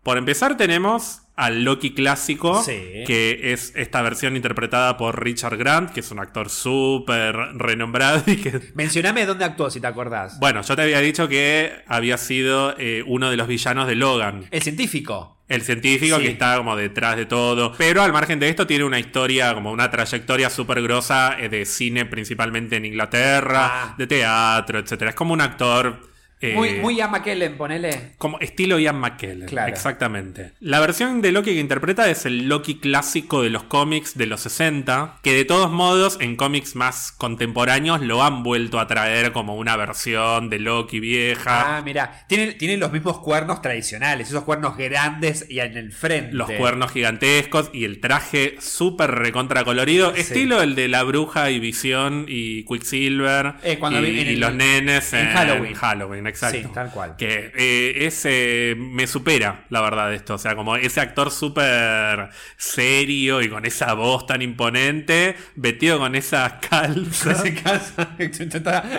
Por 0.02 0.19
empezar 0.19 0.59
tenemos 0.59 1.23
al 1.36 1.65
Loki 1.65 1.94
clásico, 1.94 2.62
Sí. 2.62 3.02
que 3.06 3.55
es 3.55 3.73
esta 3.74 4.02
versión 4.02 4.36
interpretada 4.36 4.98
por 4.98 5.24
Richard 5.24 5.56
Grant, 5.56 5.90
que 5.90 6.01
es 6.01 6.11
un 6.11 6.19
actor 6.19 6.51
súper 6.51 7.35
renombrado 7.55 8.23
y 8.27 8.36
que... 8.36 8.61
Mencioname 8.74 9.24
dónde 9.24 9.47
actuó, 9.47 9.70
si 9.70 9.81
te 9.81 9.86
acordás. 9.86 10.39
Bueno, 10.39 10.61
yo 10.61 10.77
te 10.77 10.82
había 10.82 11.01
dicho 11.01 11.28
que 11.28 11.73
había 11.86 12.19
sido 12.19 12.74
eh, 12.78 13.02
uno 13.06 13.31
de 13.31 13.39
los 13.39 13.48
villanos 13.48 13.89
de 13.89 13.94
Logan. 13.94 14.44
El 14.51 14.61
científico. 14.62 15.34
El 15.49 15.61
científico 15.62 16.16
Sí. 16.16 16.23
que 16.23 16.29
está 16.31 16.57
como 16.57 16.75
detrás 16.75 17.16
de 17.16 17.27
todo. 17.27 17.75
Pero 17.77 18.03
al 18.03 18.12
margen 18.12 18.39
de 18.41 18.49
esto 18.49 18.66
tiene 18.66 18.85
una 18.85 18.99
historia, 18.99 19.53
como 19.55 19.71
una 19.73 19.91
trayectoria 19.91 20.49
súper 20.49 20.81
grosa 20.83 21.37
eh, 21.39 21.49
de 21.51 21.66
cine 21.66 22.07
principalmente 22.07 22.77
en 22.77 22.87
Inglaterra, 22.87 23.71
Ah. 23.91 23.95
de 23.99 24.07
teatro, 24.07 24.79
etcétera. 24.79 25.11
Es 25.11 25.16
como 25.16 25.33
un 25.35 25.41
actor... 25.43 26.14
eh, 26.51 26.55
Muy, 26.55 26.75
muy 26.81 26.97
Ian 26.97 27.11
McKellen, 27.11 27.57
ponele. 27.57 28.12
como 28.19 28.39
estilo 28.41 28.79
Ian 28.79 28.97
McKellen. 28.99 29.49
Claro. 29.49 29.73
Exactamente. 29.73 30.53
La 30.61 30.81
versión 30.81 31.23
de 31.23 31.33
Loki 31.33 31.53
que 31.55 31.61
interpreta 31.61 32.09
es 32.11 32.27
el 32.27 32.49
Loki 32.49 32.79
clásico 32.79 33.43
de 33.43 33.51
los 33.51 33.65
cómics 33.65 34.16
de 34.16 34.27
los 34.27 34.41
60, 34.43 35.19
que 35.23 35.33
de 35.35 35.45
todos 35.45 35.71
modos 35.71 36.19
en 36.21 36.37
cómics 36.37 36.77
más 36.77 37.12
contemporáneos 37.12 38.01
lo 38.01 38.23
han 38.23 38.43
vuelto 38.43 38.79
a 38.79 38.87
traer 38.87 39.33
como 39.33 39.57
una 39.57 39.77
versión 39.77 40.51
de 40.51 40.59
Loki 40.59 41.01
vieja. 41.01 41.79
Ah, 41.79 41.83
mira. 41.83 42.25
Tiene, 42.29 42.53
tiene 42.53 42.77
los 42.77 42.93
mismos 42.93 43.19
cuernos 43.21 43.62
tradicionales, 43.62 44.29
esos 44.29 44.45
cuernos 44.45 44.77
grandes 44.77 45.47
y 45.49 45.61
en 45.61 45.77
el 45.77 45.93
frente. 45.93 46.33
Los 46.33 46.51
cuernos 46.51 46.93
gigantescos 46.93 47.71
y 47.73 47.85
el 47.85 48.01
traje 48.01 48.57
súper 48.61 49.11
recontra 49.12 49.65
colorido, 49.65 50.12
Sí. 50.15 50.21
estilo 50.21 50.62
el 50.62 50.75
de 50.75 50.89
la 50.89 51.03
bruja 51.03 51.51
y 51.51 51.61
visión 51.61 52.27
y 52.29 52.65
Quicksilver 52.65 53.55
Eh, 53.62 53.79
cuando 53.79 54.01
y, 54.07 54.37
los 54.37 54.55
nenes 54.55 55.12
en 55.12 55.27
en, 55.29 55.33
Halloween. 55.35 55.75
Halloween, 55.75 56.27
exacto. 56.35 56.59
Sí, 56.69 56.74
tal 56.74 56.90
cual. 56.90 57.16
Que 57.16 57.52
eh, 57.56 58.06
ese 58.06 58.74
me 58.77 59.06
supera, 59.06 59.65
la 59.70 59.81
verdad, 59.81 60.12
esto. 60.12 60.35
O 60.35 60.39
sea, 60.39 60.55
como 60.56 60.77
ese 60.77 61.01
actor 61.01 61.31
súper 61.31 62.28
serio 62.56 63.40
y 63.43 63.48
con 63.48 63.65
esa 63.65 63.94
voz 63.94 64.27
tan 64.27 64.43
imponente, 64.43 65.36
vestido 65.55 65.98
con 65.98 66.15
esas 66.15 66.55
calzas. 66.69 67.40
Se 67.43 67.55
casa. 67.55 68.16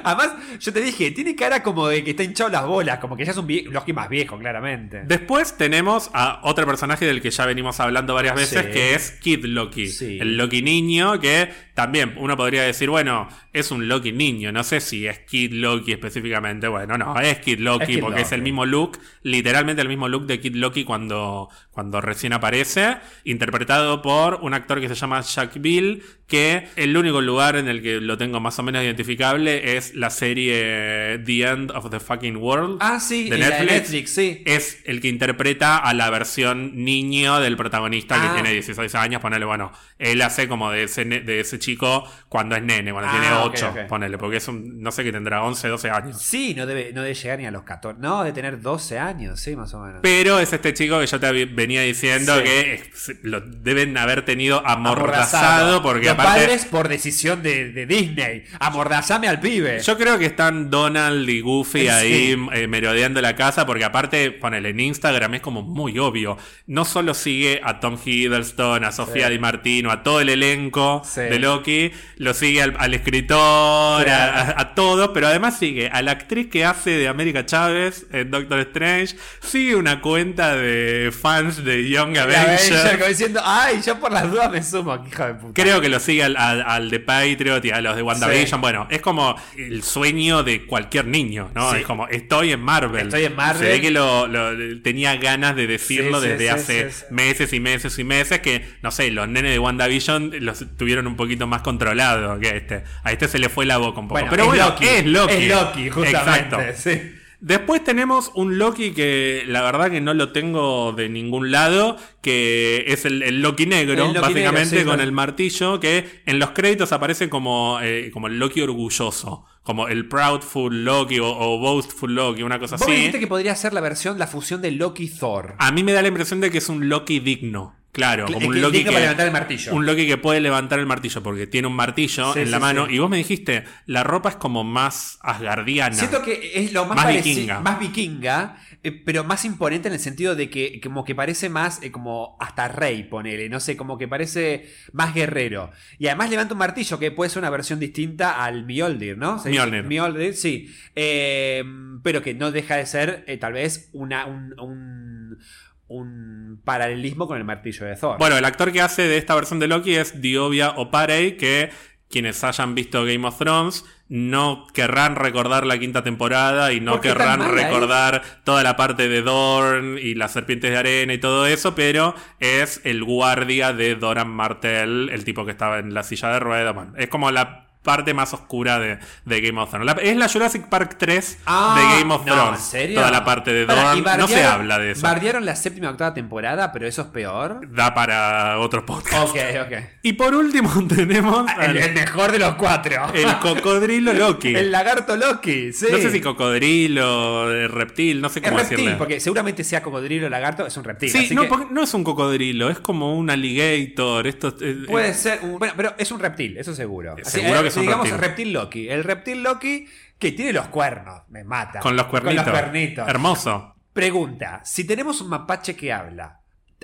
Además, 0.03 0.33
yo 0.59 0.73
te 0.73 0.81
dije, 0.81 1.11
tiene 1.11 1.35
cara 1.35 1.61
como 1.63 1.87
de 1.87 2.03
que 2.03 2.11
está 2.11 2.23
hinchado 2.23 2.49
las 2.49 2.65
bolas, 2.65 2.99
como 2.99 3.15
que 3.17 3.25
ya 3.25 3.31
es 3.31 3.37
un 3.37 3.47
Loki 3.71 3.93
más 3.93 4.09
viejo, 4.09 4.37
claramente. 4.37 5.03
Después 5.05 5.57
tenemos 5.57 6.09
a 6.13 6.39
otro 6.43 6.65
personaje 6.65 7.05
del 7.05 7.21
que 7.21 7.31
ya 7.31 7.45
venimos 7.45 7.79
hablando 7.79 8.13
varias 8.13 8.35
veces, 8.35 8.65
Sí. 8.65 8.71
que 8.71 8.93
es 8.95 9.11
Kid 9.11 9.45
Loki. 9.45 9.87
Sí. 9.87 10.17
El 10.19 10.37
Loki 10.37 10.61
niño, 10.61 11.19
que 11.19 11.49
también 11.73 12.13
uno 12.17 12.37
podría 12.37 12.63
decir, 12.63 12.89
bueno, 12.89 13.27
es 13.55 13.71
un 13.71 13.87
Loki 13.87 14.11
niño. 14.11 14.51
No 14.51 14.63
sé 14.63 14.81
si 14.81 15.07
es 15.07 15.19
Kid 15.19 15.51
Loki 15.53 15.91
específicamente. 15.93 16.67
Bueno, 16.67 16.97
no, 16.97 17.19
es 17.19 17.39
Kid 17.39 17.59
Loki 17.59 17.83
Es 17.83 17.89
Kid 17.89 17.99
porque 18.01 18.21
es 18.21 18.31
el 18.31 18.41
mismo 18.41 18.65
look, 18.65 18.99
literalmente 19.23 19.81
el 19.81 19.87
mismo 19.87 20.07
look 20.07 20.25
de 20.27 20.39
Kid 20.39 20.55
Loki 20.55 20.83
cuando, 20.83 21.49
cuando 21.71 22.01
recién 22.01 22.33
aparece, 22.33 22.97
interpretado 23.23 24.01
por 24.01 24.35
un 24.41 24.53
actor 24.53 24.79
que 24.79 24.87
se 24.87 24.95
llama 24.95 25.21
Jack 25.21 25.59
Bill, 25.59 26.03
que 26.27 26.67
el 26.75 26.95
único 26.97 27.21
lugar 27.21 27.55
en 27.55 27.67
el 27.67 27.81
que 27.81 28.01
lo 28.01 28.17
tengo 28.17 28.39
más 28.39 28.57
o 28.59 28.63
menos 28.63 28.83
identificable 28.83 29.77
es 29.77 29.93
la 29.95 30.09
serie 30.09 31.19
The 31.25 31.41
End 31.47 31.71
of 31.71 31.89
the 31.89 31.99
Fucking 31.99 32.37
World. 32.37 32.77
Ah, 32.81 32.99
sí, 32.99 33.29
de 33.29 33.37
y 33.37 33.39
la 33.39 33.45
de 33.49 33.51
Netflix. 33.51 33.71
Netflix, 33.71 34.09
sí. 34.11 34.43
Es 34.45 34.79
el 34.85 35.01
que 35.01 35.07
interpreta 35.07 35.77
a 35.77 35.93
la 35.93 36.09
versión 36.09 36.83
niño 36.83 37.39
del 37.39 37.57
protagonista 37.57 38.19
que 38.21 38.27
Ah. 38.27 38.33
tiene 38.33 38.51
16 38.53 38.95
años. 38.95 39.21
Ponele, 39.21 39.45
bueno, 39.45 39.71
él 39.99 40.21
hace 40.21 40.47
como 40.47 40.71
de 40.71 40.83
ese, 40.83 41.05
de 41.05 41.39
ese 41.39 41.59
chico 41.59 42.09
cuando 42.29 42.55
es 42.55 42.63
nene, 42.63 42.91
cuando 42.91 43.09
Ah, 43.09 43.11
tiene 43.19 43.35
ok, 43.45 43.53
8, 43.55 43.69
ok. 43.71 43.87
ponele, 43.87 44.17
porque 44.17 44.37
es 44.37 44.47
un, 44.47 44.81
no 44.81 44.91
sé 44.91 45.03
qué 45.03 45.11
tendrá, 45.11 45.43
11, 45.43 45.67
12 45.67 45.89
años. 45.89 46.21
Sí, 46.21 46.53
no 46.55 46.65
debe, 46.65 46.91
no 46.93 47.01
debe 47.01 47.13
llegar 47.13 47.39
ni 47.39 47.45
a 47.45 47.51
los 47.51 47.63
14. 47.63 47.99
No, 48.01 48.23
de 48.23 48.31
tener 48.31 48.61
12 48.61 48.99
años, 48.99 49.39
sí, 49.39 49.55
más 49.55 49.73
o 49.73 49.79
menos. 49.81 49.99
Pero 50.01 50.39
es 50.39 50.51
este 50.53 50.73
chico 50.73 50.99
que 50.99 51.07
yo 51.07 51.19
te 51.19 51.45
venía 51.45 51.81
diciendo 51.81 52.35
Sí. 52.37 52.43
que 52.43 52.83
lo 53.23 53.41
deben 53.41 53.97
haber 53.97 54.23
tenido 54.25 54.65
amordazado, 54.65 55.81
porque 55.81 56.05
Los 56.05 56.13
aparte... 56.13 56.41
padres 56.41 56.65
por 56.65 56.87
decisión 56.87 57.41
de, 57.43 57.71
de 57.71 57.85
Disney. 57.85 58.43
Amordazame 58.59 59.27
al 59.27 59.39
pibe. 59.39 59.79
Yo 59.81 59.97
creo 59.97 60.17
que 60.17 60.25
están 60.25 60.69
Donald 60.69 61.27
y 61.29 61.41
Goofy 61.41 61.81
Sí. 61.81 61.87
ahí 61.87 62.37
eh, 62.53 62.67
merodeando 62.67 63.21
la 63.21 63.35
casa, 63.35 63.65
porque 63.65 63.83
aparte, 63.83 64.31
ponele 64.31 64.69
en 64.69 64.79
Instagram, 64.79 65.35
es 65.35 65.41
como 65.41 65.61
muy 65.61 65.99
obvio. 65.99 66.37
No 66.67 66.85
solo 66.85 67.13
sigue 67.13 67.61
a 67.63 67.79
Tom 67.79 67.97
Hiddleston, 68.03 68.83
a 68.83 68.91
Sofía 68.91 69.27
Sí. 69.27 69.33
Di 69.33 69.39
Martino, 69.39 69.91
a 69.91 70.03
todo 70.03 70.21
el 70.21 70.29
elenco 70.29 71.01
de 71.15 71.39
Loki, 71.39 71.91
lo 72.17 72.33
sigue 72.33 72.61
al, 72.61 72.75
al 72.79 72.93
escritor, 72.93 73.34
A, 73.39 74.53
a- 74.61 74.75
todo, 74.75 75.13
pero 75.13 75.27
además 75.27 75.57
sigue 75.57 75.87
a 75.89 76.01
la 76.01 76.11
actriz 76.11 76.47
que 76.49 76.65
hace 76.65 76.91
de 76.91 77.07
América 77.07 77.45
Chávez 77.45 78.05
en 78.11 78.29
Doctor 78.29 78.59
Strange, 78.59 79.15
sigue 79.41 79.75
una 79.75 80.01
cuenta 80.01 80.55
de 80.55 81.11
fans 81.17 81.63
de 81.63 81.87
Young 81.89 82.17
Avengers. 82.17 82.91
Como 82.97 83.05
diciendo, 83.07 83.41
ay, 83.43 83.81
yo 83.85 83.99
por 83.99 84.11
las 84.11 84.29
dudas 84.29 84.51
me 84.51 84.61
sumo, 84.61 85.01
hijo 85.09 85.25
de 85.25 85.33
puta. 85.35 85.61
Creo 85.61 85.79
que 85.81 85.87
lo 85.89 85.99
sigue 85.99 86.23
al, 86.23 86.35
al- 86.35 86.63
al 86.63 86.89
de 86.89 86.99
Patriot 86.99 87.63
y 87.63 87.71
a 87.71 87.79
los 87.81 87.95
de 87.95 88.01
WandaVision. 88.01 88.59
Sí. 88.59 88.61
Bueno, 88.61 88.87
es 88.89 89.01
como 89.01 89.35
el 89.57 89.81
sueño 89.83 90.43
de 90.43 90.65
cualquier 90.65 91.05
niño, 91.07 91.51
¿no? 91.55 91.71
Sí. 91.71 91.77
Es 91.77 91.85
como, 91.85 92.07
estoy 92.07 92.51
en 92.51 92.61
Marvel. 92.61 93.05
Estoy 93.07 93.25
en 93.25 93.35
Marvel. 93.35 93.63
Se 93.65 93.69
ve 93.71 93.81
que 93.81 93.91
lo, 93.91 94.27
lo- 94.27 94.81
tenía 94.81 95.15
ganas 95.15 95.55
de 95.55 95.67
decirlo 95.67 96.21
Sí, 96.21 96.27
desde 96.27 96.49
hace 96.49 96.89
meses 97.11 97.53
y 97.53 97.59
meses 97.59 97.97
y 97.97 98.03
meses. 98.03 98.39
Que, 98.39 98.67
no 98.81 98.91
sé, 98.91 99.09
los 99.11 99.27
nenes 99.29 99.51
de 99.51 99.59
WandaVision 99.59 100.31
los 100.41 100.65
tuvieron 100.77 101.07
un 101.07 101.15
poquito 101.15 101.47
más 101.47 101.61
controlados 101.61 102.39
que 102.39 102.57
este. 102.57 102.83
A 103.03 103.11
este 103.11 103.24
se 103.27 103.39
le 103.39 103.49
fue 103.49 103.65
la 103.65 103.77
boca 103.77 103.99
un 103.99 104.07
poco. 104.07 104.15
Bueno, 104.19 104.29
Pero 104.29 104.43
es 104.43 104.49
bueno, 104.49 104.65
Loki. 104.69 104.85
es 104.85 105.05
Loki. 105.05 105.33
Es 105.33 105.47
Loki, 105.49 105.89
justamente. 105.89 106.55
Exacto. 106.55 106.59
Sí. 106.89 107.11
Después 107.41 107.83
tenemos 107.83 108.31
un 108.33 108.57
Loki 108.57 108.91
que 108.93 109.43
la 109.47 109.61
verdad 109.61 109.91
que 109.91 110.01
no 110.01 110.13
lo 110.15 110.31
tengo 110.31 110.93
de 110.93 111.09
ningún 111.09 111.51
lado, 111.51 111.97
que 112.21 112.85
es 112.87 113.05
el, 113.05 113.21
el 113.21 113.41
Loki 113.41 113.65
negro, 113.67 113.93
El 113.93 114.13
Loki 114.13 114.19
básicamente 114.19 114.75
negro, 114.77 114.91
sí, 114.91 114.97
con 114.97 114.99
el 115.01 115.11
martillo, 115.11 115.79
que 115.79 116.21
en 116.25 116.39
los 116.39 116.51
créditos 116.51 116.91
aparece 116.91 117.29
como, 117.29 117.77
eh, 117.83 118.09
como 118.13 118.27
el 118.27 118.39
Loki 118.39 118.61
orgulloso, 118.61 119.45
como 119.61 119.89
el 119.89 120.07
Proudful 120.07 120.85
Loki 120.85 121.19
o, 121.19 121.27
o 121.27 121.59
Boastful 121.59 122.15
Loki, 122.15 122.41
una 122.41 122.57
cosa 122.57 122.77
Vos 122.77 122.83
así. 122.87 122.93
dijiste 122.95 123.19
que 123.19 123.27
podría 123.27 123.53
ser 123.55 123.73
la 123.73 123.81
versión, 123.81 124.17
la 124.17 124.27
fusión 124.27 124.61
de 124.61 124.71
Loki 124.71 125.07
Thor. 125.09 125.55
A 125.59 125.71
mí 125.71 125.83
me 125.83 125.91
da 125.91 126.01
la 126.01 126.07
impresión 126.07 126.39
de 126.41 126.49
que 126.49 126.57
es 126.59 126.69
un 126.69 126.87
Loki 126.89 127.19
digno. 127.19 127.75
Claro, 127.95 128.25
como 128.25 128.39
Es 128.39 128.45
un 128.47 128.61
Loki 128.61 128.79
que, 128.83 128.87
para 128.91 128.99
levantar 128.99 129.25
el 129.25 129.31
martillo. 129.31 129.73
un 129.73 129.85
Loki 129.85 130.05
que 130.05 130.17
puede 130.17 130.41
levantar 130.41 130.79
el 130.79 130.85
martillo 130.85 131.23
porque 131.23 131.47
tiene 131.47 131.69
un 131.69 131.75
martillo 131.75 132.33
Sí, 132.33 132.41
en 132.41 132.51
la 132.51 132.59
mano. 132.59 132.87
sí. 132.87 132.95
Y 132.95 132.99
vos 132.99 133.09
me 133.09 133.15
dijiste, 133.15 133.63
la 133.85 134.03
ropa 134.03 134.27
es 134.29 134.35
como 134.35 134.65
más 134.65 135.17
asgardiana. 135.21 135.95
Siento 135.95 136.21
que 136.21 136.51
es 136.55 136.73
lo 136.73 136.85
más, 136.85 136.97
Más 136.97 137.13
vikinga. 137.13 137.61
más 137.61 137.79
vikinga, 137.79 138.57
eh, 138.83 138.91
pero 138.91 139.23
más 139.23 139.45
imponente 139.45 139.87
en 139.87 139.93
el 139.93 140.01
sentido 140.01 140.35
de 140.35 140.49
que 140.49 140.81
como 140.83 141.05
que 141.05 141.15
parece 141.15 141.47
más 141.47 141.81
eh, 141.83 141.91
como 141.91 142.35
hasta 142.41 142.67
rey, 142.67 143.03
ponele, 143.03 143.47
no 143.47 143.61
sé, 143.61 143.77
como 143.77 143.97
que 143.97 144.09
parece 144.09 144.69
más 144.91 145.13
guerrero. 145.13 145.71
Y 145.97 146.07
además 146.07 146.29
levanta 146.29 146.53
un 146.53 146.59
martillo 146.59 146.99
que 146.99 147.11
puede 147.11 147.29
ser 147.29 147.39
una 147.39 147.49
versión 147.49 147.79
distinta 147.79 148.43
al 148.43 148.65
Mjolnir, 148.65 149.17
¿no? 149.17 149.37
Mjolnir. 149.45 149.83
Mjolnir, 149.85 150.33
sí. 150.35 150.69
Eh, 150.95 151.63
pero 152.03 152.21
que 152.21 152.33
no 152.33 152.51
deja 152.51 152.75
de 152.75 152.85
ser 152.87 153.25
tal 153.39 153.53
vez 153.53 153.89
una, 153.93 154.25
un, 154.25 154.53
un, 154.59 155.37
un 155.87 156.61
paralelismo 156.63 157.27
con 157.27 157.37
el 157.37 157.43
martillo 157.43 157.85
de 157.85 157.95
Thor. 157.95 158.17
Bueno, 158.17 158.37
el 158.37 158.45
actor 158.45 158.71
que 158.71 158.81
hace 158.81 159.03
de 159.03 159.17
esta 159.17 159.35
versión 159.35 159.59
de 159.59 159.67
Loki 159.67 159.95
es 159.95 160.21
Diovia 160.21 160.71
Oparei, 160.77 161.37
que 161.37 161.69
quienes 162.09 162.43
hayan 162.43 162.75
visto 162.75 163.03
Game 163.03 163.27
of 163.27 163.37
Thrones 163.37 163.85
no 164.07 164.67
querrán 164.73 165.15
recordar 165.15 165.65
la 165.65 165.79
quinta 165.79 166.03
temporada 166.03 166.71
y 166.71 166.79
no 166.79 166.93
¿Por 166.93 167.01
qué 167.01 167.09
tan 167.09 167.17
querrán 167.17 167.39
mala, 167.39 167.61
eh? 167.61 167.65
recordar 167.65 168.21
toda 168.43 168.63
la 168.63 168.77
parte 168.77 169.09
de 169.09 169.21
Dorn 169.21 169.97
y 169.97 170.13
las 170.13 170.31
serpientes 170.31 170.69
de 170.69 170.77
arena 170.77 171.13
y 171.13 171.17
todo 171.17 171.47
eso, 171.47 171.73
pero 171.73 172.13
es 172.39 172.81
el 172.83 173.03
guardia 173.03 173.73
de 173.73 173.95
Doran 173.95 174.29
Martell, 174.29 175.09
el 175.09 175.23
tipo 175.23 175.45
que 175.45 175.51
estaba 175.51 175.79
en 175.79 175.93
la 175.93 176.03
silla 176.03 176.29
de 176.29 176.39
ruedas. 176.39 176.75
Bueno, 176.75 176.93
es 176.97 177.09
como 177.09 177.31
la 177.31 177.64
parte 177.85 178.13
más 178.13 178.33
oscura 178.33 178.79
de, 178.79 178.99
de 179.23 179.39
Game 179.41 179.61
of 179.61 179.69
Thrones. 179.69 179.85
La- 179.95 180.01
es 180.01 180.17
la 180.17 180.27
Jurassic 180.27 180.67
Park 180.67 180.97
3 180.99 181.37
Ah, 181.45 181.75
de 181.77 181.99
Game 182.01 182.13
of 182.13 182.25
no, 182.25 182.33
Thrones. 182.33 182.59
¿en 182.59 182.65
serio? 182.65 182.95
Toda 182.99 183.11
la 183.11 183.23
parte 183.23 183.53
de 183.53 183.65
Dorn. 183.65 184.03
No 184.17 184.27
se 184.27 184.43
habla 184.43 184.77
de 184.79 184.91
eso. 184.91 185.01
Bardearon 185.03 185.45
la 185.45 185.55
séptima 185.55 185.87
y 185.87 185.89
octava 185.91 186.13
temporada, 186.13 186.71
pero 186.73 186.85
eso 186.87 187.03
es 187.03 187.07
peor. 187.07 187.61
Da 187.71 187.93
para 187.93 188.59
otro 188.59 188.85
podcast. 188.85 189.29
Ok, 189.29 189.37
ok. 189.65 189.73
Y 190.01 190.13
por 190.13 190.35
último 190.35 190.69
tenemos 190.89 191.49
El, 191.57 191.61
al- 191.61 191.77
el 191.77 191.93
mejor 191.93 192.31
de 192.33 192.39
los 192.39 192.55
cuatro. 192.55 193.05
el 193.13 193.37
cocodrilo 193.39 194.11
Loki. 194.13 194.55
El 194.55 194.71
lagarto 194.71 195.15
Loki, 195.15 195.71
sí. 195.71 195.85
No 195.91 195.97
sé 195.97 196.09
si 196.11 196.19
cocodrilo, 196.21 197.51
eh, 197.53 197.67
reptil, 197.67 198.21
no 198.21 198.29
sé 198.29 198.41
cómo 198.41 198.57
reptil, 198.57 198.77
decirle. 198.77 198.95
porque 198.97 199.19
seguramente 199.19 199.63
sea 199.63 199.81
cocodrilo 199.83 200.27
o 200.27 200.29
lagarto, 200.29 200.65
es 200.65 200.75
un 200.77 200.83
reptil. 200.83 201.09
Sí, 201.09 201.17
así 201.25 201.35
no, 201.35 201.43
que 201.43 201.47
porque 201.47 201.67
no 201.73 201.83
es 201.83 201.93
un 201.93 202.03
cocodrilo, 202.03 202.69
es 202.69 202.79
como 202.79 203.15
un 203.17 203.29
alligator. 203.29 204.25
Esto, 204.27 204.55
eh, 204.61 204.77
puede 204.87 205.13
ser. 205.13 205.39
un- 205.43 205.59
bueno, 205.59 205.73
pero 205.77 205.93
es 205.97 206.11
un 206.11 206.19
reptil, 206.19 206.57
eso 206.57 206.73
seguro. 206.73 207.15
Así, 207.21 207.39
Seguro 207.41 207.59
eh, 207.59 207.61
que 207.63 207.67
es 207.69 207.74
un 207.77 207.83
digamos 207.85 208.09
reptil. 208.09 208.21
reptil 208.27 208.53
Loki. 208.53 208.89
El 208.89 209.03
reptil 209.03 209.43
Loki 209.43 209.87
que 210.19 210.31
tiene 210.31 210.53
los 210.53 210.67
cuernos, 210.67 211.21
me 211.29 211.43
mata. 211.43 211.79
con 211.79 211.95
los 211.95 212.05
cuernitos. 212.07 212.43
Con 212.43 212.53
los 212.53 212.61
cuernitos. 212.61 213.07
Hermoso. 213.07 213.75
Pregunta: 213.93 214.61
si 214.63 214.83
tenemos 214.85 215.21
un 215.21 215.29
mapache 215.29 215.75
que 215.75 215.91
habla, 215.93 216.39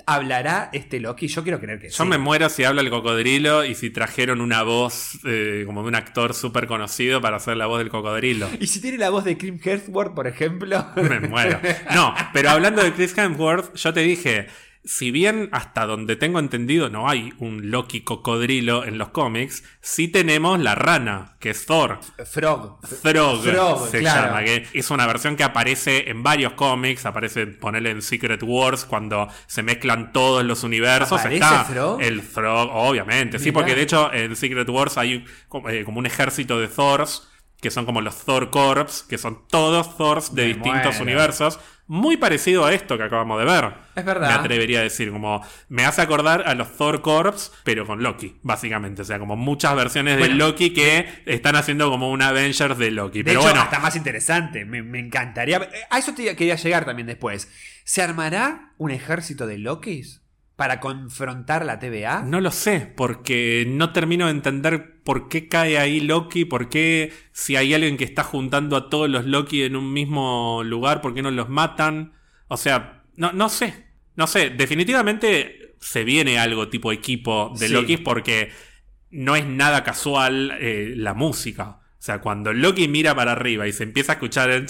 ¿Hablará 0.06 0.70
este 0.72 0.98
Loki? 0.98 1.28
Yo 1.28 1.42
quiero 1.42 1.60
creer 1.60 1.78
que 1.78 1.88
Yo 1.90 2.02
sí. 2.02 2.08
me 2.08 2.18
muero 2.18 2.48
si 2.48 2.64
habla 2.64 2.80
el 2.80 2.90
cocodrilo 2.90 3.64
y 3.64 3.74
si 3.74 3.90
trajeron 3.90 4.40
una 4.40 4.62
voz 4.62 5.18
eh, 5.24 5.62
como 5.66 5.82
de 5.82 5.88
un 5.88 5.94
actor 5.94 6.34
súper 6.34 6.66
conocido 6.66 7.20
para 7.20 7.36
hacer 7.36 7.56
la 7.56 7.66
voz 7.66 7.78
del 7.78 7.88
cocodrilo. 7.90 8.48
¿Y 8.58 8.66
si 8.66 8.80
tiene 8.80 8.98
la 8.98 9.10
voz 9.10 9.22
de 9.24 9.36
Kim 9.38 9.60
Hemsworth, 9.62 10.14
por 10.14 10.26
ejemplo? 10.26 10.86
Me 10.96 11.20
muero. 11.20 11.60
No, 11.94 12.14
pero 12.32 12.50
hablando 12.50 12.82
de 12.82 12.92
Chris 12.94 13.16
Hemsworth, 13.16 13.74
yo 13.76 13.92
te 13.92 14.00
dije, 14.00 14.48
si 14.84 15.12
bien 15.12 15.48
hasta 15.52 15.86
donde 15.86 16.16
tengo 16.16 16.40
entendido 16.40 16.90
no 16.90 17.08
hay 17.08 17.32
un 17.38 17.70
Loki 17.70 18.00
cocodrilo 18.00 18.84
en 18.84 18.98
los 18.98 19.10
cómics, 19.10 19.62
sí 19.80 20.08
tenemos 20.08 20.58
la 20.58 20.74
rana, 20.74 21.36
que 21.38 21.50
es 21.50 21.66
Thor. 21.66 22.00
Frog. 22.24 22.80
Throg 23.02 23.42
Frog, 23.42 23.88
se 23.88 24.00
claro. 24.00 24.26
llama, 24.28 24.44
que 24.44 24.66
es 24.72 24.90
una 24.90 25.06
versión 25.06 25.36
que 25.36 25.44
aparece 25.44 26.10
en 26.10 26.22
varios 26.22 26.54
cómics, 26.54 27.06
aparece, 27.06 27.46
ponerle 27.46 27.90
en 27.90 28.02
Secret 28.02 28.42
Wars, 28.42 28.84
cuando 28.84 29.28
se 29.46 29.62
mezclan 29.62 30.12
todos 30.12 30.44
los 30.44 30.64
universos. 30.64 31.20
¿Aparece 31.20 31.44
Está 31.44 31.66
Throg? 31.68 32.02
el 32.02 32.20
Throg, 32.22 32.70
obviamente, 32.72 33.38
sí, 33.38 33.52
porque 33.52 33.74
de 33.76 33.82
hecho 33.82 34.12
en 34.12 34.34
Secret 34.34 34.68
Wars 34.68 34.98
hay 34.98 35.24
como, 35.48 35.68
eh, 35.68 35.84
como 35.84 36.00
un 36.00 36.06
ejército 36.06 36.58
de 36.58 36.66
Thors, 36.66 37.28
que 37.60 37.70
son 37.70 37.86
como 37.86 38.00
los 38.00 38.24
Thor 38.24 38.50
Corps, 38.50 39.04
que 39.08 39.18
son 39.18 39.46
todos 39.48 39.96
Thors 39.96 40.34
de 40.34 40.42
Me 40.42 40.48
distintos 40.54 40.82
muero. 40.96 41.02
universos. 41.02 41.60
Muy 41.86 42.16
parecido 42.16 42.64
a 42.64 42.72
esto 42.72 42.96
que 42.96 43.04
acabamos 43.04 43.38
de 43.38 43.44
ver. 43.44 43.74
Es 43.94 44.04
verdad. 44.04 44.28
Me 44.28 44.34
atrevería 44.34 44.80
a 44.80 44.82
decir, 44.82 45.10
como 45.10 45.44
me 45.68 45.84
hace 45.84 46.00
acordar 46.00 46.44
a 46.46 46.54
los 46.54 46.76
Thor 46.76 47.02
Corps, 47.02 47.52
pero 47.64 47.86
con 47.86 48.02
Loki, 48.02 48.38
básicamente. 48.42 49.02
O 49.02 49.04
sea, 49.04 49.18
como 49.18 49.36
muchas 49.36 49.74
versiones 49.74 50.18
de. 50.18 50.28
Loki 50.28 50.72
que 50.72 51.22
están 51.26 51.56
haciendo 51.56 51.90
como 51.90 52.10
un 52.10 52.22
Avengers 52.22 52.78
de 52.78 52.90
Loki. 52.90 53.18
De 53.18 53.24
pero 53.24 53.40
hecho, 53.40 53.48
bueno, 53.48 53.62
hasta 53.62 53.78
más 53.78 53.96
interesante. 53.96 54.64
Me, 54.64 54.82
me 54.82 55.00
encantaría. 55.00 55.68
A 55.90 55.98
eso 55.98 56.14
te 56.14 56.34
quería 56.36 56.56
llegar 56.56 56.84
también 56.84 57.06
después. 57.06 57.48
¿Se 57.84 58.00
armará 58.00 58.72
un 58.78 58.90
ejército 58.90 59.46
de 59.46 59.58
Lokis 59.58 60.22
para 60.56 60.80
confrontar 60.80 61.64
la 61.64 61.78
TVA? 61.78 62.22
no 62.22 62.40
lo 62.40 62.52
sé, 62.52 62.92
porque 62.96 63.64
no 63.66 63.92
termino 63.92 64.26
de 64.26 64.32
entender 64.32 64.91
por 65.04 65.28
qué 65.28 65.48
cae 65.48 65.78
ahí 65.78 66.00
Loki, 66.00 66.44
por 66.44 66.68
qué 66.68 67.12
si 67.32 67.56
hay 67.56 67.74
alguien 67.74 67.96
que 67.96 68.04
está 68.04 68.22
juntando 68.24 68.76
a 68.76 68.88
todos 68.88 69.08
los 69.08 69.24
Loki 69.26 69.62
en 69.62 69.76
un 69.76 69.92
mismo 69.92 70.62
lugar, 70.64 71.00
por 71.00 71.14
qué 71.14 71.22
no 71.22 71.30
los 71.30 71.48
matan. 71.48 72.12
O 72.48 72.56
sea, 72.56 73.04
no, 73.16 73.32
no 73.32 73.48
sé. 73.48 73.86
No 74.14 74.26
sé, 74.26 74.50
definitivamente 74.50 75.74
se 75.80 76.04
viene 76.04 76.38
algo 76.38 76.68
tipo 76.68 76.92
equipo 76.92 77.52
de 77.58 77.68
Sí. 77.68 77.72
Loki 77.72 77.96
porque 77.96 78.50
no 79.10 79.36
es 79.36 79.46
nada 79.46 79.84
casual 79.84 80.56
eh, 80.60 80.94
la 80.96 81.14
música. 81.14 81.80
O 82.02 82.04
sea, 82.04 82.18
cuando 82.20 82.52
Loki 82.52 82.88
mira 82.88 83.14
para 83.14 83.30
arriba 83.30 83.68
y 83.68 83.72
se 83.72 83.84
empieza 83.84 84.10
a 84.10 84.14
escuchar 84.14 84.50
el... 84.50 84.64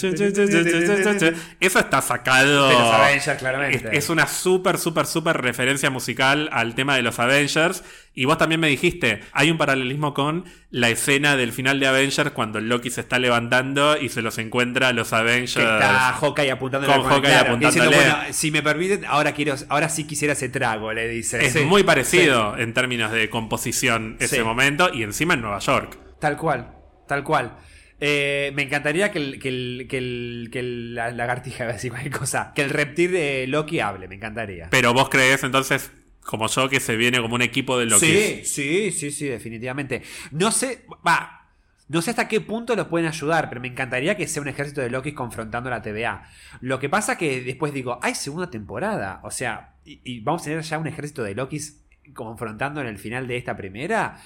eso 1.60 1.78
está 1.78 2.02
sacado... 2.02 2.68
De 2.68 2.74
los 2.74 2.92
Avengers, 2.92 3.38
claramente. 3.38 3.96
es 3.96 4.10
una 4.10 4.26
súper, 4.26 4.76
súper, 4.76 5.06
súper 5.06 5.38
referencia 5.40 5.88
musical 5.88 6.50
al 6.52 6.74
tema 6.74 6.94
de 6.94 7.00
los 7.00 7.18
Avengers. 7.18 7.84
Y 8.12 8.26
vos 8.26 8.36
también 8.36 8.60
me 8.60 8.68
dijiste, 8.68 9.20
hay 9.32 9.50
un 9.50 9.56
paralelismo 9.56 10.12
con 10.12 10.44
la 10.68 10.90
escena 10.90 11.34
del 11.38 11.52
final 11.54 11.80
de 11.80 11.86
Avengers 11.86 12.32
cuando 12.32 12.60
Loki 12.60 12.90
se 12.90 13.00
está 13.00 13.18
levantando 13.18 13.96
y 13.96 14.10
se 14.10 14.20
los 14.20 14.36
encuentra 14.36 14.88
a 14.88 14.92
los 14.92 15.14
Avengers. 15.14 15.54
Que 15.54 15.62
está 15.62 16.12
Hawkeye 16.12 16.50
apuntándole 16.50 16.92
Con 16.92 17.02
Hawkeye 17.04 17.34
apuntándole. 17.34 17.66
Diciendo, 17.66 17.90
bueno, 17.96 18.16
si 18.34 18.50
me 18.50 18.62
permiten, 18.62 19.06
ahora 19.06 19.32
quiero, 19.32 19.54
ahora 19.70 19.88
sí 19.88 20.04
quisiera 20.04 20.34
ese 20.34 20.50
trago, 20.50 20.92
le 20.92 21.09
dice. 21.09 21.42
Es 21.46 21.54
Sí, 21.54 21.60
muy 21.60 21.82
parecido 21.82 22.59
en 22.59 22.74
términos 22.74 23.10
de 23.10 23.30
composición 23.30 24.16
ese 24.20 24.36
Sí. 24.36 24.42
momento 24.42 24.92
y 24.92 25.02
encima 25.02 25.32
en 25.32 25.40
Nueva 25.40 25.60
York. 25.60 25.96
tal 26.20 26.36
cual, 26.36 26.81
tal 27.12 27.24
cual. 27.24 27.56
Eh, 28.01 28.52
me 28.55 28.62
encantaría 28.62 29.12
que 29.12 29.18
el, 29.18 29.39
que 29.39 29.48
el, 29.48 29.86
que 29.89 29.98
el, 29.98 30.48
que 30.51 30.62
la 30.62 31.10
lagartija, 31.12 31.64
iba 31.64 31.70
a 31.70 31.74
decir 31.74 31.90
cualquier 31.90 32.12
cosa, 32.18 32.52
que 32.55 32.62
el 32.62 32.70
reptil 32.70 33.12
de 33.12 33.47
Loki 33.47 33.80
hable, 33.80 34.09
me 34.09 34.16
encantaría. 34.16 34.68
Pero 34.70 34.94
vos 34.94 35.09
crees 35.10 35.44
entonces, 35.44 35.93
como 36.24 36.48
yo, 36.48 36.68
que 36.68 36.80
se 36.80 36.97
viene 36.97 37.20
como 37.20 37.34
un 37.34 37.43
equipo 37.43 37.78
de 37.78 37.86
Loki. 37.86 38.06
Sí, 38.06 38.40
sí, 38.44 38.90
sí, 38.90 39.10
sí, 39.10 39.26
definitivamente. 39.26 40.02
No 40.30 40.51
sé, 40.51 40.86
va, 41.06 41.48
no 41.89 42.01
sé 42.01 42.10
hasta 42.10 42.28
qué 42.28 42.40
punto 42.40 42.74
los 42.74 42.89
pueden 42.89 43.06
ayudar, 43.06 43.51
pero 43.51 43.60
me 43.60 43.68
encantaría 43.68 44.16
que 44.16 44.26
sea 44.26 44.43
un 44.43 44.48
ejército 44.48 44.80
de 44.80 44.90
Loki 44.90 45.12
confrontando 45.12 45.68
a 45.68 45.72
la 45.72 45.82
TVA. 45.82 46.28
Lo 46.60 46.80
que 46.80 46.89
pasa 46.89 47.18
que 47.18 47.43
después 47.43 47.74
digo, 47.74 48.01
hay 48.02 48.14
segunda 48.14 48.51
temporada, 48.51 49.20
o 49.22 49.30
sea, 49.30 49.74
y, 49.84 50.01
y 50.02 50.20
vamos 50.20 50.43
a 50.43 50.44
tener 50.47 50.62
ya 50.62 50.78
un 50.78 50.86
ejército 50.86 51.22
de 51.22 51.34
Lokis 51.34 51.82
confrontando 52.14 52.80
en 52.80 52.86
el 52.86 52.98
final 52.98 53.26
de 53.28 53.36
esta 53.36 53.56
primera, 53.56 54.18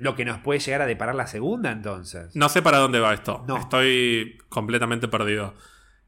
lo 0.00 0.14
que 0.16 0.24
nos 0.24 0.38
puede 0.38 0.60
llegar 0.60 0.82
a 0.82 0.86
deparar 0.86 1.14
la 1.14 1.26
segunda 1.26 1.70
entonces. 1.72 2.34
No 2.34 2.48
sé 2.48 2.62
para 2.62 2.78
dónde 2.78 3.00
va 3.00 3.14
esto. 3.14 3.44
No. 3.48 3.56
Estoy 3.58 4.38
completamente 4.48 5.08
perdido. 5.08 5.54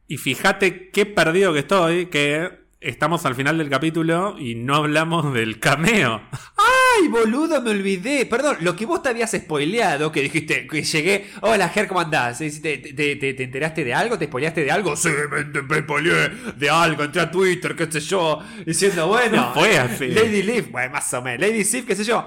Y 0.06 0.16
fíjate 0.16 0.90
qué 0.90 1.06
perdido 1.06 1.52
que 1.52 1.60
estoy, 1.60 2.06
que 2.06 2.60
estamos 2.80 3.26
al 3.26 3.34
final 3.34 3.58
del 3.58 3.68
capítulo 3.68 4.36
y 4.38 4.54
no 4.54 4.74
hablamos 4.76 5.32
del 5.34 5.60
cameo. 5.60 6.22
¡Ay, 6.32 7.08
boludo, 7.08 7.60
me 7.62 7.70
olvidé! 7.70 8.26
Perdón, 8.26 8.56
lo 8.60 8.74
que 8.74 8.86
vos 8.86 9.02
te 9.02 9.10
habías 9.10 9.30
spoileado, 9.30 10.10
que 10.10 10.22
dijiste 10.22 10.66
que 10.66 10.82
llegué. 10.82 11.30
Hola, 11.42 11.68
Ger, 11.68 11.86
¿cómo 11.86 12.00
andás? 12.00 12.38
¿Te, 12.38 12.50
te, 12.50 12.78
te- 12.78 13.16
te- 13.16 13.34
te 13.34 13.42
enteraste 13.44 13.84
de 13.84 13.94
algo? 13.94 14.18
¿Te 14.18 14.24
spoileaste 14.26 14.64
de 14.64 14.70
algo? 14.72 14.96
Sí, 14.96 15.10
me, 15.30 15.62
me 15.62 15.78
spoileé 15.82 16.28
de 16.56 16.70
algo, 16.70 17.04
entré 17.04 17.20
a 17.22 17.30
Twitter, 17.30 17.76
qué 17.76 17.90
sé 17.90 18.00
yo, 18.00 18.40
diciendo, 18.66 19.06
bueno. 19.06 19.36
No 19.36 19.54
fue 19.54 19.78
así. 19.78 20.08
Lady 20.08 20.42
Leaf, 20.42 20.70
bueno, 20.70 20.92
más 20.94 21.12
o 21.14 21.22
menos. 21.22 21.46
Lady 21.46 21.62
Sif, 21.64 21.86
qué 21.86 21.94
sé 21.94 22.02
yo. 22.04 22.26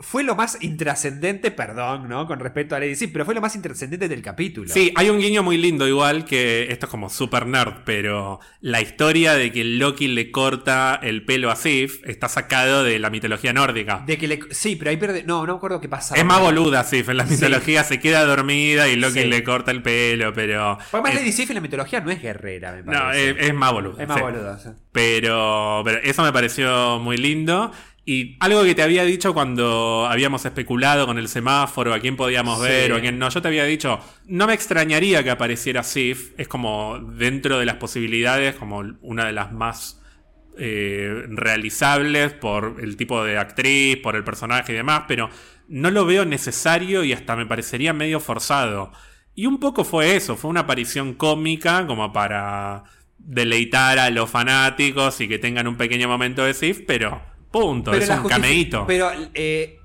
Fue 0.00 0.22
lo 0.22 0.36
más 0.36 0.58
intrascendente, 0.62 1.50
perdón, 1.50 2.08
¿no? 2.08 2.28
Con 2.28 2.38
respecto 2.38 2.76
a 2.76 2.78
Lady 2.78 2.94
Sif, 2.94 3.10
pero 3.12 3.24
fue 3.24 3.34
lo 3.34 3.40
más 3.40 3.56
intrascendente 3.56 4.08
del 4.08 4.22
capítulo. 4.22 4.72
Sí, 4.72 4.92
hay 4.94 5.10
un 5.10 5.18
guiño 5.18 5.42
muy 5.42 5.56
lindo 5.56 5.88
igual 5.88 6.24
que 6.24 6.68
esto 6.70 6.86
es 6.86 6.90
como 6.90 7.10
super 7.10 7.46
nerd, 7.46 7.82
pero 7.84 8.38
la 8.60 8.80
historia 8.80 9.34
de 9.34 9.50
que 9.50 9.64
Loki 9.64 10.06
le 10.06 10.30
corta 10.30 11.00
el 11.02 11.24
pelo 11.24 11.50
a 11.50 11.56
Sif 11.56 12.00
está 12.06 12.28
sacado 12.28 12.84
de 12.84 13.00
la 13.00 13.10
mitología 13.10 13.52
nórdica. 13.52 14.04
De 14.06 14.18
que 14.18 14.28
le, 14.28 14.38
sí, 14.52 14.76
pero 14.76 14.90
ahí 14.92 14.96
pierde. 14.98 15.24
No, 15.24 15.44
no 15.44 15.54
me 15.54 15.56
acuerdo 15.56 15.80
qué 15.80 15.88
pasaba. 15.88 16.16
Es 16.16 16.24
más 16.24 16.40
boluda 16.40 16.84
Sif, 16.84 17.08
en 17.08 17.16
la 17.16 17.26
Sí. 17.26 17.34
mitología 17.34 17.82
se 17.82 17.98
queda 17.98 18.24
dormida 18.24 18.88
y 18.88 18.94
Loki 18.94 19.22
Sí. 19.22 19.26
le 19.26 19.42
corta 19.42 19.72
el 19.72 19.82
pelo, 19.82 20.32
pero... 20.32 20.78
Porque 20.92 21.08
además 21.08 21.14
es- 21.14 21.20
Lady 21.22 21.32
Sif 21.32 21.50
en 21.50 21.54
la 21.56 21.60
mitología 21.60 22.00
no 22.00 22.12
es 22.12 22.22
guerrera, 22.22 22.70
me 22.72 22.82
no, 22.82 22.92
parece. 22.92 23.30
es, 23.30 23.36
es 23.48 23.54
más 23.54 23.72
boluda. 23.72 24.00
es 24.00 24.08
más 24.08 24.18
sí. 24.58 24.62
sea. 24.62 24.74
Pero, 24.92 25.82
pero 25.84 25.98
eso 26.04 26.22
me 26.22 26.32
pareció 26.32 27.00
muy 27.00 27.16
lindo. 27.16 27.72
Y 28.10 28.38
algo 28.40 28.64
que 28.64 28.74
te 28.74 28.82
había 28.82 29.04
dicho 29.04 29.34
cuando 29.34 30.06
habíamos 30.10 30.42
especulado 30.46 31.06
con 31.06 31.18
el 31.18 31.28
semáforo, 31.28 31.92
a 31.92 32.00
quién 32.00 32.16
podíamos 32.16 32.58
Sí. 32.58 32.64
ver 32.64 32.92
o 32.92 32.96
a 32.96 33.00
quién 33.00 33.18
no, 33.18 33.28
yo 33.28 33.42
te 33.42 33.48
había 33.48 33.64
dicho, 33.64 34.00
no 34.24 34.46
me 34.46 34.54
extrañaría 34.54 35.22
que 35.22 35.30
apareciera 35.30 35.82
Sif, 35.82 36.32
es 36.38 36.48
como 36.48 36.98
dentro 37.00 37.58
de 37.58 37.66
las 37.66 37.76
posibilidades, 37.76 38.54
como 38.54 38.82
una 39.02 39.26
de 39.26 39.32
las 39.34 39.52
más 39.52 40.00
eh, 40.56 41.24
realizables 41.28 42.32
por 42.32 42.76
el 42.80 42.96
tipo 42.96 43.22
de 43.22 43.36
actriz, 43.36 43.98
por 43.98 44.16
el 44.16 44.24
personaje 44.24 44.72
y 44.72 44.76
demás, 44.76 45.02
pero 45.06 45.28
no 45.68 45.90
lo 45.90 46.06
veo 46.06 46.24
necesario 46.24 47.04
y 47.04 47.12
hasta 47.12 47.36
me 47.36 47.44
parecería 47.44 47.92
medio 47.92 48.20
forzado. 48.20 48.90
Y 49.34 49.44
un 49.44 49.60
poco 49.60 49.84
fue 49.84 50.16
eso, 50.16 50.34
fue 50.34 50.48
una 50.48 50.60
aparición 50.60 51.12
cómica 51.12 51.86
como 51.86 52.10
para 52.10 52.84
deleitar 53.18 53.98
a 53.98 54.08
los 54.08 54.30
fanáticos 54.30 55.20
y 55.20 55.28
que 55.28 55.38
tengan 55.38 55.68
un 55.68 55.76
pequeño 55.76 56.08
momento 56.08 56.42
de 56.42 56.54
Sif, 56.54 56.80
pero 56.86 57.20
punto, 57.50 57.92
es 57.92 58.08
la 58.08 58.20
un 58.20 58.28
cameíto. 58.28 58.84
Pero 58.86 59.10
eh, 59.34 59.78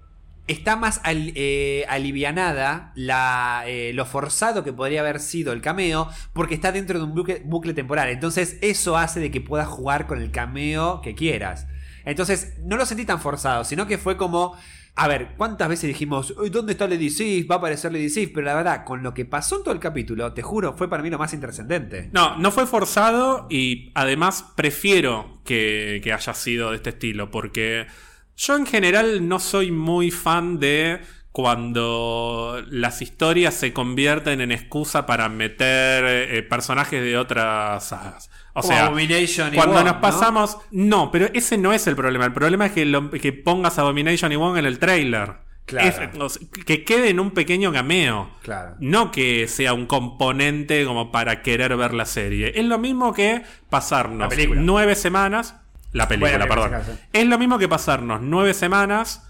está 0.48 0.76
más 0.76 0.99
al- 1.03 1.31
eh, 1.35 1.85
alivianada 1.90 2.91
la, 2.95 3.64
eh, 3.68 3.91
lo 3.94 4.06
forzado 4.06 4.64
que 4.64 4.73
podría 4.73 5.02
haber 5.02 5.19
sido 5.19 5.53
el 5.53 5.61
cameo 5.61 6.10
porque 6.34 6.56
está 6.56 6.72
dentro 6.72 6.99
de 6.99 7.06
un 7.06 7.14
bucle, 7.15 7.41
bucle 7.45 7.73
temporal. 7.73 8.10
Entonces 8.10 8.57
eso 8.61 8.98
hace 8.98 9.19
de 9.19 9.31
que 9.31 9.41
puedas 9.41 9.68
jugar 9.68 10.07
con 10.07 10.22
el 10.22 10.31
cameo 10.31 11.02
que 11.02 11.15
quieras. 11.15 11.68
Entonces 12.06 12.57
no 12.64 12.76
lo 12.76 12.85
sentí 12.85 13.06
tan 13.06 13.22
forzado, 13.22 13.64
sino 13.64 13.88
que 13.88 13.98
fue 13.98 14.18
como... 14.18 14.57
A 14.95 15.07
ver, 15.07 15.33
¿cuántas 15.37 15.69
veces 15.69 15.87
dijimos, 15.87 16.35
"Uy, 16.37 16.49
¿dónde 16.49 16.73
está 16.73 16.87
Lady 16.87 17.09
Sif? 17.09 17.49
Va 17.49 17.55
a 17.55 17.57
aparecer 17.57 17.91
Lady 17.91 18.09
Sif. 18.09 18.31
Pero 18.33 18.45
la 18.45 18.55
verdad, 18.55 18.83
con 18.85 19.01
lo 19.01 19.13
que 19.13 19.25
pasó 19.25 19.57
en 19.57 19.63
todo 19.63 19.73
el 19.73 19.79
capítulo, 19.79 20.33
te 20.33 20.43
juro, 20.43 20.73
fue 20.73 20.89
para 20.89 21.01
mí 21.01 21.09
lo 21.09 21.17
más 21.17 21.33
intrascendente. 21.33 22.09
No, 22.13 22.37
no 22.37 22.51
fue 22.51 22.67
forzado 22.67 23.47
y 23.49 23.91
además 23.95 24.45
prefiero 24.55 25.41
que, 25.45 25.99
que 26.03 26.13
haya 26.13 26.33
sido 26.33 26.69
de 26.69 26.75
este 26.75 26.91
estilo, 26.91 27.31
porque 27.31 27.87
yo 28.35 28.55
en 28.55 28.65
general 28.67 29.27
no 29.27 29.39
soy 29.39 29.71
muy 29.71 30.11
fan 30.11 30.59
de 30.59 31.01
cuando 31.31 32.63
las 32.69 33.01
historias 33.01 33.55
se 33.55 33.73
convierten 33.73 34.39
en 34.41 34.51
excusa 34.51 35.07
para 35.07 35.29
meter 35.29 36.05
eh, 36.05 36.43
personajes 36.43 37.03
de 37.03 37.17
otras 37.17 37.85
sagas. 37.85 38.29
O 38.55 38.61
Como 38.61 38.73
sea, 38.73 38.85
Abomination 38.85 39.51
y 39.53 39.57
cuando 39.57 39.75
Wong, 39.77 39.85
nos 39.85 39.95
¿no? 39.95 40.01
pasamos... 40.01 40.57
¿no? 40.71 41.11
pero 41.11 41.27
ese 41.34 41.57
no 41.57 41.73
es 41.73 41.88
el 41.88 41.95
problema. 41.95 42.25
El 42.25 42.34
problema 42.34 42.67
es 42.67 42.71
que, 42.71 42.85
lo- 42.85 43.09
que 43.09 43.34
pongas 43.34 43.80
Abomination 43.80 44.31
y 44.31 44.35
Wong 44.35 44.57
en 44.57 44.65
el 44.65 44.77
trailer. 44.80 45.34
Claro. 45.65 45.88
Es- 45.88 46.19
o 46.19 46.30
sea, 46.30 46.47
que 46.65 46.84
quede 46.84 47.09
en 47.09 47.19
un 47.19 47.31
pequeño 47.31 47.71
cameo. 47.71 48.30
Claro. 48.43 48.75
No 48.80 49.11
que 49.11 49.47
sea 49.47 49.73
un 49.73 49.85
componente 49.88 50.85
como 50.85 51.11
para 51.11 51.41
querer 51.41 51.75
ver 51.77 51.93
la 51.93 52.05
serie. 52.05 52.51
Es 52.55 52.65
lo 52.65 52.77
mismo 52.77 53.13
que 53.13 53.41
pasarnos 53.69 54.31
nueve 54.57 54.95
semanas. 54.95 55.55
La 55.91 56.07
película, 56.07 56.38
Bueno, 56.45 56.47
perdón. 56.69 56.97
Es 57.13 57.25
lo 57.27 57.38
mismo 57.39 57.57
que 57.57 57.67
pasarnos 57.67 58.21
nueve 58.21 58.53
semanas 58.53 59.27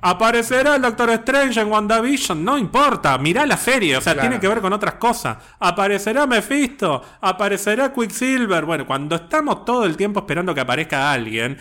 Aparecerá 0.00 0.76
el 0.76 0.82
Doctor 0.82 1.10
Strange 1.10 1.60
en 1.60 1.68
WandaVision, 1.72 2.44
no 2.44 2.56
importa, 2.56 3.18
mirá 3.18 3.44
la 3.46 3.56
serie, 3.56 3.96
o 3.96 4.00
sea, 4.00 4.12
Claro. 4.14 4.28
tiene 4.28 4.40
que 4.40 4.46
ver 4.46 4.60
con 4.60 4.72
otras 4.72 4.94
cosas. 4.94 5.38
Aparecerá 5.58 6.26
Mephisto, 6.26 7.02
aparecerá 7.20 7.92
Quicksilver. 7.92 8.64
Bueno, 8.64 8.86
cuando 8.86 9.16
estamos 9.16 9.64
todo 9.64 9.84
el 9.84 9.96
tiempo 9.96 10.20
esperando 10.20 10.54
que 10.54 10.60
aparezca 10.60 11.10
alguien, 11.12 11.58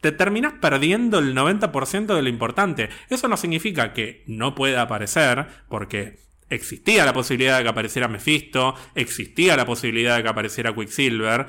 te 0.00 0.12
terminás 0.12 0.54
perdiendo 0.54 1.18
el 1.18 1.34
90% 1.34 2.14
de 2.14 2.22
lo 2.22 2.28
importante. 2.30 2.88
Eso 3.10 3.28
no 3.28 3.36
significa 3.36 3.92
que 3.92 4.24
no 4.26 4.54
pueda 4.54 4.80
aparecer, 4.82 5.46
porque 5.68 6.20
existía 6.48 7.04
la 7.04 7.12
posibilidad 7.12 7.58
de 7.58 7.64
que 7.64 7.68
apareciera 7.70 8.08
Mephisto, 8.08 8.74
existía 8.94 9.56
la 9.56 9.66
posibilidad 9.66 10.16
de 10.16 10.22
que 10.22 10.28
apareciera 10.30 10.74
Quicksilver. 10.74 11.46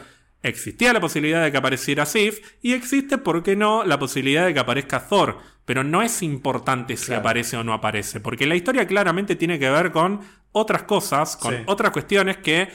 Existía 0.48 0.94
la 0.94 1.00
posibilidad 1.00 1.44
de 1.44 1.52
que 1.52 1.58
apareciera 1.58 2.06
Sif 2.06 2.40
y 2.62 2.74
existe, 2.74 3.18
¿por 3.18 3.42
qué 3.42 3.56
no?, 3.56 3.84
la 3.84 3.98
posibilidad 3.98 4.46
de 4.46 4.54
que 4.54 4.60
aparezca 4.60 5.08
Thor. 5.08 5.40
Pero 5.66 5.84
no 5.84 6.04
es 6.04 6.22
importante 6.22 6.96
si 6.98 7.08
Claro. 7.08 7.22
aparece 7.22 7.58
o 7.58 7.64
no 7.64 7.74
aparece, 7.74 8.20
porque 8.20 8.46
la 8.46 8.56
historia 8.56 8.86
claramente 8.86 9.36
tiene 9.36 9.58
que 9.58 9.70
ver 9.72 9.92
con 9.92 10.22
otras 10.52 10.84
cosas, 10.84 11.36
con 11.36 11.56
Sí. 11.56 11.62
otras 11.66 11.92
cuestiones 11.92 12.38
que 12.38 12.70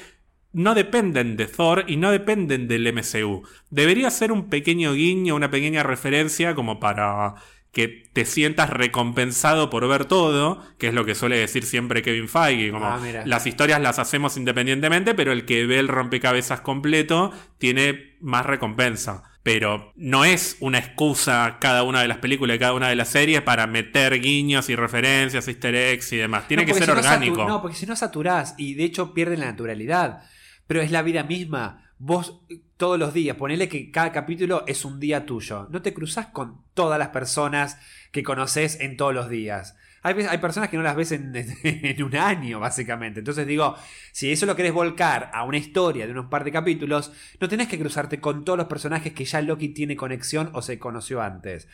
no 0.53 0.75
dependen 0.75 1.37
de 1.37 1.47
Thor 1.47 1.85
y 1.87 1.97
no 1.97 2.11
dependen 2.11 2.67
del 2.67 2.89
MCU. 2.89 3.43
Debería 3.71 4.11
ser 4.11 4.33
un 4.33 4.49
pequeño 4.49 4.93
guiño, 4.95 5.37
una 5.37 5.49
pequeña 5.53 5.85
referencia 5.85 6.57
como 6.57 6.81
para 6.81 7.37
que 7.73 8.09
te 8.13 8.25
sientas 8.25 8.71
recompensado 8.71 9.71
por 9.71 9.87
ver 9.89 10.05
todo, 10.05 10.63
que 10.79 10.89
es 10.89 10.95
lo 10.95 11.05
que 11.05 11.15
suele 11.15 11.37
decir 11.39 11.65
siempre 11.65 12.03
Kevin 12.03 12.29
Feige, 12.29 12.73
como 12.73 12.87
Ah, 12.87 13.01
las 13.25 13.47
historias 13.47 13.81
las 13.81 13.99
hacemos 13.99 14.37
independientemente, 14.37 15.15
pero 15.15 15.31
el 15.33 15.45
que 15.45 15.67
ve 15.67 15.79
el 15.79 15.89
rompecabezas 15.89 16.61
completo 16.63 17.33
tiene 17.59 18.17
más 18.21 18.45
recompensa. 18.47 19.23
Pero 19.43 19.93
no 19.97 20.27
es 20.27 20.59
una 20.61 20.79
excusa 20.79 21.57
cada 21.61 21.83
una 21.85 22.03
de 22.03 22.09
las 22.09 22.19
películas 22.19 22.57
y 22.57 22.59
cada 22.59 22.75
una 22.75 22.89
de 22.91 22.97
las 22.97 23.09
series 23.09 23.41
para 23.41 23.67
meter 23.67 24.21
guiños 24.21 24.69
y 24.69 24.77
referencias, 24.77 25.49
easter 25.49 25.75
eggs 25.75 26.13
y 26.13 26.17
demás. 26.19 26.47
Tiene 26.47 26.65
No, 26.65 26.67
que 26.67 26.75
ser 26.75 26.85
si 26.85 26.91
no 26.91 26.99
orgánico. 26.99 27.37
satu- 27.37 27.49
no, 27.49 27.63
porque 27.63 27.77
si 27.77 27.87
no 27.87 27.97
saturás 27.97 28.55
y 28.59 28.75
de 28.75 28.85
hecho 28.85 29.15
pierden 29.15 29.41
la 29.41 29.47
naturalidad. 29.47 30.25
Pero 30.67 30.83
es 30.83 30.91
la 30.91 31.01
vida 31.03 31.23
misma. 31.25 31.91
Vos 31.99 32.41
todos 32.81 32.99
los 32.99 33.13
días, 33.13 33.37
ponele 33.37 33.69
que 33.69 33.91
cada 33.91 34.11
capítulo 34.11 34.65
es 34.67 34.87
un 34.87 34.99
día 34.99 35.27
tuyo. 35.27 35.69
No 35.71 35.83
te 35.83 35.93
cruzás 35.93 36.29
con 36.29 36.63
todas 36.73 36.99
las 36.99 37.09
personas 37.09 37.77
que 38.11 38.23
conoces 38.23 38.81
en 38.81 38.97
todos 38.97 39.13
los 39.13 39.29
días. 39.29 39.77
Hay, 40.03 40.15
hay 40.15 40.39
personas 40.39 40.71
que 40.71 40.79
no 40.79 40.83
las 40.83 40.97
ves 40.97 41.13
en, 41.13 42.03
un 42.03 42.17
año, 42.17 42.59
básicamente. 42.59 43.21
Entonces 43.21 43.47
digo, 43.47 43.77
si 44.13 44.33
eso 44.33 44.47
lo 44.47 44.57
querés 44.57 44.73
volcar 44.73 45.31
a 45.35 45.45
una 45.45 45.59
historia 45.59 46.07
de 46.07 46.13
unos 46.13 46.31
par 46.31 46.43
de 46.43 46.53
capítulos, 46.53 47.13
no 47.39 47.51
tenés 47.51 47.69
que 47.69 47.79
cruzarte 47.79 48.19
con 48.19 48.47
todos 48.47 48.59
los 48.59 48.67
personajes 48.67 49.13
que 49.13 49.27
ya 49.27 49.43
Loki 49.43 49.69
tiene 49.69 49.95
conexión 49.95 50.49
o 50.55 50.63
se 50.63 50.79
conoció 50.79 51.21
antes. 51.21 51.69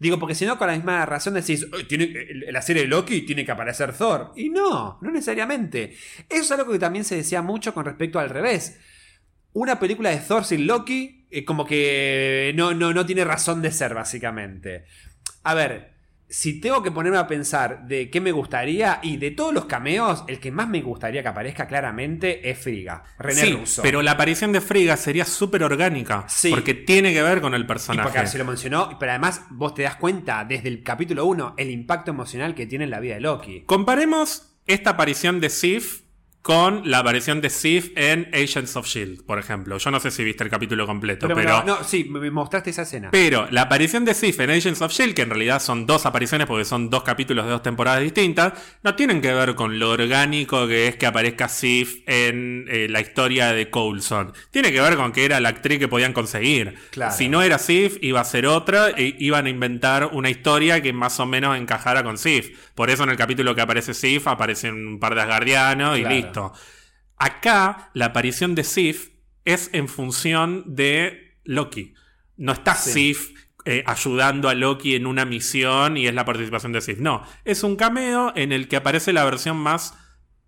Digo, 0.00 0.18
porque 0.18 0.34
si 0.34 0.44
no, 0.44 0.58
con 0.58 0.66
la 0.66 0.74
misma 0.74 1.06
razón 1.06 1.34
decís, 1.34 1.68
"Ay, 1.72 1.84
tiene, 1.84 2.12
la 2.50 2.62
serie 2.62 2.82
de 2.82 2.88
Loki 2.88 3.22
tiene 3.22 3.44
que 3.44 3.52
aparecer 3.52 3.92
Thor. 3.92 4.32
Y 4.34 4.50
no, 4.50 4.98
no 5.00 5.10
necesariamente. 5.12 5.94
Eso 6.28 6.42
es 6.42 6.50
algo 6.50 6.72
que 6.72 6.80
también 6.80 7.04
se 7.04 7.14
decía 7.14 7.42
mucho 7.42 7.72
con 7.72 7.84
respecto 7.84 8.18
al 8.18 8.28
revés. 8.28 8.80
Una 9.52 9.78
película 9.80 10.10
de 10.10 10.18
Thor 10.18 10.44
sin 10.44 10.66
Loki, 10.66 11.26
eh, 11.30 11.44
como 11.44 11.64
que 11.64 12.52
no, 12.56 12.74
no, 12.74 12.92
no 12.92 13.06
tiene 13.06 13.24
razón 13.24 13.62
de 13.62 13.70
ser, 13.72 13.94
básicamente. 13.94 14.84
A 15.42 15.54
ver, 15.54 15.92
si 16.28 16.60
tengo 16.60 16.82
que 16.82 16.90
ponerme 16.90 17.16
a 17.16 17.26
pensar 17.26 17.86
de 17.86 18.10
qué 18.10 18.20
me 18.20 18.32
gustaría, 18.32 19.00
y 19.02 19.16
de 19.16 19.30
todos 19.30 19.54
los 19.54 19.64
cameos, 19.64 20.24
el 20.28 20.38
que 20.40 20.52
más 20.52 20.68
me 20.68 20.82
gustaría 20.82 21.22
que 21.22 21.28
aparezca 21.28 21.66
claramente 21.66 22.50
es 22.50 22.58
Friga, 22.58 23.02
René 23.18 23.40
Sí, 23.40 23.52
Russo. 23.54 23.82
pero 23.82 24.02
la 24.02 24.10
aparición 24.12 24.52
de 24.52 24.60
Frigga 24.60 24.96
sería 24.98 25.24
súper 25.24 25.62
orgánica. 25.64 26.26
Sí. 26.28 26.50
Porque 26.50 26.74
tiene 26.74 27.14
que 27.14 27.22
ver 27.22 27.40
con 27.40 27.54
el 27.54 27.62
Y 27.62 27.66
personaje. 27.66 28.10
porque 28.10 28.26
se 28.26 28.36
lo 28.38 28.44
mencionó, 28.44 28.98
pero 28.98 29.12
además 29.12 29.42
vos 29.50 29.72
te 29.74 29.82
das 29.84 29.96
cuenta 29.96 30.44
desde 30.44 30.68
el 30.68 30.82
capítulo 30.82 31.24
1 31.24 31.54
el 31.56 31.70
impacto 31.70 32.10
emocional 32.10 32.54
que 32.54 32.66
tiene 32.66 32.84
en 32.84 32.90
la 32.90 33.00
vida 33.00 33.14
de 33.14 33.20
Loki. 33.22 33.62
Comparemos 33.64 34.54
esta 34.66 34.90
aparición 34.90 35.40
de 35.40 35.48
Sif 35.48 36.02
con 36.48 36.80
la 36.90 37.00
aparición 37.00 37.42
de 37.42 37.50
Sif 37.50 37.90
en 37.94 38.30
Agents 38.32 38.74
of 38.74 38.86
Shield, 38.86 39.22
por 39.26 39.38
ejemplo. 39.38 39.76
Yo 39.76 39.90
no 39.90 40.00
sé 40.00 40.10
si 40.10 40.24
viste 40.24 40.44
el 40.44 40.48
capítulo 40.48 40.86
completo, 40.86 41.26
Pero, 41.28 41.34
pero. 41.38 41.60
pero- 41.62 41.76
no, 41.76 41.84
sí, 41.84 42.04
me 42.04 42.30
mostraste 42.30 42.70
esa 42.70 42.82
escena. 42.82 43.10
Pero 43.10 43.46
la 43.50 43.60
aparición 43.60 44.06
de 44.06 44.14
Sif 44.14 44.40
en 44.40 44.48
Agents 44.48 44.80
of 44.80 44.90
Shield, 44.90 45.12
que 45.12 45.20
en 45.20 45.28
realidad 45.28 45.60
son 45.60 45.84
dos 45.84 46.06
apariciones 46.06 46.46
porque 46.46 46.64
son 46.64 46.88
dos 46.88 47.02
capítulos 47.02 47.44
de 47.44 47.50
dos 47.50 47.62
temporadas 47.62 48.00
distintas, 48.00 48.54
no 48.82 48.94
tienen 48.94 49.20
que 49.20 49.30
ver 49.34 49.56
con 49.56 49.78
lo 49.78 49.90
orgánico 49.90 50.66
que 50.66 50.88
es 50.88 50.96
que 50.96 51.04
aparezca 51.04 51.50
Sif 51.50 51.96
en 52.06 52.64
eh, 52.70 52.86
la 52.88 53.02
historia 53.02 53.52
de 53.52 53.68
Coulson. 53.68 54.32
Tiene 54.50 54.72
que 54.72 54.80
ver 54.80 54.96
con 54.96 55.12
que 55.12 55.26
era 55.26 55.40
la 55.40 55.50
actriz 55.50 55.78
que 55.78 55.86
podían 55.88 56.14
conseguir. 56.14 56.76
Claro. 56.92 57.14
Si 57.14 57.28
no 57.28 57.42
era 57.42 57.58
Sif, 57.58 57.98
iba 58.00 58.22
a 58.22 58.24
ser 58.24 58.46
otra 58.46 58.88
e 58.96 59.16
iban 59.18 59.44
a 59.44 59.50
inventar 59.50 60.06
una 60.14 60.30
historia 60.30 60.80
que 60.80 60.94
más 60.94 61.20
o 61.20 61.26
menos 61.26 61.58
encajara 61.58 62.02
con 62.02 62.16
Sif. 62.16 62.67
Por 62.78 62.90
eso 62.90 63.02
en 63.02 63.10
el 63.10 63.16
capítulo 63.16 63.56
que 63.56 63.60
aparece 63.60 63.92
Sif 63.92 64.28
aparecen 64.28 64.86
un 64.86 65.00
par 65.00 65.16
de 65.16 65.22
asgardianos 65.22 65.98
y 65.98 66.02
Claro. 66.02 66.14
listo. 66.14 66.52
Acá 67.16 67.90
la 67.94 68.06
aparición 68.06 68.54
de 68.54 68.62
Sif 68.62 69.08
es 69.44 69.70
en 69.72 69.88
función 69.88 70.62
de 70.66 71.36
Loki. 71.42 71.94
No 72.36 72.52
está 72.52 72.76
Sí. 72.76 72.92
Sif 72.92 73.30
eh, 73.64 73.82
ayudando 73.84 74.48
a 74.48 74.54
Loki 74.54 74.94
en 74.94 75.06
una 75.08 75.24
misión 75.24 75.96
y 75.96 76.06
es 76.06 76.14
la 76.14 76.24
participación 76.24 76.70
de 76.72 76.80
Sif. 76.80 77.00
No, 77.00 77.24
es 77.44 77.64
un 77.64 77.74
cameo 77.74 78.32
en 78.36 78.52
el 78.52 78.68
que 78.68 78.76
aparece 78.76 79.12
la 79.12 79.24
versión 79.24 79.56
más, 79.56 79.94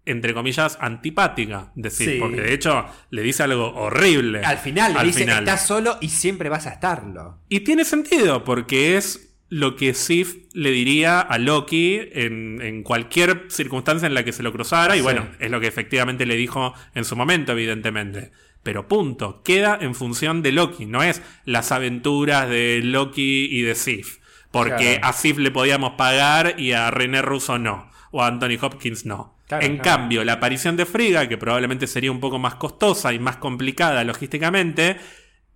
entre 0.07 0.33
comillas, 0.33 0.79
antipática 0.81 1.73
de 1.75 1.91
Sif. 1.91 2.09
Sí. 2.13 2.19
Porque 2.21 2.41
de 2.43 2.55
hecho 2.55 2.87
le 3.11 3.23
dice 3.23 3.43
algo 3.43 3.75
horrible. 3.75 4.45
Al 4.45 4.59
final 4.59 4.95
le 4.95 5.03
dice, 5.03 5.21
final. 5.25 5.41
estás 5.41 5.67
solo 5.67 5.99
y 6.01 6.11
siempre 6.11 6.49
vas 6.49 6.69
a 6.69 6.71
estarlo. 6.71 7.43
Y 7.49 7.61
tiene 7.61 7.85
sentido, 7.85 8.45
porque 8.45 8.97
es 8.97 9.30
lo 9.51 9.77
que 9.77 9.93
Sif 9.95 10.37
le 10.55 10.71
diría 10.71 11.21
a 11.21 11.37
Loki 11.39 12.01
en, 12.13 12.63
en 12.63 12.83
cualquier 12.83 13.47
circunstancia 13.49 14.07
en 14.07 14.15
la 14.15 14.25
que 14.25 14.33
se 14.33 14.43
lo 14.43 14.53
cruzara. 14.53 14.95
Y 14.95 15.01
Sí. 15.01 15.03
bueno, 15.03 15.29
es 15.39 15.51
lo 15.51 15.61
que 15.61 15.67
efectivamente 15.67 16.25
le 16.25 16.37
dijo 16.37 16.73
en 16.95 17.05
su 17.05 17.17
momento, 17.17 17.53
evidentemente. 17.53 18.31
Pero 18.63 18.89
punto, 18.89 19.43
queda 19.43 19.77
en 19.81 19.95
función 19.95 20.43
de 20.43 20.53
Loki, 20.53 20.87
no 20.87 21.03
es 21.03 21.21
las 21.45 21.73
aventuras 21.73 22.49
de 22.49 22.81
Loki 22.83 23.49
y 23.51 23.63
de 23.63 23.75
Sif. 23.75 24.19
Porque 24.51 24.97
Claro. 25.01 25.07
a 25.07 25.13
Sif 25.13 25.39
le 25.39 25.51
podíamos 25.51 25.93
pagar 25.93 26.55
y 26.59 26.73
a 26.73 26.91
René 26.91 27.21
Russo 27.23 27.59
no. 27.59 27.91
O 28.13 28.23
a 28.23 28.27
Anthony 28.29 28.59
Hopkins 28.61 29.05
no. 29.07 29.37
Claro, 29.49 29.67
en 29.67 29.79
claro. 29.79 29.99
cambio, 30.01 30.25
la 30.25 30.35
aparición 30.35 30.77
de 30.77 30.87
Frigga, 30.87 31.29
que 31.29 31.37
probablemente 31.39 31.89
sería 31.89 32.13
un 32.13 32.21
poco 32.21 32.39
más 32.39 32.55
costosa 32.57 33.13
y 33.13 33.19
más 33.19 33.37
complicada 33.37 34.05
logísticamente, 34.05 34.97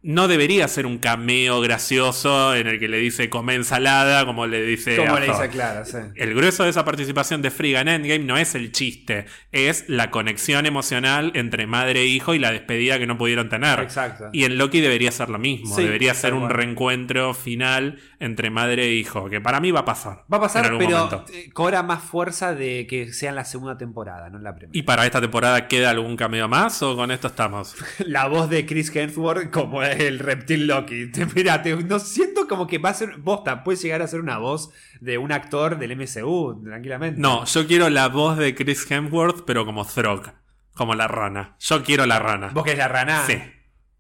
no 0.05 0.29
debería 0.29 0.69
ser 0.69 0.85
un 0.85 0.99
cameo 0.99 1.63
gracioso 1.63 2.55
en 2.55 2.67
el 2.67 2.79
que 2.79 2.89
le 2.89 2.99
dice 2.99 3.31
come 3.31 3.55
ensalada, 3.55 4.27
como 4.27 4.47
le 4.47 4.63
dice 4.63 4.97
Como 4.97 5.19
le 5.19 5.27
dice 5.29 5.49
Clara, 5.49 5.85
sí. 5.87 5.97
El 6.15 6.35
grueso 6.35 6.65
de 6.65 6.71
esa 6.71 6.85
participación 6.85 7.41
de 7.41 7.51
Frigga 7.51 7.81
en 7.81 7.89
Endgame 7.89 8.19
no 8.19 8.37
es 8.37 8.55
el 8.55 8.71
chiste, 8.71 9.25
es 9.51 9.89
la 9.89 10.11
conexión 10.11 10.67
emocional 10.67 11.33
entre 11.35 11.67
madre 11.67 12.03
e 12.03 12.07
hijo 12.07 12.35
y 12.35 12.39
la 12.39 12.53
despedida 12.53 12.99
que 12.99 13.07
no 13.07 13.17
pudieron 13.17 13.49
tener. 13.49 13.81
Exacto. 13.81 14.29
Y 14.33 14.45
en 14.45 14.59
Loki 14.59 14.83
debería 14.83 15.11
ser 15.11 15.31
lo 15.31 15.39
mismo, 15.39 15.75
Sí, 15.75 15.83
debería 15.83 16.13
ser 16.13 16.35
un 16.35 16.51
reencuentro 16.51 17.33
final 17.33 17.99
entre 18.21 18.51
madre 18.51 18.85
e 18.85 18.93
hijo, 18.93 19.31
que 19.31 19.41
para 19.41 19.59
mí 19.61 19.71
va 19.71 19.81
a 19.81 19.85
pasar. 19.87 20.25
Va 20.31 20.37
a 20.37 20.41
pasar, 20.43 20.77
pero 20.79 21.25
eh, 21.33 21.51
cobra 21.55 21.83
más 21.83 22.03
fuerza 22.03 22.55
de 22.55 22.87
que 22.87 23.11
sea 23.15 23.31
en 23.31 23.37
la 23.37 23.45
segunda 23.47 23.79
temporada, 23.79 24.29
no 24.29 24.37
en 24.37 24.45
la 24.45 24.55
primera. 24.55 24.79
¿Y 24.79 24.83
para 24.83 25.07
esta 25.07 25.23
temporada 25.23 25.67
queda 25.67 25.89
algún 25.89 26.17
cameo 26.17 26.47
más 26.47 26.83
o 26.83 26.95
con 26.95 27.11
esto 27.11 27.29
estamos? 27.29 27.75
La 28.05 28.27
voz 28.27 28.51
de 28.51 28.67
Chris 28.67 28.95
Hemsworth 28.95 29.51
como 29.51 29.83
el 30.01 30.19
reptil 30.19 30.67
Loki. 30.67 31.11
Te- 31.11 31.27
Mira, 31.35 31.63
te- 31.63 31.77
no 31.77 31.99
siento 31.99 32.47
como 32.49 32.67
que 32.67 32.79
va 32.79 32.91
a 32.91 32.95
ser. 32.95 33.17
Bosta, 33.19 33.63
puede 33.65 33.79
llegar 33.79 34.03
a 34.03 34.07
ser 34.07 34.21
una 34.21 34.39
voz 34.39 34.71
de 35.01 35.19
un 35.19 35.33
actor 35.33 35.79
del 35.79 35.97
MCU, 35.97 36.63
tranquilamente. 36.65 37.21
No, 37.21 37.45
yo 37.45 37.67
quiero 37.67 37.89
la 37.91 38.09
voz 38.09 38.37
de 38.39 38.55
Chris 38.55 38.91
Hemsworth, 38.91 39.45
pero 39.45 39.65
como 39.65 39.85
Throg, 39.85 40.33
como 40.75 40.95
la 40.95 41.09
rana. 41.09 41.57
Yo 41.61 41.83
quiero 41.83 42.07
la 42.07 42.19
rana. 42.19 42.51
¿Vos 42.53 42.65
que 42.65 42.73
es 42.73 42.79
la 42.79 42.89
rana? 42.89 43.25
Sí, 43.27 43.41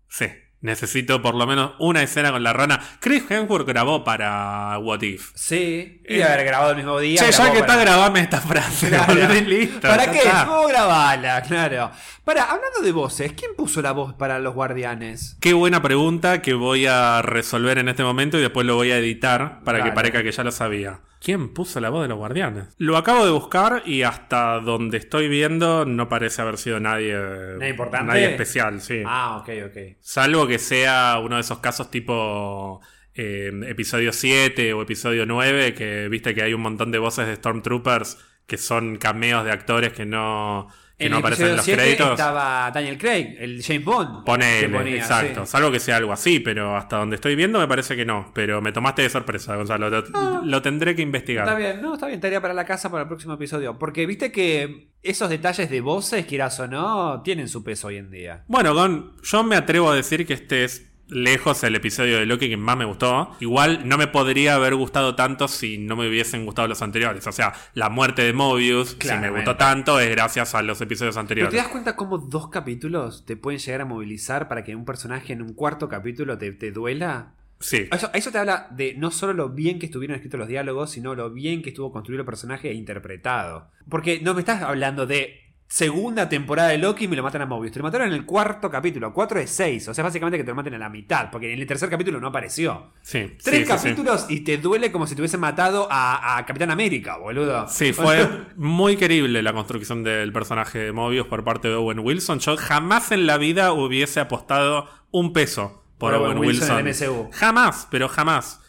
sí. 0.08 0.26
Necesito 0.64 1.20
por 1.20 1.34
lo 1.34 1.46
menos 1.46 1.72
una 1.78 2.02
escena 2.02 2.32
con 2.32 2.42
la 2.42 2.54
rana. 2.54 2.80
Chris 2.98 3.24
Hemsworth 3.28 3.68
grabó 3.68 4.02
para 4.02 4.78
What 4.78 5.02
If. 5.02 5.30
Sí. 5.34 6.00
Y 6.08 6.14
Eh, 6.14 6.24
haber 6.24 6.46
grabado 6.46 6.70
el 6.70 6.78
mismo 6.78 6.98
día. 6.98 7.20
Che, 7.22 7.30
ya 7.30 7.52
que 7.52 7.58
está, 7.58 7.76
grabame 7.76 8.20
esta 8.20 8.40
frase. 8.40 8.88
Claro. 8.88 9.14
listo, 9.46 9.82
¿Para 9.82 10.10
qué? 10.10 10.20
¿Cómo 10.46 10.66
grabala? 10.66 11.42
Claro. 11.42 11.90
Para, 12.24 12.44
hablando 12.44 12.80
de 12.80 12.92
voces, 12.92 13.34
¿quién 13.34 13.50
puso 13.54 13.82
la 13.82 13.92
voz 13.92 14.14
para 14.14 14.38
los 14.38 14.54
guardianes? 14.54 15.36
Qué 15.38 15.52
buena 15.52 15.82
pregunta 15.82 16.40
que 16.40 16.54
voy 16.54 16.86
a 16.86 17.20
resolver 17.20 17.76
en 17.76 17.90
este 17.90 18.02
momento 18.02 18.38
y 18.38 18.40
después 18.40 18.66
lo 18.66 18.76
voy 18.76 18.90
a 18.90 18.96
editar 18.96 19.60
para 19.64 19.84
que 19.84 19.92
parezca 19.92 20.22
que 20.22 20.32
ya 20.32 20.44
lo 20.44 20.50
sabía. 20.50 21.00
¿Quién 21.24 21.54
puso 21.54 21.80
la 21.80 21.88
voz 21.88 22.02
de 22.02 22.08
los 22.08 22.18
guardianes? 22.18 22.66
Lo 22.76 22.98
acabo 22.98 23.24
de 23.24 23.30
buscar 23.32 23.82
y 23.86 24.02
hasta 24.02 24.60
donde 24.60 24.98
estoy 24.98 25.26
viendo 25.28 25.86
no 25.86 26.06
parece 26.06 26.42
haber 26.42 26.58
sido 26.58 26.80
nadie, 26.80 27.14
¿Nadie 27.14 27.70
importante? 27.70 28.06
nadie 28.06 28.30
especial, 28.32 28.82
sí. 28.82 29.02
Ah, 29.06 29.38
ok, 29.40 29.48
ok. 29.70 29.96
Salvo 30.00 30.46
que 30.46 30.58
sea 30.58 31.18
uno 31.24 31.36
de 31.36 31.40
esos 31.40 31.60
casos 31.60 31.90
tipo 31.90 32.82
eh, 33.14 33.50
episodio 33.66 34.12
7 34.12 34.74
o 34.74 34.82
episodio 34.82 35.24
9, 35.24 35.72
que 35.72 36.08
viste 36.08 36.34
que 36.34 36.42
hay 36.42 36.52
un 36.52 36.60
montón 36.60 36.92
de 36.92 36.98
voces 36.98 37.26
de 37.26 37.36
Stormtroopers 37.36 38.18
que 38.46 38.58
son 38.58 38.96
cameos 38.96 39.46
de 39.46 39.52
actores 39.52 39.94
que 39.94 40.04
no, 40.04 40.68
que 40.96 41.06
En 41.06 41.10
no 41.10 41.16
el 41.16 41.22
aparecen 41.22 41.48
en 41.48 41.56
los 41.56 41.64
7 41.64 41.82
créditos. 41.82 42.10
estaba 42.12 42.70
Daniel 42.70 42.96
Craig, 42.98 43.36
el 43.40 43.62
James 43.62 43.84
Bond. 43.84 44.24
Ponele, 44.24 44.68
ponía, 44.68 44.96
exacto. 44.96 45.44
sí. 45.44 45.50
Salvo 45.50 45.72
que 45.72 45.80
sea 45.80 45.96
algo 45.96 46.12
así, 46.12 46.38
pero 46.40 46.76
hasta 46.76 46.98
donde 46.98 47.16
estoy 47.16 47.34
viendo 47.34 47.58
me 47.58 47.66
parece 47.66 47.96
que 47.96 48.04
no. 48.04 48.30
Pero 48.34 48.62
me 48.62 48.70
tomaste 48.70 49.02
de 49.02 49.10
sorpresa, 49.10 49.56
Gonzalo. 49.56 49.90
Lo, 49.90 50.42
lo 50.44 50.62
tendré 50.62 50.94
que 50.94 51.02
investigar. 51.02 51.48
Ah. 51.48 51.52
Está 51.52 51.58
bien, 51.58 51.82
no, 51.82 51.94
está 51.94 52.06
bien, 52.06 52.20
tarea 52.20 52.40
para 52.40 52.54
la 52.54 52.64
casa 52.64 52.90
para 52.90 53.02
el 53.02 53.08
próximo 53.08 53.34
episodio. 53.34 53.78
Porque 53.78 54.06
viste 54.06 54.30
que 54.30 54.92
esos 55.02 55.28
detalles 55.28 55.68
de 55.68 55.80
voces, 55.80 56.26
quieras 56.26 56.58
o 56.60 56.68
no, 56.68 57.22
tienen 57.22 57.48
su 57.48 57.64
peso 57.64 57.88
hoy 57.88 57.96
en 57.96 58.10
día. 58.10 58.44
Bueno, 58.46 58.72
Gon, 58.72 59.12
yo 59.22 59.42
me 59.42 59.56
atrevo 59.56 59.90
a 59.90 59.96
decir 59.96 60.26
que 60.26 60.34
este 60.34 60.64
es 60.64 60.93
lejos 61.08 61.62
el 61.64 61.74
episodio 61.74 62.18
de 62.18 62.26
Loki 62.26 62.48
que 62.48 62.56
más 62.56 62.76
me 62.76 62.84
gustó. 62.84 63.30
Igual 63.40 63.86
no 63.88 63.98
me 63.98 64.06
podría 64.06 64.54
haber 64.54 64.74
gustado 64.74 65.14
tanto 65.14 65.48
si 65.48 65.78
no 65.78 65.96
me 65.96 66.08
hubiesen 66.08 66.44
gustado 66.44 66.68
los 66.68 66.82
anteriores. 66.82 67.26
O 67.26 67.32
sea, 67.32 67.52
la 67.74 67.90
muerte 67.90 68.22
de 68.22 68.32
Mobius, 68.32 68.90
si 68.90 68.94
me 68.94 68.98
Claramente. 69.00 69.36
gustó 69.36 69.56
tanto, 69.56 70.00
es 70.00 70.10
gracias 70.10 70.54
a 70.54 70.62
los 70.62 70.80
episodios 70.80 71.14
Pero 71.14 71.20
anteriores. 71.20 71.50
te 71.52 71.56
das 71.58 71.68
cuenta 71.68 71.96
cómo 71.96 72.18
dos 72.18 72.48
capítulos 72.48 73.24
te 73.26 73.36
pueden 73.36 73.60
llegar 73.60 73.82
a 73.82 73.84
movilizar 73.84 74.48
para 74.48 74.64
que 74.64 74.74
un 74.74 74.84
personaje 74.84 75.32
en 75.32 75.42
un 75.42 75.52
cuarto 75.54 75.88
capítulo 75.88 76.38
te, 76.38 76.52
te 76.52 76.70
duela. 76.72 77.34
Sí. 77.60 77.88
Eso, 77.92 78.10
eso 78.12 78.30
te 78.30 78.38
habla 78.38 78.66
de 78.72 78.94
no 78.98 79.10
solo 79.10 79.32
lo 79.32 79.48
bien 79.50 79.78
que 79.78 79.86
estuvieron 79.86 80.16
escritos 80.16 80.38
los 80.38 80.48
diálogos, 80.48 80.90
sino 80.90 81.14
lo 81.14 81.30
bien 81.30 81.62
que 81.62 81.70
estuvo 81.70 81.92
construido 81.92 82.22
el 82.22 82.26
personaje 82.26 82.70
e 82.70 82.74
interpretado. 82.74 83.68
Porque 83.88 84.20
no 84.20 84.34
me 84.34 84.40
estás 84.40 84.62
hablando 84.62 85.06
de 85.06 85.43
segunda 85.66 86.28
temporada 86.28 86.68
de 86.68 86.78
Loki 86.78 87.04
y 87.04 87.08
me 87.08 87.16
lo 87.16 87.22
matan 87.22 87.42
a 87.42 87.46
Mobius. 87.46 87.72
Te 87.72 87.78
lo 87.80 87.84
mataron 87.84 88.08
en 88.08 88.14
el 88.14 88.24
cuarto 88.24 88.70
capítulo, 88.70 89.12
4 89.12 89.40
de 89.40 89.46
6. 89.46 89.88
O 89.88 89.94
sea, 89.94 90.04
básicamente 90.04 90.38
que 90.38 90.44
te 90.44 90.50
lo 90.50 90.54
maten 90.54 90.74
a 90.74 90.78
la 90.78 90.88
mitad, 90.88 91.30
porque 91.30 91.52
en 91.52 91.58
el 91.60 91.66
tercer 91.66 91.90
capítulo 91.90 92.20
no 92.20 92.28
apareció. 92.28 92.92
Sí, 93.02 93.36
Tres 93.42 93.42
sí, 93.42 93.50
sí, 93.52 93.58
sí. 93.62 93.64
capítulos 93.66 94.26
y 94.28 94.40
te 94.40 94.58
duele 94.58 94.92
como 94.92 95.06
si 95.06 95.14
te 95.14 95.20
hubiesen 95.20 95.40
matado 95.40 95.88
a, 95.90 96.36
a 96.38 96.46
Capitán 96.46 96.70
América, 96.70 97.16
boludo. 97.16 97.66
Sí, 97.68 97.92
fue 97.92 98.28
muy 98.56 98.96
querible 98.96 99.42
la 99.42 99.52
construcción 99.52 100.04
del 100.04 100.32
personaje 100.32 100.78
de 100.78 100.92
Mobius 100.92 101.26
por 101.26 101.42
parte 101.44 101.68
de 101.68 101.74
Owen 101.74 101.98
Wilson. 102.00 102.38
Yo 102.38 102.56
jamás 102.56 103.10
en 103.12 103.26
la 103.26 103.38
vida 103.38 103.72
hubiese 103.72 104.20
apostado 104.20 104.88
un 105.10 105.32
peso 105.32 105.82
por, 105.98 106.12
Por 106.12 106.20
Owen 106.22 106.38
Owen 106.38 106.48
Wilson. 106.48 106.84
Wilson 106.84 107.08
en 107.08 107.14
MCU. 107.16 107.30
Jamás, 107.32 107.88
pero 107.90 108.08
jamás. 108.08 108.60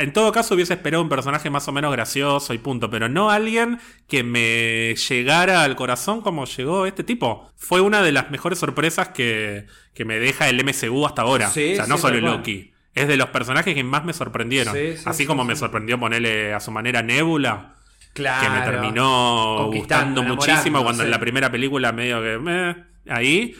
En 0.00 0.12
todo 0.12 0.32
caso 0.32 0.54
hubiese 0.54 0.74
esperado 0.74 1.02
un 1.02 1.08
personaje 1.08 1.50
más 1.50 1.66
o 1.68 1.72
menos 1.72 1.92
gracioso 1.92 2.54
y 2.54 2.58
punto, 2.58 2.90
pero 2.90 3.08
no 3.08 3.30
alguien 3.30 3.78
que 4.06 4.22
me 4.22 4.94
llegara 4.94 5.62
al 5.62 5.76
corazón 5.76 6.20
como 6.20 6.44
llegó 6.44 6.86
este 6.86 7.04
tipo. 7.04 7.50
Fue 7.56 7.80
una 7.80 8.02
de 8.02 8.12
las 8.12 8.30
mejores 8.30 8.58
sorpresas 8.58 9.08
que, 9.08 9.66
que 9.94 10.04
me 10.04 10.18
deja 10.18 10.48
el 10.48 10.62
MCU 10.64 11.06
hasta 11.06 11.22
ahora. 11.22 11.50
Sí, 11.50 11.72
o 11.72 11.76
sea, 11.76 11.86
no 11.86 11.96
sí, 11.96 12.02
solo. 12.02 12.20
Loki. 12.20 12.72
Es 12.94 13.06
de 13.06 13.16
los 13.16 13.28
personajes 13.28 13.74
que 13.74 13.84
más 13.84 14.04
me 14.04 14.12
sorprendieron. 14.12 14.74
Sí, 14.74 14.96
sí, 14.96 15.02
Así 15.06 15.22
sí, 15.22 15.26
como 15.26 15.44
me 15.44 15.54
sorprendió 15.54 15.98
ponerle 16.00 16.52
a 16.52 16.60
su 16.60 16.70
manera 16.70 17.02
Nebula 17.02 17.74
Claro. 18.14 18.42
que 18.42 18.58
me 18.58 18.66
terminó 18.66 19.70
gustando 19.72 20.22
muchísimo 20.24 20.82
cuando 20.82 21.04
en 21.04 21.10
la 21.10 21.20
primera 21.20 21.52
película 21.52 21.92
medio 21.92 22.20
que 22.20 22.74
ahí 23.08 23.54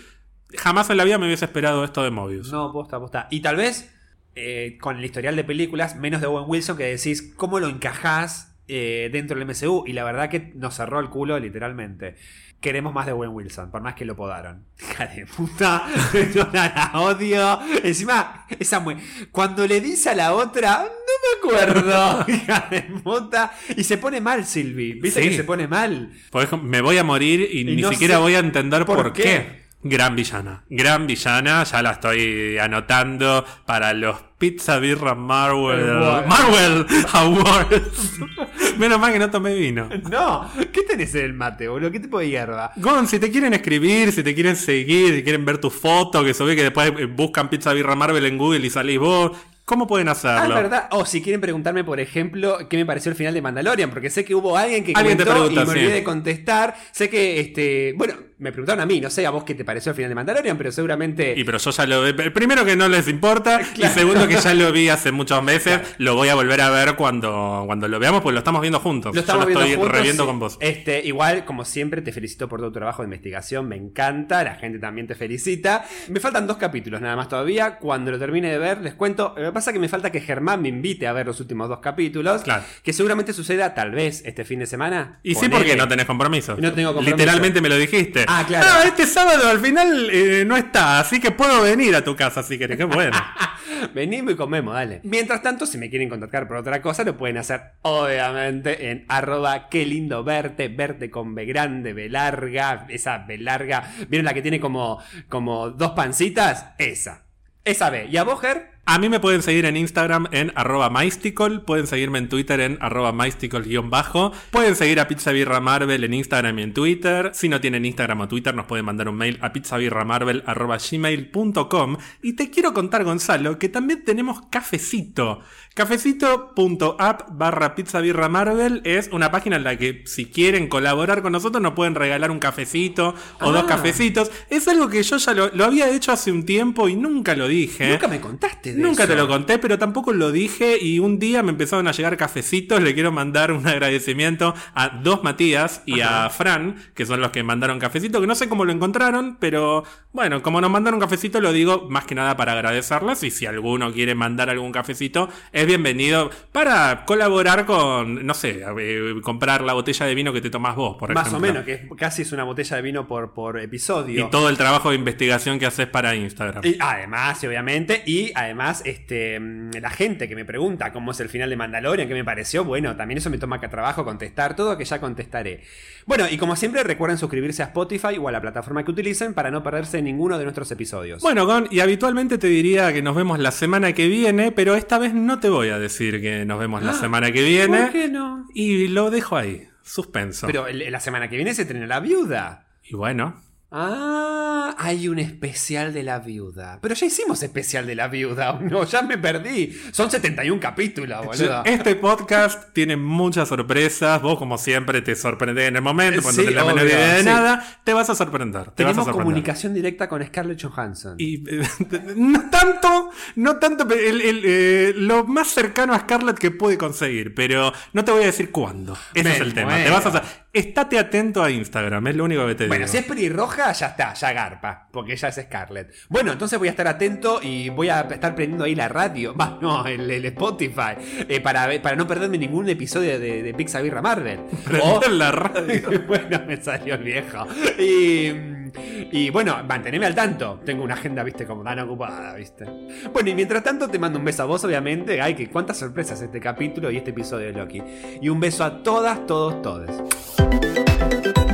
jamás 0.57 0.91
en 0.91 0.97
la 0.97 1.05
vida 1.05 1.19
me 1.19 1.27
hubiese 1.27 1.45
esperado 1.45 1.85
esto 1.85 2.03
de 2.03 2.11
Mobius. 2.11 2.51
No, 2.51 2.73
posta, 2.73 2.99
posta. 2.99 3.29
Y 3.31 3.41
tal 3.41 3.57
vez 3.57 3.95
eh, 4.41 4.79
con 4.81 4.97
el 4.99 5.05
historial 5.05 5.35
de 5.37 5.43
películas, 5.45 5.97
menos 5.97 6.21
de 6.21 6.29
Owen 6.29 6.45
Wilson, 6.47 6.77
que 6.77 6.85
decís 6.85 7.33
cómo 7.37 7.59
lo 7.59 7.69
encajás 7.69 8.55
eh, 8.69 9.09
dentro 9.13 9.37
del 9.39 9.47
MCU. 9.49 9.85
Y 9.87 9.93
la 9.95 10.05
verdad 10.05 10.31
que 10.31 10.53
nos 10.55 10.75
cerró 10.77 11.01
el 11.01 11.09
culo, 11.11 11.39
literalmente. 11.41 12.15
Queremos 12.61 12.93
más 12.93 13.07
de 13.07 13.13
Owen 13.13 13.31
Wilson, 13.31 13.71
por 13.71 13.83
más 13.83 13.95
que 13.95 14.05
lo 14.05 14.17
podaron. 14.17 14.65
Hija 14.81 15.07
de 15.07 15.27
puta, 15.27 15.87
no 16.35 16.49
la, 16.53 16.91
odio. 16.95 17.59
Encima, 17.85 18.47
esa 18.59 18.81
mue- 18.85 18.99
Cuando 19.31 19.67
le 19.67 19.81
dice 19.81 20.11
a 20.11 20.15
la 20.15 20.35
otra, 20.35 20.85
no 20.85 21.51
me 21.55 21.63
acuerdo. 21.63 22.25
Hija 22.33 22.67
de 22.71 22.83
puta. 22.83 23.53
Y 23.77 23.85
se 23.85 23.99
pone 23.99 24.21
mal, 24.21 24.45
Sylvie. 24.45 24.95
¿Viste 25.01 25.23
Sí. 25.23 25.29
que 25.31 25.37
se 25.37 25.45
pone 25.45 25.67
mal? 25.69 26.13
Por 26.31 26.43
ejemplo, 26.45 26.69
me 26.69 26.81
voy 26.81 26.99
a 26.99 27.05
morir 27.05 27.49
y, 27.53 27.65
ni 27.65 27.81
no 27.81 27.91
siquiera 27.93 28.19
voy 28.19 28.35
a 28.35 28.41
entender 28.41 28.85
por, 28.85 28.97
por 29.03 29.13
qué. 29.13 29.23
qué. 29.23 29.68
Gran 29.83 30.17
villana. 30.17 30.65
Gran 30.69 31.07
villana. 31.07 31.63
Ya 31.65 31.83
la 31.83 31.93
estoy 31.93 32.59
anotando 32.59 33.45
para 33.65 33.93
los 33.93 34.17
Pizza 34.37 34.79
Birra 34.79 35.15
Marvel. 35.15 35.85
Marvel 36.27 36.87
Awards. 37.13 38.19
Menos 38.79 38.99
mal 38.99 39.13
que 39.13 39.19
no 39.19 39.31
tomé 39.31 39.55
vino. 39.55 39.89
No, 40.11 40.51
¿qué 40.73 40.83
tenés 40.83 41.15
en 41.15 41.25
el 41.27 41.33
mate, 41.33 41.69
boludo? 41.69 41.91
¿Qué 41.91 42.01
tipo 42.01 42.19
de 42.19 42.29
hierba? 42.29 42.73
Gon, 42.77 43.07
si 43.07 43.19
te 43.19 43.31
quieren 43.31 43.55
escribir, 43.55 44.13
si 44.13 44.23
te 44.23 44.35
quieren 44.35 44.57
seguir, 44.57 45.15
si 45.15 45.23
quieren 45.23 45.45
ver 45.45 45.59
tu 45.59 45.71
foto, 45.71 46.25
que 46.25 46.35
se 46.35 46.45
ve 46.45 46.57
que 46.57 46.63
después 46.65 46.93
buscan 47.15 47.49
Pizza 47.49 47.73
Birra 47.73 47.95
Marvel 47.95 48.25
en 48.27 48.37
Google 48.39 48.65
y 48.67 48.71
salís 48.71 48.99
vos, 48.99 49.37
¿cómo 49.65 49.87
pueden 49.87 50.09
Ah, 50.09 50.13
hacerlo? 50.13 50.57
es 50.57 50.63
verdad. 50.63 50.89
O 50.91 51.05
si 51.07 51.23
quieren 51.23 51.41
preguntarme, 51.41 51.83
por 51.85 51.99
ejemplo, 52.01 52.59
qué 52.69 52.77
me 52.77 52.87
pareció 52.87 53.11
el 53.11 53.17
final 53.17 53.35
de 53.35 53.43
Mandalorian, 53.43 53.91
porque 53.91 54.11
sé 54.11 54.25
que 54.25 54.35
hubo 54.35 54.57
alguien 54.57 54.85
que 54.85 54.93
Alguien 54.95 55.17
te 55.19 55.25
comentó 55.25 55.45
pregunta, 55.49 55.63
y 55.63 55.67
me 55.67 55.73
sí. 55.73 55.79
olvidé 55.79 55.95
de 55.95 56.05
contestar. 56.05 56.75
Sé 56.93 57.09
que, 57.11 57.41
este, 57.41 57.95
bueno, 57.97 58.15
me 58.39 58.53
preguntaron 58.53 58.81
a 58.81 58.87
mí, 58.87 59.01
no 59.01 59.11
sé 59.11 59.27
a 59.27 59.31
vos 59.31 59.43
qué 59.43 59.55
te 59.55 59.65
pareció 59.65 59.91
el 59.91 59.97
final 59.97 60.11
de 60.11 60.15
Mandalorian, 60.15 60.57
pero 60.57 60.71
seguramente... 60.71 61.35
Y 61.37 61.43
pero 61.43 61.59
yo 61.59 61.71
ya 61.73 61.87
lo 61.87 62.05
vi. 62.05 62.13
Primero 62.13 62.65
que 62.65 62.77
no 62.77 62.89
les 62.89 63.09
importa. 63.09 63.61
Y 63.79 63.83
segundo 63.87 64.27
que 64.27 64.37
ya 64.37 64.55
lo 64.55 64.73
vi 64.73 64.89
hace 64.89 65.13
muchos 65.13 65.43
meses. 65.43 65.81
Lo 65.99 66.15
voy 66.15 66.29
a 66.29 66.35
volver 66.35 66.61
a 66.61 66.71
ver 66.71 66.97
cuando, 66.97 67.63
cuando 67.67 67.87
lo 67.87 67.99
veamos, 67.99 68.23
pues 68.23 68.33
lo 68.33 68.39
estamos 68.39 68.61
viendo 68.61 68.81
juntos. 68.81 69.15
Lo 69.15 69.21
estamos 69.21 69.45
yo 69.45 69.51
lo 69.51 69.55
viendo 69.55 69.65
estoy 69.67 69.77
juntos, 69.77 69.97
reviendo 69.99 70.23
sí. 70.25 70.27
con 70.27 70.39
vos. 70.41 70.59
Este, 70.61 71.05
igual, 71.05 71.45
como 71.45 71.65
siempre, 71.65 72.03
te 72.03 72.13
felicito 72.13 72.49
por 72.49 72.61
tu 72.61 72.73
trabajo 72.73 73.03
de 73.03 73.07
investigación, 73.07 73.69
me 73.69 73.77
encanta, 73.77 74.43
la 74.43 74.57
gente 74.57 74.79
también 74.79 75.07
te 75.07 75.15
felicita. 75.15 75.85
Me 76.09 76.21
faltan 76.21 76.47
dos 76.47 76.57
capítulos 76.57 77.01
nada 77.01 77.17
más 77.17 77.29
todavía. 77.29 77.79
Cuando 77.79 78.11
lo 78.11 78.19
termine 78.19 78.51
de 78.51 78.59
ver, 78.59 78.81
les 78.81 78.95
cuento. 78.95 79.35
Lo 79.37 79.47
que 79.47 79.53
pasa 79.53 79.71
es 79.71 79.75
que 79.75 79.81
me 79.81 79.89
falta 79.89 80.11
que 80.11 80.21
Germán 80.21 80.63
me 80.63 80.69
invite 80.69 81.07
a 81.07 81.13
ver 81.13 81.27
los 81.27 81.41
últimos 81.41 81.69
dos 81.69 81.79
capítulos. 81.79 82.43
Claro. 82.43 82.65
Que 82.83 82.93
seguramente 82.93 83.33
suceda 83.33 83.75
tal 83.75 83.93
vez 83.93 84.23
este 84.25 84.45
fin 84.45 84.59
de 84.59 84.67
semana. 84.67 85.21
Y 85.23 85.35
sí, 85.35 85.49
porque 85.49 85.77
no 85.77 85.89
tenés 85.89 86.07
compromiso. 86.07 86.57
No 86.59 86.73
tengo 86.73 86.95
compromiso. 86.95 87.17
Literalmente 87.17 87.61
me 87.61 87.69
lo 87.69 87.77
dijiste. 87.77 88.28
Ah, 88.31 88.45
claro. 88.47 88.83
este 88.87 89.07
sábado 89.07 89.49
al 89.49 89.59
final 89.59 90.11
eh, 90.13 90.45
no 90.45 90.55
está, 90.59 91.01
así 91.01 91.19
que 91.19 91.31
puedo 91.31 91.63
venir 91.63 91.97
a 91.97 92.05
tu 92.05 92.15
casa 92.15 92.43
si 92.43 92.59
querés. 92.59 92.77
Qué 92.77 92.85
bueno. 92.85 93.17
Venimos 93.95 94.35
y 94.35 94.37
comemos, 94.37 94.75
dale. 94.75 95.01
Mientras 95.03 95.41
tanto, 95.43 95.65
si 95.65 95.79
me 95.79 95.89
quieren 95.89 96.11
contactar 96.11 96.47
por 96.47 96.59
otra 96.59 96.83
cosa, 96.83 97.05
lo 97.05 97.17
pueden 97.17 97.39
hacer 97.39 97.63
obviamente 97.81 98.91
en 98.91 99.07
arroba 99.09 99.71
qué 99.71 99.87
lindo 99.87 100.25
verte, 100.25 100.69
verte 100.69 101.11
con 101.11 101.35
B 101.35 101.47
grande, 101.47 101.95
B 101.95 102.11
larga, 102.11 102.85
esa 102.91 103.17
B 103.19 103.39
larga. 103.39 103.91
¿Vieron 104.09 104.27
la 104.27 104.35
que 104.35 104.43
tiene 104.43 104.61
como, 104.61 105.03
como 105.31 105.71
dos 105.71 105.93
pancitas? 105.93 106.67
Esa. 106.77 107.25
Esa 107.65 107.89
B. 107.89 108.09
¿Y 108.11 108.19
a 108.19 108.25
vos, 108.25 108.41
Ger? 108.43 108.78
A 108.91 108.99
mí 108.99 109.11
me 109.11 109.21
pueden 109.21 109.43
seguir 109.43 109.67
en 109.67 109.77
Instagram 109.77 110.29
en 110.33 110.51
arroba 110.55 110.89
mystical, 110.89 111.61
pueden 111.61 111.87
seguirme 111.87 112.17
en 112.21 112.31
Twitter 112.31 112.59
en 112.61 112.79
arroba 112.81 113.13
mystical-bajo, 113.13 114.33
pueden 114.51 114.77
seguir 114.77 114.99
a 114.99 115.07
Pizza 115.07 115.31
Birra 115.31 115.61
Marvel 115.61 116.05
en 116.05 116.15
Instagram 116.15 116.59
y 116.59 116.63
en 116.63 116.73
Twitter. 116.73 117.31
Si 117.35 117.51
no 117.51 117.61
tienen 117.61 117.85
Instagram 117.85 118.23
o 118.23 118.29
Twitter, 118.29 118.55
nos 118.55 118.65
pueden 118.65 118.87
mandar 118.87 119.11
un 119.11 119.17
mail 119.17 119.39
a 119.43 119.53
pizzabirramarvel 119.53 120.43
arroba 120.47 120.79
gmail.com. 120.79 121.99
Y 122.23 122.33
te 122.33 122.49
quiero 122.49 122.73
contar, 122.73 123.05
Gonzalo, 123.05 123.59
que 123.59 123.69
también 123.69 124.05
tenemos 124.07 124.41
cafecito. 124.49 125.41
Cafecito.app 125.75 127.29
barra 127.31 127.75
Pizza 127.75 128.01
Birra 128.01 128.31
Marvel 128.31 128.81
es 128.85 129.11
una 129.13 129.31
página 129.31 129.57
en 129.57 129.65
la 129.65 129.77
que 129.77 130.03
si 130.07 130.25
quieren 130.25 130.67
colaborar 130.69 131.21
con 131.21 131.33
nosotros 131.33 131.63
nos 131.63 131.75
pueden 131.75 131.95
regalar 131.95 132.31
un 132.31 132.39
cafecito 132.39 133.11
o 133.41 133.51
Ah. 133.51 133.53
dos 133.53 133.65
cafecitos. 133.65 134.31
Es 134.49 134.67
algo 134.67 134.89
que 134.89 135.03
yo 135.03 135.19
ya 135.19 135.35
lo, 135.35 135.51
lo 135.55 135.65
había 135.67 135.91
hecho 135.91 136.11
hace 136.11 136.33
un 136.33 136.47
tiempo 136.47 136.89
y 136.89 136.97
nunca 136.97 137.37
lo 137.37 137.47
dije. 137.49 137.91
Nunca 137.91 138.09
me 138.09 138.19
contaste 138.19 138.78
Nunca 138.83 139.05
eso. 139.05 139.13
te 139.13 139.19
lo 139.19 139.29
conté, 139.29 139.59
pero 139.59 139.79
tampoco 139.79 140.13
lo 140.13 140.31
dije 140.33 140.77
y 140.81 140.99
un 140.99 141.19
día 141.19 141.43
me 141.43 141.51
empezaron 141.51 141.89
a 141.89 141.93
llegar 141.93 142.17
cafecitos. 142.17 142.81
Le 142.83 142.95
quiero 142.95 143.13
mandar 143.13 143.53
un 143.53 143.67
agradecimiento 143.67 144.55
a 144.75 144.89
dos 145.03 145.23
Matías 145.23 145.83
y 145.87 146.01
a 146.01 146.29
Fran, 146.31 146.77
que 146.95 147.07
son 147.07 147.21
los 147.21 147.31
que 147.31 147.43
mandaron 147.43 147.79
cafecito, 147.79 148.21
que 148.21 148.27
no 148.27 148.35
sé 148.35 148.49
cómo 148.49 148.65
lo 148.65 148.73
encontraron, 148.73 149.37
pero 149.41 149.85
bueno, 150.13 150.43
como 150.43 150.61
nos 150.61 150.71
mandaron 150.71 151.01
cafecito, 151.01 151.41
lo 151.41 151.53
digo 151.53 151.87
más 151.91 152.05
que 152.05 152.15
nada 152.15 152.37
para 152.37 152.53
agradecerles 152.53 153.23
y 153.23 153.31
si 153.31 153.47
alguno 153.47 153.93
quiere 153.93 154.15
mandar 154.15 154.51
algún 154.51 154.73
cafecito, 154.73 155.29
es 155.53 155.67
bienvenido 155.67 156.31
para 156.53 157.05
colaborar 157.05 157.67
con, 157.67 158.25
no 158.27 158.35
sé, 158.35 158.63
eh, 158.79 159.15
comprar 159.23 159.63
la 159.63 159.73
botella 159.73 160.07
de 160.07 160.15
vino 160.15 160.33
que 160.33 160.41
te 160.41 160.51
tomás 160.51 160.77
vos, 160.77 160.97
por 160.99 161.13
Más 161.15 161.27
ejemplo. 161.29 161.49
o 161.49 161.53
menos, 161.53 161.65
que 161.65 161.73
es- 161.75 161.81
casi 161.97 162.23
es 162.23 162.33
una 162.33 162.45
botella 162.45 162.77
de 162.77 162.83
vino 162.83 163.07
por, 163.07 163.33
por 163.33 163.59
episodio. 163.61 164.27
Y 164.27 164.31
todo 164.31 164.49
el 164.49 164.57
trabajo 164.57 164.91
de 164.91 164.97
investigación 164.97 165.59
que 165.59 165.67
haces 165.67 165.87
para 165.87 166.15
Instagram. 166.15 166.65
Y 166.65 166.77
además, 166.81 167.43
obviamente, 167.45 168.03
y 168.07 168.33
además, 168.35 168.68
este, 168.85 169.39
mm, 169.39 169.71
la 169.81 169.91
gente 169.91 170.29
que 170.29 170.35
me 170.35 170.45
pregunta 170.45 170.93
cómo 170.93 171.13
es 171.13 171.21
el 171.21 171.29
final 171.29 171.51
de 171.51 171.57
Mandalorian, 171.57 172.09
qué 172.09 172.15
me 172.15 172.25
pareció, 172.25 172.65
bueno, 172.65 172.97
también 172.97 173.19
eso 173.19 173.31
me 173.31 173.39
toma 173.39 173.57
acá 173.57 173.69
trabajo 173.69 174.05
contestar 174.05 174.57
todo, 174.57 174.77
que 174.77 174.85
ya 174.85 175.01
contestaré. 175.01 175.63
Bueno, 176.07 176.27
y 176.31 176.39
como 176.39 176.57
siempre, 176.57 176.83
recuerden 176.83 177.19
suscribirse 177.19 177.63
a 177.63 177.67
Spotify 177.67 178.19
o 178.19 178.29
a 178.29 178.33
la 178.33 178.41
plataforma 178.41 178.85
que 178.85 178.91
utilicen 178.91 179.35
para 179.35 179.51
no 179.51 179.63
perderse 179.63 180.01
ninguno 180.01 180.39
de 180.39 180.45
nuestros 180.45 180.71
episodios. 180.71 181.23
Bueno, 181.23 181.47
Gon, 181.47 181.69
y 181.71 181.81
habitualmente 181.81 182.39
te 182.39 182.47
diría 182.47 182.93
que 182.93 183.03
nos 183.03 183.15
vemos 183.15 183.39
la 183.39 183.51
semana 183.51 183.93
que 183.93 184.09
viene, 184.09 184.53
pero 184.53 184.75
esta 184.75 184.99
vez 184.99 185.15
no 185.15 185.41
te 185.41 185.49
voy 185.49 185.69
a 185.69 185.79
decir 185.79 186.21
que 186.21 186.45
nos 186.45 186.59
vemos 186.59 186.83
la 186.83 186.93
semana 186.93 187.31
que 187.33 187.43
viene. 187.43 187.83
¿por 187.83 187.93
qué 187.93 188.09
no? 188.09 188.47
Y 188.55 188.89
lo 188.89 189.11
dejo 189.11 189.37
ahí, 189.37 189.69
suspenso. 189.83 190.47
Pero 190.47 190.67
la 190.69 191.01
semana 191.01 191.29
que 191.29 191.37
viene 191.37 191.55
se 191.55 191.63
estrena 191.63 191.87
La 191.87 192.01
Viuda. 192.01 192.67
Y 192.83 192.97
bueno, 192.97 193.43
Ah, 193.71 194.75
hay 194.79 195.09
un 195.09 195.19
especial 195.19 195.93
de 195.93 196.03
la 196.03 196.21
viuda. 196.21 196.79
Pero 196.81 196.95
ya 196.95 197.07
hicimos 197.07 197.43
especial 197.43 197.87
de 197.87 197.95
la 197.95 198.09
viuda, 198.09 198.53
¿o 198.53 198.61
no, 198.61 198.85
ya 198.85 199.03
me 199.03 199.19
perdí. 199.19 199.79
Son 199.93 200.11
71 200.11 200.59
capítulos, 200.59 201.25
boludo. 201.27 201.63
Este 201.67 201.95
podcast 201.97 202.73
tiene 202.73 202.97
muchas 202.97 203.49
sorpresas. 203.49 204.23
Vos, 204.23 204.39
como 204.39 204.57
siempre, 204.57 205.03
te 205.03 205.15
sorprendes 205.15 205.69
en 205.69 205.77
el 205.77 205.83
momento, 205.83 206.23
cuando 206.23 206.41
Sí, 206.43 206.49
tenés 206.49 206.65
la 206.65 206.73
menor 206.73 206.87
idea 206.87 207.13
de 207.15 207.21
sí. 207.21 207.27
nada. 207.27 207.81
Te 207.85 207.93
vas 207.93 208.09
a 208.09 208.15
sorprender. 208.15 208.63
Te 208.63 208.67
vas 208.67 208.73
a 208.73 208.75
Tenemos 208.75 208.97
sorprender. 209.05 209.23
comunicación 209.25 209.75
directa 209.75 210.09
con 210.09 210.25
Scarlett 210.25 210.63
Johansson. 210.63 211.15
Y 211.19 211.45
eh, 211.49 211.69
no 212.17 212.49
tanto, 212.51 213.11
no 213.37 213.57
tanto, 213.57 213.87
pero 213.87 214.01
el- 214.01 214.21
el, 214.23 214.43
eh, 214.45 214.93
lo 214.97 215.25
más 215.25 215.49
cercano 215.49 215.93
a 215.93 216.01
Scarlett 216.01 216.39
que 216.39 216.51
puede 216.51 216.79
conseguir, 216.79 217.35
pero 217.35 217.73
no 217.93 218.05
te 218.05 218.13
voy 218.13 218.23
a 218.23 218.27
decir 218.27 218.51
cuándo. 218.51 218.97
Ese 219.15 219.25
Me 219.29 219.35
es 219.35 219.41
el 219.41 219.53
tema. 219.53 219.73
muero. 219.73 219.85
Te 219.85 219.91
vas 219.91 220.07
a, 220.15 220.23
estate 220.59 220.99
atento 220.99 221.43
a 221.43 221.51
Instagram, 221.51 222.07
es 222.09 222.17
lo 222.17 222.25
único 222.25 222.47
que 222.47 222.55
te 222.55 222.67
Bueno, 222.67 222.85
digo. 222.87 222.93
si 222.93 222.99
es 222.99 223.05
pelirroja, 223.05 223.73
ya 223.73 223.87
está, 223.87 224.15
ya 224.15 224.33
garpa, 224.33 224.89
porque 224.93 225.13
ella 225.13 225.29
es 225.29 225.37
Scarlett. 225.37 225.93
Bueno, 226.09 226.33
entonces 226.33 226.59
voy 226.59 226.69
a 226.69 226.73
estar 226.73 226.87
atento 226.89 227.41
y 227.43 227.69
voy 227.71 227.89
a 227.89 228.01
estar 228.03 228.35
prendiendo 228.35 228.65
ahí 228.65 228.75
la 228.75 228.89
radio, 228.89 229.35
va, 229.41 229.59
no, 229.61 229.87
el, 229.87 230.11
el 230.11 230.25
Spotify, 230.27 230.95
eh, 231.29 231.41
para, 231.41 231.69
para 231.83 231.97
no 231.97 232.07
perderme 232.07 232.39
ningún 232.39 232.69
episodio 232.69 233.19
de, 233.19 233.43
de 233.43 233.55
Pixar 233.55 233.83
Birra 233.83 234.03
Marvel. 234.03 234.41
O- 234.83 235.01
Prende 235.01 235.17
la 235.17 235.33
radio. 235.33 236.03
bueno, 236.07 236.41
me 236.47 236.57
salió 236.63 236.95
el 236.95 237.03
viejo. 237.05 237.47
Y, 237.79 238.68
y 239.13 239.31
bueno, 239.31 239.57
mantenerme 239.67 240.07
al 240.07 240.15
tanto. 240.15 240.61
Tengo 240.65 240.85
una 240.85 240.95
agenda, 240.95 241.23
viste, 241.23 241.47
como 241.47 241.63
tan 241.63 241.79
ocupada, 241.81 242.35
viste. 242.35 242.65
Bueno, 243.13 243.31
y 243.31 243.35
mientras 243.35 243.63
tanto 243.63 243.89
te 243.89 243.99
mando 243.99 244.19
un 244.19 244.25
beso 244.25 244.43
a 244.43 244.47
vos, 244.47 244.65
obviamente. 244.65 245.21
Ay, 245.21 245.35
que 245.35 245.49
cuántas 245.49 245.79
sorpresas 245.79 246.21
este 246.21 246.41
capítulo 246.41 246.91
y 246.91 246.97
este 246.97 247.11
episodio 247.11 247.47
de 247.47 247.53
Loki. 247.53 247.83
Y 248.21 248.29
un 248.29 248.41
beso 248.41 248.65
a 248.65 248.83
todas, 248.83 249.27
todos, 249.27 249.63
todes. 249.63 251.48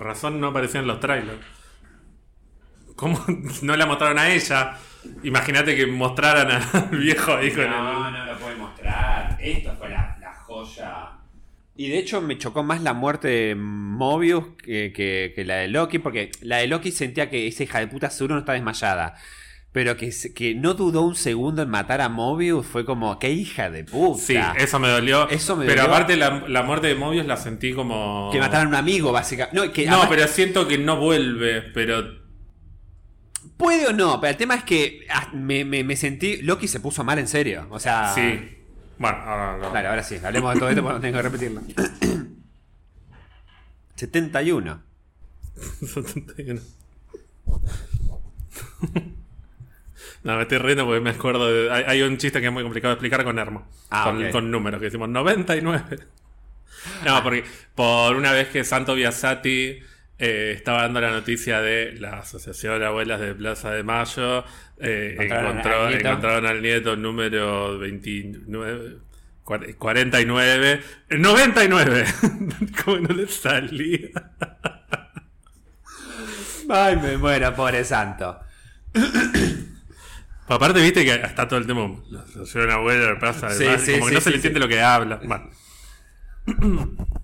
Razón 0.00 0.40
no 0.40 0.48
aparecían 0.48 0.86
los 0.86 1.00
trailers. 1.00 1.38
¿Cómo 2.96 3.18
no 3.62 3.76
la 3.76 3.86
mostraron 3.86 4.18
a 4.18 4.30
ella? 4.32 4.76
Imagínate 5.22 5.74
que 5.76 5.86
mostraran 5.86 6.50
al 6.50 6.88
viejo 6.98 7.34
ahí 7.34 7.50
con 7.50 7.68
No, 7.70 8.08
el. 8.08 8.12
no 8.12 8.26
lo 8.26 8.38
pueden 8.38 8.58
mostrar. 8.58 9.38
Esto 9.40 9.74
fue 9.78 9.88
la, 9.88 10.16
la 10.20 10.34
joya. 10.34 11.08
Y 11.76 11.88
de 11.88 11.98
hecho 11.98 12.20
me 12.20 12.36
chocó 12.36 12.62
más 12.62 12.82
la 12.82 12.92
muerte 12.92 13.28
de 13.28 13.54
Mobius 13.54 14.44
que, 14.62 14.92
que- 14.92 15.32
que 15.34 15.44
la 15.46 15.56
de 15.56 15.68
Loki, 15.68 15.98
porque 15.98 16.30
la 16.42 16.58
de 16.58 16.66
Loki 16.66 16.92
sentía 16.92 17.30
que 17.30 17.46
esa 17.46 17.62
hija 17.62 17.78
de 17.78 17.86
puta 17.86 18.10
seguro 18.10 18.34
no 18.34 18.40
está 18.40 18.52
desmayada. 18.52 19.14
Pero 19.72 19.96
que, 19.96 20.12
que 20.34 20.54
no 20.56 20.74
dudó 20.74 21.02
un 21.02 21.14
segundo 21.14 21.62
en 21.62 21.68
matar 21.70 22.00
a 22.00 22.08
Mobius 22.08 22.66
fue 22.66 22.84
como, 22.84 23.18
qué 23.20 23.30
hija 23.30 23.70
de 23.70 23.84
puta. 23.84 24.20
Sí, 24.20 24.36
eso 24.56 24.80
me 24.80 24.88
dolió. 24.88 25.28
Eso 25.28 25.54
me 25.54 25.64
pero 25.64 25.82
dolió. 25.82 25.94
aparte 25.94 26.16
la, 26.16 26.44
la 26.48 26.62
muerte 26.64 26.88
de 26.88 26.96
Mobius 26.96 27.24
la 27.26 27.36
sentí 27.36 27.72
como. 27.72 28.30
Que 28.32 28.40
mataran 28.40 28.66
a 28.66 28.68
un 28.70 28.74
amigo, 28.74 29.12
básicamente. 29.12 29.56
No, 29.66 29.72
que 29.72 29.86
No, 29.86 29.92
además- 29.92 30.08
pero 30.10 30.26
siento 30.28 30.66
que 30.66 30.76
no 30.78 30.96
vuelve, 30.98 31.62
pero. 31.62 32.18
Puede 33.56 33.86
o 33.86 33.92
no, 33.92 34.20
pero 34.20 34.30
el 34.32 34.36
tema 34.36 34.54
es 34.56 34.64
que 34.64 35.06
ah, 35.08 35.28
me, 35.34 35.64
me- 35.64 35.84
me 35.84 35.94
sentí. 35.94 36.38
Loki 36.42 36.66
se 36.66 36.80
puso 36.80 37.04
mal 37.04 37.18
en 37.20 37.28
serio. 37.28 37.66
O 37.70 37.78
sea. 37.78 38.12
Sí. 38.14 38.56
Bueno, 38.98 39.18
ahora 39.18 39.56
no. 39.58 39.70
Dale, 39.70 39.86
ahora 39.88 40.02
sí, 40.02 40.16
hablemos 40.22 40.52
de 40.54 40.58
todo 40.60 40.68
esto 40.70 40.82
porque 40.82 40.94
no 40.96 41.00
tengo 41.00 41.16
que 41.16 41.22
repetirlo. 41.22 41.60
71. 43.94 44.82
71. 45.86 46.60
No, 50.22 50.36
me 50.36 50.42
estoy 50.42 50.58
riendo 50.58 50.84
porque 50.84 51.00
me 51.00 51.10
acuerdo 51.10 51.50
de. 51.52 51.70
Hay, 51.72 51.84
hay 51.86 52.02
un 52.02 52.18
chiste 52.18 52.40
que 52.40 52.46
es 52.48 52.52
muy 52.52 52.62
complicado 52.62 52.90
de 52.92 52.96
explicar 52.96 53.24
con 53.24 53.38
Hermo. 53.38 53.66
Ah, 53.90 54.04
con, 54.04 54.24
ok. 54.24 54.30
con 54.30 54.50
números, 54.50 54.78
que 54.80 54.86
decimos 54.86 55.08
99. 55.08 55.82
No, 57.04 57.22
porque 57.22 57.44
por 57.74 58.16
una 58.16 58.32
vez 58.32 58.48
que 58.48 58.64
Santo 58.64 58.94
Biasati 58.94 59.80
eh, 60.18 60.52
estaba 60.56 60.82
dando 60.82 61.00
la 61.00 61.10
noticia 61.10 61.60
de 61.60 61.92
la 61.92 62.18
Asociación 62.20 62.78
de 62.78 62.86
Abuelas 62.86 63.20
de 63.20 63.34
Plaza 63.34 63.70
de 63.72 63.82
Mayo, 63.82 64.44
eh, 64.78 65.12
Encontraron 65.18 65.58
encontró- 65.58 65.80
al 65.84 65.88
nieto. 65.92 66.08
encontraron 66.08 66.46
al 66.46 66.62
nieto 66.62 66.96
número 66.96 67.78
29. 67.78 68.96
cuar- 69.44 69.74
49 69.76 70.80
99 71.10 72.04
como 72.84 72.98
no 72.98 73.14
le 73.14 73.26
salía 73.26 74.08
Ay, 76.68 76.96
me 76.96 77.16
muero, 77.16 77.52
pobre 77.54 77.84
santo. 77.84 78.38
Aparte, 80.50 80.82
viste 80.82 81.04
que 81.04 81.14
está 81.14 81.46
todo 81.46 81.60
el 81.60 81.66
tema. 81.66 81.88
La 82.10 82.22
asociación 82.22 82.66
de 82.66 82.72
abuela 82.72 83.06
de 83.06 83.54
Sí, 83.54 83.64
sí, 83.78 83.92
como 83.92 84.06
que 84.06 84.14
no 84.14 84.20
se 84.20 84.30
le 84.30 84.36
entiende 84.36 84.58
lo 84.58 84.66
que 84.66 84.80
habla. 84.80 85.20
Bueno, 85.24 85.48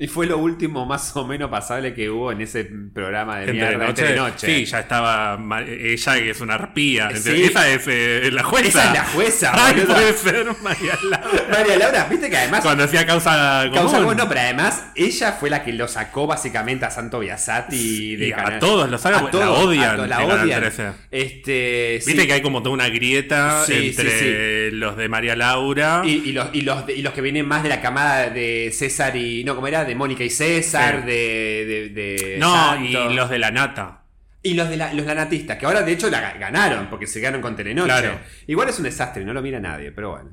Y 0.00 0.06
fue 0.08 0.26
lo 0.26 0.38
último 0.38 0.86
más 0.86 1.14
o 1.14 1.26
menos 1.26 1.50
pasable 1.50 1.92
que 1.92 2.08
hubo 2.08 2.32
en 2.32 2.40
ese 2.40 2.64
programa 2.64 3.38
de 3.40 3.52
mierda 3.52 3.76
noche, 3.76 4.02
entre 4.02 4.16
noche. 4.16 4.46
Sí, 4.46 4.64
ya 4.64 4.80
estaba 4.80 5.38
ella 5.68 6.14
que 6.14 6.30
es 6.30 6.40
una 6.40 6.54
arpía. 6.54 7.10
Sí. 7.14 7.42
Esa 7.42 7.68
es 7.68 7.84
eh, 7.86 8.30
la 8.32 8.42
jueza. 8.42 8.68
Esa 8.68 8.86
es 8.86 8.94
la 8.94 9.04
jueza, 9.04 9.52
Ay, 9.66 9.84
puede 9.86 10.12
ser 10.14 10.46
María 10.62 10.98
Laura. 11.02 11.46
María 11.50 11.76
Laura, 11.76 12.06
viste 12.08 12.30
que 12.30 12.36
además 12.38 12.62
Cuando 12.62 12.84
hacía 12.84 13.04
causa 13.04 13.64
común. 13.64 13.74
causa 13.74 14.00
bueno, 14.00 14.26
pero 14.26 14.40
además 14.40 14.84
ella 14.94 15.32
fue 15.32 15.50
la 15.50 15.62
que 15.62 15.74
lo 15.74 15.86
sacó 15.86 16.26
básicamente 16.26 16.86
a 16.86 16.90
Santo 16.90 17.18
Biasati 17.18 18.16
de 18.16 18.28
Y 18.28 18.32
a 18.32 18.58
todos 18.58 18.88
los 18.88 19.02
saca, 19.02 19.18
a 19.18 19.20
porque 19.20 19.36
la 19.36 19.44
todos, 19.44 19.64
odian 19.66 19.90
a 19.90 19.96
todos 19.96 20.08
la 20.08 20.24
odian. 20.24 20.60
13. 20.60 20.92
Este, 21.10 22.00
Viste 22.06 22.22
sí. 22.22 22.26
que 22.26 22.32
hay 22.32 22.40
como 22.40 22.62
toda 22.62 22.72
una 22.72 22.88
grieta 22.88 23.64
Sí, 23.66 23.88
entre 23.90 24.72
los 24.72 24.96
de 24.96 25.10
María 25.10 25.36
Laura. 25.36 26.00
Y, 26.06 26.22
y 26.30 26.32
los, 26.32 26.48
y, 26.54 26.62
los, 26.62 26.88
y 26.88 27.02
los 27.02 27.12
que 27.12 27.20
vienen 27.20 27.46
más 27.46 27.62
de 27.62 27.68
la 27.68 27.82
camada 27.82 28.30
de 28.30 28.70
César 28.72 29.14
y. 29.14 29.44
No, 29.44 29.54
¿cómo 29.54 29.66
era? 29.66 29.89
De 29.90 29.94
Mónica 29.96 30.24
y 30.24 30.30
César, 30.30 31.00
Sí. 31.00 31.06
de, 31.06 31.64
de, 31.66 31.88
de 31.90 32.36
no, 32.38 32.76
y 32.84 32.92
los 33.14 33.28
de 33.28 33.38
la 33.38 33.50
nata. 33.50 34.02
Y 34.42 34.54
los 34.54 34.68
de 34.70 34.76
la- 34.78 34.94
los 34.94 35.04
lanatistas, 35.04 35.58
que 35.58 35.66
ahora 35.66 35.82
de 35.82 35.92
hecho 35.92 36.08
la 36.08 36.20
ga- 36.34 36.38
ganaron, 36.38 36.88
porque 36.88 37.06
se 37.06 37.20
ganaron 37.20 37.42
con 37.42 37.56
Telenoche. 37.56 37.86
Claro. 37.86 38.18
Igual 38.46 38.68
es 38.70 38.78
un 38.78 38.84
desastre, 38.84 39.24
no 39.24 39.32
lo 39.34 39.42
mira 39.42 39.60
nadie, 39.60 39.92
pero 39.92 40.12
bueno. 40.12 40.30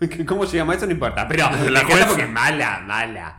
¿Cómo 0.26 0.44
llegamos 0.44 0.74
a 0.74 0.76
eso? 0.78 0.86
No 0.86 0.92
importa. 0.92 1.26
Pero 1.28 1.48
La 1.70 1.84
jueza. 1.84 2.06
porque 2.08 2.24
es 2.24 2.28
mala, 2.30 2.80
mala. 2.86 3.38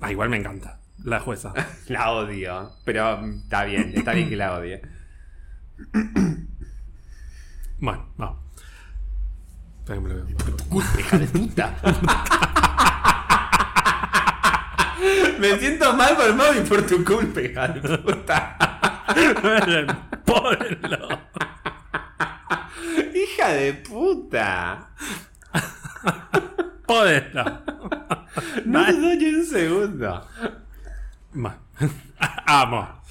Ah, 0.00 0.12
igual 0.12 0.28
me 0.28 0.36
encanta. 0.36 0.80
La 1.04 1.20
jueza. 1.20 1.52
La 1.88 2.10
odio. 2.10 2.72
Pero 2.84 3.16
mm, 3.18 3.38
está 3.44 3.64
bien, 3.64 3.92
está 3.94 4.12
bien 4.12 4.28
que 4.28 4.36
la 4.36 4.52
odie. 4.54 4.82
Bueno, 7.78 8.06
de 9.86 11.26
puta. 11.28 11.74
Me 15.38 15.58
siento 15.58 15.92
mal 15.92 16.16
por 16.16 16.34
Maui 16.34 16.60
por 16.60 16.86
tu 16.86 17.04
culpa, 17.04 17.40
hija 17.40 17.68
de 17.68 17.80
puta. 17.98 18.56
Pónelo. 20.24 21.08
Hija 23.14 23.48
de 23.48 23.74
puta. 23.74 24.88
Pónelo. 26.86 27.44
No 28.64 28.86
te 28.86 28.92
doy 28.92 29.34
un 29.34 29.46
segundo. 29.46 30.28
Bueno. 31.32 31.58
Amo. 32.46 33.02